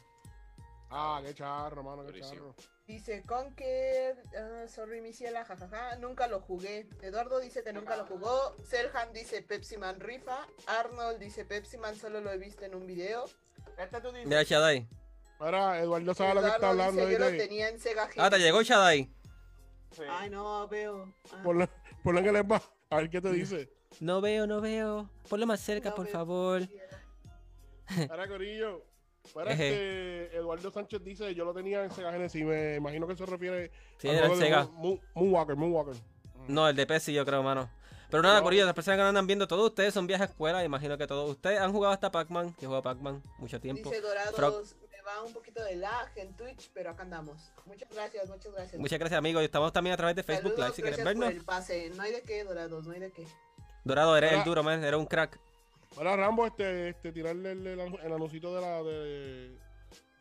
Ah, 0.89 1.22
qué 1.26 1.34
charro, 1.34 1.84
mano, 1.84 2.01
qué 2.01 2.07
Durísimo. 2.11 2.34
charro. 2.34 2.55
Dice 2.88 3.22
Conker, 3.24 4.16
ah, 4.38 4.66
sorry 4.70 5.02
mi 5.02 5.12
ciela, 5.12 5.44
jajaja, 5.44 5.98
nunca 5.98 6.28
lo 6.28 6.40
jugué. 6.40 6.88
Eduardo 7.02 7.40
dice 7.42 7.62
que 7.62 7.74
nunca 7.74 7.98
lo 7.98 8.06
jugó. 8.06 8.56
Selham 8.66 9.12
dice 9.12 9.42
Pepsi 9.42 9.76
Man 9.78 10.00
rifa. 10.00 10.48
Arnold 10.68 11.20
dice 11.20 11.44
Pepsi 11.44 11.78
Man 11.78 11.96
solo 11.98 12.22
lo 12.22 12.32
he 12.32 12.38
visto 12.38 12.64
en 12.64 12.76
un 12.76 12.88
video. 12.88 13.26
Este 13.78 14.00
tú 14.00 14.08
dices. 14.14 14.26
Mira, 14.28 14.44
Shadai. 14.44 14.88
Mira, 15.42 15.80
Eduardo 15.82 16.14
sabe 16.14 16.36
lo 16.36 16.42
que 16.42 16.48
está 16.48 16.70
hablando. 16.70 17.02
dice, 17.02 17.12
yo 17.14 17.20
lo 17.20 17.30
¿viste? 17.30 17.44
tenía 17.48 17.68
en 17.70 17.80
Sega 17.80 18.04
Ah, 18.04 18.08
te 18.08 18.14
Genesis". 18.38 18.40
llegó 18.46 18.62
Shadai. 18.62 19.14
Sí. 19.92 20.02
Ay, 20.10 20.30
no, 20.30 20.66
veo. 20.70 21.14
Ah, 21.34 21.42
Ponlo, 21.44 21.68
ponlo 22.04 22.20
en 22.22 22.28
el 22.28 22.36
spa, 22.38 22.62
a 22.90 22.96
ver 22.98 23.10
qué 23.10 23.20
te 23.20 23.32
dice. 23.34 23.70
No 24.00 24.22
veo, 24.22 24.48
no 24.48 24.62
veo. 24.62 25.10
Ponlo 25.30 25.46
más 25.46 25.60
cerca, 25.60 25.90
no 25.90 25.96
por 25.96 26.06
veo. 26.06 26.14
favor. 26.14 26.62
Ahora, 28.10 28.28
Corillo. 28.30 28.86
Ejé. 29.52 30.24
este, 30.26 30.38
Eduardo 30.38 30.72
Sánchez 30.72 31.04
dice, 31.04 31.34
yo 31.36 31.46
lo 31.46 31.54
tenía 31.54 31.84
en 31.84 31.92
Sega 31.92 32.12
Genesis. 32.12 32.44
Me 32.44 32.76
imagino 32.76 33.08
que 33.08 33.16
se 33.16 33.26
refiere 33.26 33.72
Sí, 33.98 34.08
era 34.08 34.28
el 34.28 34.38
Sega. 34.38 34.66
Moon- 34.74 35.00
Moonwalker, 35.16 35.56
Moonwalker. 35.56 35.96
No, 36.48 36.68
el 36.70 36.76
de 36.76 36.86
Pepsi, 36.88 37.14
yo 37.14 37.26
creo, 37.26 37.44
mano. 37.44 37.70
Pero 38.10 38.24
nada. 38.24 38.42
Corillo, 38.42 38.64
las 38.66 38.74
personas 38.74 38.98
que 38.98 39.02
nos 39.02 39.10
andan 39.10 39.28
viendo, 39.28 39.48
todos 39.48 39.66
ustedes 39.70 39.94
son 39.94 40.08
viajes 40.08 40.28
a 40.28 40.32
escuela. 40.32 40.64
Imagino 40.64 40.98
que 40.98 41.08
todos 41.08 41.30
ustedes 41.30 41.60
han 41.60 41.74
jugado 41.74 41.94
hasta 41.94 42.10
Pac-Man. 42.10 42.48
Yo 42.62 42.68
juego 42.70 42.78
a 42.78 42.82
Pac-Man 42.84 43.22
mucho 43.38 43.60
tiempo. 43.60 43.90
Dice 43.90 44.02
Dorados, 44.02 44.34
Frog. 44.36 44.64
me 44.90 45.02
va 45.02 45.24
un 45.24 45.34
poquito 45.34 45.62
de 45.64 45.76
lag 45.76 46.10
en 46.16 46.34
Twitch, 46.38 46.70
pero 46.74 46.92
acá 46.92 47.04
andamos. 47.04 47.52
Muchas 47.66 47.90
gracias, 47.94 48.30
muchas 48.30 48.54
gracias. 48.54 48.80
Muchas 48.80 48.98
gracias, 49.00 49.18
amigos. 49.18 49.42
Y 49.42 49.46
estamos 49.46 49.74
también 49.74 49.94
a 49.94 49.98
través 49.98 50.16
de 50.16 50.24
Facebook 50.24 50.54
Saludos, 50.54 50.66
Live 50.68 50.76
si 50.76 50.82
quieren 50.84 51.00
por 51.00 51.06
vernos. 51.06 51.30
el 51.32 51.44
pase. 51.46 51.90
No 51.98 52.04
hay 52.04 52.14
de 52.14 52.22
qué, 52.22 52.44
Dorados, 52.46 52.86
no 52.88 52.94
hay 52.94 53.00
de 53.02 53.12
qué. 53.12 53.26
Dorado, 53.84 54.16
eres 54.18 54.32
el 54.34 54.44
duro, 54.46 54.64
man. 54.64 54.82
Eres 54.84 54.98
un 55.00 55.06
crack. 55.06 55.38
Para 55.96 56.16
Rambo, 56.16 56.46
este, 56.46 56.90
este, 56.90 57.12
tirarle 57.12 57.52
el, 57.52 57.66
el, 57.66 57.80
el 57.80 58.14
anuncito 58.14 58.54
de 58.54 58.62
la 58.62 58.84
de, 58.84 59.58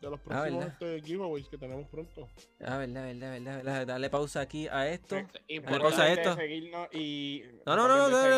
de 0.00 0.10
los 0.10 0.20
próximos 0.20 0.66
este, 0.66 1.02
giveaways 1.02 1.48
que 1.48 1.58
tenemos 1.58 1.86
pronto. 1.88 2.28
Ah, 2.64 2.78
verdad, 2.78 3.04
verdad, 3.04 3.32
verdad, 3.32 3.56
verdad. 3.56 3.86
Dale 3.86 4.10
pausa 4.10 4.40
aquí 4.40 4.68
a 4.68 4.88
esto. 4.88 5.16
Y 5.48 5.60
Dale 5.60 5.80
pausa 5.80 6.04
a 6.04 6.12
esto. 6.12 6.36
Y... 6.92 7.42
No, 7.66 7.76
no, 7.76 7.88
no, 7.88 8.08
no, 8.08 8.08
no, 8.08 8.22
¿Qué 8.22 8.28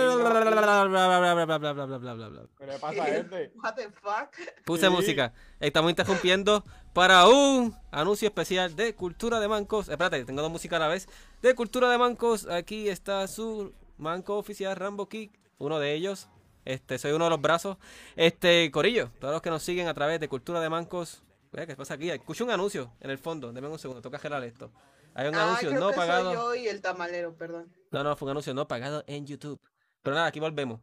le? 3.30 3.52
What 3.56 3.74
the 3.74 3.90
fuck? 3.90 4.34
Puse 4.64 4.88
música. 4.88 5.32
Estamos 5.60 5.90
interrumpiendo 5.90 6.64
para 6.92 7.26
un 7.28 7.74
anuncio 7.90 8.26
especial 8.26 8.74
de 8.74 8.94
Cultura 8.94 9.38
de 9.38 9.48
Mancos. 9.48 9.88
Espérate, 9.88 10.24
tengo 10.24 10.42
dos 10.42 10.50
músicas 10.50 10.78
a 10.78 10.80
la 10.80 10.88
vez. 10.88 11.08
De 11.42 11.54
Cultura 11.54 11.90
de 11.90 11.98
Mancos, 11.98 12.48
aquí 12.48 12.88
está 12.88 13.28
su 13.28 13.72
manco 13.96 14.38
oficial 14.38 14.74
Rambo 14.76 15.08
Kick, 15.08 15.38
uno 15.58 15.78
de 15.78 15.94
ellos. 15.94 16.28
Este, 16.68 16.98
soy 16.98 17.12
uno 17.12 17.24
de 17.24 17.30
los 17.30 17.40
brazos. 17.40 17.78
Este, 18.14 18.70
Corillo, 18.70 19.10
todos 19.20 19.32
los 19.32 19.40
que 19.40 19.48
nos 19.48 19.62
siguen 19.62 19.88
a 19.88 19.94
través 19.94 20.20
de 20.20 20.28
Cultura 20.28 20.60
de 20.60 20.68
Mancos. 20.68 21.22
¿Qué 21.50 21.74
pasa 21.74 21.94
aquí? 21.94 22.10
Escucho 22.10 22.44
un 22.44 22.50
anuncio 22.50 22.92
en 23.00 23.08
el 23.08 23.16
fondo. 23.16 23.54
Deme 23.54 23.68
un 23.68 23.78
segundo, 23.78 24.02
toca 24.02 24.18
gelar 24.18 24.44
esto. 24.44 24.70
Hay 25.14 25.28
un 25.28 25.34
Ah, 25.34 25.44
anuncio 25.44 25.70
creo 25.70 25.80
no 25.80 25.88
que 25.90 25.96
pagado. 25.96 26.24
soy 26.34 26.34
yo 26.34 26.54
y 26.56 26.68
el 26.68 26.82
tamalero, 26.82 27.34
perdón. 27.34 27.72
No, 27.90 28.04
no, 28.04 28.14
fue 28.16 28.26
un 28.26 28.32
anuncio 28.32 28.52
no 28.52 28.68
pagado 28.68 29.02
en 29.06 29.26
YouTube. 29.26 29.58
Pero 30.02 30.14
nada, 30.14 30.26
aquí 30.28 30.40
volvemos. 30.40 30.80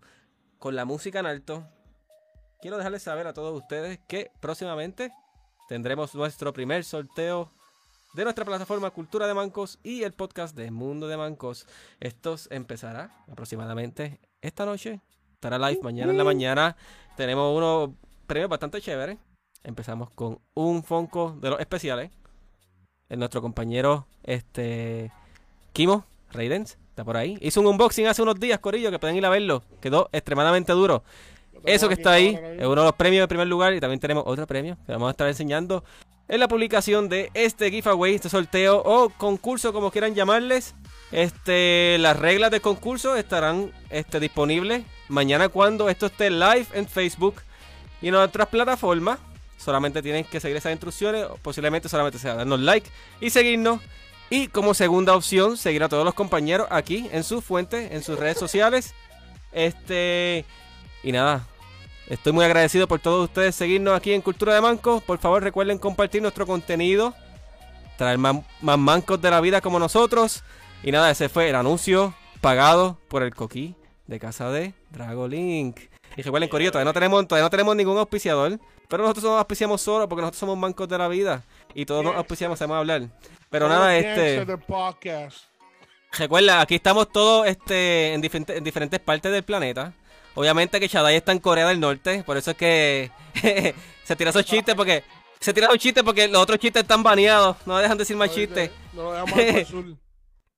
Con 0.58 0.76
la 0.76 0.86
música 0.86 1.20
en 1.20 1.28
alto. 1.28 1.64
Quiero 2.62 2.78
dejarles 2.78 3.04
saber 3.04 3.28
a 3.28 3.34
todos 3.34 3.56
ustedes 3.56 4.00
que 4.08 4.32
próximamente 4.40 5.12
tendremos 5.70 6.16
nuestro 6.16 6.52
primer 6.52 6.84
sorteo 6.84 7.52
de 8.16 8.24
nuestra 8.24 8.44
plataforma 8.44 8.90
Cultura 8.90 9.28
de 9.28 9.36
Mancos 9.36 9.78
y 9.84 10.02
el 10.02 10.14
podcast 10.14 10.56
de 10.56 10.72
Mundo 10.72 11.08
de 11.08 11.18
Mancos. 11.18 11.68
Esto 12.00 12.38
empezará 12.50 13.24
aproximadamente 13.32 14.20
esta 14.42 14.66
noche. 14.66 15.00
Estará 15.46 15.70
live 15.70 15.80
mañana 15.84 16.12
en 16.12 16.18
la 16.18 16.24
mañana. 16.24 16.76
Tenemos 17.16 17.56
unos 17.56 17.92
premios 18.26 18.50
bastante 18.50 18.82
chéveres. 18.82 19.20
Empezamos 19.64 20.10
con 20.10 20.40
un 20.56 20.82
Fonco 20.82 21.38
de 21.40 21.52
los 21.52 21.60
especiales. 21.60 22.10
El 23.10 23.20
nuestro 23.20 23.44
compañero 23.44 24.08
este 24.24 25.12
Kimo 25.72 26.04
Raidens 26.32 26.80
está 26.90 27.04
por 27.04 27.16
ahí. 27.16 27.38
Hizo 27.42 27.62
un 27.62 27.68
unboxing 27.68 28.08
hace 28.08 28.24
unos 28.24 28.40
días, 28.40 28.58
Corillo, 28.58 28.90
que 28.90 28.98
pueden 28.98 29.18
ir 29.18 29.26
a 29.28 29.30
verlo. 29.30 29.62
Quedó 29.82 30.10
extremadamente 30.12 30.74
duro. 30.74 31.04
Eso 31.64 31.88
que 31.90 31.94
está 31.94 32.14
ahí 32.14 32.30
es 32.58 32.66
uno 32.66 32.82
de 32.82 32.88
los 32.88 32.96
premios 32.96 33.22
de 33.22 33.28
primer 33.28 33.46
lugar 33.46 33.76
y 33.76 33.80
también 33.80 34.00
tenemos 34.00 34.24
otro 34.26 34.48
premio 34.48 34.78
que 34.88 34.94
vamos 34.94 35.10
a 35.10 35.12
estar 35.12 35.28
enseñando 35.28 35.84
en 36.28 36.40
la 36.40 36.48
publicación 36.48 37.08
de 37.08 37.30
este 37.36 37.70
giveaway, 37.70 38.16
este 38.16 38.30
sorteo 38.30 38.82
o 38.84 39.10
concurso, 39.10 39.74
como 39.74 39.92
quieran 39.92 40.16
llamarles. 40.16 40.74
Este, 41.12 41.98
las 42.00 42.18
reglas 42.18 42.50
del 42.50 42.62
concurso 42.62 43.16
estarán 43.16 43.72
este, 43.92 44.20
disponibles 44.20 44.86
mañana 45.08 45.50
cuando 45.50 45.90
esto 45.90 46.08
esté 46.08 46.30
live 46.30 46.68
en 46.74 46.88
Facebook 46.88 47.36
y 48.02 48.08
en 48.08 48.16
otras 48.16 48.48
plataformas. 48.48 49.20
Solamente 49.58 50.02
tienen 50.02 50.26
que 50.26 50.40
seguir 50.40 50.58
esas 50.58 50.72
instrucciones, 50.72 51.26
posiblemente 51.42 51.90
solamente 51.90 52.20
sea 52.20 52.36
darnos 52.36 52.60
like 52.60 52.90
y 53.20 53.30
seguirnos. 53.30 53.80
Y 54.30 54.48
como 54.48 54.74
segunda 54.74 55.16
opción, 55.16 55.56
seguir 55.56 55.84
a 55.84 55.90
todos 55.90 56.04
los 56.04 56.14
compañeros 56.14 56.68
aquí 56.72 57.10
en 57.12 57.24
sus 57.24 57.44
fuentes, 57.44 57.92
en 57.92 58.04
sus 58.04 58.20
redes 58.20 58.38
sociales. 58.38 58.94
Este, 59.52 60.46
y 61.04 61.12
nada, 61.12 61.48
estoy 62.08 62.34
muy 62.34 62.44
agradecido 62.44 62.88
por 62.88 63.00
todos 63.00 63.26
ustedes 63.26 63.56
seguirnos 63.56 63.96
aquí 63.96 64.14
en 64.14 64.22
Cultura 64.22 64.54
de 64.54 64.62
Mancos. 64.62 65.02
Por 65.04 65.20
favor, 65.20 65.42
recuerden 65.44 65.78
compartir 65.78 66.22
nuestro 66.22 66.46
contenido, 66.46 67.14
traer 67.98 68.18
más, 68.18 68.38
más 68.62 68.78
mancos 68.78 69.22
de 69.22 69.32
la 69.32 69.42
vida 69.42 69.62
como 69.62 69.80
nosotros. 69.80 70.44
Y 70.84 70.92
nada, 70.92 71.12
ese 71.12 71.30
fue 71.30 71.50
el 71.50 71.56
anuncio 71.56 72.14
pagado 72.42 73.00
por 73.08 73.24
el 73.24 73.34
coquí 73.34 73.76
de 74.08 74.20
casa 74.20 74.50
de 74.52 74.74
Dragolink. 74.92 75.80
Y 76.18 76.22
recuerden, 76.22 76.50
Corillo, 76.50 76.72
todavía 76.72 76.90
no 76.90 76.94
tenemos, 76.94 77.28
todavía 77.28 77.46
no 77.46 77.50
tenemos 77.50 77.76
ningún 77.76 77.98
auspiciador. 77.98 78.60
Pero 78.88 79.04
nosotros 79.04 79.26
nos 79.26 79.38
auspiciamos 79.40 79.82
solo 79.82 80.08
porque 80.08 80.22
nosotros 80.22 80.40
somos 80.40 80.58
mancos 80.58 80.88
de 80.88 80.98
la 80.98 81.08
vida. 81.08 81.44
Y 81.74 81.86
todos 81.86 82.04
nos 82.04 82.16
auspiciamos, 82.16 82.60
sabemos 82.60 82.80
hablar. 82.80 83.10
Pero 83.50 83.68
nada, 83.68 83.98
este. 83.98 84.46
Recuerda, 86.18 86.62
aquí 86.62 86.76
estamos 86.76 87.12
todos 87.12 87.48
este, 87.48 88.14
en, 88.14 88.22
diferentes, 88.22 88.56
en 88.56 88.64
diferentes 88.64 89.00
partes 89.00 89.32
del 89.32 89.44
planeta. 89.44 89.94
Obviamente 90.36 90.80
que 90.80 90.88
Shadai 90.88 91.16
está 91.16 91.32
en 91.32 91.40
Corea 91.40 91.68
del 91.68 91.80
Norte, 91.80 92.24
por 92.26 92.38
eso 92.38 92.52
es 92.52 92.58
que 92.58 93.12
se 94.04 94.16
tira 94.16 94.30
esos 94.30 94.46
chistes 94.46 94.76
porque 94.76 95.04
se 95.40 95.54
tira 95.54 95.68
esos 95.68 95.80
chistes 95.80 96.04
porque 96.04 96.28
los 96.28 96.42
otros 96.42 96.60
chistes 96.60 96.82
están 96.82 97.04
baneados, 97.04 97.56
no 97.66 97.78
dejan 97.78 97.98
decir 97.98 98.18
más 98.18 98.34
chistes. 98.34 98.70
No 98.94 99.04
lo 99.04 99.12
dejamos 99.14 99.40
al 99.40 99.54
por 99.54 99.66
sur. 99.66 99.86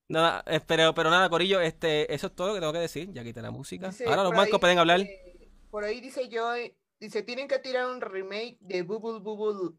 Nada, 0.10 0.44
eh, 0.48 0.62
pero, 0.66 0.94
pero 0.94 1.10
nada, 1.10 1.30
Corillo, 1.30 1.60
este, 1.60 2.14
eso 2.14 2.28
es 2.28 2.36
todo 2.36 2.48
lo 2.50 2.54
que 2.54 2.60
tengo 2.62 2.74
que 2.74 2.80
decir. 2.80 3.12
Ya 3.12 3.24
quité 3.24 3.42
la 3.42 3.52
música. 3.52 3.88
Dice 3.90 4.06
Ahora 4.06 4.24
los 4.24 4.34
ahí, 4.34 4.50
pueden 4.60 4.80
hablar. 4.80 5.02
eh, 5.02 5.50
por 5.70 5.84
ahí 5.84 6.00
dice 6.00 6.30
yo, 6.30 6.56
eh, 6.56 6.78
dice, 7.00 7.24
tienen 7.24 7.48
que 7.48 7.60
tirar 7.60 7.88
un 7.88 8.00
remake 8.00 8.58
de 8.62 8.84
Bubble 8.84 9.20
Bubble. 9.20 9.76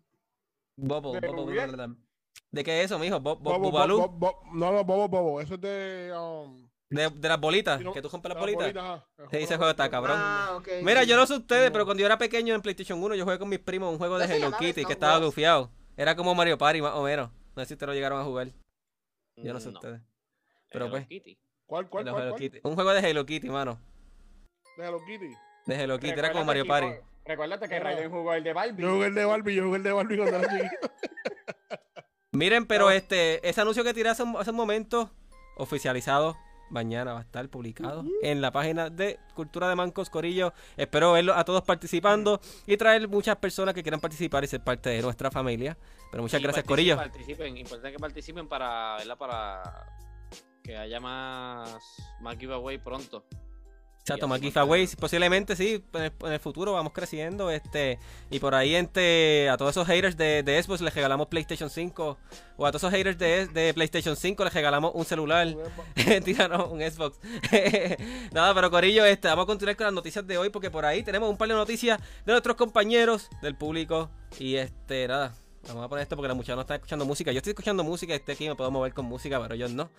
Bubble, 0.77 1.21
¿De 1.21 1.29
bubble, 1.29 1.67
bubble. 1.67 1.95
¿De 2.51 2.65
qué 2.65 2.81
es 2.81 2.87
eso, 2.87 2.99
mijo? 2.99 3.19
Bo- 3.21 3.37
bo- 3.37 3.59
Bobo. 3.59 4.09
Bobo, 4.09 4.43
no, 4.53 4.73
no, 4.73 4.85
Bobo, 4.85 5.09
Bobo. 5.09 5.41
Eso 5.41 5.55
es 5.55 5.61
de. 5.61 6.13
Um, 6.17 6.69
De, 6.91 7.11
de 7.11 7.29
las 7.29 7.41
bolitas, 7.41 7.81
no, 7.81 7.93
que 7.93 8.01
tú 8.01 8.09
rompes 8.09 8.29
las 8.31 8.37
la 8.37 8.41
bolitas. 8.41 8.65
bolita. 8.75 9.07
Sí, 9.31 9.37
ese 9.39 9.57
juego 9.57 9.71
está 9.71 9.91
cabrón. 9.91 10.17
Ah, 10.19 10.53
ok. 10.57 10.69
Mira, 10.83 11.05
yo 11.05 11.17
no 11.17 11.27
sé 11.27 11.35
ustedes, 11.35 11.67
No. 11.69 11.73
pero 11.73 11.85
cuando 11.85 12.01
yo 12.01 12.07
era 12.07 12.17
pequeño 12.17 12.55
en 12.55 12.63
PlayStation 12.63 13.03
1, 13.03 13.15
yo 13.15 13.25
jugué 13.25 13.39
con 13.39 13.49
mis 13.49 13.59
primos 13.59 13.91
un 13.93 13.99
juego 13.99 14.19
de 14.19 14.27
¿No 14.29 14.35
Hello 14.35 14.57
Kitty 14.59 14.85
que 14.85 14.93
estaba 14.93 15.19
gufiado. 15.19 15.71
Era 15.97 16.15
como 16.17 16.35
Mario 16.35 16.57
Party, 16.57 16.81
más 16.81 16.95
o 16.95 17.03
menos. 17.03 17.31
No 17.57 17.63
sé 17.63 17.67
si 17.69 17.75
ustedes 17.75 17.89
lo 17.89 17.95
llegaron 17.95 18.21
a 18.21 18.25
jugar. 18.25 18.49
Yo 19.37 19.53
no 19.53 19.61
sé 19.61 19.69
ustedes. 19.69 20.01
Pero 20.71 20.85
Hello 20.87 20.97
pues, 20.97 21.07
Kitty. 21.07 21.39
¿Cuál, 21.67 21.89
cuál, 21.89 22.05
cuál? 22.05 22.23
Hello 22.23 22.31
cuál? 22.31 22.41
Kitty. 22.41 22.61
Un 22.63 22.75
juego 22.75 22.91
de 22.93 23.01
Hello 23.11 23.27
Kitty, 23.27 23.49
mano. 23.49 23.79
De 24.77 24.85
Hello 24.87 24.99
Kitty. 25.07 25.31
De 25.67 25.75
Hello 25.83 25.99
Kitty, 25.99 26.19
era 26.19 26.33
como 26.33 26.45
Mario 26.45 26.67
Party. 26.67 26.89
Recuérdate 27.25 27.69
que. 27.69 27.79
Raiden 27.79 28.11
jugó 28.11 28.33
el 28.35 28.43
de 28.45 28.53
Barbie. 28.53 28.83
Yo 28.83 28.91
jugué 28.95 29.07
el 29.07 29.15
de 29.15 29.25
Barbie, 29.25 29.55
yo 29.55 29.65
jugué 29.65 29.77
el 29.77 29.83
de 29.83 29.93
Barbie 29.93 30.17
cuando 30.17 30.37
era 30.39 30.49
chiquito. 30.49 30.91
Miren, 32.33 32.67
pero 32.67 32.91
este, 32.91 33.47
ese 33.49 33.61
anuncio 33.61 33.83
que 33.85 33.93
tiré 33.95 34.11
hace, 34.11 34.23
un- 34.23 34.37
hace 34.37 34.51
un 34.51 34.57
momento, 34.57 35.11
oficializado, 35.57 36.37
mañana 36.71 37.15
va 37.15 37.21
a 37.21 37.23
estar 37.23 37.49
publicado 37.49 38.05
en 38.23 38.41
la 38.41 38.53
página 38.53 38.91
de 38.91 39.19
Cultura 39.35 39.69
de 39.69 39.75
Mancos 39.75 40.09
Corillo. 40.11 40.53
Espero 40.77 41.13
verlos 41.13 41.37
a 41.37 41.45
todos 41.45 41.63
participando 41.63 42.41
y 42.67 42.77
traer 42.77 43.09
muchas 43.09 43.37
personas 43.37 43.75
que 43.75 43.83
quieran 43.83 44.01
participar 44.01 44.45
y 44.45 44.47
ser 44.47 44.63
parte 44.63 44.91
de 44.91 45.03
nuestra 45.03 45.31
familia. 45.31 45.77
Pero 46.11 46.23
muchas 46.23 46.39
Y 46.41 46.43
gracias, 46.45 46.65
participen, 46.65 46.97
Corillo. 46.97 46.97
Participen, 46.97 47.57
importante 47.57 47.93
que 47.93 47.99
participen 47.99 48.47
para, 48.49 48.97
¿verdad? 48.99 49.19
Para 49.19 49.63
que 50.69 50.77
haya 50.77 51.01
más, 51.01 51.81
más 52.21 52.37
giveaway 52.37 52.77
pronto. 52.77 53.25
Exacto, 54.01 54.29
más 54.29 54.39
giveaways, 54.39 54.97
posiblemente 54.97 55.57
sí, 55.57 55.83
en 55.95 56.03
el, 56.03 56.13
en 56.21 56.33
el 56.33 56.41
futuro 56.41 56.75
vamos 56.75 56.93
creciendo, 56.93 57.51
este, 57.51 57.99
y 58.31 58.39
por 58.39 58.55
ahí 58.55 58.75
este, 58.75 59.49
a 59.49 59.57
todos 59.57 59.71
esos 59.71 59.87
haters 59.87 60.19
de, 60.19 60.43
de 60.43 60.63
Xbox 60.63 60.83
les 60.83 60.95
regalamos 60.95 61.29
PlayStation 61.29 61.71
5, 61.71 62.19
o 62.59 62.67
a 62.67 62.71
todos 62.71 62.83
esos 62.83 62.93
haters 62.93 63.17
de, 63.17 63.47
de 63.47 63.73
PlayStation 63.73 64.15
5 64.15 64.45
les 64.45 64.53
regalamos 64.53 64.93
un 64.95 65.07
celular, 65.07 65.49
tíranos 66.25 66.71
un 66.71 66.81
Xbox. 66.83 67.19
Nada, 68.33 68.55
pero 68.55 68.71
Corillo, 68.71 69.07
este, 69.07 69.29
vamos 69.29 69.45
a 69.45 69.47
continuar 69.47 69.75
con 69.75 69.85
las 69.85 69.95
noticias 69.95 70.27
de 70.27 70.37
hoy, 70.37 70.51
porque 70.51 70.71
por 70.71 70.85
ahí 70.85 71.03
tenemos 71.03 71.31
un 71.31 71.39
par 71.39 71.49
de 71.49 71.55
noticias 71.55 71.99
de 72.27 72.33
nuestros 72.33 72.57
compañeros, 72.57 73.31
del 73.41 73.57
público, 73.57 74.11
y 74.39 74.57
este, 74.57 75.09
nada, 75.09 75.35
vamos 75.67 75.85
a 75.87 75.89
poner 75.89 76.03
esto 76.03 76.15
porque 76.15 76.29
la 76.29 76.35
muchacha 76.35 76.57
no 76.57 76.61
está 76.61 76.75
escuchando 76.75 77.07
música, 77.07 77.33
yo 77.33 77.39
estoy 77.39 77.53
escuchando 77.53 77.83
música, 77.85 78.15
este 78.15 78.33
aquí 78.33 78.47
me 78.47 78.55
puedo 78.55 78.71
mover 78.71 78.93
con 78.93 79.07
música, 79.07 79.41
pero 79.41 79.55
ellos 79.55 79.71
no, 79.71 79.91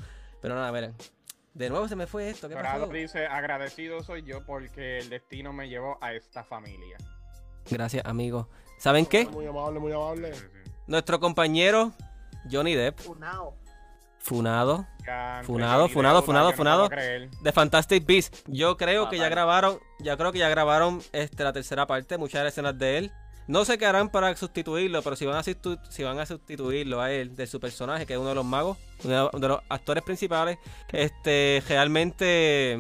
pero 0.42 0.56
nada, 0.56 0.72
miren, 0.72 0.94
de 1.54 1.70
nuevo 1.70 1.88
se 1.88 1.96
me 1.96 2.08
fue 2.08 2.30
esto, 2.30 2.48
¿qué 2.48 2.56
Dorado 2.56 2.82
pasó? 2.88 2.94
dice, 2.94 3.28
agradecido 3.28 4.04
soy 4.04 4.24
yo 4.24 4.46
porque 4.46 5.00
el 5.00 5.10
destino 5.10 5.52
me 5.54 5.68
llevó 5.70 5.98
a 6.02 6.14
esta 6.14 6.44
familia. 6.44 6.98
Gracias, 7.70 8.06
amigo. 8.06 8.50
¿Saben 8.78 9.06
qué? 9.06 9.26
Muy 9.28 9.46
amable, 9.46 9.80
muy 9.80 9.92
amable. 9.92 10.34
Sí, 10.34 10.42
sí. 10.42 10.72
Nuestro 10.88 11.20
compañero 11.20 11.92
Johnny 12.50 12.76
Depp, 12.76 13.00
funado 14.20 14.88
Ya, 15.06 15.42
Funado, 15.44 15.88
funado, 15.90 16.22
funado, 16.22 16.52
no 16.52 16.56
funado. 16.58 16.90
creer. 16.90 17.30
de 17.30 17.52
Fantastic 17.52 18.06
Beasts. 18.06 18.44
Yo 18.48 18.78
creo 18.78 19.10
que 19.10 19.18
ya 19.18 19.30
grabaron, 19.30 19.80
ya 20.00 20.18
creo 20.18 20.32
que 20.32 20.40
ya 20.40 20.50
grabaron 20.50 21.02
este 21.14 21.44
la 21.44 21.54
tercera 21.54 21.88
parte, 21.88 22.18
muchas 22.18 22.40
de 22.40 22.44
las 22.46 22.54
escenas 22.54 22.78
de 22.78 22.98
él. 22.98 23.12
No 23.50 23.66
sé 23.66 23.80
qué 23.80 23.88
harán 23.88 24.10
para 24.10 24.36
sustituirlo, 24.36 25.02
pero 25.02 25.16
si 25.16 25.26
van 25.26 25.36
a 25.38 25.42
sustitu- 25.44 25.80
si 25.90 26.04
van 26.04 26.20
a 26.20 26.26
sustituirlo 26.28 27.02
a 27.02 27.12
él 27.12 27.36
de 27.36 27.48
su 27.48 27.60
personaje, 27.60 28.06
que 28.06 28.14
es 28.14 28.20
uno 28.20 28.30
de 28.30 28.36
los 28.36 28.46
magos, 28.46 28.78
uno 29.04 29.30
de 29.34 29.48
los 29.48 29.60
actores 29.70 30.04
principales, 30.04 30.60
este 30.94 31.64
realmente 31.68 32.78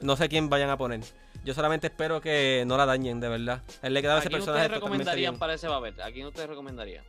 no 0.00 0.16
sé 0.16 0.28
quién 0.28 0.48
vayan 0.50 0.70
a 0.70 0.76
poner. 0.76 1.02
Yo 1.44 1.54
solamente 1.54 1.86
espero 1.86 2.20
que 2.20 2.64
no 2.66 2.76
la 2.76 2.84
dañen, 2.84 3.20
de 3.20 3.28
verdad. 3.28 3.62
A 3.80 3.86
él 3.86 3.94
le 3.94 4.02
queda 4.02 4.16
¿A 4.16 4.18
ese 4.18 4.28
quién 4.28 4.40
personaje 4.40 4.64
ustedes 4.64 4.80
totalmente 4.80 5.04
recomendarían 5.04 5.32
bien. 5.34 5.38
para 5.38 5.54
ese 5.54 5.68
papel? 5.68 6.00
¿A 6.02 6.10
quién 6.10 6.26
ustedes 6.26 6.48
recomendarían? 6.48 7.04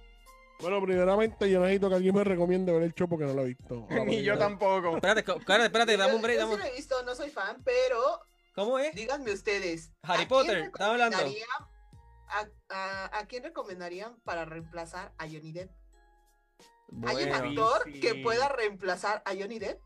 Bueno, 0.60 0.80
primeramente 0.80 1.50
yo 1.50 1.62
necesito 1.62 1.90
que 1.90 1.96
alguien 1.96 2.14
me 2.14 2.24
recomiende 2.24 2.72
ver 2.72 2.84
el 2.84 2.94
show 2.94 3.10
porque 3.10 3.26
no 3.26 3.34
lo 3.34 3.42
he 3.42 3.46
visto. 3.46 3.88
Ni 4.06 4.22
yo 4.22 4.38
tampoco. 4.38 4.96
Espérate, 4.98 5.22
espérate, 5.22 5.66
espérate, 5.66 5.98
dame 5.98 6.14
un 6.14 6.22
break. 6.22 6.38
Yo 6.38 6.44
dame 6.44 6.56
sí 6.58 6.62
un- 6.62 6.68
lo 6.68 6.74
he 6.74 6.76
visto, 6.78 7.04
no 7.04 7.16
soy 7.16 7.32
fan, 7.32 7.58
pero 7.64 8.20
¿Cómo 8.54 8.78
es? 8.78 8.94
díganme 8.94 9.32
ustedes. 9.34 9.90
Harry 10.04 10.24
¿a 10.26 10.28
quién 10.28 10.30
Potter, 10.30 10.58
estaba 10.60 10.92
hablando. 10.92 11.18
A, 12.30 12.48
a- 12.70 13.20
a 13.20 13.26
quién 13.26 13.44
recomendarían 13.44 14.20
para 14.22 14.46
reemplazar 14.46 15.14
a 15.18 15.26
Johnny 15.26 15.52
Depp? 15.52 15.72
¿Hay 17.06 17.24
un 17.24 17.32
actor 17.34 17.84
Sí, 17.86 18.00
que 18.00 18.16
pueda 18.16 18.50
reemplazar 18.50 19.22
a 19.26 19.32
Johnny 19.32 19.60
Depp? 19.60 19.80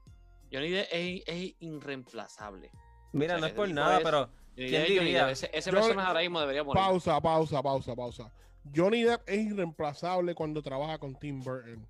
Johnny 0.52 0.70
Depp 0.72 0.88
es, 0.92 1.24
es 1.26 1.56
irreemplazable. 1.60 2.72
Mira, 3.14 3.36
O 3.36 3.38
sea, 3.38 3.42
no 3.42 3.48
es 3.48 3.54
por 3.54 3.70
nada, 3.70 3.98
es- 3.98 4.04
pero 4.04 4.26
Johnny 4.28 4.70
¿Quién 4.70 4.72
Depp 4.72 4.82
es 4.84 4.88
Johnny 4.98 5.06
diría? 5.06 5.26
Depp. 5.26 5.32
Ese, 5.32 5.72
personaje 5.72 6.08
ahora 6.08 6.20
mismo 6.22 6.40
debería 6.40 6.64
morir. 6.64 6.82
Pausa, 6.84 7.22
pausa, 7.22 7.62
pausa, 7.64 7.96
pausa. 7.96 8.34
Johnny 8.76 9.04
Depp 9.04 9.22
es 9.28 9.40
irreemplazable 9.46 10.36
cuando 10.36 10.62
trabaja 10.62 10.98
con 10.98 11.16
Tim 11.20 11.40
Burton. 11.42 11.88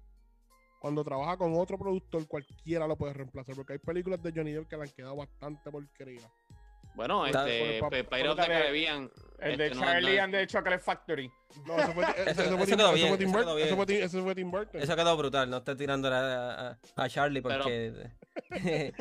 Cuando 0.80 1.04
trabaja 1.04 1.38
con 1.38 1.54
otro 1.56 1.78
productor, 1.78 2.28
cualquiera 2.28 2.88
lo 2.88 2.98
puede 2.98 3.14
reemplazar. 3.14 3.56
Porque 3.56 3.74
hay 3.74 3.80
películas 3.80 4.22
de 4.22 4.34
Johnny 4.36 4.52
Depp 4.52 4.68
que 4.68 4.76
le 4.78 4.84
han 4.84 4.90
quedado 4.90 5.16
bastante 5.16 5.72
porquería. 5.72 6.30
Bueno, 6.96 7.26
este, 7.26 7.80
Pirates 8.04 8.30
of 8.30 8.36
the 8.38 8.44
el- 8.44 8.48
Caribbean. 8.48 9.12
El 9.40 9.58
de 9.58 9.66
este, 9.68 9.78
Charlie 9.80 10.20
and 10.20 10.34
the 10.34 10.48
Chocolate 10.48 10.80
Factory. 10.82 11.30
No, 11.66 11.78
eso 11.78 11.92
fue, 11.94 12.04
eso, 12.18 12.30
Eso- 12.30 12.58
fue 12.58 12.66
Tim- 12.66 12.78
quedó 12.78 12.96
eso 12.96 13.08
Burton. 13.34 13.58
quedó. 13.58 13.58
Eso 13.66 13.76
quedado 14.96 15.18
brutal, 15.18 15.50
no 15.50 15.58
esté 15.58 15.76
tirando 15.76 16.08
a, 16.08 16.70
a- 16.70 16.78
a 16.96 17.10
Charlie 17.10 17.42
porque... 17.42 17.94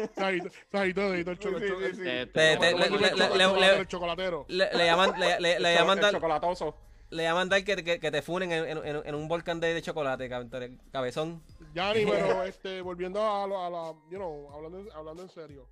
El 1.31 1.39
cho- 1.39 1.59
Sí, 1.59 1.65
el 1.65 1.69
cho- 1.71 1.81
sí, 1.81 1.95
sí. 1.95 2.03
Eh, 2.05 2.29
Le- 2.35 2.57
¿cómo- 2.57 2.65
le- 2.79 2.89
cómo 2.89 2.97
le- 2.99 3.73
el 3.73 3.79
le- 3.79 3.87
chocolatero, 3.87 4.45
le- 4.49 4.71
llaman, 4.85 5.13
le, 5.19 5.75
llaman 5.75 6.01
chocolatoso. 6.01 6.75
le 7.11 7.23
llaman 7.23 7.49
dar 7.49 7.65
que, 7.65 7.77
que, 7.77 8.01
que 8.01 8.11
te 8.11 8.21
funen 8.23 8.53
en, 8.53 8.67
en- 8.85 9.03
en- 9.07 9.15
un 9.15 9.29
volcán 9.29 9.61
de, 9.61 9.73
de 9.73 9.81
chocolate, 9.83 10.29
cab- 10.29 10.51
cabezón. 10.91 11.43
Yanni, 11.75 12.05
pero 12.05 12.43
este, 12.45 12.83
volviendo 12.83 13.23
a, 13.23 13.47
lo- 13.47 13.65
a 13.65 13.71
la, 13.71 13.93
you 14.11 14.17
know, 14.19 14.51
hablando, 14.53 14.93
hablando 14.95 15.23
en 15.23 15.29
serio. 15.31 15.67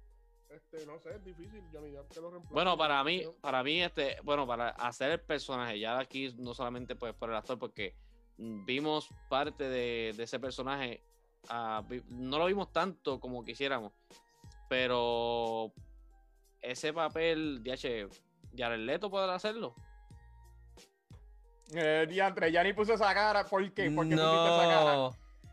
Este, 0.51 0.85
no 0.85 0.99
sé, 0.99 1.11
es 1.15 1.25
difícil, 1.25 1.65
Johnny 1.73 1.91
Depp 1.93 2.11
que 2.13 2.21
lo 2.21 2.31
reemplace. 2.31 2.53
Bueno, 2.55 2.77
para 2.77 3.03
mí, 3.05 3.23
para 3.41 3.63
mí, 3.63 3.81
este, 3.83 4.17
bueno, 4.25 4.47
para 4.47 4.71
hacer 4.71 5.13
el 5.13 5.21
personaje, 5.21 5.79
ya 5.79 5.99
aquí 5.99 6.35
no 6.39 6.55
solamente 6.55 6.97
pues 6.97 7.15
por 7.15 7.31
el 7.31 7.37
actor, 7.37 7.57
porque 7.59 7.95
vimos 8.37 9.09
parte 9.29 9.65
de, 9.69 10.13
de 10.17 10.23
ese 10.25 10.41
personaje. 10.41 11.03
ah, 11.49 11.83
vi- 11.89 12.03
no 12.09 12.39
lo 12.39 12.47
vimos 12.47 12.73
tanto 12.73 13.21
como 13.21 13.45
quisiéramos, 13.45 13.93
pero 14.69 15.73
ese 16.61 16.93
papel, 16.93 17.63
DH, 17.63 18.09
Jared 18.57 18.81
Leto 18.81 19.09
podrá 19.09 19.35
hacerlo. 19.37 19.75
Eh, 21.73 22.07
diantre, 22.09 22.51
ya 22.51 22.65
ni 22.65 22.73
puso 22.73 22.95
esa 22.95 23.15
cara. 23.15 23.45
¿Por 23.45 23.73
qué? 23.73 23.91
¿Por 23.93 24.09
qué 24.09 24.17
pusiste 24.17 24.49
esa 24.49 24.67
cara? 24.69 25.11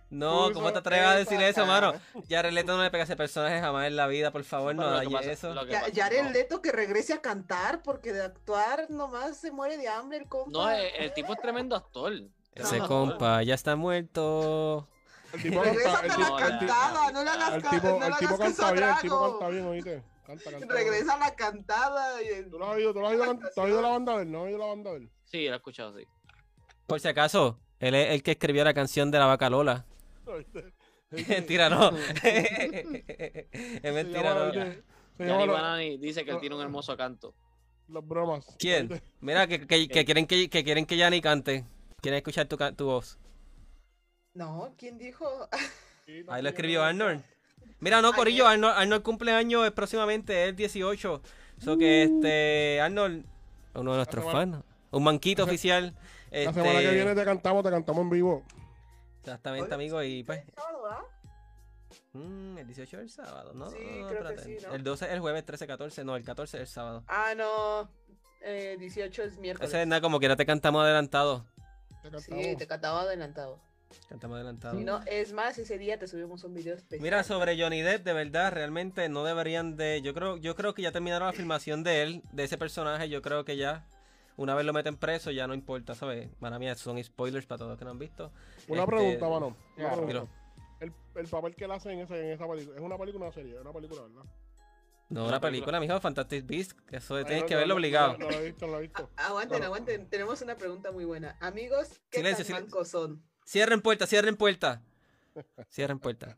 No, 0.09 0.51
¿cómo 0.53 0.71
te 0.71 0.79
atreves 0.79 1.05
a 1.05 1.15
decir 1.15 1.41
eso, 1.41 1.65
mano? 1.65 1.93
Jared 2.29 2.51
Leto 2.53 2.77
no 2.77 2.83
le 2.83 2.89
pega 2.91 3.03
a 3.03 3.05
ese 3.05 3.17
personaje 3.17 3.59
jamás 3.59 3.87
en 3.87 3.95
la 3.97 4.07
vida, 4.07 4.31
por 4.31 4.43
favor, 4.45 4.73
no 4.73 4.83
pasa- 5.11 5.31
eso. 5.31 5.53
pasa- 5.53 5.91
Jared 5.93 6.23
no. 6.23 6.29
Leto 6.31 6.61
que 6.61 6.71
regrese 6.71 7.13
a 7.13 7.21
cantar 7.21 7.83
porque 7.83 8.13
de 8.13 8.23
actuar 8.23 8.89
nomás 8.89 9.37
se 9.37 9.51
muere 9.51 9.77
de 9.77 9.89
hambre 9.89 10.19
el 10.19 10.27
compa. 10.29 10.49
No, 10.51 10.69
el, 10.71 10.85
el 10.97 11.13
tipo 11.13 11.33
es 11.33 11.41
tremendo 11.41 11.75
actor. 11.75 12.13
Ese 12.55 12.79
compa 12.79 13.43
ya 13.43 13.53
está 13.55 13.75
muerto. 13.75 14.87
El 15.33 15.41
tipo 15.41 15.61
Regrésate 15.61 16.07
canta, 16.07 16.29
la 16.29 16.37
cantada, 16.37 17.11
no 17.11 17.23
le 17.23 17.29
hagas 17.29 17.53
el 17.55 17.61
ca- 17.61 17.69
tipo, 17.69 17.87
no 17.99 18.05
el 18.05 18.15
tipo 18.15 18.37
canta 18.37 18.71
bien, 18.71 18.83
el 18.89 18.95
tipo 19.01 19.29
canta 19.31 19.47
bien, 19.49 19.65
oíste. 19.67 20.03
Canta, 20.25 20.51
canta. 20.51 20.73
Regresa 20.73 21.13
a 21.15 21.17
la 21.19 21.35
cantada. 21.35 22.21
y- 22.23 22.49
¿Tú 22.49 22.57
lo 22.57 22.65
has 22.69 22.75
oído, 22.77 22.93
tú 22.93 22.99
lo 23.01 23.07
has 23.07 23.11
oído, 23.13 23.25
la- 23.25 23.39
tú 23.39 23.45
has 23.47 23.57
oído 23.57 23.81
la 23.81 23.89
banda 23.89 24.15
de 24.15 24.23
él? 24.23 24.31
¿No 24.31 24.39
has 24.39 24.45
oído 24.45 24.57
la 24.57 24.65
banda 24.67 24.91
de 24.91 24.97
él? 24.97 25.09
Sí, 25.25 25.45
lo 25.47 25.53
he 25.53 25.57
escuchado, 25.57 25.97
sí. 25.97 26.05
Por 26.87 26.99
si 27.01 27.07
acaso, 27.09 27.59
él 27.79 27.93
es 27.93 28.11
el 28.11 28.23
que 28.23 28.31
escribió 28.31 28.63
la 28.63 28.73
canción 28.73 29.11
de 29.11 29.19
la 29.19 29.25
vaca 29.25 29.49
Lola. 29.49 29.85
Mentira, 31.27 31.69
no. 31.69 31.91
es 32.23 33.93
mentira, 33.93 34.33
no. 34.33 34.53
la- 35.17 35.45
Banani 35.45 35.97
dice 35.97 36.23
que 36.25 36.31
él 36.31 36.39
tiene 36.39 36.55
un 36.55 36.61
hermoso 36.61 36.95
canto. 36.97 37.33
las 37.87 38.05
bromas. 38.05 38.45
¿Quién? 38.59 39.01
Mira, 39.21 39.47
que, 39.47 39.65
que, 39.65 39.87
que 39.87 40.05
quieren 40.05 40.27
que, 40.27 40.49
que 40.49 40.63
quieren 40.63 40.85
que 40.85 40.97
Yanni 40.97 41.21
cante. 41.21 41.65
Quieren 42.01 42.17
escuchar 42.17 42.47
tu, 42.47 42.57
tu 42.75 42.85
voz. 42.85 43.17
No, 44.33 44.73
¿quién 44.77 44.97
dijo? 44.97 45.25
Ahí 46.27 46.41
lo 46.43 46.49
escribió 46.49 46.79
¿no? 46.81 46.85
Arnold. 46.85 47.23
Mira, 47.79 48.01
no, 48.01 48.13
Corillo, 48.13 48.47
Arnold, 48.47 48.75
Arnold 48.77 49.03
cumpleaños 49.03 49.65
es 49.65 49.71
próximamente, 49.71 50.43
es 50.43 50.49
el 50.49 50.55
18. 50.55 51.21
So 51.59 51.77
que 51.77 52.03
este, 52.03 52.79
Arnold, 52.81 53.25
uno 53.73 53.91
de 53.91 53.97
nuestros 53.97 54.31
fans, 54.31 54.63
un 54.91 55.03
manquito 55.03 55.43
oficial. 55.45 55.95
La 56.31 56.39
Este, 56.39 56.53
semana 56.53 56.79
que 56.81 56.91
viene 56.91 57.15
te 57.15 57.25
cantamos, 57.25 57.63
te 57.63 57.69
cantamos 57.71 58.03
en 58.03 58.09
vivo. 58.09 58.43
Exactamente, 59.27 59.73
amigo, 59.73 60.01
y 60.03 60.23
pues. 60.23 60.43
sábado, 60.55 60.87
¿ah? 60.87 61.03
mm, 62.13 62.57
el 62.57 62.67
18 62.67 62.97
es 62.97 63.03
el 63.03 63.09
sábado, 63.09 63.53
¿no? 63.53 63.69
Sí, 63.69 63.77
no, 63.77 64.07
creo 64.07 64.23
que 64.23 64.33
espérate. 64.33 64.59
sí, 64.59 64.65
¿no? 64.65 64.73
El 64.73 64.83
12 64.83 65.05
es 65.05 65.11
el 65.11 65.19
jueves, 65.19 65.45
13, 65.45 65.67
14, 65.67 66.03
no, 66.03 66.15
el 66.15 66.23
14 66.23 66.57
es 66.57 66.61
el 66.61 66.67
sábado. 66.67 67.03
Ah, 67.07 67.33
no. 67.35 67.89
Eh, 68.41 68.77
18 68.79 69.23
es 69.23 69.37
miércoles. 69.37 69.69
Ese 69.69 69.81
es 69.81 69.87
nada, 69.87 70.01
como 70.01 70.19
quiera 70.19 70.35
te 70.35 70.45
cantamos 70.45 70.83
adelantado. 70.83 71.45
Te 72.01 72.09
cantamos. 72.09 72.23
Sí, 72.23 72.55
te 72.55 72.67
cantaba 72.67 73.01
adelantado. 73.01 73.59
Cantamos 74.09 74.35
adelantado. 74.35 74.77
Si 74.77 74.83
no, 74.83 75.01
es 75.05 75.33
más, 75.33 75.57
ese 75.57 75.77
día 75.77 75.97
te 75.97 76.07
subimos 76.07 76.43
un 76.43 76.53
video 76.53 76.75
especial. 76.75 77.01
Mira, 77.01 77.23
sobre 77.23 77.61
Johnny 77.61 77.81
Depp, 77.81 78.03
de 78.03 78.13
verdad, 78.13 78.51
realmente 78.51 79.09
no 79.09 79.23
deberían 79.23 79.75
de. 79.75 80.01
Yo 80.01 80.13
creo, 80.13 80.37
yo 80.37 80.55
creo 80.55 80.73
que 80.73 80.81
ya 80.81 80.91
terminaron 80.91 81.27
la 81.27 81.33
filmación 81.33 81.83
de 81.83 82.03
él, 82.03 82.23
de 82.31 82.43
ese 82.43 82.57
personaje. 82.57 83.09
Yo 83.09 83.21
creo 83.21 83.43
que 83.43 83.57
ya, 83.57 83.85
una 84.37 84.55
vez 84.55 84.65
lo 84.65 84.71
meten 84.73 84.95
preso, 84.97 85.31
ya 85.31 85.45
no 85.47 85.53
importa, 85.53 85.93
¿sabes? 85.95 86.29
Para 86.39 86.57
mí 86.59 86.67
son 86.75 87.03
spoilers 87.03 87.45
para 87.45 87.57
todos 87.59 87.69
los 87.71 87.77
que 87.79 87.85
no 87.85 87.91
han 87.91 87.99
visto. 87.99 88.31
Una 88.67 88.83
Este, 88.83 88.95
pregunta, 88.95 89.29
mano. 89.29 89.57
Una 89.77 89.91
pregunta. 89.91 90.27
El, 90.79 90.93
el 91.15 91.27
papel 91.27 91.55
que 91.55 91.65
él 91.65 91.71
hace 91.71 91.91
en 91.91 91.99
esa, 91.99 92.15
en 92.17 92.29
esa 92.31 92.47
película, 92.47 92.77
¿es 92.77 92.81
una 92.83 92.97
película 92.97 93.25
o 93.25 93.27
una 93.27 93.33
serie? 93.35 93.55
Es 93.55 93.61
una 93.61 93.73
película, 93.73 94.01
¿verdad? 94.03 94.23
No, 95.09 95.21
Una 95.21 95.29
una 95.29 95.39
película. 95.39 95.79
película, 95.79 95.79
mijo, 95.79 96.01
Fantastic 96.01 96.45
Beast. 96.45 96.71
Eso 96.91 97.15
Ay, 97.15 97.23
tienes 97.25 97.43
no, 97.43 97.47
que 97.47 97.53
no, 97.55 97.59
verlo 97.59 97.73
no, 97.73 97.77
obligado. 97.77 98.11
No, 98.13 98.25
no 98.25 98.29
lo 98.31 98.37
he 98.37 98.45
visto, 98.45 98.65
no 98.67 98.71
lo 98.73 98.77
he 98.79 98.81
visto. 98.81 99.09
Aguanten, 99.17 99.63
aguanten. 99.63 100.09
Tenemos 100.09 100.41
una 100.41 100.55
pregunta 100.55 100.91
muy 100.91 101.05
buena. 101.05 101.37
Amigos, 101.39 102.01
¿qué 102.11 102.17
Silencio, 102.17 102.43
tan 102.43 102.45
silencio. 102.45 102.65
mancos 102.65 102.87
son? 102.89 103.23
Cierren 103.45 103.81
puerta, 103.81 104.05
cierren 104.05 104.35
puerta. 104.35 104.81
Cierren 105.71 105.99
puerta. 105.99 106.37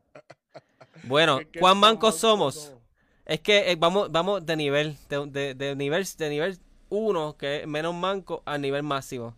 Bueno, 1.03 1.39
¿Qué- 1.39 1.49
qué 1.49 1.59
¿cuán 1.59 1.77
mancos 1.79 2.17
somos? 2.17 2.55
somos? 2.55 2.79
Es 3.25 3.41
que 3.41 3.71
eh, 3.71 3.75
vamos, 3.77 4.11
vamos 4.11 4.45
de 4.45 4.55
nivel, 4.55 4.97
de, 5.07 5.25
de, 5.27 5.53
de 5.55 5.75
nivel, 5.75 6.05
de 6.17 6.29
nivel 6.29 6.59
1, 6.89 7.37
que 7.37 7.61
es 7.61 7.67
menos 7.67 7.93
manco, 7.95 8.43
a 8.45 8.57
nivel 8.57 8.83
máximo. 8.83 9.35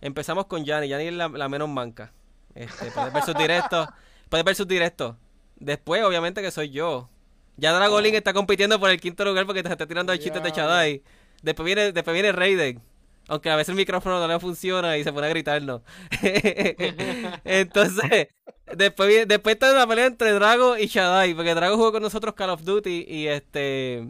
Empezamos 0.00 0.46
con 0.46 0.64
Yanni, 0.64 0.88
Yanni 0.88 1.06
es 1.06 1.14
la, 1.14 1.28
la 1.28 1.48
menos 1.48 1.68
manca. 1.68 2.12
Este, 2.54 2.90
puedes 2.90 3.12
ver 3.12 3.22
sus 3.24 3.34
directos, 3.34 3.88
puedes 4.28 4.44
ver 4.44 4.54
sus 4.54 4.68
directos. 4.68 5.16
Después, 5.56 6.02
obviamente, 6.04 6.42
que 6.42 6.50
soy 6.50 6.70
yo. 6.70 7.08
Ya 7.56 7.72
Dragolin 7.72 8.14
está 8.14 8.32
compitiendo 8.32 8.80
por 8.80 8.90
el 8.90 9.00
quinto 9.00 9.24
lugar 9.24 9.46
porque 9.46 9.62
te 9.62 9.70
está 9.70 9.86
tirando 9.86 10.12
el 10.12 10.18
chistes 10.18 10.42
de. 10.42 10.52
Chadai. 10.52 11.02
Después 11.42 11.64
viene, 11.64 11.92
después 11.92 12.14
viene 12.14 12.32
Raiden. 12.32 12.82
Aunque 13.28 13.48
a 13.48 13.56
veces 13.56 13.70
el 13.70 13.76
micrófono 13.76 14.20
no 14.20 14.28
le 14.28 14.38
funciona 14.38 14.98
y 14.98 15.04
se 15.04 15.12
pone 15.12 15.26
a 15.26 15.30
gritarnos. 15.30 15.80
Entonces, 17.44 18.28
después, 18.76 19.26
después 19.26 19.54
está 19.54 19.72
la 19.72 19.86
pelea 19.86 20.06
entre 20.06 20.32
Drago 20.32 20.76
y 20.76 20.86
Shadai. 20.86 21.34
Porque 21.34 21.54
Drago 21.54 21.76
jugó 21.76 21.92
con 21.92 22.02
nosotros 22.02 22.34
Call 22.34 22.50
of 22.50 22.64
Duty 22.64 23.06
y 23.08 23.28
este. 23.28 24.06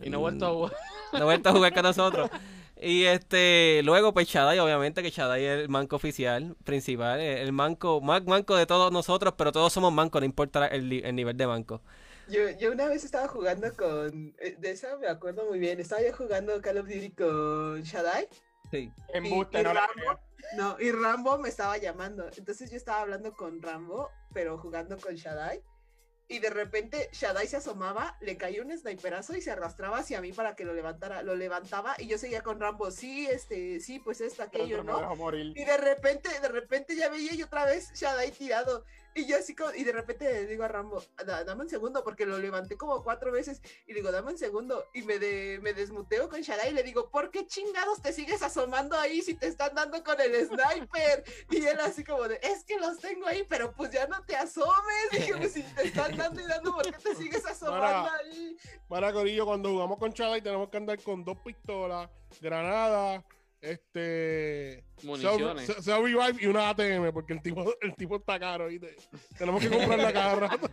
Y 0.00 0.10
no 0.10 0.18
he 0.18 0.20
vuelto 0.20 0.46
a 0.46 0.50
jugar. 0.50 0.72
No 1.18 1.20
ha 1.20 1.24
vuelto 1.24 1.48
a 1.48 1.52
jugar 1.52 1.72
con 1.72 1.82
nosotros. 1.82 2.30
Y 2.80 3.04
este, 3.04 3.80
luego 3.84 4.12
pues 4.12 4.28
Shadai, 4.28 4.58
obviamente 4.58 5.02
que 5.02 5.10
Shadai 5.10 5.44
es 5.44 5.60
el 5.60 5.68
manco 5.68 5.96
oficial, 5.96 6.56
principal, 6.64 7.20
el 7.20 7.38
el 7.38 7.52
manco, 7.52 8.00
más 8.00 8.24
manco 8.24 8.56
de 8.56 8.66
todos 8.66 8.92
nosotros, 8.92 9.34
pero 9.38 9.52
todos 9.52 9.72
somos 9.72 9.92
mancos, 9.92 10.20
no 10.20 10.26
importa 10.26 10.66
el, 10.66 10.88
nivel 10.88 11.36
de 11.36 11.46
manco. 11.46 11.80
Yo, 12.28 12.50
yo 12.58 12.72
una 12.72 12.86
vez 12.88 13.04
estaba 13.04 13.28
jugando 13.28 13.72
con. 13.74 14.34
eh, 14.38 14.56
De 14.58 14.70
esa 14.70 14.96
me 14.96 15.08
acuerdo 15.08 15.44
muy 15.46 15.58
bien. 15.58 15.78
Estaba 15.78 16.02
yo 16.02 16.14
jugando 16.14 16.60
Call 16.60 16.78
of 16.78 16.86
Duty 16.86 17.10
con 17.10 17.82
Shadai. 17.82 18.28
Sí. 18.70 18.90
Embuste, 19.12 19.60
y 19.60 19.62
no 19.62 19.74
Rambo-. 19.74 20.20
No, 20.56 20.76
y 20.80 20.90
Rambo 20.90 21.38
me 21.38 21.48
estaba 21.48 21.76
llamando. 21.78 22.28
Entonces 22.36 22.70
yo 22.70 22.76
estaba 22.76 23.02
hablando 23.02 23.32
con 23.34 23.60
Rambo, 23.60 24.10
pero 24.32 24.58
jugando 24.58 24.98
con 24.98 25.14
Shadai. 25.14 25.62
Y 26.26 26.38
de 26.38 26.48
repente 26.48 27.10
Shadai 27.12 27.46
se 27.46 27.58
asomaba, 27.58 28.16
le 28.20 28.38
cayó 28.38 28.62
un 28.62 28.76
sniperazo 28.76 29.36
y 29.36 29.42
se 29.42 29.50
arrastraba 29.50 29.98
hacia 29.98 30.22
mí 30.22 30.32
para 30.32 30.56
que 30.56 30.64
lo 30.64 30.72
levantara. 30.72 31.22
Lo 31.22 31.34
levantaba 31.34 31.94
y 31.98 32.06
yo 32.06 32.16
seguía 32.16 32.42
con 32.42 32.58
Rambo. 32.60 32.90
Sí, 32.90 33.26
este, 33.26 33.78
sí, 33.80 33.98
pues 33.98 34.20
esto, 34.22 34.42
aquello, 34.42 34.82
¿no? 34.82 34.98
Y 35.54 35.64
de 35.64 35.76
repente, 35.76 36.28
de 36.40 36.48
repente 36.48 36.96
ya 36.96 37.10
veía 37.10 37.34
yo 37.34 37.46
otra 37.46 37.66
vez 37.66 37.92
Shadai 37.94 38.30
tirado. 38.32 38.84
Y 39.14 39.26
yo 39.26 39.36
así 39.36 39.54
como, 39.54 39.72
y 39.74 39.84
de 39.84 39.92
repente 39.92 40.24
le 40.32 40.46
digo 40.46 40.64
a 40.64 40.68
Rambo, 40.68 41.02
"Da- 41.24 41.44
dame 41.44 41.62
un 41.62 41.68
segundo, 41.68 42.02
porque 42.02 42.26
lo 42.26 42.38
levanté 42.38 42.76
como 42.76 43.02
cuatro 43.04 43.30
veces. 43.30 43.60
Y 43.86 43.92
le 43.92 44.00
digo, 44.00 44.10
dame 44.10 44.32
un 44.32 44.38
segundo. 44.38 44.86
Y 44.92 45.02
me, 45.02 45.18
de, 45.18 45.58
me 45.62 45.72
desmuteo 45.72 46.28
con 46.28 46.40
Shadai 46.40 46.70
y 46.70 46.74
le 46.74 46.82
digo, 46.82 47.10
¿por 47.10 47.30
qué 47.30 47.46
chingados 47.46 48.02
te 48.02 48.12
sigues 48.12 48.42
asomando 48.42 48.96
ahí 48.98 49.22
si 49.22 49.34
te 49.34 49.46
están 49.46 49.74
dando 49.74 50.02
con 50.02 50.20
el 50.20 50.34
sniper? 50.46 51.24
Y 51.50 51.64
él 51.64 51.78
así 51.80 52.02
como 52.04 52.26
de, 52.28 52.40
es 52.42 52.64
que 52.64 52.78
los 52.78 52.98
tengo 52.98 53.26
ahí, 53.26 53.44
pero 53.48 53.72
pues 53.72 53.90
ya 53.92 54.06
no 54.06 54.22
te 54.24 54.34
asomes. 54.36 54.74
Dije, 55.12 55.36
pues 55.36 55.52
si 55.52 55.62
te 55.62 55.86
están 55.88 56.16
dando 56.16 56.40
y 56.40 56.44
dando, 56.46 56.74
¿por 56.74 56.84
qué 56.84 56.98
te 56.98 57.14
sigues 57.14 57.44
asomando 57.46 58.10
ahí? 58.10 58.56
Para 58.88 59.12
Corillo, 59.12 59.46
cuando 59.46 59.70
jugamos 59.70 59.98
con 59.98 60.12
Chadai 60.12 60.42
tenemos 60.42 60.68
que 60.70 60.76
andar 60.76 61.00
con 61.02 61.24
dos 61.24 61.38
pistolas, 61.38 62.10
granadas, 62.40 63.22
este. 63.64 64.84
Municiones. 65.02 65.68
self- 65.68 65.80
self 65.82 66.02
revive 66.04 66.36
y 66.42 66.46
una 66.46 66.70
ATM, 66.70 67.12
porque 67.12 67.32
el 67.32 67.42
tipo, 67.42 67.64
el 67.80 67.94
tipo 67.96 68.16
está 68.16 68.38
caro, 68.38 68.68
¿viste? 68.68 68.94
Tenemos 69.38 69.60
que 69.62 69.68
comprarla 69.70 70.12
cada 70.12 70.34
rato. 70.48 70.70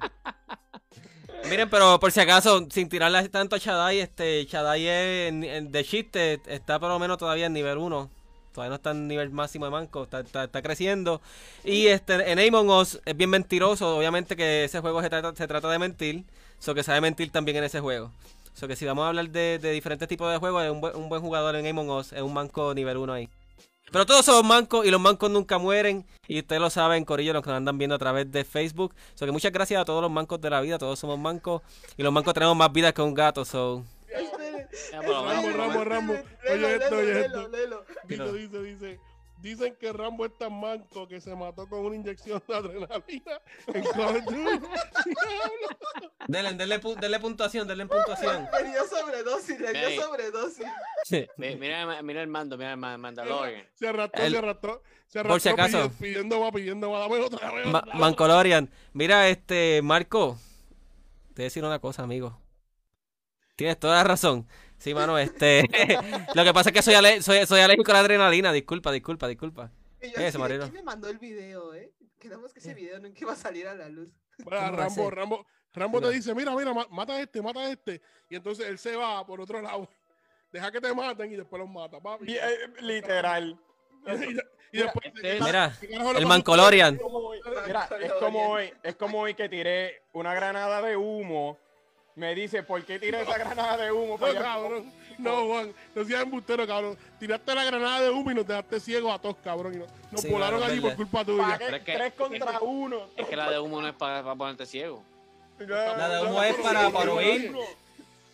Miren, 1.50 1.70
pero 1.70 2.00
por 2.00 2.12
si 2.12 2.20
acaso, 2.20 2.66
sin 2.70 2.88
tirarle 2.88 3.28
tanto 3.30 3.56
a 3.56 3.60
Shadai, 3.60 4.00
este, 4.00 4.46
Shadai 4.46 4.88
es, 4.88 5.30
en- 5.30 5.44
en- 5.44 5.72
de 5.72 5.84
chiste 5.84 6.40
está 6.48 6.80
por 6.80 6.90
lo 6.90 7.00
menos 7.00 7.18
todavía 7.18 7.48
en 7.48 7.54
nivel 7.54 7.78
1. 7.78 8.10
Todavía 8.54 8.70
no 8.70 8.76
está 8.76 8.92
en 8.92 9.08
nivel 9.08 9.30
máximo 9.32 9.64
de 9.66 9.72
manco, 9.72 10.04
está, 10.04 10.20
está, 10.20 10.44
está 10.44 10.62
creciendo. 10.62 11.22
Y 11.64 11.88
este, 11.88 12.32
en 12.32 12.38
Among 12.38 12.70
Us 12.70 13.00
es 13.06 13.16
bien 13.16 13.30
mentiroso, 13.30 13.98
obviamente 13.98 14.36
que 14.36 14.66
ese 14.66 14.82
juego 14.82 15.02
se 15.02 15.10
trata, 15.10 15.34
se 15.36 15.48
trata 15.48 15.70
de 15.70 15.80
mentir, 15.80 16.26
so 16.60 16.76
que 16.76 16.84
sabe 16.84 17.00
mentir 17.02 17.32
también 17.32 17.58
en 17.58 17.64
ese 17.64 17.80
juego. 17.80 18.12
So 18.54 18.68
que 18.68 18.76
si 18.76 18.86
vamos 18.86 19.04
a 19.06 19.08
hablar 19.10 19.30
de, 19.30 19.60
de 19.60 19.72
diferentes 19.72 20.08
tipos 20.08 20.32
de 20.32 20.38
juegos, 20.38 20.64
es 20.64 20.72
un, 20.72 20.82
buen- 20.82 20.96
un 20.96 21.10
buen 21.10 21.22
jugador 21.22 21.56
en 21.56 21.66
Among 21.68 21.90
Us, 21.90 22.14
es 22.14 22.22
un 22.22 22.34
manco 22.34 22.74
nivel 22.74 22.98
1 22.98 23.14
ahí. 23.14 23.30
Pero 23.92 24.06
todos 24.06 24.24
somos 24.26 24.44
mancos 24.46 24.86
y 24.86 24.92
los 24.92 25.02
mancos 25.02 25.30
nunca 25.30 25.58
mueren. 25.58 26.06
Y 26.28 26.40
ustedes 26.40 26.62
lo 26.62 26.70
saben, 26.70 27.04
Corillo, 27.04 27.34
los 27.34 27.44
que 27.44 27.50
nos 27.50 27.58
andan 27.58 27.78
viendo 27.78 27.96
a 27.96 28.00
través 28.00 28.32
de 28.32 28.46
Facebook. 28.46 28.94
So 29.16 29.26
que 29.26 29.32
muchas 29.34 29.52
gracias 29.52 29.82
a 29.82 29.86
todos 29.86 30.02
los 30.02 30.10
mancos 30.12 30.40
de 30.40 30.50
la 30.50 30.62
vida. 30.62 30.78
Todos 30.78 30.98
somos 31.00 31.20
mancos. 31.20 31.62
Y 31.98 32.04
los 32.04 32.14
mancos 32.14 32.34
tenemos 32.34 32.56
más 32.56 32.72
vida 32.72 32.94
que 32.94 33.02
un 33.02 33.14
gato. 33.14 33.44
So. 33.44 33.84
Rambo, 34.94 35.50
Rambo. 35.58 35.84
Rambo. 35.84 36.14
Oye 36.14 36.76
esto, 36.76 36.96
lelo, 36.96 36.98
oye 37.12 37.26
esto. 37.26 37.48
lelo. 37.50 37.86
Dice, 38.08 38.32
dice, 38.34 38.62
dice. 38.62 39.00
Dicen 39.42 39.76
que 39.76 39.92
Rambo 39.92 40.26
es 40.26 40.38
tan 40.38 40.54
manco 40.60 41.08
que 41.08 41.20
se 41.20 41.36
mató 41.36 41.68
con 41.68 41.80
una 41.86 41.96
inyección 41.96 42.42
de 42.48 42.56
adrenalina 42.56 43.42
en 43.74 43.84
Call. 43.86 44.24
Denle, 46.28 46.54
denle, 46.54 46.80
pu- 46.82 46.96
denle 47.00 47.20
puntuación, 47.20 47.68
denle 47.68 47.86
puntuación. 47.88 48.48
Le 48.64 48.70
dio 48.70 48.86
sobredosis, 48.86 49.60
le 49.60 49.74
dio 49.74 50.02
sobredosis. 50.02 50.66
Mi- 51.38 51.56
Mira, 51.56 52.02
mira 52.04 52.22
el 52.22 52.28
mando, 52.28 52.58
mira 52.58 52.72
el 52.72 52.78
ma- 52.78 52.98
Mandalorian. 52.98 53.66
Se 53.74 53.88
arrastró, 53.88 54.24
El- 54.24 54.32
se 54.32 54.38
arrastró. 54.38 54.84
Se 55.08 55.20
arrastró 55.20 55.34
Por 55.34 55.42
si 55.42 55.50
acaso. 55.50 55.92
pidiendo, 56.00 56.40
va, 56.40 56.52
pidiendo 56.52 56.92
va, 56.92 57.00
dame 57.00 57.18
otra, 57.20 57.52
Ma- 57.66 57.80
otra. 57.80 57.96
Mancolorian. 57.96 58.70
Mira, 58.94 59.28
este, 59.28 59.82
Marco. 59.84 60.38
Te 61.34 61.42
voy 61.42 61.44
a 61.44 61.46
decir 61.46 61.66
una 61.66 61.80
cosa, 61.80 62.04
amigo. 62.04 62.40
Tienes 63.56 63.80
toda 63.80 63.96
la 63.98 64.04
razón. 64.04 64.48
Sí, 64.82 64.96
mano, 64.96 65.18
este. 65.20 65.62
Lo 66.36 66.44
que 66.44 66.54
pasa 66.54 66.70
es 66.72 66.74
que 66.74 66.82
soy, 66.82 66.96
ale- 66.96 67.22
soy, 67.22 67.46
soy 67.46 67.60
alérgico 67.62 67.92
a 67.92 67.94
la 67.94 68.00
adrenalina. 68.00 68.52
Disculpa, 68.52 68.92
disculpa, 68.92 69.28
disculpa. 69.28 69.72
Y 70.02 70.10
yo 70.12 70.40
marino. 70.40 70.64
¿Quién 70.64 70.74
me 70.74 70.82
mandó 70.84 71.08
el 71.08 71.20
video, 71.20 71.76
eh? 71.76 71.92
Quedamos 72.20 72.52
que 72.52 72.60
ese 72.60 72.74
video 72.74 73.00
nunca 73.00 73.20
iba 73.22 73.34
a 73.34 73.36
salir 73.36 73.68
a 73.68 73.76
la 73.76 73.88
luz. 73.90 74.10
Bueno, 74.40 74.60
¿Cómo 74.60 74.78
va 74.78 74.84
a 74.84 74.88
Rambo? 74.88 75.12
Rambo, 75.12 75.46
Rambo 75.74 76.02
te 76.02 76.10
dice, 76.10 76.34
mira, 76.34 76.56
mira, 76.56 76.74
ma- 76.74 76.88
mata 76.90 77.14
a 77.14 77.22
este, 77.22 77.44
mata 77.44 77.60
a 77.60 77.70
este. 77.72 78.02
Y 78.28 78.36
entonces 78.36 78.66
él 78.68 78.80
se 78.80 78.96
va 78.96 79.24
por 79.26 79.40
otro 79.40 79.62
lado. 79.62 79.88
Deja 80.52 80.72
que 80.72 80.82
te 80.82 80.94
maten 80.96 81.32
y 81.32 81.36
después 81.36 81.60
los 81.62 81.70
mata, 81.70 82.00
papi. 82.00 82.32
Y, 82.32 82.36
eh, 82.36 82.42
literal. 82.82 83.60
Y, 84.74 84.78
y 84.80 84.82
después... 84.84 85.06
Este 85.14 85.38
es- 85.38 85.44
Mira, 85.44 85.78
¿qué 85.80 85.90
carajo 85.90 86.14
le 86.14 86.20
el? 86.20 86.26
Mancolorian. 86.26 87.00
Mira, 87.68 87.90
es 88.02 88.14
como 88.14 88.50
hoy, 88.52 88.74
es 88.82 88.96
como 88.96 89.20
hoy 89.20 89.34
que 89.36 89.48
tiré 89.50 90.02
una 90.14 90.34
granada 90.34 90.82
de 90.82 90.96
humo. 90.98 91.60
Me 92.16 92.36
dice, 92.36 92.62
¿por 92.64 92.84
qué 92.84 93.00
tiré 93.00 93.22
esa 93.22 93.38
granada 93.38 93.78
de 93.78 93.92
humo? 93.92 94.18
No, 94.20 94.34
cabrón. 94.34 94.92
No, 95.18 95.46
Juan. 95.48 95.74
No 95.96 96.04
seas 96.06 96.24
embustero, 96.24 96.68
cabrón. 96.68 96.98
Tiraste 97.20 97.56
la 97.56 97.64
granada 97.64 98.02
de 98.02 98.10
humo 98.10 98.32
y 98.32 98.36
nos 98.36 98.46
dejaste 98.48 98.80
ciegos 98.80 99.14
a 99.14 99.20
todos, 99.20 99.38
cabrón. 99.44 99.76
Y 99.76 99.78
nos, 99.78 99.88
nos 100.12 100.22
Sí, 100.22 100.30
volaron 100.30 100.60
mano, 100.60 100.72
allí 100.72 100.82
verdad. 100.82 100.98
por 100.98 101.06
culpa 101.08 101.20
¿Pa' 101.20 101.26
tuya. 101.26 101.58
qué? 101.58 101.66
Pero 101.66 101.78
es 101.78 101.84
que- 101.84 101.94
Tres 101.94 102.14
contra 102.14 102.60
uno. 102.62 102.98
Es 103.16 103.28
que 103.28 103.36
la 103.36 103.50
de 103.50 103.60
humo 103.60 103.82
no 103.82 103.88
es 103.88 103.94
para, 103.94 104.24
ponerte 104.36 104.66
ciego. 104.66 105.02
La 105.60 106.10
de 106.10 106.26
humo 106.28 106.44
es 106.44 106.56
para- 106.56 106.90
para 106.90 107.12
oír. 107.14 107.54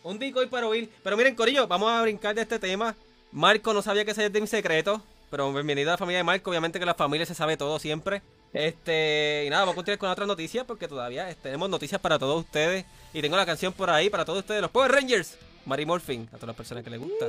Un 0.03 0.17
decoy 0.17 0.47
para 0.47 0.67
oír. 0.67 0.89
Pero 1.03 1.17
miren, 1.17 1.35
Corillo, 1.35 1.67
vamos 1.67 1.91
a 1.91 2.01
brincar 2.01 2.33
de 2.33 2.41
este 2.41 2.57
tema. 2.59 2.95
Marco 3.31 3.73
no 3.73 3.81
sabía 3.81 4.05
que 4.05 4.11
ese 4.11 4.25
es 4.25 4.33
de 4.33 4.41
mi 4.41 4.47
secreto. 4.47 5.01
Pero 5.29 5.51
bienvenido 5.51 5.89
a 5.89 5.93
la 5.93 5.97
familia 5.97 6.19
de 6.19 6.23
Marco. 6.23 6.49
Obviamente 6.49 6.79
que 6.79 6.85
la 6.85 6.93
familia 6.95 7.25
se 7.25 7.35
sabe 7.35 7.57
todo 7.57 7.77
siempre. 7.79 8.21
Este, 8.53 9.43
y 9.45 9.49
nada, 9.49 9.63
vamos 9.63 9.73
a 9.73 9.75
continuar 9.75 9.99
con 9.99 10.09
otras 10.09 10.27
noticias 10.27 10.65
porque 10.65 10.87
todavía 10.87 11.29
este, 11.29 11.43
tenemos 11.43 11.69
noticias 11.69 11.99
para 12.01 12.17
todos 12.17 12.43
ustedes. 12.43 12.85
Y 13.13 13.21
tengo 13.21 13.37
la 13.37 13.45
canción 13.45 13.73
por 13.73 13.89
ahí 13.89 14.09
para 14.09 14.25
todos 14.25 14.39
ustedes, 14.39 14.61
los 14.61 14.71
Power 14.71 14.91
Rangers. 14.91 15.37
Mary 15.65 15.85
Morphin, 15.85 16.27
a 16.27 16.35
todas 16.35 16.47
las 16.47 16.55
personas 16.55 16.83
que 16.83 16.89
les 16.89 16.99
gusta. 16.99 17.27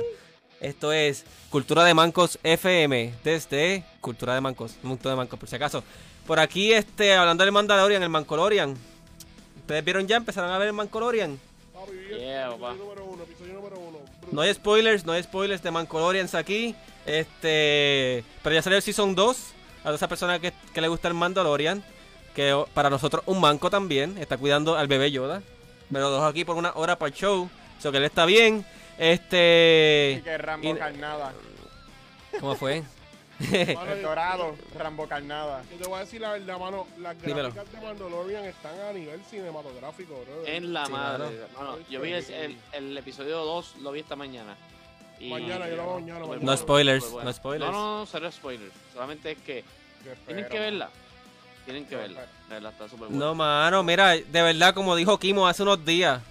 Esto 0.61 0.91
es 0.91 1.25
Cultura 1.49 1.83
de 1.83 1.93
Mancos 1.93 2.39
FM, 2.43 3.13
desde 3.23 3.83
Cultura 4.01 4.33
de 4.33 4.41
Mancos, 4.41 4.75
un 4.83 4.89
montón 4.89 5.11
de 5.11 5.15
Mancos 5.17 5.39
por 5.39 5.49
si 5.49 5.55
acaso. 5.55 5.83
Por 6.25 6.39
aquí, 6.39 6.73
este, 6.73 7.13
hablando 7.13 7.43
del 7.43 7.51
Mandalorian, 7.51 8.03
el 8.03 8.09
Mancolorian. 8.09 8.75
¿Ustedes 9.57 9.83
vieron 9.83 10.07
ya? 10.07 10.17
¿Empezaron 10.17 10.51
a 10.51 10.57
ver 10.57 10.67
el 10.67 10.73
Mancolorian? 10.73 11.39
Yeah. 12.17 12.55
No 14.31 14.41
hay 14.41 14.53
spoilers, 14.53 15.05
no 15.05 15.13
hay 15.13 15.23
spoilers 15.23 15.63
de 15.63 15.71
Mancolorians 15.71 16.35
aquí. 16.35 16.75
Este, 17.05 18.23
pero 18.43 18.55
ya 18.55 18.61
salió 18.61 18.77
el 18.77 18.83
Season 18.83 19.15
2. 19.15 19.37
A 19.89 19.95
esa 19.95 20.07
persona 20.07 20.39
que, 20.39 20.53
que 20.73 20.81
le 20.81 20.87
gusta 20.87 21.07
el 21.07 21.13
Mandalorian. 21.13 21.83
Que 22.35 22.53
o- 22.53 22.65
para 22.73 22.89
nosotros 22.89 23.23
un 23.25 23.39
manco 23.41 23.69
también. 23.69 24.17
Está 24.17 24.37
cuidando 24.37 24.75
al 24.77 24.87
bebé 24.87 25.11
Yoda. 25.11 25.41
Me 25.89 25.99
lo 25.99 26.11
dejo 26.11 26.25
aquí 26.25 26.45
por 26.45 26.55
una 26.55 26.71
hora 26.75 26.97
para 26.97 27.09
el 27.09 27.15
show. 27.15 27.49
So 27.79 27.91
que 27.91 27.97
él 27.97 28.03
está 28.05 28.25
bien. 28.25 28.65
Y 28.99 29.03
Este. 29.03 30.21
que 30.23 30.37
Rambo 30.37 30.69
y- 30.69 30.75
carnada. 30.77 31.33
¿Cómo 32.39 32.55
fue? 32.55 32.83
Mano, 33.39 33.91
El 33.93 34.01
dorado, 34.03 34.55
Rambo 34.77 35.07
carnada. 35.07 35.63
Yo 35.71 35.77
te 35.77 35.87
voy 35.87 35.97
a 35.97 35.99
decir 36.01 36.19
la 36.21 36.31
verdad, 36.33 36.59
mano. 36.59 36.85
Las 36.99 37.19
Dímelo. 37.21 37.51
gráficas 37.51 37.71
de 37.81 37.87
Mandalorian 37.87 38.43
están 38.45 38.79
a 38.81 38.91
nivel 38.93 39.23
cinematográfico, 39.23 40.13
bro. 40.25 40.45
En 40.45 40.73
la 40.73 40.85
Sí, 40.85 40.91
madre. 40.91 41.39
mano. 41.57 41.77
Yo 41.89 42.01
vi 42.01 42.11
el, 42.11 42.23
el- 42.33 42.57
el 42.73 42.97
episodio 42.97 43.37
2, 43.45 43.77
lo 43.81 43.91
vi 43.93 44.01
esta 44.01 44.15
mañana. 44.17 44.55
Y- 45.19 45.29
Mañana, 45.29 45.67
yo 45.69 45.75
lo 45.77 45.81
hago 45.83 45.93
mañana, 45.95 46.19
mañana. 46.19 46.35
No 46.35 46.45
bueno, 46.45 46.57
spoilers, 46.57 47.03
súper 47.05 47.25
no 47.25 47.33
spoilers. 47.33 47.71
No, 47.71 47.99
no, 47.99 48.05
cero 48.05 48.31
spoilers. 48.31 48.73
Solamente 48.93 49.31
es 49.31 49.37
que 49.39 49.63
tienen 50.25 50.47
que 50.47 50.59
verla. 50.59 50.89
Tienen 51.65 51.85
que 51.85 51.95
verla. 51.95 52.21
espero. 52.23 52.39
La 52.49 52.55
verdad 52.55 52.71
está 52.71 52.89
súper 52.89 53.07
buena. 53.09 53.25
No, 53.25 53.35
mano, 53.35 53.83
mira, 53.83 54.09
de 54.11 54.41
verdad, 54.41 54.73
como 54.73 54.95
dijo 54.95 55.19
Kimo 55.19 55.47
hace 55.47 55.63
unos 55.63 55.83
días, 55.85 56.21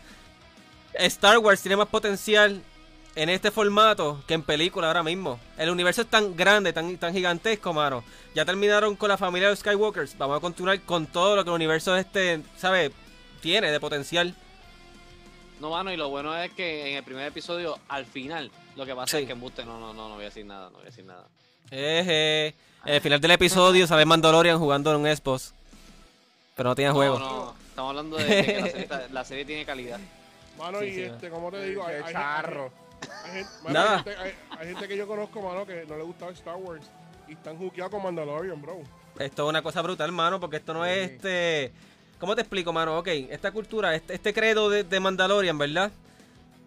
Star 0.94 1.38
Wars 1.38 1.60
tiene 1.62 1.76
más 1.76 1.88
potencial 1.88 2.62
en 3.14 3.28
este 3.28 3.50
formato 3.50 4.22
que 4.26 4.34
en 4.34 4.42
película 4.42 4.88
ahora 4.88 5.02
mismo. 5.02 5.38
El 5.56 5.70
universo 5.70 6.02
es 6.02 6.08
tan 6.08 6.36
grande, 6.36 6.72
tan, 6.72 6.96
tan 6.98 7.12
gigantesco, 7.12 7.72
mano. 7.72 8.02
Ya 8.34 8.44
terminaron 8.44 8.96
con 8.96 9.08
la 9.08 9.16
familia 9.18 9.48
de 9.48 9.52
los 9.52 9.60
Skywalkers. 9.60 10.16
Vamos 10.18 10.38
a 10.38 10.40
continuar 10.40 10.80
con 10.82 11.06
todo 11.06 11.36
lo 11.36 11.44
que 11.44 11.50
el 11.50 11.54
universo 11.54 11.96
este, 11.96 12.42
¿sabe? 12.56 12.92
Tiene 13.40 13.70
de 13.70 13.80
potencial. 13.80 14.34
No, 15.60 15.70
mano, 15.70 15.92
y 15.92 15.96
lo 15.96 16.08
bueno 16.08 16.36
es 16.36 16.52
que 16.52 16.90
en 16.90 16.96
el 16.96 17.02
primer 17.04 17.26
episodio, 17.26 17.78
al 17.88 18.06
final, 18.06 18.50
lo 18.76 18.86
que 18.86 18.94
pasa 18.94 19.16
Sí. 19.16 19.22
es 19.22 19.26
que 19.26 19.32
embuste, 19.32 19.64
no, 19.64 19.78
no, 19.80 19.92
no, 19.92 20.08
no 20.08 20.14
voy 20.14 20.22
a 20.24 20.28
decir 20.28 20.46
nada, 20.46 20.66
no 20.70 20.76
voy 20.78 20.82
a 20.82 20.86
decir 20.90 21.04
nada. 21.04 21.26
Eje. 21.70 22.54
En 22.84 22.94
el 22.94 23.00
final 23.00 23.20
del 23.20 23.30
episodio 23.32 23.86
sale 23.86 24.04
Mandalorian 24.04 24.58
jugando 24.58 24.90
en 24.94 25.00
un 25.00 25.16
Xbox. 25.16 25.52
Pero 26.56 26.70
no 26.70 26.74
tiene 26.74 26.90
juego. 26.92 27.18
No, 27.18 27.28
no, 27.44 27.54
estamos 27.68 27.88
hablando 27.90 28.16
de, 28.16 28.24
de 28.24 28.44
que 28.44 28.54
la 28.60 28.66
serie, 28.68 28.82
está- 28.82 29.08
la 29.10 29.24
serie 29.24 29.44
tiene 29.44 29.64
calidad. 29.64 30.00
Mano, 30.58 30.80
Sí, 30.80 30.86
y 30.86 30.94
sí, 30.94 31.02
este, 31.02 31.30
como 31.30 31.50
te 31.50 31.64
digo, 31.64 31.84
hay, 31.86 32.12
charro. 32.12 32.72
hay 33.24 33.30
gente- 33.32 33.50
mano, 33.62 33.74
Nada. 33.74 33.96
hay 33.98 34.02
gente- 34.04 34.16
hay- 34.20 34.34
hay 34.58 34.66
gente 34.68 34.88
que 34.88 34.96
yo 34.96 35.06
conozco, 35.06 35.40
mano, 35.42 35.64
que 35.66 35.84
no 35.88 35.96
le 35.96 36.02
gustaba 36.02 36.32
Star 36.32 36.56
Wars 36.56 36.84
y 37.28 37.32
están 37.32 37.56
juqueados 37.58 37.92
con 37.92 38.02
Mandalorian, 38.02 38.60
bro. 38.60 38.80
Esto 39.18 39.44
es 39.44 39.48
una 39.48 39.62
cosa 39.62 39.82
brutal, 39.82 40.10
mano, 40.12 40.40
porque 40.40 40.56
esto 40.56 40.72
no 40.74 40.84
es 40.84 41.10
este. 41.10 41.72
¿Cómo 42.18 42.34
te 42.34 42.40
explico, 42.40 42.72
mano? 42.72 42.98
Ok, 42.98 43.06
esta 43.30 43.52
cultura, 43.52 43.94
este, 43.94 44.14
este 44.14 44.32
credo 44.34 44.68
de, 44.70 44.82
de 44.82 45.00
Mandalorian, 45.00 45.56
¿verdad? 45.58 45.92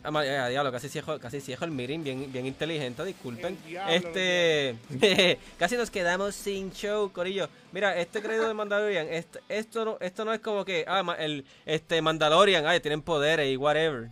Ah, 0.03 0.26
eh, 0.26 0.49
diablo, 0.49 0.72
casi 0.72 0.90
cierro, 0.90 1.19
casi 1.19 1.40
cierro 1.41 1.65
el 1.65 1.72
meeting, 1.72 2.03
bien, 2.03 2.32
bien 2.32 2.45
inteligente, 2.48 3.06
disculpen. 3.06 3.57
Diablo, 3.65 3.94
Este. 3.94 4.76
casi 5.60 5.78
nos 5.78 5.91
quedamos 5.91 6.34
sin 6.34 6.72
show, 6.72 7.11
Corillo. 7.11 7.48
Mira, 7.72 7.95
este 7.98 8.22
credo 8.22 8.48
de 8.48 8.53
Mandalorian, 8.53 9.07
este- 9.07 9.40
esto, 9.48 9.86
no, 9.86 9.98
esto 9.99 10.26
no 10.26 10.34
es 10.34 10.40
como 10.40 10.65
que, 10.65 10.86
ah, 10.88 11.15
el 11.19 11.45
este 11.65 12.02
Mandalorian, 12.02 12.65
ay, 12.65 12.80
tienen 12.80 13.02
poderes 13.02 13.52
y 13.52 13.57
whatever. 13.57 14.10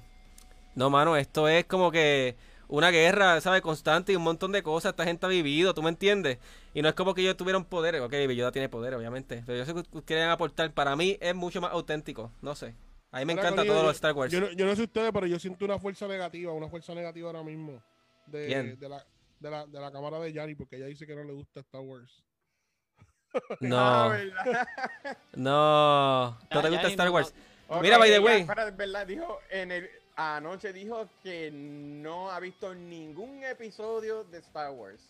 No, 0.75 0.89
mano, 0.89 1.17
esto 1.17 1.47
es 1.47 1.65
como 1.65 1.91
que 1.91 2.35
una 2.67 2.91
guerra, 2.91 3.41
¿sabes? 3.41 3.61
Constante 3.61 4.13
y 4.13 4.15
un 4.15 4.21
montón 4.23 4.51
de 4.51 4.61
cosas. 4.61 4.91
Esta 4.91 5.03
gente 5.03 5.25
ha 5.25 5.29
vivido, 5.29 5.73
¿tú 5.73 5.81
me 5.81 5.89
entiendes? 5.89 6.37
Y 6.73 6.83
no 6.83 6.89
es 6.89 6.93
como 6.95 7.15
que 7.15 7.21
ellos 7.21 7.35
tuvieron 7.35 7.65
poderes. 7.65 7.99
Ok, 8.01 8.13
Yoda 8.13 8.51
tiene 8.51 8.69
poder, 8.69 8.93
obviamente. 8.93 9.43
Pero 9.45 9.57
yo 9.57 9.65
sé 9.65 9.73
que 9.73 10.03
quieren 10.03 10.29
aportar. 10.29 10.71
Para 10.71 10.95
mí 10.95 11.17
es 11.19 11.33
mucho 11.33 11.59
más 11.61 11.71
auténtico. 11.71 12.31
No 12.43 12.53
sé. 12.55 12.75
A 13.11 13.19
mí 13.19 13.25
me 13.25 13.33
encanta 13.33 13.63
todo 13.65 13.81
lo 13.81 13.87
de 13.87 13.93
Star 13.93 14.13
Wars. 14.13 14.31
Yo 14.31 14.39
no, 14.41 14.51
yo 14.51 14.65
no 14.65 14.75
sé 14.75 14.83
ustedes, 14.83 15.11
pero 15.11 15.25
yo 15.27 15.39
siento 15.39 15.65
una 15.65 15.79
fuerza 15.79 16.07
negativa, 16.07 16.53
una 16.53 16.69
fuerza 16.69 16.93
negativa 16.93 17.29
ahora 17.29 17.43
mismo 17.43 17.81
de, 18.27 18.45
¿Quién? 18.47 18.79
de, 18.79 18.89
la, 18.89 19.05
de, 19.39 19.49
la, 19.49 19.65
de 19.65 19.79
la 19.79 19.91
cámara 19.91 20.19
de 20.19 20.31
Yanni, 20.31 20.53
porque 20.55 20.75
ella 20.75 20.85
dice 20.85 21.07
que 21.07 21.15
no 21.15 21.23
le 21.23 21.33
gusta 21.33 21.59
Star 21.61 21.81
Wars. 21.81 22.23
Ah, 23.33 23.55
No, 23.59 24.09
¿verdad? 24.09 24.67
no. 25.35 26.29
¿No 26.31 26.37
Ah, 26.49 26.49
te 26.49 26.61
ya, 26.63 26.69
gusta 26.69 26.87
Star 26.87 27.07
no- 27.07 27.13
Wars? 27.13 27.33
Mira, 27.81 27.97
by 27.99 28.09
the 28.09 28.19
way. 28.19 28.47
Dijo 29.05 29.39
en 29.51 29.71
el 29.71 29.89
anoche 30.15 30.73
dijo 30.73 31.07
que 31.23 31.49
no 31.51 32.29
ha 32.31 32.39
visto 32.39 32.73
ningún 32.73 33.43
episodio 33.43 34.23
de 34.23 34.39
Star 34.39 34.71
Wars. 34.71 35.01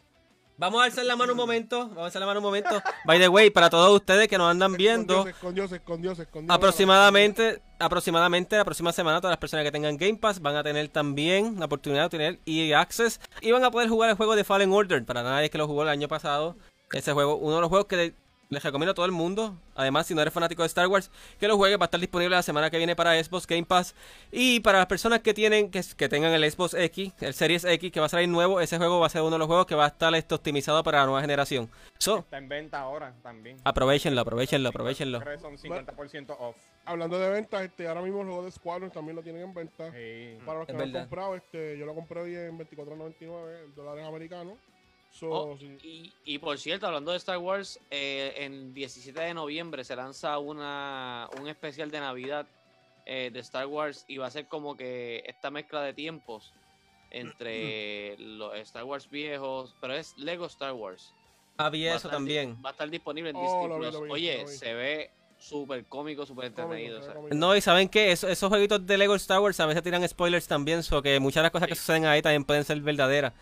Vamos 0.59 0.81
a 0.81 0.83
alzar 0.83 1.05
la 1.05 1.15
mano 1.15 1.31
un 1.31 1.37
momento. 1.37 1.87
Vamos 1.87 1.99
a 1.99 2.05
alzar 2.07 2.19
la 2.19 2.25
mano 2.25 2.41
un 2.41 2.43
momento. 2.43 2.83
By 3.05 3.17
the 3.17 3.29
way, 3.29 3.49
para 3.49 3.69
todos 3.69 3.95
ustedes 3.95 4.27
que 4.27 4.37
nos 4.37 4.51
andan 4.51 4.73
viendo. 4.73 5.23
Se 5.23 5.29
escondió, 5.29 5.69
se 5.69 5.77
escondió, 5.77 6.13
se 6.15 6.23
escondió. 6.23 6.53
Aproximadamente, 6.53 7.61
aproximadamente 7.79 8.57
la 8.57 8.65
próxima 8.65 8.91
semana 8.91 9.21
todas 9.21 9.31
las 9.31 9.39
personas 9.39 9.63
que 9.63 9.71
tengan 9.71 9.95
Game 9.95 10.17
Pass 10.17 10.41
van 10.41 10.57
a 10.57 10.63
tener 10.63 10.89
también 10.89 11.57
la 11.57 11.67
oportunidad 11.67 12.03
de 12.03 12.09
tener 12.09 12.39
EA 12.45 12.81
Access 12.81 13.21
y 13.39 13.53
van 13.53 13.63
a 13.63 13.71
poder 13.71 13.87
jugar 13.87 14.09
el 14.09 14.17
juego 14.17 14.35
de 14.35 14.43
Fallen 14.43 14.73
Order. 14.73 15.05
Para 15.05 15.23
nadie 15.23 15.49
que 15.49 15.57
lo 15.57 15.65
jugó 15.65 15.83
el 15.83 15.89
año 15.89 16.09
pasado, 16.09 16.57
ese 16.91 17.13
juego, 17.13 17.37
uno 17.37 17.55
de 17.55 17.61
los 17.61 17.69
juegos 17.69 17.87
que 17.87 18.13
les 18.49 18.63
recomiendo 18.63 18.91
a 18.91 18.95
todo 18.95 19.05
el 19.05 19.11
mundo. 19.11 19.55
Además, 19.75 20.07
si 20.07 20.15
no 20.15 20.21
eres 20.21 20.33
fanático 20.33 20.63
de 20.63 20.67
Star 20.67 20.87
Wars, 20.87 21.11
que 21.39 21.47
lo 21.47 21.55
juegues 21.55 21.79
va 21.79 21.83
a 21.83 21.85
estar 21.85 21.99
disponible 21.99 22.35
la 22.35 22.41
semana 22.41 22.69
que 22.69 22.77
viene 22.77 22.95
para 22.95 23.23
Xbox 23.23 23.45
Game 23.45 23.63
Pass 23.65 23.93
y 24.31 24.59
para 24.61 24.79
las 24.79 24.87
personas 24.87 25.19
que 25.19 25.33
tienen 25.35 25.69
que, 25.69 25.81
que 25.95 26.09
tengan 26.09 26.33
el 26.33 26.51
Xbox 26.51 26.73
X, 26.73 27.13
el 27.21 27.33
Series 27.35 27.63
X 27.63 27.91
que 27.91 27.99
va 27.99 28.07
a 28.07 28.09
salir 28.09 28.27
nuevo, 28.27 28.59
ese 28.59 28.77
juego 28.77 28.99
va 28.99 29.05
a 29.05 29.09
ser 29.09 29.21
uno 29.21 29.31
de 29.31 29.37
los 29.37 29.47
juegos 29.47 29.67
que 29.67 29.75
va 29.75 29.85
a 29.85 29.89
estar 29.89 30.13
esto, 30.15 30.35
optimizado 30.35 30.81
para 30.83 30.99
la 30.99 31.05
nueva 31.05 31.21
generación. 31.21 31.69
So, 31.99 32.19
Está 32.19 32.39
en 32.39 32.49
venta 32.49 32.79
ahora 32.79 33.13
también. 33.21 33.57
aprovechenlo, 33.63 34.21
aprovechenlo, 34.21 34.69
aprovechenlo. 34.69 35.19
Creo 35.19 35.35
que 35.35 35.41
son 35.41 35.57
50% 35.57 36.35
off. 36.39 36.55
Hablando 36.85 37.19
de 37.19 37.29
ventas, 37.29 37.61
este, 37.61 37.87
ahora 37.87 38.01
mismo 38.01 38.21
el 38.21 38.27
juego 38.27 38.45
de 38.45 38.51
Squadron 38.51 38.89
también 38.89 39.15
lo 39.15 39.21
tienen 39.21 39.43
en 39.43 39.53
venta. 39.53 39.91
Sí. 39.91 40.39
Para 40.43 40.59
los 40.59 40.67
que 40.67 40.73
lo 40.73 40.83
han 40.83 40.91
comprado, 40.91 41.35
este, 41.35 41.77
yo 41.77 41.85
lo 41.85 41.93
compré 41.93 42.21
hoy 42.21 42.35
en 42.35 42.57
24.99 42.57 43.73
dólares 43.75 44.05
americanos. 44.07 44.55
So, 45.11 45.27
Oh, 45.31 45.57
sí. 45.57 45.77
y, 45.83 46.13
y 46.23 46.37
por 46.37 46.57
cierto, 46.59 46.85
hablando 46.87 47.11
de 47.11 47.17
Star 47.17 47.37
Wars, 47.39 47.79
eh, 47.89 48.33
en 48.37 48.73
17 48.73 49.19
de 49.19 49.33
noviembre 49.33 49.83
se 49.83 49.95
lanza 49.95 50.37
una 50.39 51.27
un 51.41 51.47
especial 51.47 51.89
de 51.91 51.99
Navidad 51.99 52.45
eh, 53.05 53.29
de 53.33 53.39
Star 53.39 53.65
Wars 53.65 54.05
y 54.07 54.17
va 54.17 54.27
a 54.27 54.31
ser 54.31 54.47
como 54.47 54.77
que 54.77 55.23
esta 55.25 55.49
mezcla 55.49 55.81
de 55.81 55.93
tiempos 55.93 56.53
entre 57.11 58.15
los 58.19 58.55
Star 58.57 58.83
Wars 58.83 59.09
viejos, 59.09 59.75
pero 59.81 59.95
es 59.95 60.15
Lego 60.17 60.45
Star 60.45 60.73
Wars. 60.73 61.11
Había 61.57 61.89
Va 61.89 61.95
a 61.95 61.97
eso 61.97 62.09
también. 62.09 62.57
Va 62.63 62.69
a 62.69 62.71
estar 62.71 62.89
disponible 62.89 63.31
en 63.31 63.35
Oh, 63.35 63.41
Disney 63.41 63.67
lo 63.67 63.75
vi, 63.75 63.81
Plus. 63.81 63.93
lo 63.95 64.01
vi, 64.03 64.11
Oye, 64.11 64.37
lo 64.43 64.49
vi. 64.49 64.55
se 64.55 64.73
ve 64.73 65.11
súper 65.39 65.85
cómico, 65.85 66.25
súper 66.25 66.45
entretenido. 66.45 66.99
o 66.99 67.01
sea. 67.03 67.13
Cómico, 67.15 67.35
No, 67.35 67.55
y 67.55 67.61
saben 67.61 67.89
que 67.89 68.11
esos 68.11 68.47
jueguitos 68.49 68.85
de 68.85 68.97
Lego 68.97 69.15
Star 69.15 69.39
Wars 69.41 69.59
a 69.59 69.65
veces 69.65 69.83
tiran 69.83 70.07
spoilers 70.07 70.47
también, 70.47 70.83
so 70.83 71.01
que 71.01 71.19
muchas 71.19 71.37
de 71.41 71.43
las 71.43 71.51
cosas 71.51 71.67
que 71.67 71.75
suceden 71.75 72.05
ahí 72.05 72.21
también 72.21 72.45
pueden 72.45 72.63
ser 72.63 72.79
verdaderas. 72.81 73.33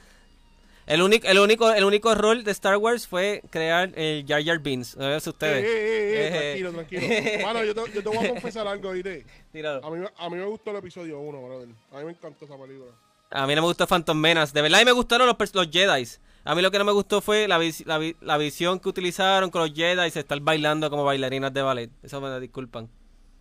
El 0.88 1.02
único, 1.02 1.28
el 1.28 1.38
único, 1.40 1.70
el 1.72 1.84
único 1.84 2.16
rol 2.16 2.44
de 2.46 2.52
Star 2.52 2.78
Wars 2.78 3.08
fue 3.08 3.44
crear 3.50 3.92
el 3.96 4.26
Jar 4.26 4.44
Jar 4.44 4.60
Beans. 4.60 4.96
No 4.96 5.06
Eh, 5.14 5.18
ustedes. 5.18 5.64
eh, 5.66 5.68
eh, 5.68 6.28
eh, 6.28 6.62
tranquilo, 6.64 6.72
tranquilo. 6.72 7.44
Mano, 7.46 7.64
yo 7.66 7.76
te, 7.76 7.92
yo 7.94 8.02
te 8.04 8.10
voy 8.10 8.26
a 8.26 8.30
confesar 8.30 8.68
algo, 8.68 8.92
¿viste? 8.94 9.26
Tíralo. 9.52 9.86
A 9.86 9.92
mí, 9.92 10.06
a 10.18 10.30
mí 10.30 10.36
me 10.38 10.46
gustó 10.46 10.72
el 10.72 10.78
episodio 10.78 11.20
1, 11.20 11.42
brother. 11.44 11.68
A 11.92 11.98
mí 12.00 12.06
me 12.06 12.12
encantó 12.12 12.46
esa 12.46 12.58
película. 12.58 12.92
A 13.30 13.46
mí 13.46 13.54
no 13.56 13.62
me 13.62 13.68
gustó 13.68 13.86
Phantom 13.86 14.18
Menace. 14.18 14.54
De 14.54 14.62
verdad, 14.62 14.80
a 14.80 14.82
mí 14.84 14.86
me 14.86 14.94
gustaron 14.94 15.28
los, 15.28 15.54
los 15.54 15.68
Jedi. 15.70 16.08
A 16.46 16.56
mí 16.56 16.62
lo 16.62 16.72
que 16.72 16.78
no 16.78 16.86
me 16.86 16.94
gustó 16.94 17.20
fue 17.20 17.50
la, 17.50 17.58
vis- 17.60 17.86
la, 17.86 18.00
la 18.22 18.38
visión 18.38 18.80
que 18.80 18.88
utilizaron 18.88 19.50
con 19.50 19.60
los 19.62 19.74
Jedi 19.74 20.08
y 20.08 20.12
se 20.12 20.22
estar 20.22 20.40
bailando 20.40 20.90
como 20.90 21.04
bailarinas 21.04 21.54
de 21.54 21.62
ballet. 21.62 21.90
Eso 22.02 22.22
me 22.22 22.40
disculpan. 22.40 22.88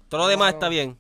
Todo 0.09 0.19
lo 0.23 0.25
No, 0.25 0.31
demás 0.31 0.51
no. 0.53 0.57
está 0.57 0.69
bien. 0.69 0.99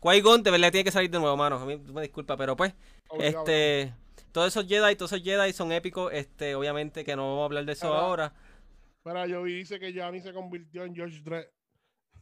Qui-Gon 0.00 0.42
de 0.42 0.50
verdad 0.50 0.70
tiene 0.72 0.84
que 0.84 0.90
salir 0.92 1.10
de 1.10 1.18
nuevo, 1.18 1.36
mano. 1.36 1.56
A 1.56 1.66
mí 1.66 1.76
me 1.92 2.00
disculpa, 2.00 2.38
pero 2.38 2.56
pues, 2.56 2.72
Obligado. 3.08 3.40
este, 3.44 3.92
todos 4.32 4.48
esos 4.48 4.66
Jedi, 4.66 4.96
todos 4.96 5.12
esos 5.12 5.24
Jedi 5.24 5.52
son 5.52 5.72
épicos. 5.72 6.12
Este, 6.12 6.54
obviamente 6.54 7.04
que 7.04 7.16
no 7.16 7.22
vamos 7.28 7.42
a 7.42 7.44
hablar 7.46 7.64
de 7.64 7.72
eso 7.72 7.88
Ahora- 7.88 8.26
ahora. 8.26 8.34
Mira, 9.04 9.26
yo 9.26 9.42
vi 9.42 9.54
dice 9.54 9.78
que 9.80 9.92
Gianni 9.92 10.20
se 10.20 10.32
convirtió 10.32 10.84
en 10.84 10.94
George 10.94 11.20
Dredd. 11.22 11.46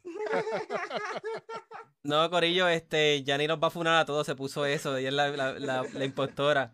No, 2.03 2.31
Corillo, 2.31 2.69
este, 2.69 3.24
Yanni 3.24 3.49
nos 3.49 3.61
va 3.61 3.66
a 3.66 3.70
funar 3.70 3.97
a 4.01 4.05
todos, 4.05 4.24
se 4.24 4.37
puso 4.37 4.65
eso. 4.65 4.97
Ella 4.97 5.09
es 5.09 5.15
la, 5.15 5.28
la, 5.31 5.59
la, 5.59 5.83
la 5.93 6.05
impostora. 6.05 6.73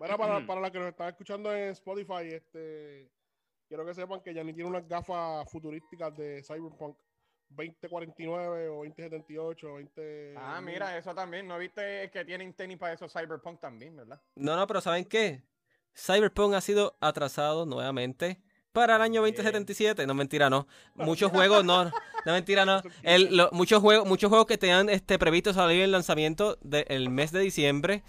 Mira, 0.00 0.16
para, 0.16 0.38
para 0.46 0.60
las 0.60 0.70
que 0.70 0.78
nos 0.78 0.88
están 0.88 1.08
escuchando 1.08 1.52
en 1.52 1.70
Spotify, 1.70 2.28
este, 2.32 3.10
quiero 3.66 3.84
que 3.84 3.94
sepan 3.94 4.20
que 4.22 4.32
Gianni 4.32 4.52
tiene 4.54 4.70
unas 4.70 4.86
gafas 4.86 5.50
futurísticas 5.50 6.16
de 6.16 6.44
Cyberpunk 6.44 6.96
2049 7.50 8.68
o 8.68 8.76
2078 8.84 9.66
o 9.66 9.74
20... 9.74 10.34
Ah, 10.36 10.60
mira, 10.60 10.96
eso 10.98 11.14
también. 11.14 11.46
¿No 11.46 11.58
viste 11.58 12.10
que 12.10 12.24
tienen 12.24 12.52
tenis 12.54 12.78
para 12.78 12.94
eso 12.94 13.08
Cyberpunk 13.08 13.60
también, 13.60 13.96
verdad? 13.96 14.20
No, 14.34 14.56
no, 14.56 14.66
pero 14.66 14.80
¿saben 14.80 15.04
qué? 15.04 15.42
Cyberpunk 15.96 16.54
ha 16.54 16.60
sido 16.60 16.96
atrasado 17.00 17.66
nuevamente 17.66 18.40
para 18.72 18.96
el 18.96 19.02
año 19.02 19.20
2077. 19.20 20.06
No, 20.06 20.14
mentira, 20.14 20.50
no. 20.50 20.66
Muchos 20.94 21.30
juegos, 21.30 21.64
no, 21.64 21.84
no 21.84 22.32
mentira, 22.32 22.64
no. 22.64 22.82
El, 23.02 23.36
lo- 23.36 23.50
muchos 23.52 23.80
juegos, 23.80 24.06
muchos 24.08 24.28
juegos 24.28 24.46
que 24.46 24.58
tenían 24.58 24.88
este 24.88 25.18
previsto 25.18 25.52
salir 25.52 25.78
en 25.78 25.84
el 25.84 25.92
lanzamiento 25.92 26.58
del 26.62 27.08
mes 27.10 27.30
de 27.30 27.40
diciembre, 27.40 28.02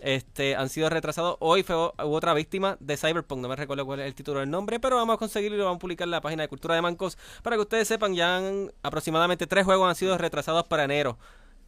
este, 0.00 0.56
han 0.56 0.68
sido 0.68 0.88
retrasados. 0.88 1.36
Hoy 1.40 1.62
fue 1.62 1.76
hubo 1.76 2.14
otra 2.14 2.34
víctima 2.34 2.76
de 2.80 2.96
Cyberpunk, 2.96 3.40
no 3.40 3.48
me 3.48 3.56
recuerdo 3.56 3.86
cuál 3.86 4.00
es 4.00 4.06
el 4.06 4.14
título 4.14 4.40
del 4.40 4.50
nombre, 4.50 4.80
pero 4.80 4.96
vamos 4.96 5.14
a 5.14 5.18
conseguirlo 5.18 5.56
y 5.56 5.58
lo 5.58 5.64
vamos 5.64 5.78
a 5.78 5.80
publicar 5.80 6.06
en 6.06 6.10
la 6.10 6.20
página 6.20 6.42
de 6.42 6.48
Cultura 6.48 6.74
de 6.74 6.82
Mancos 6.82 7.18
para 7.42 7.56
que 7.56 7.62
ustedes 7.62 7.88
sepan, 7.88 8.14
ya 8.14 8.36
han, 8.36 8.72
aproximadamente 8.82 9.46
tres 9.46 9.64
juegos 9.64 9.88
han 9.88 9.94
sido 9.94 10.18
retrasados 10.18 10.66
para 10.66 10.84
enero 10.84 11.18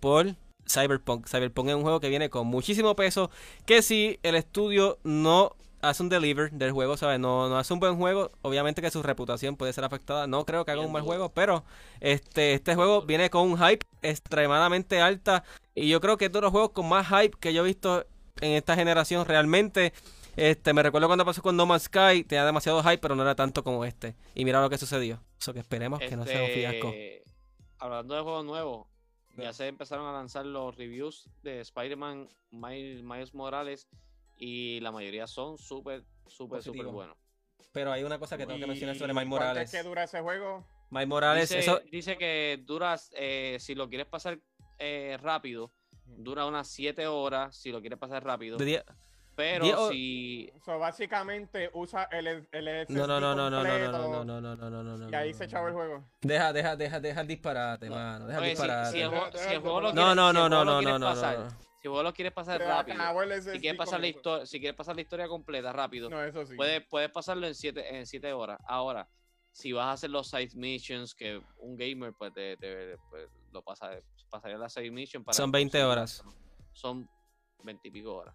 por 0.01 0.34
Cyberpunk. 0.68 1.26
Cyberpunk 1.28 1.68
es 1.68 1.74
un 1.74 1.82
juego 1.82 2.01
que 2.01 2.09
viene 2.09 2.30
con 2.30 2.46
muchísimo 2.46 2.96
peso, 2.96 3.30
que 3.66 3.82
si 3.82 4.18
el 4.22 4.34
estudio 4.34 4.98
no 5.05 5.56
hace 5.88 6.02
un 6.02 6.09
deliver 6.09 6.51
del 6.51 6.72
juego, 6.72 6.96
¿sabes? 6.96 7.20
No, 7.20 7.48
no 7.48 7.59
hace 7.59 7.72
un 7.74 7.80
buen 7.80 7.96
juego, 7.96 8.30
obviamente 8.42 8.82
que 8.82 8.90
su 8.90 9.02
reputación 9.02 9.56
puede 9.56 9.72
ser 9.72 9.84
afectada. 9.84 10.26
No 10.26 10.44
creo 10.44 10.64
que 10.64 10.70
haga 10.70 10.80
un 10.80 10.92
mal 10.92 11.02
juego, 11.02 11.32
pero 11.32 11.64
este, 12.01 12.55
este 12.55 12.74
juego 12.74 13.02
viene 13.02 13.30
con 13.30 13.51
un 13.51 13.59
hype 13.59 13.86
extremadamente 14.02 15.01
alta 15.01 15.44
y 15.74 15.88
yo 15.88 16.01
creo 16.01 16.16
que 16.16 16.26
es 16.26 16.32
de 16.32 16.40
los 16.40 16.51
juegos 16.51 16.70
con 16.70 16.88
más 16.88 17.06
hype 17.09 17.36
que 17.38 17.52
yo 17.52 17.62
he 17.62 17.66
visto 17.66 18.06
en 18.40 18.52
esta 18.52 18.74
generación 18.74 19.24
realmente. 19.27 19.93
Este, 20.36 20.73
me 20.73 20.82
recuerdo 20.82 21.06
cuando 21.06 21.24
pasó 21.24 21.43
con 21.43 21.56
No 21.56 21.65
Man's 21.65 21.85
Sky, 21.85 22.24
tenía 22.24 22.44
demasiado 22.44 22.82
hype, 22.82 22.98
pero 22.98 23.15
no 23.15 23.23
era 23.23 23.35
tanto 23.36 23.62
como 23.62 23.85
este. 23.85 24.16
Y 24.35 24.44
mira 24.44 24.61
lo 24.61 24.69
que 24.69 24.78
sucedió. 24.78 25.23
Eso 25.39 25.52
que 25.52 25.61
esperemos 25.61 26.01
que 26.01 26.16
no 26.16 26.24
sea 26.27 26.43
un 26.43 26.51
fiasco. 26.51 26.89
Este, 26.89 27.23
Hablando 27.78 28.15
de 28.15 28.23
juegos 28.23 28.44
nuevos, 28.44 28.86
ya 29.36 29.52
se 29.52 29.69
empezaron 29.69 30.06
a 30.06 30.12
lanzar 30.12 30.47
los 30.47 30.74
reviews 30.77 31.28
de 31.43 31.61
Spider-Man 31.61 32.28
Miles, 32.51 33.02
Miles 33.02 33.35
Morales 33.35 33.89
y 34.39 34.81
la 34.81 34.90
mayoría 34.90 35.27
son 35.27 35.59
súper, 35.59 36.02
súper, 36.27 36.62
súper 36.62 36.86
buenos. 36.86 37.16
Pero 37.73 37.93
hay 37.93 38.05
una 38.05 38.19
cosa 38.19 38.36
que 38.36 38.47
tengo 38.47 38.59
que 38.61 38.66
mencionar 38.66 38.97
sobre 38.97 39.12
¿Y 39.12 39.15
Miles 39.15 39.28
cuánto 39.28 39.44
Morales. 39.47 39.74
es 39.74 39.81
que 39.82 39.86
dura 39.86 40.05
ese 40.05 40.20
juego? 40.20 40.65
Miles 40.90 41.09
Morales, 41.09 41.48
Dice, 41.48 41.59
eso, 41.61 41.81
dice 41.90 42.16
que 42.16 42.61
dura, 42.65 42.97
eh, 43.16 43.56
si 43.61 43.74
lo 43.74 43.89
quieres 43.89 44.06
pasar 44.06 44.39
eh, 44.78 45.19
rápido, 45.20 45.73
dura 46.16 46.46
unas 46.46 46.68
7 46.68 47.06
horas, 47.06 47.56
si 47.56 47.70
lo 47.70 47.80
quieres 47.80 47.98
pasar 47.98 48.24
rápido. 48.24 48.58
de 48.58 48.84
Pero 49.36 49.64
diez 49.64 49.76
o- 49.76 49.90
si... 49.90 50.52
So, 50.64 50.78
básicamente 50.78 51.68
usa 51.74 52.04
el, 52.12 52.48
el 52.52 52.86
No, 52.88 53.06
no, 53.06 53.18
no, 53.20 53.34
no, 53.34 53.50
no, 53.50 53.64
no, 53.64 53.78
no, 53.78 53.92
no, 53.92 54.24
no, 54.24 54.40
no, 54.40 54.40
no, 54.40 54.70
no, 54.70 54.82
no, 54.82 54.96
no. 54.96 55.10
Y 55.10 55.14
ahí 55.14 55.32
no, 55.32 55.36
se 55.38 55.44
no, 55.44 55.48
echaba 55.48 55.68
el 55.68 55.74
juego. 55.74 56.04
Deja, 56.20 56.52
deja, 56.52 56.76
deja, 56.76 57.00
deja 57.00 57.20
el 57.20 57.26
disparate, 57.26 57.88
No. 57.88 57.96
mano. 57.96 58.26
Deja 58.26 58.38
el 58.38 58.44
Oye, 58.44 58.56
si, 58.56 58.62
disparate. 58.62 58.90
si 58.92 59.00
el 59.00 59.08
juego, 59.08 59.26
si 59.32 59.52
el 59.54 59.60
juego 59.60 59.80
lo 59.80 59.88
No, 59.88 59.94
quieres, 60.02 60.16
no, 60.16 60.28
si 60.28 60.34
no, 60.34 60.48
no, 60.48 60.64
no, 60.64 60.82
no, 60.82 60.98
no, 60.98 61.06
pasar, 61.06 61.38
no. 61.38 61.50
Si 61.50 61.56
el 61.82 61.90
juego 61.90 62.02
lo 62.04 62.12
quieres 62.14 62.32
pasar 62.32 62.60
rápido, 62.60 62.96
si 63.52 63.60
quieres 63.60 63.76
pasar 63.76 64.00
la 64.00 64.06
historia, 64.06 64.46
si 64.46 64.60
quieres 64.60 64.76
pasar 64.76 64.94
la 64.94 65.02
historia 65.02 65.26
completa 65.28 65.72
rápido, 65.72 66.08
No, 66.10 66.22
eso 66.22 66.46
sí. 66.46 66.54
puedes, 66.54 66.86
puedes 66.86 67.10
pasarlo 67.10 67.46
en 67.46 67.54
7 67.54 67.96
en 67.98 68.06
siete 68.06 68.32
horas. 68.32 68.58
Ahora, 68.66 69.08
si 69.50 69.72
vas 69.72 69.86
a 69.86 69.92
hacer 69.92 70.10
los 70.10 70.28
side 70.30 70.50
missions, 70.54 71.14
que 71.14 71.40
un 71.58 71.76
gamer 71.76 72.14
pues, 72.16 72.32
te, 72.32 72.56
te- 72.56 72.96
pues, 73.10 73.28
lo 73.55 73.62
pasa, 73.62 73.90
pasaría 74.28 74.59
las 74.59 74.72
side 74.74 74.90
missions 74.90 75.24
para 75.24 75.35
Son 75.35 75.51
20 75.51 75.78
conseguir- 75.78 75.90
horas. 75.90 76.24
Son 76.72 77.09
20 77.62 77.89
y 77.89 77.90
pico 77.90 78.14
horas. 78.16 78.35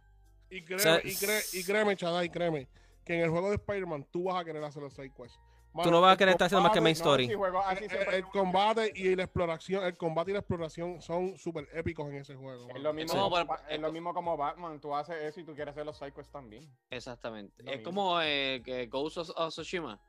Y 0.50 0.64
créeme, 0.64 0.82
sea, 0.82 1.00
y, 1.04 1.10
cre- 1.14 1.60
y 1.60 1.64
créeme, 1.64 1.96
Chadai, 1.96 2.30
créeme, 2.32 2.68
que 3.06 3.14
en 3.16 3.22
el 3.22 3.30
juego 3.30 3.50
de 3.50 3.56
Spider-Man 3.58 4.08
tú 4.12 4.24
vas 4.24 4.42
a 4.42 4.46
querer 4.46 4.64
hacer 4.64 4.82
los 4.82 4.94
side 4.94 5.14
quests. 5.14 5.38
Tú 5.84 5.92
no 5.92 6.02
vas 6.02 6.10
a 6.10 6.12
el 6.14 6.18
querer 6.18 6.32
estar 6.32 6.48
haciendo 6.48 6.64
más 6.64 6.72
que 6.72 6.82
main 6.82 6.94
story. 6.96 7.28
si 7.28 7.36
juego 7.36 7.60
así 7.60 7.84
el- 7.84 7.90
siempre 7.92 8.18
el 8.18 8.26
combate 8.26 8.92
y 8.96 9.16
la 9.16 9.24
exploración, 9.24 9.84
el 9.86 9.96
combate 9.98 10.32
y 10.32 10.34
la 10.34 10.40
exploración 10.40 11.00
son 11.00 11.38
súper 11.38 11.68
épicos 11.74 12.10
en 12.10 12.16
ese 12.16 12.34
juego. 12.36 12.62
Es 12.62 12.68
mano. 12.70 12.80
lo, 12.80 12.94
mismo 12.94 13.14
No, 13.16 13.30
como, 13.30 13.56
es 13.70 13.80
lo 13.80 13.92
mismo 13.92 14.14
como 14.14 14.36
Batman. 14.36 14.82
Tú 14.82 14.96
haces 14.96 15.16
eso 15.22 15.40
y 15.42 15.44
tú 15.44 15.54
quieres 15.54 15.74
hacer 15.74 15.86
los 15.86 15.96
psychos 15.98 16.28
también. 16.32 16.68
Exactamente. 16.90 17.62
Lo 17.62 17.70
es 17.72 17.78
mismo. 17.78 17.92
como 17.92 18.20
eh, 18.22 18.62
que 18.66 18.88
Ghost 18.88 19.18
of, 19.20 19.30
of 19.36 19.50
Tsushima. 19.54 20.02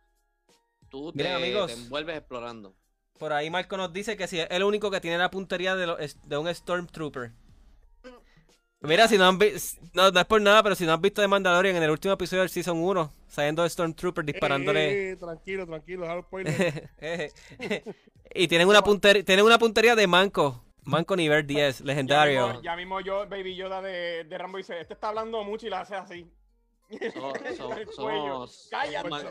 Tú 0.89 1.13
te, 1.13 1.19
Miren, 1.19 1.37
amigos. 1.37 1.67
te 1.67 1.75
envuelves 1.79 2.17
explorando. 2.17 2.75
Por 3.21 3.35
ahí 3.35 3.51
Marco 3.51 3.77
nos 3.77 3.93
dice 3.93 4.17
que 4.17 4.27
si 4.27 4.41
es 4.41 4.47
el 4.51 4.65
único 4.65 4.91
que 4.91 4.99
tiene 4.99 5.19
la 5.19 5.31
puntería 5.31 5.77
de, 5.77 5.87
lo- 5.87 5.99
de 5.99 6.39
un 6.39 6.53
Stormtrooper. 6.53 7.31
Mira, 8.81 9.07
si 9.09 9.19
no 9.19 9.27
han 9.27 9.39
visto, 9.39 9.79
no, 9.93 10.11
no 10.11 10.21
es 10.21 10.25
por 10.27 10.41
nada, 10.41 10.63
pero 10.63 10.75
si 10.75 10.87
no 10.87 10.95
han 10.95 11.03
visto 11.03 11.21
de 11.21 11.29
Mandalorian 11.29 11.77
en 11.77 11.83
el 11.83 11.91
último 11.91 12.15
episodio 12.15 12.41
del 12.41 12.49
Season 12.49 12.79
1, 12.83 13.13
saliendo 13.29 13.63
de 13.63 13.69
Stormtrooper 13.69 14.25
disparándole. 14.25 14.91
Eh, 14.91 15.11
eh, 15.11 15.17
tranquilo, 15.17 15.67
tranquilo, 15.67 16.01
déjalo 16.03 16.23
spoiler. 16.23 16.91
y 18.35 18.49
tienen 18.49 18.67
una 18.69 18.81
puntería, 18.81 19.23
tienen 19.23 19.45
una 19.45 19.59
puntería 19.59 19.95
de 19.95 20.07
Manco. 20.07 20.65
Manco 20.85 21.15
nivel 21.15 21.47
10, 21.47 21.81
Ya 21.81 21.85
legendario. 21.85 22.47
mismo, 22.47 22.63
ya 22.63 22.75
mismo 22.75 23.01
yo, 23.03 23.29
Baby 23.29 23.55
Yoda 23.55 23.83
de, 23.83 24.25
de 24.25 24.39
Rambo 24.39 24.57
dice, 24.57 24.81
este 24.81 24.95
está 24.95 25.09
hablando 25.09 25.45
mucho 25.45 25.67
y 25.67 25.71
la 25.71 25.81
hace 25.83 25.95
así. 25.97 26.27
So- 27.13 27.33
so- 27.59 27.93
somos 27.93 28.69
Cállate. 28.71 29.11
Man-. 29.11 29.27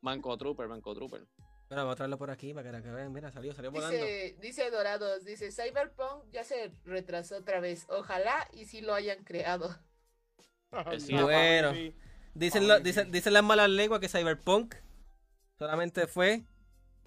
Manco 0.00 0.38
Trooper, 0.38 0.68
Manco 0.68 0.94
Trooper. 0.94 1.22
Bueno, 1.70 1.84
vamos 1.84 1.92
a 1.92 1.96
traerlo 1.96 2.18
por 2.18 2.30
aquí 2.32 2.52
para 2.52 2.72
que, 2.72 2.82
que 2.82 2.90
vean. 2.90 3.12
Mira, 3.12 3.30
salió, 3.30 3.54
salió 3.54 3.70
volando. 3.70 3.96
Dice, 3.96 4.36
dice 4.40 4.70
Dorados, 4.72 5.24
dice 5.24 5.52
Cyberpunk 5.52 6.24
ya 6.32 6.42
se 6.42 6.72
retrasó 6.84 7.36
otra 7.36 7.60
vez. 7.60 7.86
Ojalá 7.88 8.48
y 8.52 8.64
sí 8.66 8.80
lo 8.80 8.92
hayan 8.92 9.22
creado. 9.24 9.74
Sí. 10.98 11.14
Bueno. 11.14 11.72
Dicen, 12.32 12.68
lo- 12.68 12.78
dicen, 12.78 13.10
dicen 13.10 13.32
las 13.32 13.42
malas 13.42 13.68
lenguas 13.68 13.98
que 14.00 14.08
Cyberpunk 14.08 14.76
solamente 15.58 16.06
fue 16.06 16.42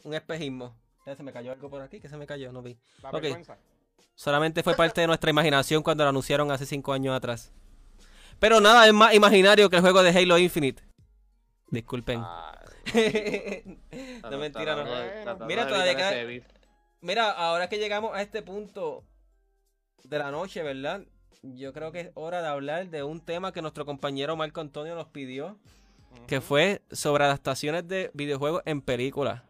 un 0.04 0.14
espejismo. 0.14 0.78
Ya 1.06 1.16
se 1.16 1.24
me 1.24 1.32
cayó 1.32 1.54
algo 1.54 1.70
por 1.70 1.82
aquí, 1.82 2.02
que 2.02 2.10
se 2.10 2.18
me 2.18 2.28
cayó, 2.28 2.52
no 2.52 2.62
vi. 2.62 2.78
La 3.02 3.10
Ok. 3.10 3.22
vergüenza. 3.22 3.58
Solamente 4.16 4.64
fue 4.64 4.76
parte 4.76 5.00
de 5.00 5.08
nuestra 5.08 5.30
imaginación 5.30 5.82
cuando 5.82 6.04
lo 6.04 6.10
anunciaron 6.10 6.52
hace 6.52 6.66
cinco 6.66 6.92
años 6.92 7.16
atrás. 7.16 7.54
Pero 8.40 8.60
nada 8.60 8.86
es 8.86 8.92
más 8.94 9.14
imaginario 9.14 9.70
que 9.70 9.78
el 9.78 9.82
juego 9.82 10.04
de 10.04 10.10
Halo 10.10 10.38
Infinite. 10.38 10.84
Disculpen. 11.70 12.20
Ah, 12.22 12.63
no 14.30 14.38
mentira, 14.38 14.76
no. 14.76 14.84
Bueno. 14.84 15.46
Mira, 15.46 15.66
de 15.66 15.72
todavía. 15.72 16.44
Mira, 17.02 17.32
ahora 17.32 17.70
que 17.70 17.78
llegamos 17.78 18.16
a 18.16 18.22
este 18.22 18.42
punto 18.42 19.04
de 20.04 20.20
la 20.20 20.32
noche, 20.32 20.64
¿verdad? 20.64 21.06
Yo 21.42 21.74
creo 21.74 21.92
que 21.92 22.00
es 22.00 22.12
hora 22.14 22.42
de 22.42 22.48
hablar 22.48 22.90
de 22.90 23.04
un 23.04 23.20
tema 23.20 23.52
que 23.52 23.62
nuestro 23.62 23.86
compañero 23.86 24.36
Marco 24.36 24.62
Antonio 24.62 24.96
nos 24.96 25.08
pidió, 25.08 25.58
que 26.28 26.42
fue 26.42 26.82
sobre 26.92 27.26
adaptaciones 27.26 27.88
de 27.88 28.12
videojuegos 28.14 28.62
en 28.66 28.82
películas. 28.82 29.42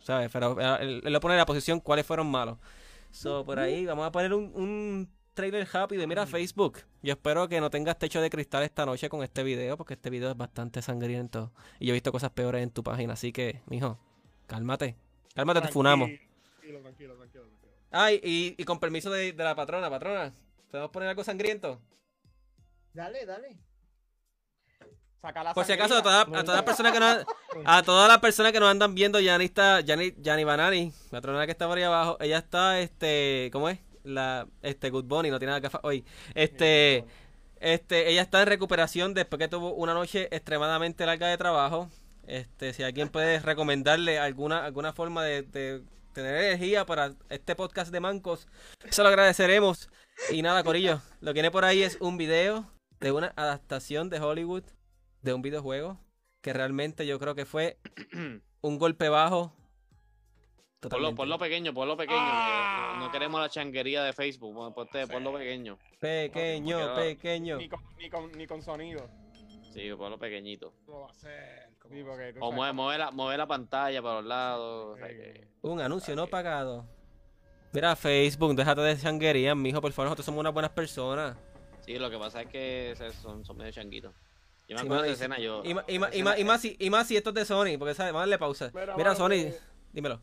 ¿Sabes? 0.00 0.30
Pero 0.32 0.60
eh, 0.60 0.78
él, 0.80 1.02
él 1.04 1.12
lo 1.12 1.20
pone 1.20 1.34
en 1.34 1.38
la 1.38 1.46
posición 1.46 1.80
cuáles 1.80 2.06
fueron 2.06 2.26
malos. 2.26 2.58
So, 3.10 3.44
por 3.44 3.58
ahí 3.58 3.86
vamos 3.86 4.06
a 4.06 4.12
poner 4.12 4.34
un, 4.34 4.52
un 4.54 5.15
trailer 5.36 5.68
rápido 5.70 6.02
y 6.02 6.06
mira 6.08 6.26
Facebook. 6.26 6.78
Yo 7.02 7.12
espero 7.12 7.46
que 7.46 7.60
no 7.60 7.70
tengas 7.70 7.96
techo 7.98 8.20
de 8.20 8.30
cristal 8.30 8.64
esta 8.64 8.84
noche 8.84 9.08
con 9.08 9.22
este 9.22 9.44
video, 9.44 9.76
porque 9.76 9.94
este 9.94 10.10
video 10.10 10.30
es 10.30 10.36
bastante 10.36 10.82
sangriento. 10.82 11.52
Y 11.78 11.86
yo 11.86 11.92
he 11.92 11.94
visto 11.94 12.10
cosas 12.10 12.30
peores 12.30 12.64
en 12.64 12.70
tu 12.70 12.82
página, 12.82 13.12
así 13.12 13.32
que, 13.32 13.62
mijo, 13.66 14.00
cálmate. 14.48 14.96
Cálmate, 15.34 15.60
te 15.60 15.68
funamos. 15.68 16.08
Tranquilo, 16.08 16.80
tranquilo, 16.80 17.14
tranquilo, 17.16 17.44
tranquilo. 17.44 17.72
Ay, 17.92 18.20
y, 18.24 18.54
y 18.58 18.64
con 18.64 18.80
permiso 18.80 19.10
de, 19.10 19.32
de 19.32 19.44
la 19.44 19.54
patrona, 19.54 19.88
patrona. 19.88 20.32
¿Podemos 20.70 20.90
poner 20.90 21.10
algo 21.10 21.22
sangriento? 21.22 21.80
Dale, 22.92 23.26
dale. 23.26 23.56
Saca 25.20 25.44
la 25.44 25.54
Por 25.54 25.64
si 25.64 25.72
acaso, 25.72 25.96
a 25.96 26.02
todas, 26.02 26.28
las 26.48 26.62
personas 26.62 26.92
que 26.92 27.00
nos, 27.00 27.26
a 27.64 27.82
todas 27.82 28.08
las 28.08 28.18
personas 28.18 28.52
que 28.52 28.60
nos 28.60 28.70
andan 28.70 28.94
viendo, 28.94 29.20
Yani 29.20 29.44
está, 29.44 29.80
Yani, 29.80 30.14
Yani 30.18 30.44
Banani, 30.44 30.92
la 31.10 31.20
patrona 31.20 31.44
que 31.44 31.52
está 31.52 31.68
por 31.68 31.76
ahí 31.78 31.84
abajo, 31.84 32.16
ella 32.20 32.38
está, 32.38 32.80
este, 32.80 33.50
¿cómo 33.52 33.68
es? 33.68 33.78
La, 34.06 34.46
este, 34.62 34.90
Good 34.90 35.04
Bunny, 35.04 35.30
no 35.30 35.38
tiene 35.38 35.50
nada 35.50 35.60
que 35.60 35.66
hacer 35.66 35.80
hoy. 35.82 36.04
Este, 36.34 37.04
este, 37.60 38.10
ella 38.10 38.22
está 38.22 38.42
en 38.42 38.48
recuperación 38.48 39.14
después 39.14 39.38
que 39.38 39.48
tuvo 39.48 39.74
una 39.74 39.94
noche 39.94 40.28
extremadamente 40.30 41.06
larga 41.06 41.28
de 41.28 41.36
trabajo. 41.36 41.90
Este, 42.26 42.72
si 42.72 42.82
alguien 42.82 43.08
puede 43.08 43.40
recomendarle 43.40 44.18
alguna, 44.18 44.64
alguna 44.64 44.92
forma 44.92 45.24
de, 45.24 45.42
de 45.42 45.82
tener 46.12 46.36
energía 46.36 46.86
para 46.86 47.14
este 47.28 47.54
podcast 47.54 47.92
de 47.92 48.00
mancos, 48.00 48.48
se 48.88 49.02
lo 49.02 49.08
agradeceremos. 49.08 49.88
Y 50.30 50.42
nada, 50.42 50.64
Corillo, 50.64 51.00
lo 51.20 51.30
que 51.30 51.34
viene 51.34 51.50
por 51.50 51.64
ahí 51.64 51.82
es 51.82 51.98
un 52.00 52.16
video 52.16 52.64
de 53.00 53.12
una 53.12 53.32
adaptación 53.36 54.08
de 54.08 54.20
Hollywood 54.20 54.64
de 55.22 55.34
un 55.34 55.42
videojuego 55.42 56.00
que 56.40 56.52
realmente 56.52 57.06
yo 57.06 57.18
creo 57.18 57.34
que 57.34 57.44
fue 57.44 57.78
un 58.60 58.78
golpe 58.78 59.08
bajo. 59.08 59.52
Por 60.88 61.00
lo, 61.00 61.08
Totalmente. 61.10 61.16
por 61.16 61.28
lo 61.28 61.38
pequeño, 61.38 61.74
por 61.74 61.86
lo 61.88 61.96
pequeño. 61.96 62.18
Ah. 62.20 62.96
No, 63.00 63.10
queremos 63.10 63.40
la 63.40 63.48
changuería 63.48 64.02
de 64.04 64.12
Facebook. 64.12 64.54
Bueno, 64.54 64.74
ponte- 64.74 65.06
por 65.06 65.20
lo 65.20 65.32
pequeño. 65.32 65.78
Pequeño, 65.98 66.94
pequeño. 66.94 67.56
Ni 67.58 67.68
con, 67.68 67.80
ni 67.98 68.08
con, 68.10 68.32
ni 68.32 68.46
con 68.46 68.62
sonido. 68.62 69.08
Sí, 69.72 69.90
por 69.96 70.10
lo 70.10 70.18
pequeñito. 70.18 70.72
¿Cómo 70.86 71.02
va 71.02 71.12
Sí, 71.12 72.02
porque 72.04 72.34
O 72.40 72.50
mueve, 72.52 72.72
mueve 72.72 72.98
la, 72.98 73.10
mueve 73.10 73.36
la 73.38 73.46
pantalla 73.46 74.00
para 74.02 74.14
los 74.16 74.24
lados. 74.24 74.94
o 74.94 74.96
sea 74.96 75.08
Sí. 75.08 75.14
que- 75.14 75.48
Un 75.62 75.80
anuncio 75.80 76.14
no 76.16 76.26
pagado. 76.26 76.84
Mira, 77.72 77.94
Facebook, 77.94 78.54
déjate 78.54 78.80
de 78.80 78.96
changuería, 78.96 79.54
mijo, 79.54 79.80
por 79.80 79.92
favor, 79.92 80.06
nosotros 80.06 80.24
somos 80.24 80.40
unas 80.40 80.52
buenas 80.52 80.70
personas. 80.72 81.36
Sí, 81.80 81.98
lo 81.98 82.10
que 82.10 82.18
pasa 82.18 82.42
es 82.42 82.48
que 82.48 82.94
son, 83.20 83.44
son 83.44 83.56
medio 83.56 83.70
changuitos. 83.72 84.12
Yo 84.68 84.74
me 84.74 84.80
Sí, 84.80 84.86
acuerdo 84.86 85.02
de 85.04 85.12
escena, 85.12 85.38
yo. 85.38 85.62
Y, 85.64 85.74
más 85.74 86.60
si, 86.60 86.76
y 86.78 86.90
más 86.90 87.06
si 87.06 87.16
esto 87.16 87.30
es 87.30 87.34
de 87.34 87.44
Sony, 87.44 87.78
porque 87.78 87.94
sabes, 87.94 88.12
vamos 88.12 88.20
a 88.20 88.22
darle 88.22 88.38
pausa. 88.38 88.72
Mira, 88.96 89.14
Sony, 89.14 89.52
dímelo. 89.92 90.20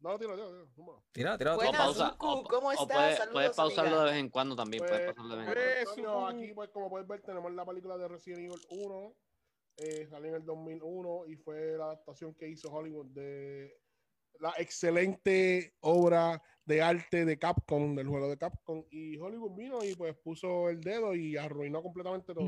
No, 0.00 0.18
tira, 0.18 0.34
tira, 0.34 0.46
tira. 0.48 0.94
Tira, 1.12 1.38
tira 1.38 1.54
Buenas, 1.56 1.76
pausa, 1.76 2.10
Zuku, 2.12 2.42
¿cómo 2.44 2.72
estás? 2.72 2.86
puedes, 2.86 3.16
Saludos, 3.18 3.32
puedes 3.34 3.56
pausarlo 3.56 3.90
amiga. 3.90 4.04
de 4.04 4.10
vez 4.12 4.20
en 4.20 4.28
cuando 4.30 4.56
también. 4.56 4.80
puedes 4.82 4.96
Pues, 5.04 5.14
pausarlo 5.14 5.36
de 5.36 5.46
vez 5.46 5.48
en 5.48 5.58
eh, 5.58 5.84
cuando. 5.84 6.26
Aquí, 6.26 6.52
pues, 6.54 6.70
como 6.70 6.88
puedes 6.88 7.06
ver, 7.06 7.20
tenemos 7.22 7.52
la 7.52 7.66
película 7.66 7.98
de 7.98 8.08
Resident 8.08 8.40
Evil 8.40 8.60
1. 8.70 9.14
eh, 9.76 10.06
salió 10.08 10.28
en 10.30 10.34
el 10.36 10.44
2001 10.44 11.26
y 11.26 11.36
fue 11.36 11.76
la 11.76 11.84
adaptación 11.86 12.34
que 12.34 12.48
hizo 12.48 12.70
Hollywood 12.72 13.06
de 13.08 13.78
la 14.38 14.52
excelente 14.58 15.74
obra 15.80 16.42
de 16.64 16.80
arte 16.82 17.24
de 17.26 17.38
Capcom, 17.38 17.94
del 17.94 18.08
juego 18.08 18.28
de 18.28 18.38
Capcom. 18.38 18.84
Y 18.90 19.18
Hollywood 19.18 19.54
vino 19.56 19.84
y 19.84 19.94
pues 19.94 20.16
puso 20.16 20.68
el 20.70 20.80
dedo 20.80 21.14
y 21.14 21.36
arruinó 21.36 21.82
completamente 21.82 22.32
todo. 22.32 22.46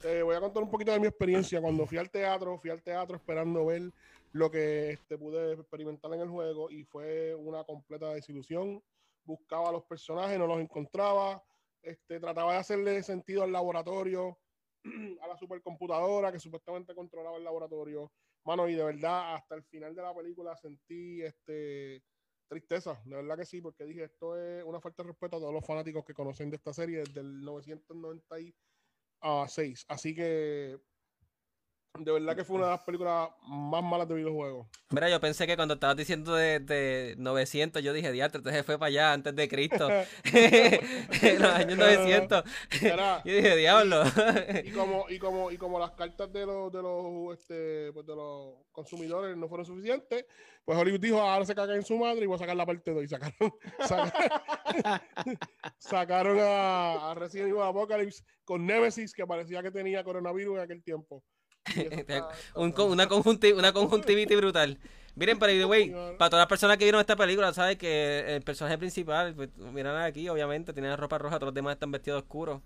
Te 0.00 0.22
voy 0.22 0.36
a 0.36 0.40
contar 0.40 0.62
un 0.62 0.70
poquito 0.70 0.92
de 0.92 1.00
mi 1.00 1.06
experiencia. 1.08 1.60
Cuando 1.60 1.84
fui 1.86 1.98
al 1.98 2.10
teatro, 2.10 2.58
fui 2.58 2.70
al 2.70 2.82
teatro 2.82 3.16
esperando 3.16 3.66
ver 3.66 3.92
lo 4.32 4.50
que 4.50 4.90
este, 4.92 5.18
pude 5.18 5.52
experimentar 5.52 6.12
en 6.14 6.20
el 6.20 6.28
juego 6.28 6.70
y 6.70 6.84
fue 6.84 7.34
una 7.34 7.64
completa 7.64 8.12
desilusión. 8.12 8.82
Buscaba 9.24 9.68
a 9.68 9.72
los 9.72 9.84
personajes, 9.84 10.38
no 10.38 10.46
los 10.46 10.60
encontraba. 10.60 11.42
Este, 11.82 12.20
trataba 12.20 12.52
de 12.52 12.58
hacerle 12.58 13.02
sentido 13.02 13.42
al 13.42 13.52
laboratorio, 13.52 14.38
a 15.22 15.26
la 15.26 15.36
supercomputadora 15.36 16.32
que 16.32 16.40
supuestamente 16.40 16.94
controlaba 16.94 17.36
el 17.36 17.44
laboratorio. 17.44 18.12
Mano, 18.44 18.68
y 18.68 18.74
de 18.74 18.84
verdad, 18.84 19.34
hasta 19.34 19.54
el 19.54 19.64
final 19.64 19.94
de 19.94 20.02
la 20.02 20.14
película 20.14 20.56
sentí 20.56 21.22
este 21.22 22.02
tristeza, 22.52 23.00
de 23.06 23.16
verdad 23.16 23.38
que 23.38 23.46
sí, 23.46 23.62
porque 23.62 23.84
dije, 23.84 24.04
esto 24.04 24.36
es 24.36 24.62
una 24.64 24.80
falta 24.80 25.02
de 25.02 25.08
respeto 25.08 25.36
a 25.36 25.40
todos 25.40 25.54
los 25.54 25.64
fanáticos 25.64 26.04
que 26.04 26.12
conocen 26.12 26.50
de 26.50 26.56
esta 26.56 26.74
serie 26.74 26.98
desde 26.98 27.20
el 27.20 27.40
996. 27.40 28.54
Así 29.88 30.14
que, 30.14 30.78
de 31.98 32.10
verdad 32.10 32.34
que 32.34 32.44
fue 32.44 32.56
una 32.56 32.66
de 32.66 32.72
las 32.72 32.80
películas 32.82 33.28
más 33.46 33.82
malas 33.82 34.08
de 34.08 34.14
videojuegos. 34.14 34.66
Mira, 34.90 35.10
yo 35.10 35.20
pensé 35.20 35.46
que 35.46 35.56
cuando 35.56 35.74
estabas 35.74 35.96
diciendo 35.96 36.34
de, 36.34 36.58
de 36.58 37.14
900, 37.18 37.82
yo 37.82 37.92
dije, 37.92 38.10
diatre, 38.12 38.38
entonces 38.38 38.64
fue 38.64 38.78
para 38.78 38.88
allá 38.88 39.12
antes 39.12 39.36
de 39.36 39.48
Cristo. 39.48 39.88
En 40.32 41.40
los 41.40 41.50
años 41.52 41.78
900. 41.78 42.44
Era- 42.82 43.22
Yo 43.24 43.34
dije, 43.34 43.56
diablo. 43.56 44.02
y 44.64 44.70
como 44.72 45.04
y 45.10 45.18
como 45.18 45.50
y 45.50 45.56
como 45.58 45.78
las 45.78 45.92
cartas 45.92 46.32
de 46.32 46.46
los 46.46 46.72
de 46.72 46.82
los 46.82 47.38
este 47.38 47.92
pues 47.92 48.06
de 48.06 48.16
los 48.16 48.54
consumidores 48.72 49.36
no 49.36 49.48
fueron 49.48 49.64
suficientes 49.66 50.24
pues 50.64 50.78
Hollywood 50.78 51.00
dijo 51.00 51.20
ahora 51.20 51.44
se 51.44 51.54
caga 51.54 51.74
en 51.74 51.84
su 51.84 51.96
madre 51.96 52.22
y 52.24 52.26
voy 52.26 52.36
a 52.36 52.38
sacar 52.38 52.56
la 52.56 52.66
parte 52.66 52.92
2 52.92 53.04
y 53.04 53.08
sacaron 53.08 53.52
saca- 53.80 55.02
sacaron 55.78 56.38
a, 56.40 57.10
a 57.10 57.14
Resident 57.14 57.50
Evil 57.50 57.62
Apocalypse 57.62 58.24
con 58.44 58.66
Nemesis 58.66 59.12
que 59.12 59.26
parecía 59.26 59.62
que 59.62 59.70
tenía 59.70 60.02
coronavirus 60.04 60.56
en 60.56 60.62
aquel 60.62 60.82
tiempo 60.82 61.22
Y 61.40 61.41
Un 62.54 62.74
una, 62.76 63.08
conjunti- 63.08 63.52
una 63.56 63.72
conjuntivitis 63.72 64.36
brutal. 64.36 64.78
Miren, 65.14 65.38
pero 65.38 65.52
the 65.52 65.64
way, 65.66 65.90
para 66.16 66.30
todas 66.30 66.42
las 66.42 66.48
personas 66.48 66.78
que 66.78 66.84
vieron 66.84 67.00
esta 67.00 67.16
película, 67.16 67.52
sabes 67.52 67.76
que 67.76 68.34
el 68.36 68.42
personaje 68.42 68.78
principal, 68.78 69.34
pues, 69.34 69.50
miran 69.58 69.96
aquí, 70.02 70.28
obviamente, 70.28 70.72
tiene 70.72 70.88
la 70.88 70.96
ropa 70.96 71.18
roja, 71.18 71.36
todos 71.36 71.48
los 71.48 71.54
demás 71.54 71.74
están 71.74 71.90
vestidos 71.90 72.22
oscuros, 72.22 72.62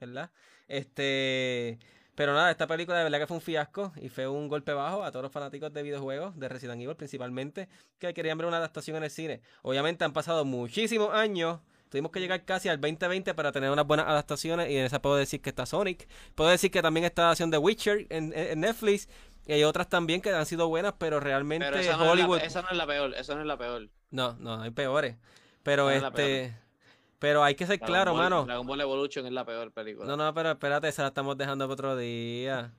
¿verdad? 0.00 0.30
Este, 0.68 1.78
pero 2.14 2.34
nada, 2.34 2.50
esta 2.50 2.66
película 2.66 2.98
de 2.98 3.04
verdad 3.04 3.18
que 3.20 3.26
fue 3.28 3.36
un 3.36 3.40
fiasco 3.42 3.92
y 3.96 4.08
fue 4.08 4.26
un 4.28 4.48
golpe 4.48 4.72
bajo 4.72 5.04
a 5.04 5.10
todos 5.12 5.22
los 5.22 5.32
fanáticos 5.32 5.72
de 5.72 5.82
videojuegos, 5.82 6.38
de 6.38 6.48
Resident 6.48 6.82
Evil 6.82 6.96
principalmente, 6.96 7.68
que 7.98 8.12
querían 8.14 8.38
ver 8.38 8.46
una 8.48 8.58
adaptación 8.58 8.96
en 8.98 9.04
el 9.04 9.10
cine. 9.10 9.40
Obviamente 9.62 10.04
han 10.04 10.12
pasado 10.12 10.44
muchísimos 10.44 11.14
años. 11.14 11.60
Tuvimos 11.90 12.10
que 12.12 12.20
llegar 12.20 12.44
casi 12.44 12.68
al 12.68 12.80
2020 12.80 13.32
para 13.34 13.50
tener 13.52 13.70
unas 13.70 13.86
buenas 13.86 14.06
adaptaciones 14.06 14.70
y 14.70 14.76
en 14.76 14.84
esa 14.86 15.00
puedo 15.00 15.16
decir 15.16 15.40
que 15.40 15.50
está 15.50 15.64
Sonic. 15.66 16.08
Puedo 16.34 16.50
decir 16.50 16.70
que 16.70 16.82
también 16.82 17.04
está 17.04 17.22
la 17.22 17.28
adaptación 17.28 17.50
de 17.50 17.58
Witcher 17.58 18.06
en, 18.10 18.30
Netflix 18.60 19.08
y 19.46 19.52
hay 19.52 19.64
otras 19.64 19.88
también 19.88 20.20
que 20.20 20.30
han 20.30 20.44
sido 20.46 20.68
buenas, 20.68 20.94
pero 20.98 21.20
realmente 21.20 21.66
Pero 21.66 21.78
esa 21.78 21.92
no, 21.96 22.02
es 22.02 22.06
la, 22.06 22.12
Hollywood... 22.12 22.38
esa 22.42 22.62
no 22.62 22.68
es 22.70 22.76
la 22.76 22.86
peor, 22.86 23.14
esa 23.14 23.34
no 23.34 23.40
es 23.40 23.46
la 23.46 23.56
peor. 23.56 23.88
No, 24.10 24.34
no, 24.34 24.60
hay 24.62 24.70
peores. 24.70 25.16
Pero 25.62 25.88
Esa 25.90 25.96
es 25.96 26.02
la 26.02 26.08
este... 26.08 26.56
Pero 27.18 27.42
hay 27.42 27.54
que 27.56 27.66
ser 27.66 27.78
Dragon 27.78 27.86
claro, 27.94 28.12
Ball- 28.12 28.22
mano. 28.22 28.44
Dragon 28.44 28.66
Ball 28.66 28.80
Evolution 28.80 29.26
es 29.26 29.32
la 29.32 29.44
peor 29.44 29.72
película. 29.72 30.06
No, 30.06 30.16
no, 30.16 30.32
pero 30.34 30.50
espérate, 30.52 30.92
se 30.92 31.02
la 31.02 31.08
estamos 31.08 31.36
dejando 31.36 31.64
para 31.66 31.72
otro 31.72 31.96
día. 31.96 32.72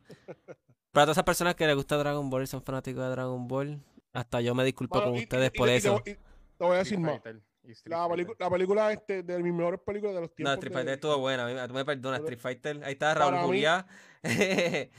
Para 0.91 1.05
todas 1.05 1.15
esas 1.17 1.23
personas 1.25 1.55
que 1.55 1.67
les 1.67 1.75
gusta 1.75 1.97
Dragon 1.97 2.29
Ball 2.29 2.43
y 2.43 2.47
son 2.47 2.63
fanáticos 2.63 3.03
de 3.03 3.09
Dragon 3.09 3.47
Ball, 3.47 3.79
hasta 4.13 4.39
yo 4.41 4.55
me 4.55 4.63
disculpo 4.63 5.03
con 5.03 5.15
y- 5.15 5.19
ustedes 5.23 5.51
y- 5.53 5.57
por 5.57 5.67
y- 5.67 5.71
y 5.71 5.73
te 5.73 5.77
eso. 5.79 5.91
voy- 5.93 6.01
y 6.05 6.13
te 6.15 6.63
voy 6.63 6.75
a 6.75 6.79
decir 6.79 6.99
más 6.99 7.19
y 7.63 7.71
Street 7.71 7.91
la, 7.95 8.07
la 8.39 8.49
película 8.49 8.91
este 8.93 9.23
de 9.23 9.39
mis 9.43 9.53
mejores 9.53 9.79
películas 9.85 10.15
de 10.15 10.21
los 10.21 10.29
No, 10.29 10.35
tiempos 10.35 10.53
Street 10.55 10.71
de- 10.71 10.77
Fighter 10.77 10.93
estuvo 10.95 11.17
buena, 11.19 11.45
a 11.45 11.47
mí- 11.63 11.67
tú 11.67 11.73
me 11.73 11.85
perdonas, 11.85 12.19
Street 12.21 12.39
Fighter. 12.39 12.83
Ahí 12.83 12.93
está 12.93 13.13
Raúl 13.13 13.35
Juliá. 13.39 13.85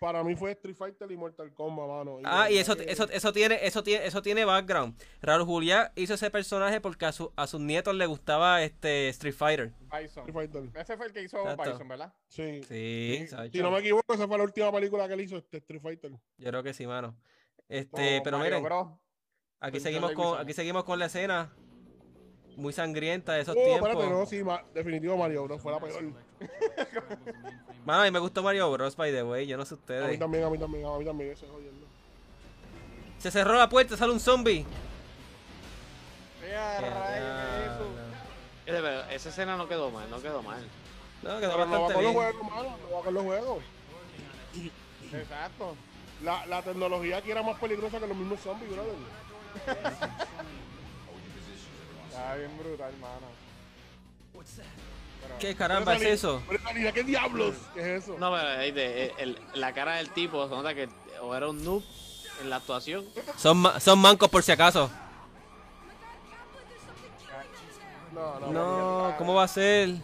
para 0.00 0.22
mí 0.22 0.36
fue 0.36 0.50
Street 0.52 0.76
Fighter 0.76 1.10
y 1.10 1.16
Mortal 1.16 1.52
Kombat 1.54 1.88
mano 1.88 2.18
ah, 2.24 2.44
de 2.46 2.52
y 2.54 2.58
eso, 2.58 2.76
que- 2.76 2.84
eso, 2.90 3.08
eso 3.10 3.32
tiene, 3.32 3.58
eso 3.62 3.82
tiene, 3.82 4.04
eso 4.04 4.20
tiene 4.20 4.44
background. 4.44 5.00
Raúl 5.22 5.44
Juliá 5.46 5.92
hizo 5.96 6.14
ese 6.14 6.30
personaje 6.30 6.80
porque 6.80 7.06
a, 7.06 7.12
su, 7.12 7.32
a 7.36 7.46
sus 7.46 7.60
nietos 7.60 7.94
le 7.94 8.04
gustaba 8.04 8.62
este 8.62 9.08
Street 9.08 9.34
Fighter. 9.34 9.72
Bison. 9.90 10.28
Street 10.28 10.34
Fighter 10.34 10.62
Ese 10.74 10.96
fue 10.98 11.06
el 11.06 11.12
que 11.12 11.22
hizo 11.22 11.38
Exacto. 11.40 11.70
Bison, 11.72 11.88
¿verdad? 11.88 12.12
sí 12.28 12.62
Sí, 12.64 13.26
si 13.50 13.62
no 13.62 13.70
me 13.70 13.78
equivoco 13.78 14.12
esa 14.12 14.28
fue 14.28 14.36
la 14.36 14.44
última 14.44 14.70
película 14.72 15.08
que 15.08 15.14
él 15.14 15.20
hizo 15.22 15.38
este 15.38 15.56
Street 15.58 15.80
Fighter 15.80 16.10
Yo 16.36 16.50
creo 16.50 16.62
que 16.62 16.74
sí, 16.74 16.86
mano. 16.86 17.16
Este, 17.66 18.20
pero 18.22 18.36
Mario 18.38 18.56
miren, 18.60 18.62
Bros. 18.62 18.88
aquí 19.60 19.80
seguimos 19.80 20.12
con, 20.12 20.38
aquí 20.38 20.52
seguimos 20.52 20.84
con 20.84 20.98
la 20.98 21.06
escena 21.06 21.50
muy 22.56 22.72
sangrienta 22.72 23.32
de 23.34 23.40
esos 23.42 23.56
Oh, 23.58 23.64
tiempos. 23.64 23.88
espérate, 23.90 24.10
no, 24.12 24.26
sí, 24.26 24.42
ma- 24.44 24.62
definitivo 24.74 25.16
Mario 25.16 25.44
Bros. 25.44 25.60
fue 25.60 25.72
la 25.72 25.80
peor. 25.80 26.02
Mano, 27.84 28.00
a 28.02 28.04
mí 28.04 28.10
me 28.10 28.18
gustó 28.18 28.42
Mario 28.42 28.70
Bros, 28.72 28.96
by 28.96 29.12
the 29.12 29.22
way, 29.22 29.46
yo 29.46 29.56
no 29.56 29.64
sé 29.64 29.74
A 29.74 29.76
mí 29.76 29.80
ustedes. 29.80 30.18
también, 30.18 30.44
a 30.44 30.50
mí 30.50 30.58
también, 30.58 30.86
a 30.86 30.98
mí 30.98 31.04
también, 31.04 31.30
ese 31.32 31.46
jodiendo. 31.46 31.86
Se 33.18 33.30
cerró 33.30 33.54
la 33.56 33.68
puerta, 33.68 33.96
sale 33.96 34.12
un 34.12 34.20
zombie. 34.20 34.64
Mira, 36.42 36.76
Qué 36.78 36.90
rayos, 36.90 37.40
¿qué 37.50 37.64
es 37.66 37.72
eso? 37.72 37.84
pero 38.66 38.88
esa 39.10 39.28
escena 39.28 39.56
no 39.56 39.68
quedó 39.68 39.90
mal, 39.90 40.08
no 40.10 40.20
quedó 40.20 40.42
mal. 40.42 40.62
No, 41.22 41.38
quedó 41.40 41.52
Pero 41.52 41.66
no 41.66 41.72
va 41.72 41.78
bastante 41.80 41.94
con 41.94 42.02
los 42.04 42.12
bien. 42.12 42.14
juegos, 42.14 42.50
mano, 42.50 42.76
no 42.90 42.96
va 42.96 43.02
con 43.02 43.14
los 43.14 43.22
juegos. 43.24 43.64
Exacto. 45.12 45.76
La, 46.22 46.46
la 46.46 46.62
tecnología 46.62 47.18
aquí 47.18 47.30
era 47.30 47.42
más 47.42 47.58
peligrosa 47.58 47.98
que 47.98 48.06
los 48.06 48.16
mismos 48.16 48.40
zombies, 48.40 48.70
brother. 48.70 48.94
Está 52.14 52.34
bien 52.36 52.56
brutal, 52.58 52.92
hermano. 52.92 53.26
¿Qué 55.40 55.56
caramba 55.56 55.96
es 55.96 56.02
eso? 56.02 56.42
¿qué 56.94 57.02
diablos? 57.02 57.54
¿Qué 57.74 57.80
es 57.96 58.04
eso? 58.04 58.16
No, 58.18 58.30
pero 58.32 58.48
ahí 58.48 58.70
de- 58.70 59.12
el- 59.18 59.38
la 59.54 59.72
cara 59.72 59.96
del 59.96 60.10
tipo, 60.10 60.48
se 60.48 60.54
nota 60.54 60.74
que 60.74 60.88
o 61.22 61.34
era 61.34 61.48
un 61.48 61.64
noob 61.64 61.82
en 62.40 62.50
la 62.50 62.56
actuación. 62.56 63.04
Son, 63.36 63.56
ma- 63.56 63.80
son 63.80 63.98
mancos 63.98 64.28
por 64.28 64.42
si 64.44 64.52
acaso. 64.52 64.90
No, 68.12 68.38
no, 68.40 68.52
No, 68.52 69.16
¿cómo 69.18 69.34
va 69.34 69.44
a 69.44 69.48
ser? 69.48 69.94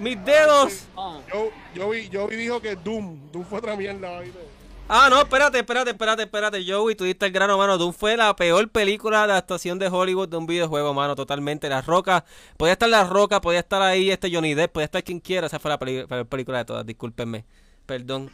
¡Mis 0.00 0.22
dedos! 0.24 0.86
Yo, 1.32 1.50
yo 1.72 1.88
vi, 1.90 2.08
yo 2.08 2.26
vi 2.26 2.34
dijo 2.36 2.60
que 2.60 2.74
Doom, 2.74 3.30
Doom 3.30 3.44
fue 3.44 3.58
otra 3.58 3.76
mierda, 3.76 4.18
¿viste? 4.20 4.40
Ah, 4.86 5.08
no, 5.08 5.18
espérate, 5.22 5.58
espérate, 5.58 5.90
espérate, 5.90 6.22
espérate, 6.24 6.64
Joey, 6.70 6.94
tú 6.94 7.04
diste 7.04 7.24
el 7.24 7.32
grano, 7.32 7.56
mano. 7.56 7.78
Doom 7.78 7.94
fue 7.94 8.16
la 8.18 8.36
peor 8.36 8.68
película 8.68 9.26
de 9.26 9.32
adaptación 9.32 9.78
de 9.78 9.88
Hollywood 9.88 10.28
de 10.28 10.36
un 10.36 10.46
videojuego, 10.46 10.92
mano, 10.92 11.14
totalmente. 11.16 11.70
La 11.70 11.80
Roca, 11.80 12.24
podía 12.58 12.74
estar 12.74 12.90
La 12.90 13.04
Roca, 13.04 13.40
podía 13.40 13.60
estar 13.60 13.80
ahí 13.80 14.10
este 14.10 14.30
Johnny 14.32 14.52
Depp, 14.52 14.72
podía 14.72 14.84
estar 14.84 15.02
quien 15.02 15.20
quiera. 15.20 15.46
Esa 15.46 15.58
fue 15.58 15.70
la 15.70 15.78
peor 15.78 16.26
película 16.26 16.58
de 16.58 16.64
todas, 16.66 16.84
discúlpenme. 16.84 17.46
Perdón. 17.86 18.30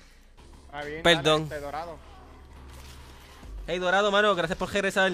Ah, 0.73 0.83
bien, 0.83 1.03
Perdón. 1.05 1.49
dale, 1.49 1.55
este 1.55 1.61
dorado. 1.61 1.99
Hey, 3.69 3.79
Dorado, 3.79 4.11
mano, 4.11 4.35
gracias 4.35 4.59
por 4.59 4.73
regresar. 4.73 5.13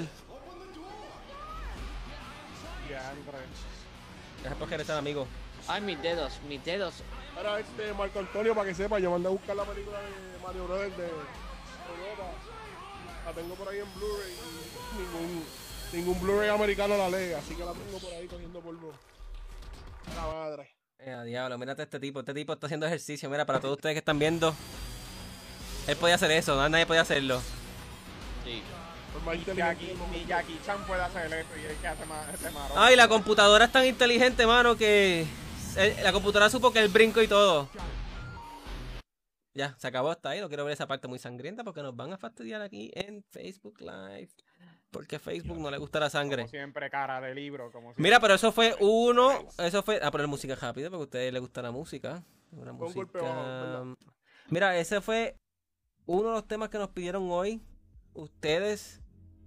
Gracias 4.40 4.58
por 4.58 4.68
regresar, 4.70 4.96
amigo. 4.96 5.26
Ay, 5.68 5.82
mis 5.82 6.00
dedos, 6.00 6.32
mis 6.48 6.64
dedos. 6.64 6.94
Ahora 7.36 7.60
este 7.60 7.92
Marco 7.92 8.20
Antonio, 8.20 8.54
para 8.54 8.68
que 8.68 8.74
sepa, 8.74 8.98
yo 8.98 9.10
mandé 9.10 9.28
a 9.28 9.32
buscar 9.32 9.56
la 9.56 9.64
película 9.64 9.98
de 9.98 10.35
Mario 10.46 10.66
Brothers 10.66 10.96
de 10.96 11.04
Europa. 11.04 12.30
La 13.24 13.32
tengo 13.32 13.54
por 13.56 13.68
ahí 13.68 13.78
en 13.80 13.94
Blu-ray 13.94 14.32
y 14.32 14.98
ningún, 14.98 15.44
ningún 15.92 16.20
Blu-ray 16.20 16.48
americano 16.50 16.96
la 16.96 17.08
lee, 17.08 17.32
así 17.32 17.54
que 17.54 17.64
la 17.64 17.72
tengo 17.72 17.98
por 17.98 18.12
ahí 18.12 18.26
cogiendo 18.28 18.60
polvo. 18.60 18.92
La 20.14 20.22
madre. 20.26 20.70
Eh, 20.98 21.22
diablo, 21.26 21.58
mírate 21.58 21.82
a 21.82 21.84
este 21.84 21.98
tipo. 22.00 22.20
Este 22.20 22.32
tipo 22.32 22.52
está 22.52 22.66
haciendo 22.66 22.86
ejercicio. 22.86 23.28
Mira, 23.28 23.44
para 23.44 23.60
todos 23.60 23.76
ustedes 23.76 23.94
que 23.94 23.98
están 23.98 24.18
viendo. 24.18 24.54
Él 25.86 25.96
podía 25.96 26.14
hacer 26.14 26.30
eso, 26.30 26.54
¿no? 26.56 26.68
nadie 26.68 26.86
podía 26.86 27.02
hacerlo. 27.02 27.40
Sí. 28.44 28.62
Más 29.24 29.34
Ni 29.36 29.44
Jackie, 29.54 29.94
ni 30.12 30.60
Chan 30.64 30.84
puede 30.86 31.02
hacer 31.02 31.26
eso 31.32 31.48
y 31.60 31.64
es 31.64 31.78
que 31.78 31.88
hace 31.88 32.04
más 32.06 32.26
marón. 32.52 32.76
Ay, 32.76 32.94
la 32.96 33.08
computadora 33.08 33.64
es 33.64 33.72
tan 33.72 33.84
inteligente, 33.86 34.46
mano, 34.46 34.76
que 34.76 35.26
el- 35.76 36.04
la 36.04 36.12
computadora 36.12 36.50
supo 36.50 36.70
que 36.72 36.80
el 36.80 36.88
brinco 36.88 37.22
y 37.22 37.26
todo. 37.28 37.68
Ya, 39.56 39.74
se 39.78 39.88
acabó 39.88 40.10
hasta 40.10 40.28
ahí. 40.28 40.40
No 40.40 40.48
quiero 40.48 40.66
ver 40.66 40.74
esa 40.74 40.86
parte 40.86 41.08
muy 41.08 41.18
sangrienta 41.18 41.64
porque 41.64 41.82
nos 41.82 41.96
van 41.96 42.12
a 42.12 42.18
fastidiar 42.18 42.60
aquí 42.60 42.90
en 42.94 43.24
Facebook 43.30 43.80
Live. 43.80 44.28
Porque 44.90 45.16
a 45.16 45.18
Facebook 45.18 45.58
no 45.58 45.70
le 45.70 45.78
gusta 45.78 45.98
la 45.98 46.10
sangre. 46.10 46.42
Como 46.42 46.50
siempre, 46.50 46.90
cara 46.90 47.22
de 47.22 47.34
libro. 47.34 47.72
Como 47.72 47.88
siempre. 47.88 48.02
Mira, 48.02 48.20
pero 48.20 48.34
eso 48.34 48.52
fue 48.52 48.76
uno. 48.80 49.30
Eso 49.58 49.82
fue. 49.82 49.98
A 50.02 50.10
poner 50.10 50.26
música 50.26 50.54
rápido 50.54 50.90
porque 50.90 51.00
a 51.00 51.04
ustedes 51.04 51.32
les 51.32 51.40
gusta 51.40 51.62
la 51.62 51.70
música. 51.70 52.22
Una. 52.52 53.96
Mira, 54.50 54.76
ese 54.78 55.00
fue 55.00 55.36
uno 56.04 56.28
de 56.28 56.34
los 56.34 56.46
temas 56.46 56.68
que 56.68 56.78
nos 56.78 56.90
pidieron 56.90 57.30
hoy. 57.30 57.62
Ustedes, 58.12 59.02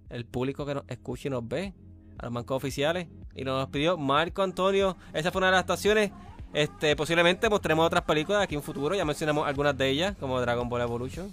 el 0.08 0.26
público 0.26 0.66
que 0.66 0.74
nos 0.74 0.84
escucha 0.88 1.28
y 1.28 1.30
nos 1.30 1.46
ve, 1.46 1.72
a 2.18 2.24
los 2.24 2.32
mancos 2.32 2.56
oficiales. 2.56 3.06
Y 3.34 3.44
nos 3.44 3.68
pidió 3.68 3.96
Marco 3.96 4.42
Antonio. 4.42 4.96
Esa 5.12 5.30
fue 5.30 5.38
una 5.38 5.46
de 5.46 5.52
las 5.52 5.60
estaciones. 5.60 6.10
Este, 6.52 6.96
posiblemente 6.96 7.48
mostremos 7.48 7.86
otras 7.86 8.02
películas 8.02 8.42
aquí 8.42 8.54
en 8.54 8.62
futuro. 8.62 8.94
Ya 8.94 9.04
mencionamos 9.04 9.46
algunas 9.46 9.76
de 9.76 9.88
ellas, 9.88 10.16
como 10.18 10.40
Dragon 10.40 10.68
Ball 10.68 10.82
Evolution. 10.82 11.32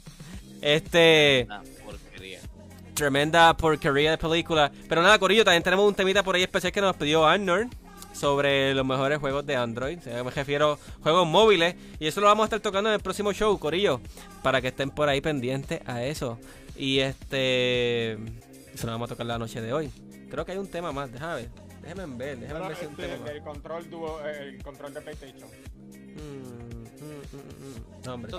Este. 0.61 1.47
Porquería. 1.83 2.39
Tremenda 2.93 3.55
porquería 3.55 4.11
de 4.11 4.17
película. 4.17 4.71
Pero 4.87 5.01
nada, 5.01 5.17
Corillo, 5.19 5.43
también 5.43 5.63
tenemos 5.63 5.87
un 5.87 5.95
temita 5.95 6.23
por 6.23 6.35
ahí 6.35 6.43
especial 6.43 6.71
que 6.71 6.81
nos 6.81 6.95
pidió 6.95 7.25
Arnold 7.25 7.73
sobre 8.13 8.73
los 8.73 8.85
mejores 8.85 9.19
juegos 9.19 9.45
de 9.45 9.55
Android. 9.55 9.99
O 9.99 10.01
sea, 10.01 10.23
me 10.23 10.31
refiero 10.31 10.73
a 10.73 11.03
juegos 11.03 11.27
móviles. 11.27 11.75
Y 11.99 12.07
eso 12.07 12.21
lo 12.21 12.27
vamos 12.27 12.43
a 12.43 12.45
estar 12.45 12.59
tocando 12.59 12.89
en 12.89 12.95
el 12.95 13.01
próximo 13.01 13.33
show, 13.33 13.57
Corillo. 13.59 14.01
Para 14.41 14.61
que 14.61 14.69
estén 14.69 14.89
por 14.89 15.09
ahí 15.09 15.21
pendientes 15.21 15.81
a 15.87 16.03
eso. 16.03 16.39
Y 16.75 16.99
este. 16.99 18.13
Eso 18.73 18.85
lo 18.85 18.91
vamos 18.91 19.09
a 19.09 19.13
tocar 19.13 19.25
la 19.25 19.39
noche 19.39 19.61
de 19.61 19.73
hoy. 19.73 19.91
Creo 20.29 20.45
que 20.45 20.51
hay 20.51 20.57
un 20.57 20.67
tema 20.67 20.91
más, 20.91 21.11
déjame 21.11 21.35
ver. 21.35 21.66
Déjenme 21.87 22.17
ver, 22.17 22.39
déjenme 22.39 22.67
ver 22.67 22.75
si 22.77 22.85
un 22.85 22.91
este, 22.91 23.07
tema 23.07 23.29
El 23.31 23.41
control, 23.43 23.89
dúo- 23.89 24.25
el 24.25 24.61
control 24.63 24.93
de 24.93 25.01
PlayStation. 25.01 25.49
Mm, 25.49 26.19
mm, 26.19 27.37
mm. 27.37 28.05
No, 28.05 28.13
hombre. 28.13 28.31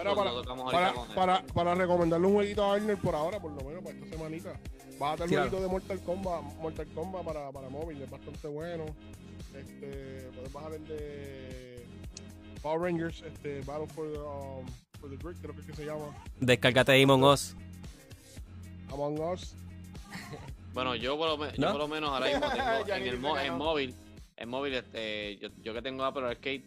Para, 1.15 1.43
para, 1.47 1.75
recomendarle 1.75 2.27
un 2.27 2.35
jueguito 2.35 2.65
a 2.65 2.75
Arnold 2.75 3.01
por 3.01 3.15
ahora, 3.15 3.41
por 3.41 3.53
lo 3.53 3.63
menos 3.63 3.83
para 3.83 3.97
esta 3.97 4.09
semanita. 4.11 4.53
Va 5.01 5.13
a 5.13 5.17
tener 5.17 5.23
un 5.25 5.29
Claro. 5.29 5.51
jueguito 5.51 5.63
de 5.63 5.69
Mortal 5.69 6.01
Kombat, 6.03 6.43
Mortal 6.61 6.87
Kombat 6.89 7.25
para, 7.25 7.51
para 7.53 7.69
móvil, 7.71 8.03
es 8.03 8.11
bastante 8.11 8.49
bueno. 8.49 8.85
Este, 9.55 10.31
puedes 10.35 10.53
bajar 10.53 10.75
el 10.75 10.87
de 10.87 11.87
Power 12.63 12.81
Rangers, 12.83 13.23
este, 13.23 13.61
Battle 13.63 13.87
for 13.87 14.13
the, 14.13 14.19
um, 14.19 14.67
for 15.01 15.09
the 15.09 15.17
Brick, 15.17 15.41
creo 15.41 15.55
que 15.55 15.61
es 15.61 15.67
que 15.67 15.75
se 15.75 15.87
llama. 15.87 16.15
Descárgate 16.41 17.03
Among 17.03 17.25
Us. 17.25 17.55
Among 18.93 19.21
Us. 19.21 19.55
Bueno, 20.79 20.95
yo 20.95 21.19
por, 21.19 21.29
lo 21.29 21.37
me- 21.39 21.49
yo 21.57 21.67
¿No? 21.67 21.73
por 21.73 21.81
lo 21.81 21.89
menos 21.89 22.11
ahora 22.11 22.27
mismo 22.27 22.49
tengo 22.51 22.87
Ya 22.87 22.97
en 22.99 23.03
ni 23.03 23.09
el 23.09 23.17
dice 23.17 23.29
mo- 23.29 23.35
que 23.35 23.41
en 23.43 23.49
no. 23.49 23.59
móvil, 23.59 23.95
en 24.37 24.49
móvil, 24.49 24.75
este, 24.75 25.37
yo, 25.39 25.49
yo 25.61 25.75
que 25.75 25.83
tengo 25.83 26.05
Apple 26.05 26.25
Arcade, 26.25 26.63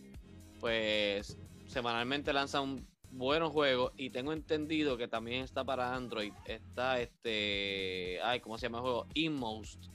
pues 0.60 1.38
semanalmente 1.66 2.34
lanzan 2.34 2.86
buenos 3.10 3.52
juegos 3.54 3.94
y 3.96 4.10
tengo 4.10 4.34
entendido 4.34 4.98
que 4.98 5.08
también 5.08 5.46
está 5.46 5.64
para 5.64 5.96
Android. 5.96 6.34
Está 6.46 7.00
este, 7.00 8.20
ay, 8.22 8.42
¿cómo 8.42 8.58
se 8.58 8.64
llama 8.66 8.80
el 8.80 8.82
juego? 8.84 9.08
Inmost. 9.14 9.86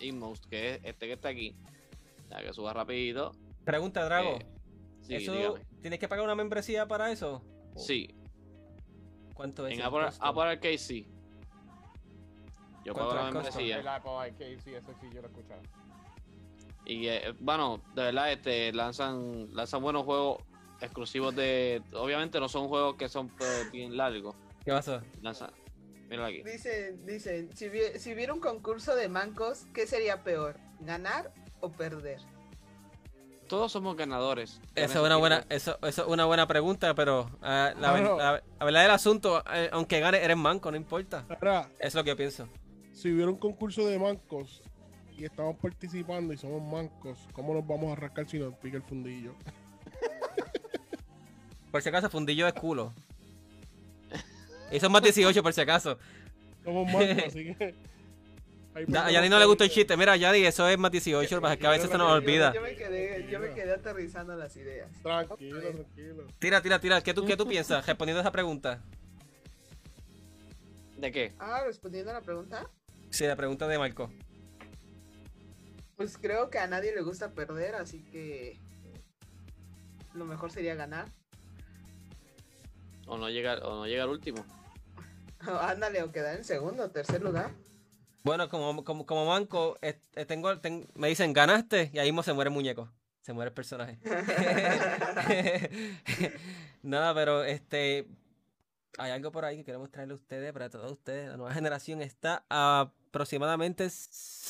Inmost, 0.00 0.46
que 0.46 0.70
es 0.76 0.80
este 0.82 1.06
que 1.06 1.12
está 1.12 1.28
aquí. 1.28 1.54
Ya 2.30 2.42
que 2.42 2.54
suba 2.54 2.72
rapidito. 2.72 3.32
Pregunta, 3.64 4.02
Drago. 4.06 4.36
Eh, 4.38 4.46
sí, 5.02 5.14
¿Eso 5.16 5.32
dígame. 5.34 5.60
tienes 5.82 5.98
que 6.00 6.08
pagar 6.08 6.24
una 6.24 6.34
membresía 6.34 6.86
para 6.88 7.12
eso? 7.12 7.42
Sí, 7.76 8.08
¿Cuánto 9.34 9.66
es? 9.66 9.74
en 9.74 9.80
el 9.80 9.86
Apple, 9.86 10.04
costo? 10.06 10.24
Apple 10.24 10.42
Arcade 10.44 10.78
sí. 10.78 11.06
Yo 12.86 12.94
pago 12.94 13.08
¿Cuánto 13.10 13.24
la 13.24 13.30
membresía. 13.32 13.80
El 13.80 13.88
Apple 13.88 14.10
Arcade, 14.12 14.58
sí, 14.62 14.74
ese 14.74 14.92
sí 15.00 15.08
yo 15.12 15.20
lo 15.20 15.26
he 15.28 15.30
escuchado. 15.32 15.60
Y 16.84 17.08
eh, 17.08 17.34
bueno, 17.40 17.80
de 17.96 18.02
verdad, 18.04 18.30
este, 18.32 18.72
lanzan, 18.72 19.52
lanzan 19.52 19.82
buenos 19.82 20.04
juegos 20.04 20.40
exclusivos 20.80 21.34
de. 21.34 21.82
Obviamente 21.94 22.38
no 22.38 22.48
son 22.48 22.68
juegos 22.68 22.94
que 22.94 23.08
son 23.08 23.28
pues, 23.28 23.72
bien 23.72 23.96
largos. 23.96 24.36
¿Qué 24.64 24.70
pasó? 24.70 25.00
Lanzan. 25.20 25.50
Míralo 26.08 26.26
aquí. 26.26 26.44
Dicen, 26.44 27.04
dicen, 27.04 27.50
si, 27.56 27.68
vi- 27.68 27.98
si 27.98 28.12
hubiera 28.14 28.32
un 28.32 28.38
concurso 28.38 28.94
de 28.94 29.08
mancos, 29.08 29.66
¿qué 29.74 29.88
sería 29.88 30.22
peor? 30.22 30.56
¿Ganar 30.78 31.32
o 31.60 31.70
perder? 31.72 32.20
Todos 33.48 33.72
somos 33.72 33.96
ganadores. 33.96 34.60
Esa 34.76 34.98
es 35.00 35.04
una 35.04 35.16
buena, 35.16 35.44
eso, 35.48 35.78
eso 35.82 36.02
es 36.02 36.08
una 36.08 36.24
buena 36.24 36.46
pregunta, 36.46 36.94
pero 36.94 37.30
ah, 37.42 37.72
la, 37.80 37.92
ver- 37.92 38.02
Claro. 38.02 38.18
la- 38.18 38.42
la 38.60 38.64
verdad 38.64 38.82
del 38.82 38.90
asunto, 38.92 39.42
eh, 39.52 39.68
aunque 39.72 39.98
gane, 39.98 40.18
eres 40.22 40.36
manco, 40.36 40.70
no 40.70 40.76
importa. 40.76 41.24
Eso 41.28 41.68
es 41.80 41.94
lo 41.96 42.04
que 42.04 42.10
yo 42.10 42.16
pienso. 42.16 42.48
Si 42.96 43.12
hubiera 43.12 43.30
un 43.30 43.36
concurso 43.36 43.86
de 43.86 43.98
mancos 43.98 44.62
y 45.18 45.24
estamos 45.24 45.56
participando 45.56 46.32
y 46.32 46.38
somos 46.38 46.62
mancos, 46.62 47.18
¿cómo 47.32 47.52
nos 47.52 47.66
vamos 47.66 47.92
a 47.92 48.00
rascar 48.00 48.26
si 48.26 48.38
nos 48.38 48.54
pica 48.54 48.78
el 48.78 48.82
fundillo? 48.82 49.34
Por 51.70 51.82
si 51.82 51.90
acaso, 51.90 52.08
fundillo 52.08 52.48
es 52.48 52.54
culo. 52.54 52.94
Y 54.72 54.80
son 54.80 54.90
más 54.90 55.02
18 55.02 55.42
por 55.42 55.52
si 55.52 55.60
acaso. 55.60 55.98
Somos 56.64 56.90
mancos, 56.90 57.24
así 57.26 57.54
que. 57.54 57.74
A 58.94 59.10
Yanni 59.10 59.30
no 59.30 59.38
le 59.38 59.46
gustó 59.46 59.64
el 59.64 59.70
chiste. 59.70 59.96
Mira, 59.96 60.16
Yanni, 60.16 60.40
eso 60.40 60.68
es 60.68 60.76
más 60.76 60.90
18, 60.90 61.40
para 61.40 61.56
que 61.56 61.66
a 61.66 61.70
veces 61.70 61.88
se 61.90 61.96
nos 61.96 62.12
olvida. 62.12 62.52
Yo 62.52 62.60
me 62.60 62.74
quedé, 62.74 63.26
yo 63.30 63.40
me 63.40 63.54
quedé 63.54 63.72
aterrizando 63.72 64.36
las 64.36 64.54
ideas. 64.56 64.90
Tranquilo, 65.02 65.60
tranquilo. 65.60 66.26
Tira, 66.38 66.60
tira, 66.60 66.78
tira. 66.78 67.00
¿Qué 67.00 67.14
tú, 67.14 67.24
qué 67.24 67.36
tú 67.36 67.46
piensas 67.46 67.86
respondiendo 67.86 68.20
a 68.20 68.22
esa 68.22 68.32
pregunta? 68.32 68.82
¿De 70.96 71.12
qué? 71.12 71.32
Ah, 71.38 71.62
respondiendo 71.64 72.10
a 72.10 72.14
la 72.14 72.20
pregunta, 72.22 72.68
Sí, 73.10 73.26
la 73.26 73.36
pregunta 73.36 73.66
de 73.68 73.78
Marco. 73.78 74.10
pues 75.96 76.18
creo 76.18 76.50
que 76.50 76.58
a 76.58 76.66
nadie 76.66 76.94
le 76.94 77.00
gusta 77.02 77.30
perder, 77.32 77.74
así 77.74 78.02
que 78.12 78.58
lo 80.14 80.24
mejor 80.26 80.50
sería 80.52 80.74
ganar. 80.74 81.08
O 83.06 83.16
no 83.16 83.30
llegar, 83.30 83.62
o 83.64 83.76
no 83.76 83.86
llegar 83.86 84.08
último. 84.08 84.44
Ándale, 85.60 86.02
o 86.02 86.12
quedar 86.12 86.36
en 86.36 86.44
segundo 86.44 86.84
o 86.84 86.90
tercer 86.90 87.22
lugar. 87.22 87.50
Bueno, 88.24 88.48
como, 88.48 88.82
como, 88.84 89.06
como 89.06 89.26
manco, 89.26 89.78
eh, 89.80 90.00
eh, 90.16 90.24
tengo, 90.26 90.58
ten- 90.58 90.88
me 90.94 91.06
dicen 91.08 91.32
ganaste 91.32 91.90
y 91.94 91.98
ahí 92.00 92.08
mismo 92.08 92.24
se 92.24 92.32
muere 92.32 92.48
el 92.48 92.54
muñeco. 92.54 92.90
Se 93.22 93.32
muere 93.32 93.48
el 93.50 93.54
personaje. 93.54 93.98
Nada, 96.82 97.14
pero 97.14 97.44
este. 97.44 98.06
Hay 98.98 99.10
algo 99.10 99.30
por 99.30 99.44
ahí 99.44 99.58
que 99.58 99.64
queremos 99.64 99.90
traerle 99.90 100.14
a 100.14 100.16
ustedes, 100.16 100.52
para 100.52 100.70
todos 100.70 100.90
ustedes. 100.90 101.28
La 101.28 101.36
nueva 101.36 101.52
generación 101.52 102.00
está 102.00 102.44
a 102.48 102.90
aproximadamente 103.16 103.88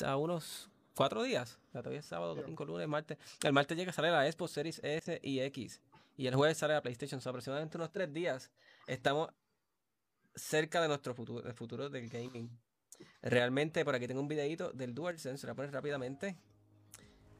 a 0.05 0.17
unos 0.17 0.69
cuatro 0.93 1.23
días. 1.23 1.57
O 1.69 1.71
sea, 1.71 1.81
todavía 1.81 2.01
es 2.01 2.05
sábado, 2.05 2.35
domingo, 2.35 2.65
lunes, 2.65 2.87
martes. 2.87 3.17
El 3.43 3.53
martes 3.53 3.77
llega 3.77 3.91
a 3.91 3.93
salir 3.93 4.11
la 4.11 4.29
Xbox 4.29 4.51
Series 4.51 4.81
S 4.83 5.19
y 5.23 5.39
X. 5.39 5.81
Y 6.17 6.27
el 6.27 6.35
jueves 6.35 6.57
sale 6.57 6.73
la 6.73 6.81
PlayStation. 6.81 7.21
So, 7.21 7.29
aproximadamente 7.29 7.77
unos 7.77 7.91
tres 7.93 8.11
días. 8.11 8.51
Estamos 8.85 9.29
cerca 10.35 10.81
de 10.81 10.89
nuestro 10.89 11.13
futuro, 11.15 11.47
el 11.47 11.53
futuro 11.53 11.89
del 11.89 12.09
gaming. 12.09 12.49
Realmente, 13.21 13.85
por 13.85 13.95
aquí 13.95 14.05
tengo 14.07 14.19
un 14.19 14.27
videito 14.27 14.71
del 14.71 14.93
DualSense, 14.93 15.47
lo 15.47 15.53
voy 15.53 15.53
a 15.53 15.55
poner 15.55 15.73
rápidamente. 15.73 16.35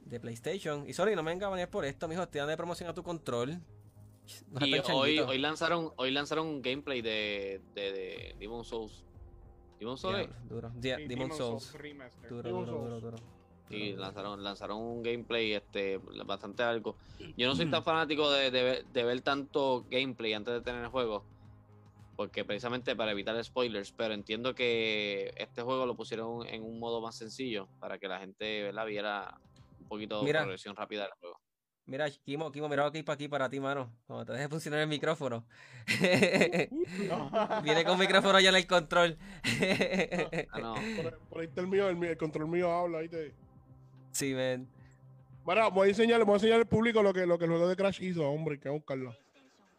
De 0.06 0.18
PlayStation. 0.18 0.88
Y 0.88 0.94
sorry, 0.94 1.14
no 1.14 1.22
me 1.22 1.36
venir 1.36 1.68
por 1.68 1.84
esto, 1.84 2.08
mijo. 2.08 2.22
Estoy 2.22 2.38
dando 2.38 2.52
de 2.52 2.56
promoción 2.56 2.88
a 2.88 2.94
tu 2.94 3.02
control. 3.02 3.60
No 4.50 4.66
Y 4.66 4.78
hoy, 4.92 5.18
hoy 5.20 5.38
lanzaron, 5.38 5.92
hoy 5.96 6.10
lanzaron 6.10 6.46
un 6.46 6.62
gameplay 6.62 7.02
de, 7.02 7.60
de, 7.74 7.92
de 7.92 8.36
Demon 8.38 8.64
Souls. 8.64 9.04
Demon 9.78 9.96
Souls. 9.96 10.16
Diablo, 10.16 10.36
duro. 10.48 10.72
Yeah, 10.80 10.98
Demon 10.98 11.32
Souls. 11.32 11.72
Duro, 11.72 11.82
Demon's 12.42 12.66
duro, 12.66 12.78
duro, 12.80 13.00
Souls. 13.00 13.02
duro. 13.02 13.16
Y 13.70 13.92
lanzaron, 13.92 14.42
lanzaron 14.42 14.78
un 14.78 15.02
gameplay 15.02 15.52
este, 15.52 15.98
bastante 16.24 16.62
algo. 16.62 16.96
Yo 17.36 17.46
no 17.46 17.54
soy 17.54 17.70
tan 17.70 17.82
fanático 17.84 18.30
de, 18.30 18.50
de 18.50 18.62
ver, 18.62 18.86
de 18.86 19.04
ver 19.04 19.20
tanto 19.20 19.84
gameplay 19.90 20.32
antes 20.32 20.54
de 20.54 20.60
tener 20.62 20.84
el 20.84 20.88
juego. 20.88 21.24
Porque 22.16 22.44
precisamente 22.44 22.96
para 22.96 23.12
evitar 23.12 23.42
spoilers. 23.44 23.92
Pero 23.92 24.14
entiendo 24.14 24.54
que 24.54 25.32
este 25.36 25.62
juego 25.62 25.86
lo 25.86 25.96
pusieron 25.96 26.46
en 26.46 26.64
un 26.64 26.78
modo 26.78 27.00
más 27.00 27.16
sencillo. 27.16 27.68
Para 27.78 27.98
que 27.98 28.08
la 28.08 28.18
gente 28.20 28.64
¿verdad? 28.64 28.86
viera 28.86 29.40
un 29.80 29.88
poquito 29.88 30.24
de 30.24 30.32
progresión 30.32 30.74
rápida 30.74 31.02
del 31.02 31.12
juego. 31.20 31.40
Mira, 31.88 32.08
Kimo, 32.10 32.52
Kimo, 32.52 32.68
mira 32.68 32.86
aquí 32.86 33.02
para 33.02 33.14
aquí 33.14 33.28
para 33.28 33.48
ti, 33.48 33.58
mano. 33.60 33.90
Cuando 34.06 34.26
te 34.26 34.32
deje 34.34 34.46
funcionar 34.48 34.80
el 34.80 34.88
micrófono. 34.88 35.44
Viene 37.62 37.84
con 37.84 37.98
micrófono 37.98 38.38
ya 38.40 38.50
en 38.50 38.56
el 38.56 38.66
control. 38.66 39.16
Ah, 40.52 40.58
no. 40.60 40.74
Por, 41.02 41.18
por 41.28 41.40
ahí 41.40 41.46
está 41.46 41.62
el 41.62 41.66
mío, 41.68 41.88
el, 41.88 41.96
mío- 41.96 42.10
el 42.10 42.16
control 42.18 42.46
mío 42.48 42.70
habla, 42.70 43.00
¿viste? 43.00 43.34
sí, 44.12 44.34
ven. 44.34 44.68
Bueno, 45.44 45.70
voy 45.70 45.86
a 45.86 45.90
enseñarle, 45.90 46.24
voy 46.24 46.34
a 46.34 46.36
enseñar 46.36 46.58
al 46.58 46.66
público 46.66 47.02
lo 47.02 47.14
que, 47.14 47.24
lo 47.24 47.38
que 47.38 47.44
el 47.46 47.50
juego 47.50 47.68
de 47.68 47.76
Crash 47.76 48.02
hizo, 48.02 48.28
hombre, 48.28 48.60
que 48.60 48.68
buscarlo. 48.68 49.16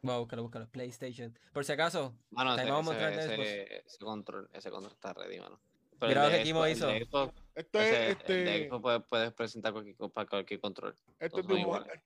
Vamos 0.02 0.16
a 0.16 0.20
buscarlo, 0.20 0.44
búscalo. 0.44 0.68
PlayStation. 0.70 1.38
Por 1.54 1.64
si 1.64 1.74
acaso, 1.74 2.16
Mano, 2.32 2.54
ese, 2.54 2.62
Ahí 2.64 2.72
vamos 2.72 2.96
a 2.96 2.98
ese- 2.98 3.06
mostrar 3.06 3.36
el 3.36 3.42
ese- 3.42 3.84
ese 3.86 4.00
control, 4.00 4.50
ese 4.54 4.72
control 4.72 4.94
está 4.94 5.14
ready, 5.14 5.40
mano. 5.40 5.60
Pero 6.00 6.10
Mira 6.10 6.24
lo 6.26 6.30
que 6.38 6.44
Kimo 6.44 6.68
hizo. 6.68 6.90
Xbox, 6.90 7.34
Este, 7.56 7.80
ese- 7.82 8.12
este, 8.12 8.68
Xbox 8.70 8.82
puedes, 8.82 9.02
puedes 9.10 9.34
presentar 9.34 9.74
cualquier, 9.74 9.96
para 10.12 10.28
cualquier 10.30 10.60
control. 10.62 10.96
este, 11.20 11.42
es 11.42 11.48
de 11.48 11.54
un, 11.54 11.60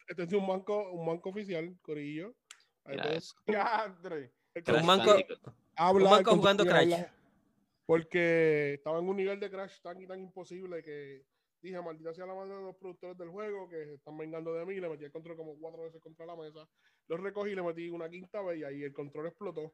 este 0.07 0.23
es 0.23 0.29
de 0.29 0.35
un 0.35 0.47
banco, 0.47 0.91
un 0.91 1.05
banco 1.05 1.29
oficial, 1.29 1.77
Corillo. 1.81 2.33
El 2.85 2.97
Pero 4.63 4.77
un 4.81 4.87
banco- 4.87 5.15
habla, 5.75 6.05
un 6.05 6.11
banco 6.11 6.35
jugando 6.35 6.65
Crash. 6.65 6.93
habla, 6.93 7.13
Porque 7.85 8.73
estaba 8.75 8.99
en 8.99 9.09
un 9.09 9.17
nivel 9.17 9.39
de 9.39 9.49
Crash 9.49 9.81
tan 9.81 10.01
y 10.01 10.07
tan 10.07 10.19
imposible 10.21 10.81
que 10.83 11.23
dije, 11.61 11.79
maldita 11.81 12.13
sea 12.13 12.25
la 12.25 12.33
madre 12.33 12.55
de 12.55 12.61
los 12.61 12.75
productores 12.75 13.17
del 13.17 13.29
juego 13.29 13.69
que 13.69 13.85
se 13.85 13.93
están 13.95 14.17
vengando 14.17 14.53
de 14.53 14.65
mí. 14.65 14.75
Le 14.79 14.89
metí 14.89 15.03
el 15.05 15.11
control 15.11 15.37
como 15.37 15.57
cuatro 15.59 15.83
veces 15.83 16.01
contra 16.01 16.25
la 16.25 16.35
mesa. 16.35 16.67
Lo 17.07 17.17
recogí, 17.17 17.53
le 17.55 17.61
metí 17.61 17.89
una 17.89 18.09
quinta 18.09 18.41
vez 18.41 18.59
y 18.59 18.63
ahí 18.63 18.83
el 18.83 18.93
control 18.93 19.27
explotó. 19.27 19.73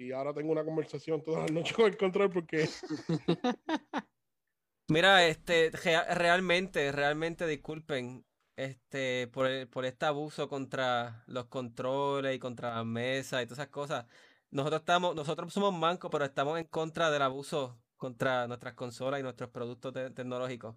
Y 0.00 0.12
ahora 0.12 0.32
tengo 0.32 0.52
una 0.52 0.64
conversación 0.64 1.22
todas 1.24 1.42
las 1.42 1.50
noches 1.52 1.74
con 1.76 1.86
el 1.86 1.96
control 1.96 2.30
porque 2.30 2.68
Mira, 4.88 5.26
este, 5.26 5.70
rea- 5.70 6.14
realmente, 6.14 6.92
realmente 6.92 7.46
disculpen, 7.46 8.24
este, 8.56 9.28
por, 9.28 9.46
el- 9.46 9.68
por 9.68 9.84
este 9.84 10.06
abuso 10.06 10.48
contra 10.48 11.24
los 11.26 11.46
controles 11.46 12.34
y 12.34 12.38
contra 12.38 12.76
las 12.76 12.86
mesas 12.86 13.42
y 13.42 13.46
todas 13.46 13.58
esas 13.58 13.68
cosas. 13.72 14.06
Nosotros 14.50 14.80
estamos, 14.80 15.14
nosotros 15.14 15.52
somos 15.52 15.74
mancos, 15.74 16.10
pero 16.10 16.24
estamos 16.24 16.58
en 16.58 16.64
contra 16.68 17.10
del 17.10 17.20
abuso 17.22 17.78
contra 17.96 18.46
nuestras 18.46 18.74
consolas 18.74 19.20
y 19.20 19.22
nuestros 19.24 19.50
productos 19.50 19.92
te- 19.92 20.10
tecnológicos. 20.10 20.76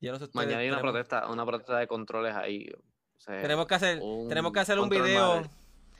Yo 0.00 0.12
no 0.12 0.18
sé 0.18 0.24
ustedes, 0.24 0.46
Mañana 0.46 0.60
hay 0.60 0.68
una 0.68 0.76
tenemos- 0.76 0.92
protesta, 0.92 1.26
una 1.28 1.44
protesta 1.46 1.78
de 1.78 1.88
controles 1.88 2.34
ahí. 2.36 2.68
o 2.76 3.20
sea, 3.20 3.40
Tenemos 3.42 3.66
que 3.66 3.74
hacer, 3.74 3.98
un 4.00 4.28
tenemos 4.28 4.52
que 4.52 4.60
hacer 4.60 4.78
un 4.78 4.88
video. 4.88 5.36
madre. 5.36 5.50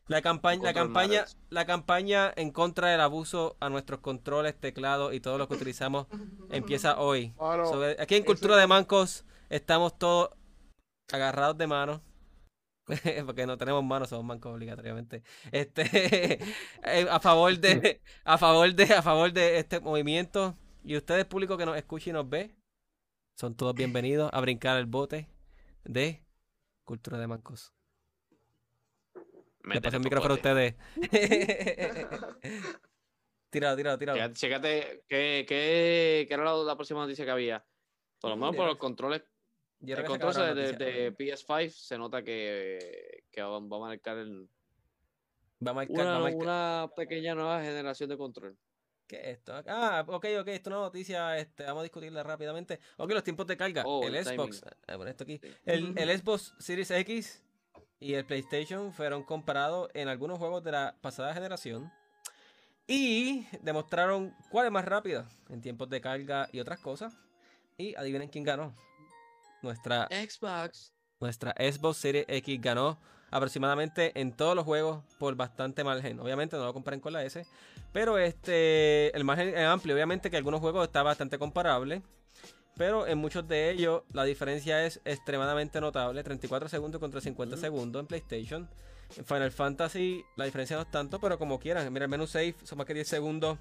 La 0.09 0.22
campaña, 0.22 0.62
la 0.62 0.72
campaña, 0.74 1.24
la 1.51 1.66
campaña 1.66 2.32
en 2.36 2.51
contra 2.51 2.89
del 2.89 3.01
abuso 3.01 3.56
a 3.60 3.68
nuestros 3.68 4.01
controles, 4.01 4.59
teclados 4.59 5.12
y 5.14 5.20
todo 5.20 5.36
lo 5.39 5.48
que 5.48 5.55
utilizamos 5.55 6.06
empieza 6.51 6.98
hoy. 6.98 7.35
Eh, 7.85 7.97
aquí 7.98 8.14
en 8.16 8.22
ese- 8.22 8.26
Cultura 8.26 8.56
de 8.56 8.66
Mancos 8.66 9.24
estamos 9.51 9.98
todos 9.98 10.30
agarrados 11.12 11.56
de 11.59 11.66
manos. 11.66 12.01
Porque 13.26 13.47
no 13.47 13.59
tenemos 13.59 13.85
manos, 13.85 14.09
somos 14.09 14.24
mancos 14.24 14.55
obligatoriamente. 14.55 15.22
Este 15.52 15.82
eh, 16.85 17.06
a 17.10 17.20
favor 17.20 17.59
de, 17.59 18.01
a 18.24 18.39
favor 18.39 18.74
de, 18.74 18.85
a 18.94 19.02
favor 19.02 19.30
de 19.32 19.59
este 19.59 19.78
movimiento. 19.80 20.56
Y 20.85 20.97
ustedes, 20.97 21.26
público 21.26 21.59
que 21.59 21.66
nos 21.66 21.76
escucha 21.76 22.09
y 22.09 22.12
nos 22.14 22.26
ve, 22.30 22.56
son 23.36 23.55
todos 23.55 23.74
bienvenidos 23.74 24.30
a 24.32 24.40
brincar 24.40 24.78
el 24.78 24.86
bote 24.86 25.28
de 25.85 26.24
Cultura 26.85 27.18
de 27.18 27.26
Mancos. 27.26 27.74
Le 29.64 29.74
el 29.76 30.01
micrófono 30.01 30.35
a 30.35 30.36
ustedes. 30.36 30.74
tíralo, 33.51 33.76
tíralo, 33.76 33.98
tíralo. 33.98 34.32
Chécate, 34.35 35.05
qué, 35.09 35.44
qué, 35.48 36.24
qué 36.28 36.35
era 36.35 36.44
la, 36.44 36.55
la 36.56 36.76
próxima 36.76 37.01
noticia 37.01 37.24
que 37.24 37.30
había. 37.30 37.64
Por 38.20 38.30
lo 38.30 38.36
menos 38.36 38.56
por 38.56 38.66
los 38.66 38.76
controles. 38.76 39.22
El 39.80 39.97
se 39.97 40.05
control 40.05 40.35
de, 40.35 40.55
noticia. 40.55 40.76
de 40.78 41.16
PS5 41.16 41.70
se 41.70 41.98
nota 41.98 42.22
que, 42.22 43.22
que 43.30 43.43
va, 43.43 43.60
va 43.60 43.76
a 43.76 43.80
marcar 43.80 44.18
el- 44.18 44.48
Va 45.64 45.70
a 45.70 45.74
marcar, 45.74 45.97
va 45.97 46.02
a 46.02 46.18
una, 46.18 46.20
marcar- 46.20 46.43
una 46.43 46.90
pequeña 46.97 47.35
nueva 47.35 47.62
generación 47.62 48.09
de 48.09 48.16
control. 48.16 48.56
¿Qué 49.06 49.16
es 49.20 49.26
esto? 49.39 49.55
Ah, 49.66 50.05
ok, 50.06 50.26
ok, 50.40 50.48
esto 50.48 50.70
es 50.70 50.74
una 50.76 50.76
noticia, 50.85 51.39
este, 51.39 51.64
vamos 51.64 51.80
a 51.80 51.85
discutirla 51.85 52.22
rápidamente. 52.22 52.78
Ok, 52.97 53.10
los 53.12 53.24
tiempos 53.24 53.47
de 53.47 53.56
carga. 53.56 53.82
Oh, 53.86 54.05
el 54.05 54.14
el 54.16 54.24
Xbox, 54.24 54.62
ah, 54.86 54.97
bueno, 54.97 55.10
esto 55.10 55.24
aquí. 55.24 55.40
Sí. 55.43 55.48
El, 55.64 55.94
el 55.97 56.18
Xbox 56.18 56.55
Series 56.59 56.90
X 56.90 57.43
y 58.01 58.15
el 58.15 58.25
PlayStation 58.25 58.93
fueron 58.93 59.23
comparados 59.23 59.91
en 59.95 60.09
algunos 60.09 60.39
juegos 60.39 60.62
de 60.62 60.73
la 60.73 60.95
pasada 61.01 61.35
generación 61.35 61.93
y 62.87 63.47
demostraron 63.61 64.35
cuál 64.51 64.66
es 64.66 64.73
más 64.73 64.85
rápida 64.85 65.29
en 65.51 65.61
tiempos 65.61 65.91
de 65.91 66.01
carga 66.01 66.49
y 66.53 66.61
otras 66.61 66.81
cosas. 66.81 67.15
Y 67.77 67.95
adivinen 67.95 68.29
quién 68.29 68.45
ganó. 68.45 68.75
Nuestra 69.62 70.09
Xbox. 70.09 70.93
nuestra 71.20 71.53
Xbox 71.59 71.99
Series 71.99 72.25
X 72.29 72.61
ganó 72.61 72.99
aproximadamente 73.31 74.19
en 74.19 74.33
todos 74.33 74.57
los 74.57 74.65
juegos 74.65 75.05
por 75.19 75.35
bastante 75.37 75.85
margen. 75.85 76.19
Obviamente 76.19 76.57
no 76.57 76.65
lo 76.65 76.73
comparen 76.73 77.01
con 77.01 77.12
la 77.12 77.25
S, 77.25 77.47
pero 77.93 78.19
este 78.19 79.15
el 79.16 79.25
margen 79.25 79.49
es 79.49 79.66
amplio. 79.66 79.95
Obviamente 79.95 80.31
que 80.31 80.37
algunos 80.37 80.61
juegos 80.61 80.87
está 80.87 81.03
bastante 81.03 81.39
comparable, 81.39 82.03
pero 82.79 83.07
en 83.07 83.19
muchos 83.19 83.47
de 83.49 83.71
ellos 83.71 84.03
la 84.13 84.25
diferencia 84.25 84.85
es 84.87 85.01
extremadamente 85.05 85.81
notable. 85.81 86.23
34 86.23 86.69
segundos 86.69 87.01
contra 87.01 87.21
50 87.21 87.57
segundos 87.57 88.01
en 88.01 88.07
PlayStation. 88.07 88.69
En 89.17 89.25
Final 89.25 89.51
Fantasy 89.53 90.25
la 90.37 90.45
diferencia 90.45 90.77
no 90.77 90.83
es 90.83 90.91
tanto, 90.91 91.19
pero 91.21 91.39
como 91.39 91.59
quieran. 91.59 91.93
Mira, 91.93 92.05
el 92.05 92.11
menú 92.11 92.27
save 92.27 92.55
son 92.65 92.79
más 92.79 92.87
que 92.87 92.95
10 92.95 93.09
segundos. 93.09 93.59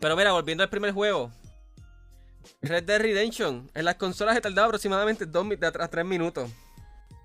Pero 0.00 0.14
mira, 0.16 0.32
volviendo 0.32 0.62
al 0.62 0.70
primer 0.70 0.92
juego. 0.92 1.32
Red 2.60 2.84
Dead 2.84 3.00
Redemption. 3.00 3.70
En 3.74 3.84
las 3.84 3.94
consolas 3.96 4.34
se 4.34 4.40
tardaba 4.40 4.66
aproximadamente 4.66 5.26
2 5.26 5.48
de 5.58 5.66
a 5.66 5.88
3 5.88 6.04
minutos. 6.04 6.50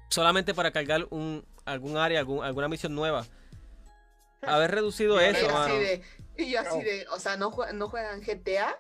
Solamente 0.10 0.54
para 0.54 0.72
cargar 0.72 1.06
un, 1.10 1.44
algún 1.66 1.98
área, 1.98 2.20
algún- 2.20 2.44
alguna 2.44 2.68
misión 2.70 2.96
nueva. 2.96 3.26
Haber 4.44 4.72
reducido 4.72 5.20
Y 5.20 5.26
eso, 5.26 5.50
mano. 5.52 5.74
de- 5.76 6.02
y 6.38 6.52
yo 6.52 6.60
así 6.62 6.82
de, 6.84 7.08
o 7.12 7.20
sea, 7.20 7.36
¿no, 7.36 7.52
jue- 7.52 7.74
no 7.74 7.90
juegan 7.90 8.22
GTA? 8.22 8.80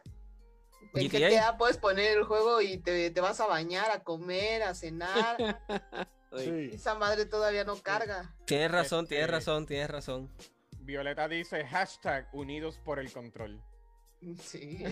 En 1.01 1.07
GTA. 1.09 1.29
GTA 1.29 1.57
puedes 1.57 1.77
poner 1.77 2.17
el 2.17 2.23
juego 2.23 2.61
y 2.61 2.77
te, 2.77 3.09
te 3.11 3.21
vas 3.21 3.39
a 3.39 3.47
bañar, 3.47 3.91
a 3.91 4.03
comer, 4.03 4.63
a 4.63 4.73
cenar. 4.73 5.37
sí. 6.37 6.69
Esa 6.73 6.95
madre 6.95 7.25
todavía 7.25 7.63
no 7.63 7.75
carga. 7.77 8.35
Tienes 8.45 8.71
razón, 8.71 9.07
tienes 9.07 9.25
Este- 9.25 9.35
razón, 9.35 9.65
tienes 9.65 9.89
razón. 9.89 10.31
Violeta 10.79 11.27
dice 11.27 11.65
hashtag 11.65 12.29
unidos 12.33 12.79
por 12.83 12.99
el 12.99 13.11
control. 13.11 13.61
Sí. 14.41 14.83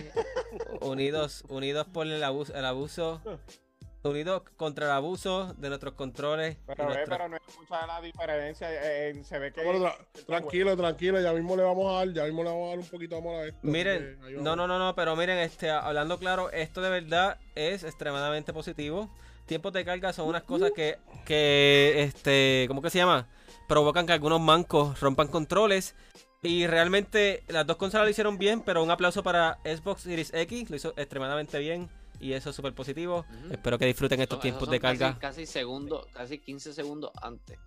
Unidos, 0.80 1.42
unidos 1.48 1.86
por 1.92 2.06
el 2.06 2.22
abuso, 2.22 2.54
el 2.54 2.64
abuso. 2.64 3.20
Unidos 4.02 4.42
contra 4.56 4.86
el 4.86 4.92
abuso 4.92 5.54
de 5.54 5.68
nuestros 5.68 5.94
controles. 5.94 6.56
Pero, 6.66 6.84
no 7.28 7.36
es 7.36 7.42
mucha 7.58 7.86
la 7.86 8.00
diferencia. 8.00 8.72
eh, 8.72 9.10
eh, 9.10 9.24
se 9.24 9.38
ve 9.38 9.52
que. 9.52 9.64
Bueno, 9.64 9.80
tra- 9.84 10.24
tranquilo, 10.26 10.76
tranquilo, 10.76 11.20
ya 11.20 11.32
mismo 11.32 11.56
le 11.56 11.64
vamos 11.64 11.92
a 11.92 11.96
dar, 11.98 12.12
ya 12.12 12.24
mismo 12.24 12.44
le 12.44 12.50
vamos 12.50 12.66
a 12.66 12.68
dar 12.70 12.78
un 12.78 12.86
poquito 12.86 13.14
de 13.16 13.20
amor 13.20 13.34
a 13.42 13.46
esto. 13.46 13.58
Miren, 13.62 14.18
no, 14.42 14.54
no, 14.54 14.68
no, 14.68 14.78
no, 14.78 14.94
pero 14.94 15.16
miren, 15.16 15.38
este, 15.38 15.70
hablando 15.70 16.18
claro, 16.18 16.50
esto 16.50 16.80
de 16.82 16.90
verdad 16.90 17.38
es 17.56 17.82
extremadamente 17.82 18.52
positivo. 18.52 19.10
Tiempos 19.46 19.72
de 19.72 19.84
carga 19.84 20.12
son 20.12 20.28
unas 20.28 20.42
cosas 20.42 20.70
que, 20.74 20.98
que, 21.24 21.94
este, 22.02 22.64
¿cómo 22.68 22.82
que 22.82 22.90
se 22.90 22.98
llama? 22.98 23.28
Provocan 23.68 24.06
que 24.06 24.12
algunos 24.12 24.40
mancos 24.40 25.00
rompan 25.00 25.28
controles. 25.28 25.94
Y 26.42 26.66
realmente 26.68 27.42
las 27.48 27.66
dos 27.66 27.76
consolas 27.76 28.06
lo 28.06 28.10
hicieron 28.10 28.38
bien, 28.38 28.60
pero 28.60 28.82
un 28.82 28.90
aplauso 28.90 29.22
para 29.24 29.58
Xbox 29.64 30.02
Series 30.02 30.32
X, 30.32 30.70
lo 30.70 30.76
hizo 30.76 30.94
extremadamente 30.96 31.58
bien. 31.58 31.88
Y 32.20 32.32
eso 32.32 32.50
es 32.50 32.56
súper 32.56 32.74
positivo. 32.74 33.24
Espero 33.50 33.78
que 33.78 33.86
disfruten 33.86 34.20
estos 34.20 34.36
Son- 34.36 34.42
tiempos 34.42 34.70
de 34.70 34.80
casi- 34.80 34.98
carga. 34.98 35.18
Casi, 35.18 35.46
segundos, 35.46 36.06
casi 36.12 36.38
15 36.38 36.72
segundos 36.72 37.10
antes. 37.22 37.58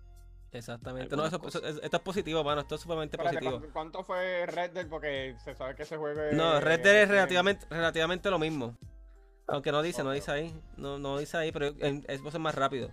Exactamente. 0.52 1.14
No, 1.16 1.24
eso, 1.26 1.40
eso- 1.46 1.64
es- 1.64 1.80
esto 1.82 1.96
es 1.96 2.02
positivo, 2.02 2.42
mano. 2.42 2.62
Esto 2.62 2.74
es 2.74 2.80
sumamente 2.80 3.16
positivo. 3.16 3.52
¿cuánto, 3.52 3.72
cuánto 3.72 4.04
fue 4.04 4.46
Red 4.46 4.72
Dead? 4.72 4.88
Porque 4.88 5.36
se 5.44 5.54
sabe 5.54 5.76
que 5.76 5.84
ese 5.84 5.96
juego 5.96 6.20
es. 6.22 6.34
No, 6.34 6.60
Red 6.60 6.80
Dead 6.80 6.94
es 7.02 7.08
bien- 7.08 7.08
relativamente, 7.10 7.66
relativamente 7.70 8.30
lo 8.30 8.38
mismo. 8.38 8.76
Aunque 9.46 9.70
no 9.72 9.82
dice, 9.82 10.02
no 10.02 10.10
dice 10.12 10.30
ahí. 10.30 10.54
No, 10.76 10.98
no 10.98 11.18
dice 11.18 11.36
ahí, 11.36 11.52
pero 11.52 11.66
en 11.78 12.02
Xbox 12.02 12.34
es 12.34 12.40
más 12.40 12.54
rápido. 12.54 12.90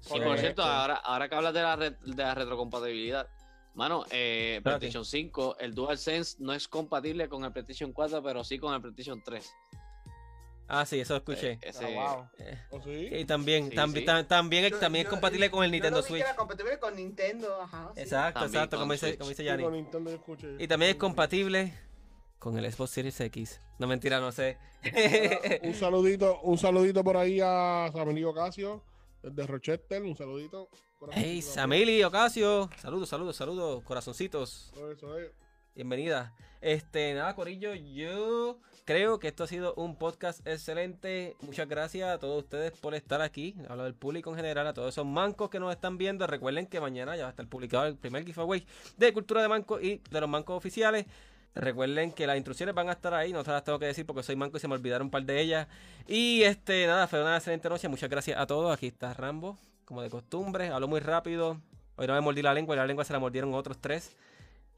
So, 0.00 0.20
por 0.22 0.38
cierto, 0.38 0.62
ahora, 0.62 0.94
ahora 0.96 1.28
que 1.28 1.34
hablas 1.34 1.54
de 1.54 1.62
la, 1.62 1.76
re- 1.76 1.90
de 2.04 2.22
la 2.22 2.34
retrocompatibilidad, 2.34 3.26
mano, 3.74 4.04
eh. 4.10 4.60
PlayStation 4.62 5.04
5, 5.04 5.56
el 5.58 5.74
DualSense 5.74 6.36
no 6.40 6.52
es 6.52 6.68
compatible 6.68 7.28
con 7.28 7.44
el 7.44 7.52
PlayStation 7.52 7.92
4, 7.92 8.22
pero 8.22 8.44
sí 8.44 8.58
con 8.58 8.74
el 8.74 8.80
PlayStation 8.80 9.22
3. 9.24 9.52
Ah, 10.66 10.86
sí, 10.86 10.98
eso 11.00 11.12
lo 11.14 11.18
escuché. 11.18 11.52
Eh, 11.52 11.58
Ah, 11.62 11.68
ese- 11.68 11.94
wow. 11.94 12.28
Eh, 12.38 12.58
¿Oh, 12.70 12.80
sí? 12.82 13.08
y 13.12 13.24
también, 13.26 13.70
Sí, 13.70 13.76
tambi- 13.76 14.00
sí. 14.00 14.06
tam- 14.06 14.26
también, 14.26 14.70
Yo- 14.70 14.78
también 14.78 15.04
es 15.06 15.10
yo- 15.10 15.10
compatible 15.10 15.50
con 15.50 15.62
el 15.64 15.70
Nintendo 15.70 16.02
que 16.02 16.08
Switch. 16.08 16.22
era 16.22 16.34
compatible 16.36 16.78
con 16.78 16.96
Nintendo, 16.96 17.60
ajá. 17.62 17.92
sí. 17.94 18.00
Exacto, 18.00 18.40
También 18.40 18.62
exacto, 18.62 18.78
como 18.78 18.92
dice, 18.92 19.18
como 19.18 19.28
dice 19.30 19.44
Yanni. 19.44 19.64
Y 20.58 20.66
también 20.68 20.90
es 20.92 20.96
compatible 20.96 21.74
con 22.38 22.56
el 22.58 22.70
Xbox 22.72 22.90
Series 22.90 23.20
X. 23.20 23.60
No 23.78 23.86
mentira, 23.86 24.20
no 24.20 24.32
sé. 24.32 24.56
Un 25.62 25.74
saludito, 25.74 26.40
un 26.42 26.56
saludito 26.58 27.02
por 27.04 27.16
ahí 27.16 27.40
a 27.42 27.90
Samilio 27.92 28.30
Ocasio, 28.30 28.82
desde 29.22 29.46
Rochester, 29.46 30.02
un 30.02 30.16
saludito. 30.16 30.68
hey, 31.12 31.42
Samili, 31.42 32.02
Ocasio. 32.04 32.70
Saludos, 32.78 33.08
saludos, 33.10 33.36
saludos, 33.36 33.82
corazoncitos. 33.84 34.70
Eso 34.72 34.90
es, 34.90 34.96
eso 34.98 35.18
es. 35.18 35.30
Bienvenida. 35.74 36.32
Este, 36.64 37.12
nada, 37.12 37.34
Corillo, 37.34 37.74
yo 37.74 38.58
creo 38.86 39.18
que 39.18 39.28
esto 39.28 39.44
ha 39.44 39.46
sido 39.46 39.74
un 39.74 39.96
podcast 39.96 40.40
excelente. 40.46 41.36
Muchas 41.42 41.68
gracias 41.68 42.08
a 42.08 42.18
todos 42.18 42.42
ustedes 42.42 42.72
por 42.72 42.94
estar 42.94 43.20
aquí. 43.20 43.54
Hablo 43.68 43.84
del 43.84 43.92
público 43.92 44.30
en 44.30 44.36
general, 44.36 44.66
a 44.66 44.72
todos 44.72 44.94
esos 44.94 45.04
mancos 45.04 45.50
que 45.50 45.60
nos 45.60 45.70
están 45.70 45.98
viendo. 45.98 46.26
Recuerden 46.26 46.66
que 46.66 46.80
mañana 46.80 47.16
ya 47.16 47.24
va 47.24 47.28
a 47.28 47.30
estar 47.32 47.46
publicado 47.48 47.84
el 47.84 47.96
primer 47.96 48.24
giveaway 48.24 48.66
de 48.96 49.12
Cultura 49.12 49.42
de 49.42 49.48
Manco 49.48 49.78
y 49.78 50.00
de 50.10 50.20
los 50.22 50.30
mancos 50.30 50.56
oficiales. 50.56 51.04
Recuerden 51.54 52.12
que 52.12 52.26
las 52.26 52.36
instrucciones 52.36 52.74
van 52.74 52.88
a 52.88 52.92
estar 52.92 53.12
ahí, 53.12 53.30
no 53.30 53.44
se 53.44 53.50
las 53.50 53.62
tengo 53.62 53.78
que 53.78 53.84
decir 53.84 54.06
porque 54.06 54.22
soy 54.22 54.34
manco 54.34 54.56
y 54.56 54.60
se 54.60 54.66
me 54.66 54.72
olvidaron 54.72 55.08
un 55.08 55.10
par 55.10 55.24
de 55.24 55.38
ellas. 55.38 55.68
Y 56.08 56.44
este, 56.44 56.86
nada, 56.86 57.06
fue 57.08 57.20
una 57.20 57.36
excelente 57.36 57.68
noche. 57.68 57.88
Muchas 57.88 58.08
gracias 58.08 58.38
a 58.38 58.46
todos. 58.46 58.72
Aquí 58.72 58.86
está 58.86 59.12
Rambo, 59.12 59.58
como 59.84 60.00
de 60.00 60.08
costumbre. 60.08 60.68
Hablo 60.68 60.88
muy 60.88 61.00
rápido. 61.00 61.60
Hoy 61.96 62.06
no 62.06 62.14
me 62.14 62.22
mordí 62.22 62.40
la 62.40 62.54
lengua 62.54 62.74
y 62.74 62.78
la 62.78 62.86
lengua 62.86 63.04
se 63.04 63.12
la 63.12 63.18
mordieron 63.18 63.52
otros 63.52 63.76
tres. 63.78 64.16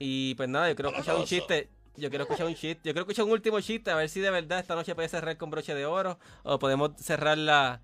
Y 0.01 0.35
pues 0.35 0.49
nada, 0.49 0.69
yo 0.69 0.75
quiero 0.75 0.91
escuchar 0.91 1.15
un 1.15 1.25
chiste. 1.25 1.76
Yo 1.97 2.11
quiero 2.11 2.25
escuchar 2.25 2.47
un 2.47 2.55
chiste. 2.55 2.81
Yo 2.85 2.93
quiero 2.93 3.01
escuchar 3.01 3.25
un 3.25 3.33
último 3.33 3.61
chiste. 3.61 3.91
A 3.91 3.97
ver 3.97 4.09
si 4.09 4.21
de 4.21 4.31
verdad 4.31 4.59
esta 4.59 4.75
noche 4.75 4.95
puede 4.95 5.09
cerrar 5.09 5.37
con 5.37 5.51
broche 5.51 5.75
de 5.75 5.87
oro. 5.87 6.19
O 6.43 6.59
podemos 6.59 6.93
cerrarla, 6.97 7.81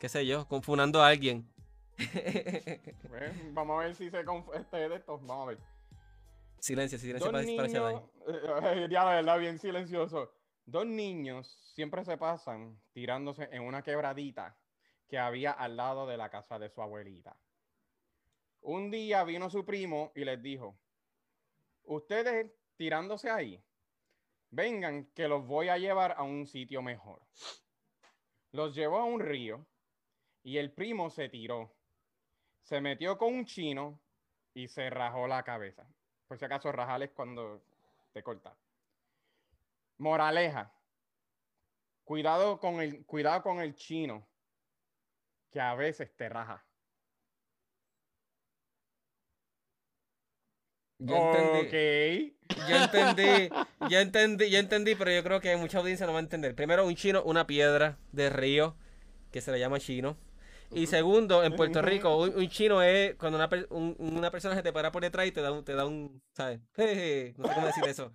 qué 0.00 0.08
sé 0.08 0.26
yo, 0.26 0.46
confunando 0.46 1.02
a 1.02 1.08
alguien. 1.08 1.48
Vamos 3.52 3.80
a 3.80 3.86
ver 3.86 3.94
si 3.94 4.10
se 4.10 4.24
este 4.54 4.88
de 4.88 4.96
estos. 4.96 5.26
Vamos 5.26 5.44
a 5.44 5.46
ver. 5.50 5.58
silencio, 6.60 6.98
silencio 6.98 7.26
Dos 7.26 7.32
para, 7.32 7.44
niños, 7.44 8.02
eh, 8.28 8.88
ya 8.90 9.04
la 9.04 9.16
verdad, 9.16 9.38
bien 9.38 9.58
silencioso. 9.58 10.32
Dos 10.64 10.86
niños 10.86 11.72
siempre 11.74 12.04
se 12.04 12.16
pasan 12.16 12.78
tirándose 12.92 13.48
en 13.52 13.62
una 13.62 13.82
quebradita 13.82 14.56
que 15.08 15.18
había 15.18 15.52
al 15.52 15.76
lado 15.76 16.06
de 16.06 16.16
la 16.16 16.28
casa 16.28 16.58
de 16.58 16.68
su 16.68 16.82
abuelita. 16.82 17.36
Un 18.60 18.90
día 18.90 19.22
vino 19.24 19.48
su 19.48 19.64
primo 19.64 20.12
y 20.14 20.24
les 20.24 20.42
dijo, 20.42 20.76
ustedes 21.84 22.50
tirándose 22.76 23.30
ahí, 23.30 23.62
vengan 24.50 25.06
que 25.14 25.28
los 25.28 25.46
voy 25.46 25.68
a 25.68 25.78
llevar 25.78 26.14
a 26.16 26.22
un 26.22 26.46
sitio 26.46 26.82
mejor. 26.82 27.22
Los 28.52 28.74
llevó 28.74 28.98
a 28.98 29.04
un 29.04 29.20
río 29.20 29.66
y 30.42 30.58
el 30.58 30.72
primo 30.72 31.10
se 31.10 31.28
tiró. 31.28 31.74
Se 32.62 32.80
metió 32.80 33.18
con 33.18 33.34
un 33.34 33.44
chino 33.44 34.00
y 34.54 34.68
se 34.68 34.90
rajó 34.90 35.26
la 35.26 35.42
cabeza. 35.42 35.86
Por 36.26 36.38
si 36.38 36.44
acaso, 36.44 36.72
rajales 36.72 37.10
cuando 37.12 37.62
te 38.12 38.22
corta. 38.22 38.56
Moraleja. 39.98 40.72
Cuidado 42.04 42.58
con 42.60 42.80
el, 42.80 43.04
cuidado 43.04 43.42
con 43.42 43.60
el 43.60 43.74
chino, 43.74 44.28
que 45.50 45.60
a 45.60 45.74
veces 45.74 46.14
te 46.16 46.28
raja. 46.28 46.64
Ya 50.98 51.18
entendí. 51.18 52.38
Ok. 52.38 52.45
Ya 52.68 52.84
entendí, 52.84 53.48
ya 53.90 54.00
entendí, 54.00 54.50
ya 54.50 54.58
entendí, 54.58 54.94
pero 54.94 55.10
yo 55.10 55.22
creo 55.22 55.40
que 55.40 55.56
mucha 55.56 55.78
audiencia 55.78 56.06
no 56.06 56.12
va 56.12 56.18
a 56.18 56.22
entender. 56.22 56.54
Primero, 56.54 56.86
un 56.86 56.94
chino, 56.96 57.22
una 57.24 57.46
piedra 57.46 57.98
de 58.12 58.30
río 58.30 58.76
que 59.30 59.40
se 59.40 59.52
le 59.52 59.58
llama 59.58 59.78
chino. 59.80 60.16
Y 60.72 60.86
segundo, 60.86 61.44
en 61.44 61.54
Puerto 61.54 61.80
Rico, 61.82 62.16
un, 62.16 62.34
un 62.34 62.48
chino 62.48 62.82
es 62.82 63.14
cuando 63.16 63.38
una, 63.38 63.48
un- 63.70 63.94
una 63.98 64.30
persona 64.30 64.54
se 64.56 64.62
te 64.62 64.72
para 64.72 64.90
por 64.90 65.02
detrás 65.02 65.26
y 65.26 65.32
te 65.32 65.40
da 65.40 65.52
un, 65.52 65.64
te 65.64 65.74
da 65.74 65.86
un 65.86 66.20
¿sabes? 66.34 66.60
Jeje, 66.74 67.34
no 67.38 67.46
sé 67.48 67.54
cómo 67.54 67.66
decir 67.66 67.84
eso. 67.84 68.12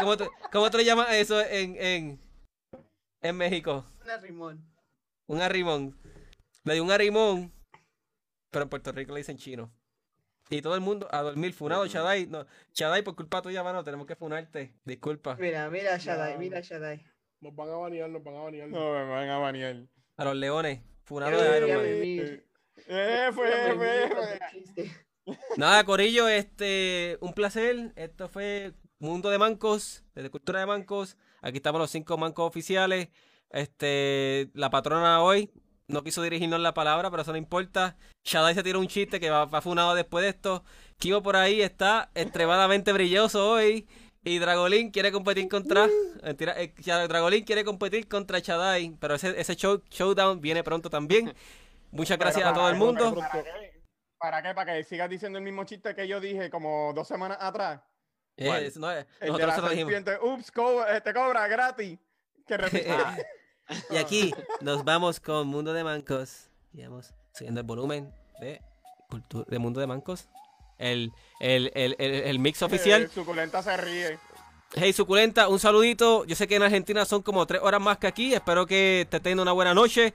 ¿cómo 0.00 0.16
te, 0.16 0.28
cómo 0.52 0.70
te 0.70 0.76
le 0.78 0.84
llamas 0.84 1.12
eso 1.14 1.40
en, 1.40 1.76
en, 1.76 2.20
en 3.22 3.36
México? 3.36 3.84
Una 4.04 4.18
rimón. 4.18 4.64
Un 5.26 5.40
arrimón. 5.42 5.98
Le 6.64 6.74
di 6.74 6.80
un 6.80 6.90
arrimón, 6.92 7.52
pero 8.50 8.64
en 8.64 8.68
Puerto 8.68 8.92
Rico 8.92 9.12
le 9.12 9.18
dicen 9.20 9.36
chino. 9.38 9.72
Y 10.50 10.62
todo 10.62 10.74
el 10.74 10.80
mundo 10.80 11.08
a 11.10 11.22
dormir 11.22 11.52
funado, 11.52 11.86
Shaddai. 11.86 12.26
No, 12.26 12.46
Shaddai, 12.74 13.02
por 13.02 13.14
culpa 13.16 13.42
tuya, 13.42 13.62
mano, 13.62 13.84
tenemos 13.84 14.06
que 14.06 14.16
funarte. 14.16 14.74
Disculpa. 14.84 15.36
Mira, 15.36 15.68
mira 15.70 15.96
Shaddai, 15.98 16.32
Ya. 16.32 16.38
mira 16.38 16.60
Shaddai. 16.60 17.04
Nos 17.40 17.54
van 17.54 17.68
a 17.70 17.76
banear, 17.76 18.08
nos 18.10 18.22
van 18.24 18.34
a 18.36 18.40
banear. 18.40 18.68
No 18.68 18.92
me 18.92 19.04
van 19.08 19.28
a 19.28 19.38
banear. 19.38 19.76
A 20.16 20.24
los 20.24 20.34
leones. 20.36 20.80
Funado 21.04 21.40
de 21.40 21.56
Iron 21.58 21.70
Man. 21.70 22.42
Eh, 22.86 23.30
fue, 23.34 23.50
fue. 23.76 24.88
Nada, 25.56 25.84
Corillo, 25.84 26.28
este, 26.28 27.18
un 27.20 27.32
placer. 27.34 27.92
Esto 27.96 28.28
fue 28.28 28.72
Mundo 28.98 29.30
de 29.30 29.38
Mancos, 29.38 30.04
desde 30.14 30.30
Cultura 30.30 30.60
de 30.60 30.66
Mancos. 30.66 31.16
Aquí 31.42 31.58
estamos 31.58 31.80
los 31.80 31.90
cinco 31.90 32.16
mancos 32.18 32.46
oficiales. 32.46 33.08
Este, 33.50 34.50
la 34.54 34.70
patrona 34.70 35.22
hoy 35.22 35.50
no 35.88 36.02
quiso 36.04 36.22
dirigirnos 36.22 36.60
la 36.60 36.74
palabra, 36.74 37.10
pero 37.10 37.22
eso 37.22 37.32
no 37.32 37.38
importa. 37.38 37.96
Shaddai 38.24 38.54
se 38.54 38.62
tiró 38.62 38.78
un 38.78 38.88
chiste 38.88 39.18
que 39.18 39.30
va, 39.30 39.46
va 39.46 39.60
funado 39.62 39.94
después 39.94 40.22
de 40.22 40.28
esto. 40.30 40.64
Kimo 40.98 41.22
por 41.22 41.36
ahí 41.36 41.62
está 41.62 42.10
extremadamente 42.14 42.92
brilloso 42.92 43.50
hoy. 43.50 43.88
Y 44.22 44.38
Dragolín 44.38 44.90
quiere 44.90 45.10
competir 45.10 45.48
contra. 45.48 45.88
Mentira, 46.22 46.60
eh, 46.60 46.74
ya, 46.78 47.06
Dragolín 47.08 47.44
quiere 47.44 47.64
competir 47.64 48.06
contra 48.06 48.38
Shaddai. 48.40 48.96
Pero 49.00 49.14
ese, 49.14 49.40
ese 49.40 49.56
show, 49.56 49.82
showdown 49.88 50.40
viene 50.40 50.62
pronto 50.62 50.90
también. 50.90 51.34
Muchas 51.90 52.18
gracias 52.18 52.46
a 52.46 52.52
todo 52.52 52.68
el 52.68 52.76
mundo. 52.76 53.14
¿Para 53.14 53.30
qué? 53.42 53.82
¿Para 54.18 54.42
qué? 54.42 54.54
¿Para 54.54 54.74
que 54.74 54.84
sigas 54.84 55.08
diciendo 55.08 55.38
el 55.38 55.44
mismo 55.44 55.64
chiste 55.64 55.94
que 55.94 56.06
yo 56.06 56.20
dije 56.20 56.50
como 56.50 56.92
dos 56.92 57.08
semanas 57.08 57.38
atrás? 57.40 57.80
Eh, 58.36 58.44
no 59.30 59.38
de 59.38 59.46
nosotros 59.46 59.54
se 59.54 59.60
lo 59.62 59.68
dijimos. 59.70 60.14
Ups, 60.22 60.50
co- 60.52 60.86
eh, 60.86 61.00
te 61.00 61.14
cobra 61.14 61.46
gratis. 61.48 61.98
Que 62.46 62.56
repita. 62.58 63.16
Y 63.90 63.96
aquí 63.96 64.32
nos 64.60 64.84
vamos 64.84 65.20
con 65.20 65.46
Mundo 65.46 65.72
de 65.72 65.84
Mancos. 65.84 66.48
Y 66.72 66.82
vamos 66.82 67.12
subiendo 67.32 67.60
el 67.60 67.66
volumen 67.66 68.12
de, 68.40 68.60
de 69.46 69.58
Mundo 69.58 69.80
de 69.80 69.86
Mancos. 69.86 70.28
El, 70.78 71.12
el, 71.40 71.72
el, 71.74 71.96
el, 71.98 72.12
el 72.12 72.38
mix 72.38 72.62
oficial. 72.62 73.10
suculenta 73.10 73.62
se 73.62 73.76
ríe. 73.76 74.18
Hey, 74.74 74.92
suculenta, 74.92 75.48
un 75.48 75.58
saludito. 75.58 76.24
Yo 76.24 76.36
sé 76.36 76.46
que 76.46 76.56
en 76.56 76.62
Argentina 76.62 77.04
son 77.04 77.22
como 77.22 77.46
tres 77.46 77.62
horas 77.62 77.80
más 77.80 77.98
que 77.98 78.06
aquí. 78.06 78.34
Espero 78.34 78.66
que 78.66 79.06
te 79.10 79.18
tengan 79.18 79.40
una 79.40 79.52
buena 79.52 79.74
noche. 79.74 80.12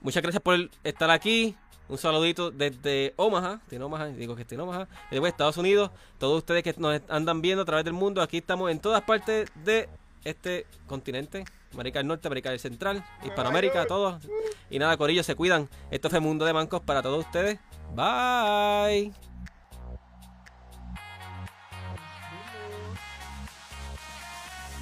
Muchas 0.00 0.22
gracias 0.22 0.42
por 0.42 0.58
estar 0.82 1.10
aquí. 1.10 1.56
Un 1.88 1.98
saludito 1.98 2.50
desde 2.50 3.14
Omaha. 3.16 3.60
Tiene 3.68 3.84
Omaha, 3.84 4.08
digo 4.08 4.34
que 4.34 4.42
está 4.42 4.54
en 4.54 4.62
Omaha. 4.62 4.88
Después 5.10 5.32
Estados 5.32 5.56
Unidos. 5.56 5.90
Todos 6.18 6.38
ustedes 6.38 6.62
que 6.62 6.74
nos 6.78 7.00
andan 7.08 7.40
viendo 7.42 7.62
a 7.62 7.64
través 7.64 7.84
del 7.84 7.94
mundo. 7.94 8.22
Aquí 8.22 8.38
estamos 8.38 8.70
en 8.70 8.80
todas 8.80 9.02
partes 9.02 9.50
de 9.64 9.88
este 10.24 10.66
continente. 10.86 11.44
América 11.72 11.98
del 11.98 12.06
Norte, 12.06 12.28
América 12.28 12.50
del 12.50 12.60
Central, 12.60 13.04
Hispanoamérica, 13.24 13.86
todos. 13.86 14.22
Y 14.70 14.78
nada, 14.78 14.96
Corillo, 14.96 15.22
se 15.22 15.34
cuidan. 15.34 15.68
Esto 15.90 16.08
fue 16.08 16.20
Mundo 16.20 16.44
de 16.44 16.52
Mancos 16.52 16.80
para 16.82 17.02
todos 17.02 17.24
ustedes. 17.24 17.58
Bye. 17.94 19.12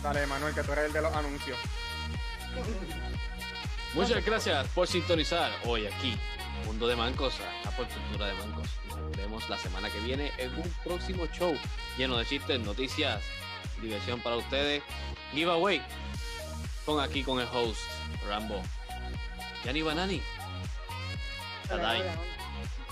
Dale, 0.03 0.27
Manuel, 0.27 0.53
que 0.53 0.63
tú 0.63 0.73
eres 0.73 0.87
el 0.87 0.93
de 0.93 1.01
los 1.01 1.15
anuncios. 1.15 1.59
Muchas 3.95 4.25
gracias 4.25 4.67
por 4.69 4.89
sintonizar 4.89 5.53
hoy 5.65 5.87
aquí, 5.87 6.17
Mundo 6.65 6.89
de 6.89 6.97
Mancos, 6.97 7.35
a 7.65 7.71
por 7.71 7.87
Cultura 7.87 8.27
de 8.27 8.35
Mancos. 8.35 8.69
Nos 8.89 9.17
vemos 9.17 9.49
la 9.49 9.59
semana 9.59 9.91
que 9.91 10.01
viene 10.01 10.33
en 10.39 10.53
un 10.55 10.69
próximo 10.83 11.27
show 11.27 11.55
lleno 11.97 12.17
de 12.17 12.25
chistes, 12.25 12.59
noticias, 12.61 13.23
diversión 13.83 14.21
para 14.21 14.37
ustedes, 14.37 14.83
giveaway. 15.33 15.83
Con 16.87 17.01
aquí 17.01 17.23
con 17.23 17.41
el 17.41 17.47
host, 17.53 17.81
Rambo, 18.27 18.61
Yanni 19.65 19.83
Banani. 19.83 20.23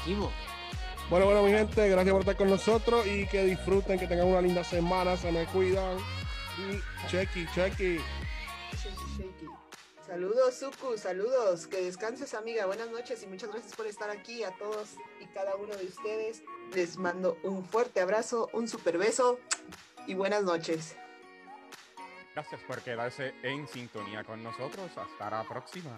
Kimo. 0.04 0.30
Bueno, 1.10 1.26
bueno, 1.26 1.42
mi 1.42 1.50
gente, 1.50 1.88
gracias 1.88 2.12
por 2.12 2.20
estar 2.20 2.36
con 2.36 2.48
nosotros 2.48 3.06
y 3.06 3.26
que 3.26 3.44
disfruten, 3.44 3.98
que 3.98 4.06
tengan 4.06 4.28
una 4.28 4.40
linda 4.40 4.62
semana, 4.62 5.16
se 5.16 5.32
me 5.32 5.44
cuidan. 5.46 5.98
Y 6.58 7.08
chequi, 7.08 7.46
chequi. 7.54 7.98
Shaky, 8.72 9.04
shaky. 9.18 9.46
Saludos, 10.06 10.54
Suku, 10.54 10.96
saludos. 10.96 11.66
Que 11.66 11.82
descanses, 11.82 12.34
amiga. 12.34 12.66
Buenas 12.66 12.90
noches 12.90 13.22
y 13.22 13.26
muchas 13.26 13.50
gracias 13.50 13.74
por 13.74 13.86
estar 13.86 14.10
aquí. 14.10 14.44
A 14.44 14.56
todos 14.56 14.90
y 15.20 15.26
cada 15.26 15.56
uno 15.56 15.76
de 15.76 15.84
ustedes 15.84 16.42
les 16.74 16.96
mando 16.96 17.38
un 17.42 17.64
fuerte 17.64 18.00
abrazo, 18.00 18.48
un 18.52 18.68
super 18.68 18.98
beso 18.98 19.38
y 20.10 20.14
buenas 20.14 20.42
noches. 20.42 20.96
Gracias 22.34 22.60
por 22.66 22.80
quedarse 22.82 23.32
en 23.44 23.68
sintonía 23.68 24.24
con 24.24 24.42
nosotros. 24.42 24.90
Hasta 24.96 25.30
la 25.30 25.44
próxima. 25.44 25.94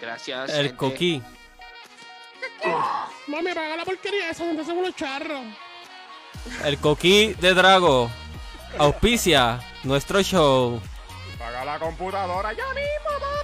Gracias. 0.00 0.50
El 0.50 0.66
gente. 0.66 0.76
coquí. 0.76 1.22
La 3.28 3.84
porquería 3.84 4.30
esa 4.30 4.44
donde 4.44 4.62
hacemos 4.62 4.86
los 4.86 4.96
charros. 4.96 5.44
El 6.64 6.78
coquí 6.78 7.34
de 7.34 7.54
Drago. 7.54 8.10
Auspicia 8.78 9.60
nuestro 9.84 10.22
show. 10.22 10.80
Paga 11.38 11.64
la 11.64 11.78
computadora 11.78 12.52
ya 12.52 12.66
mismo, 12.74 13.41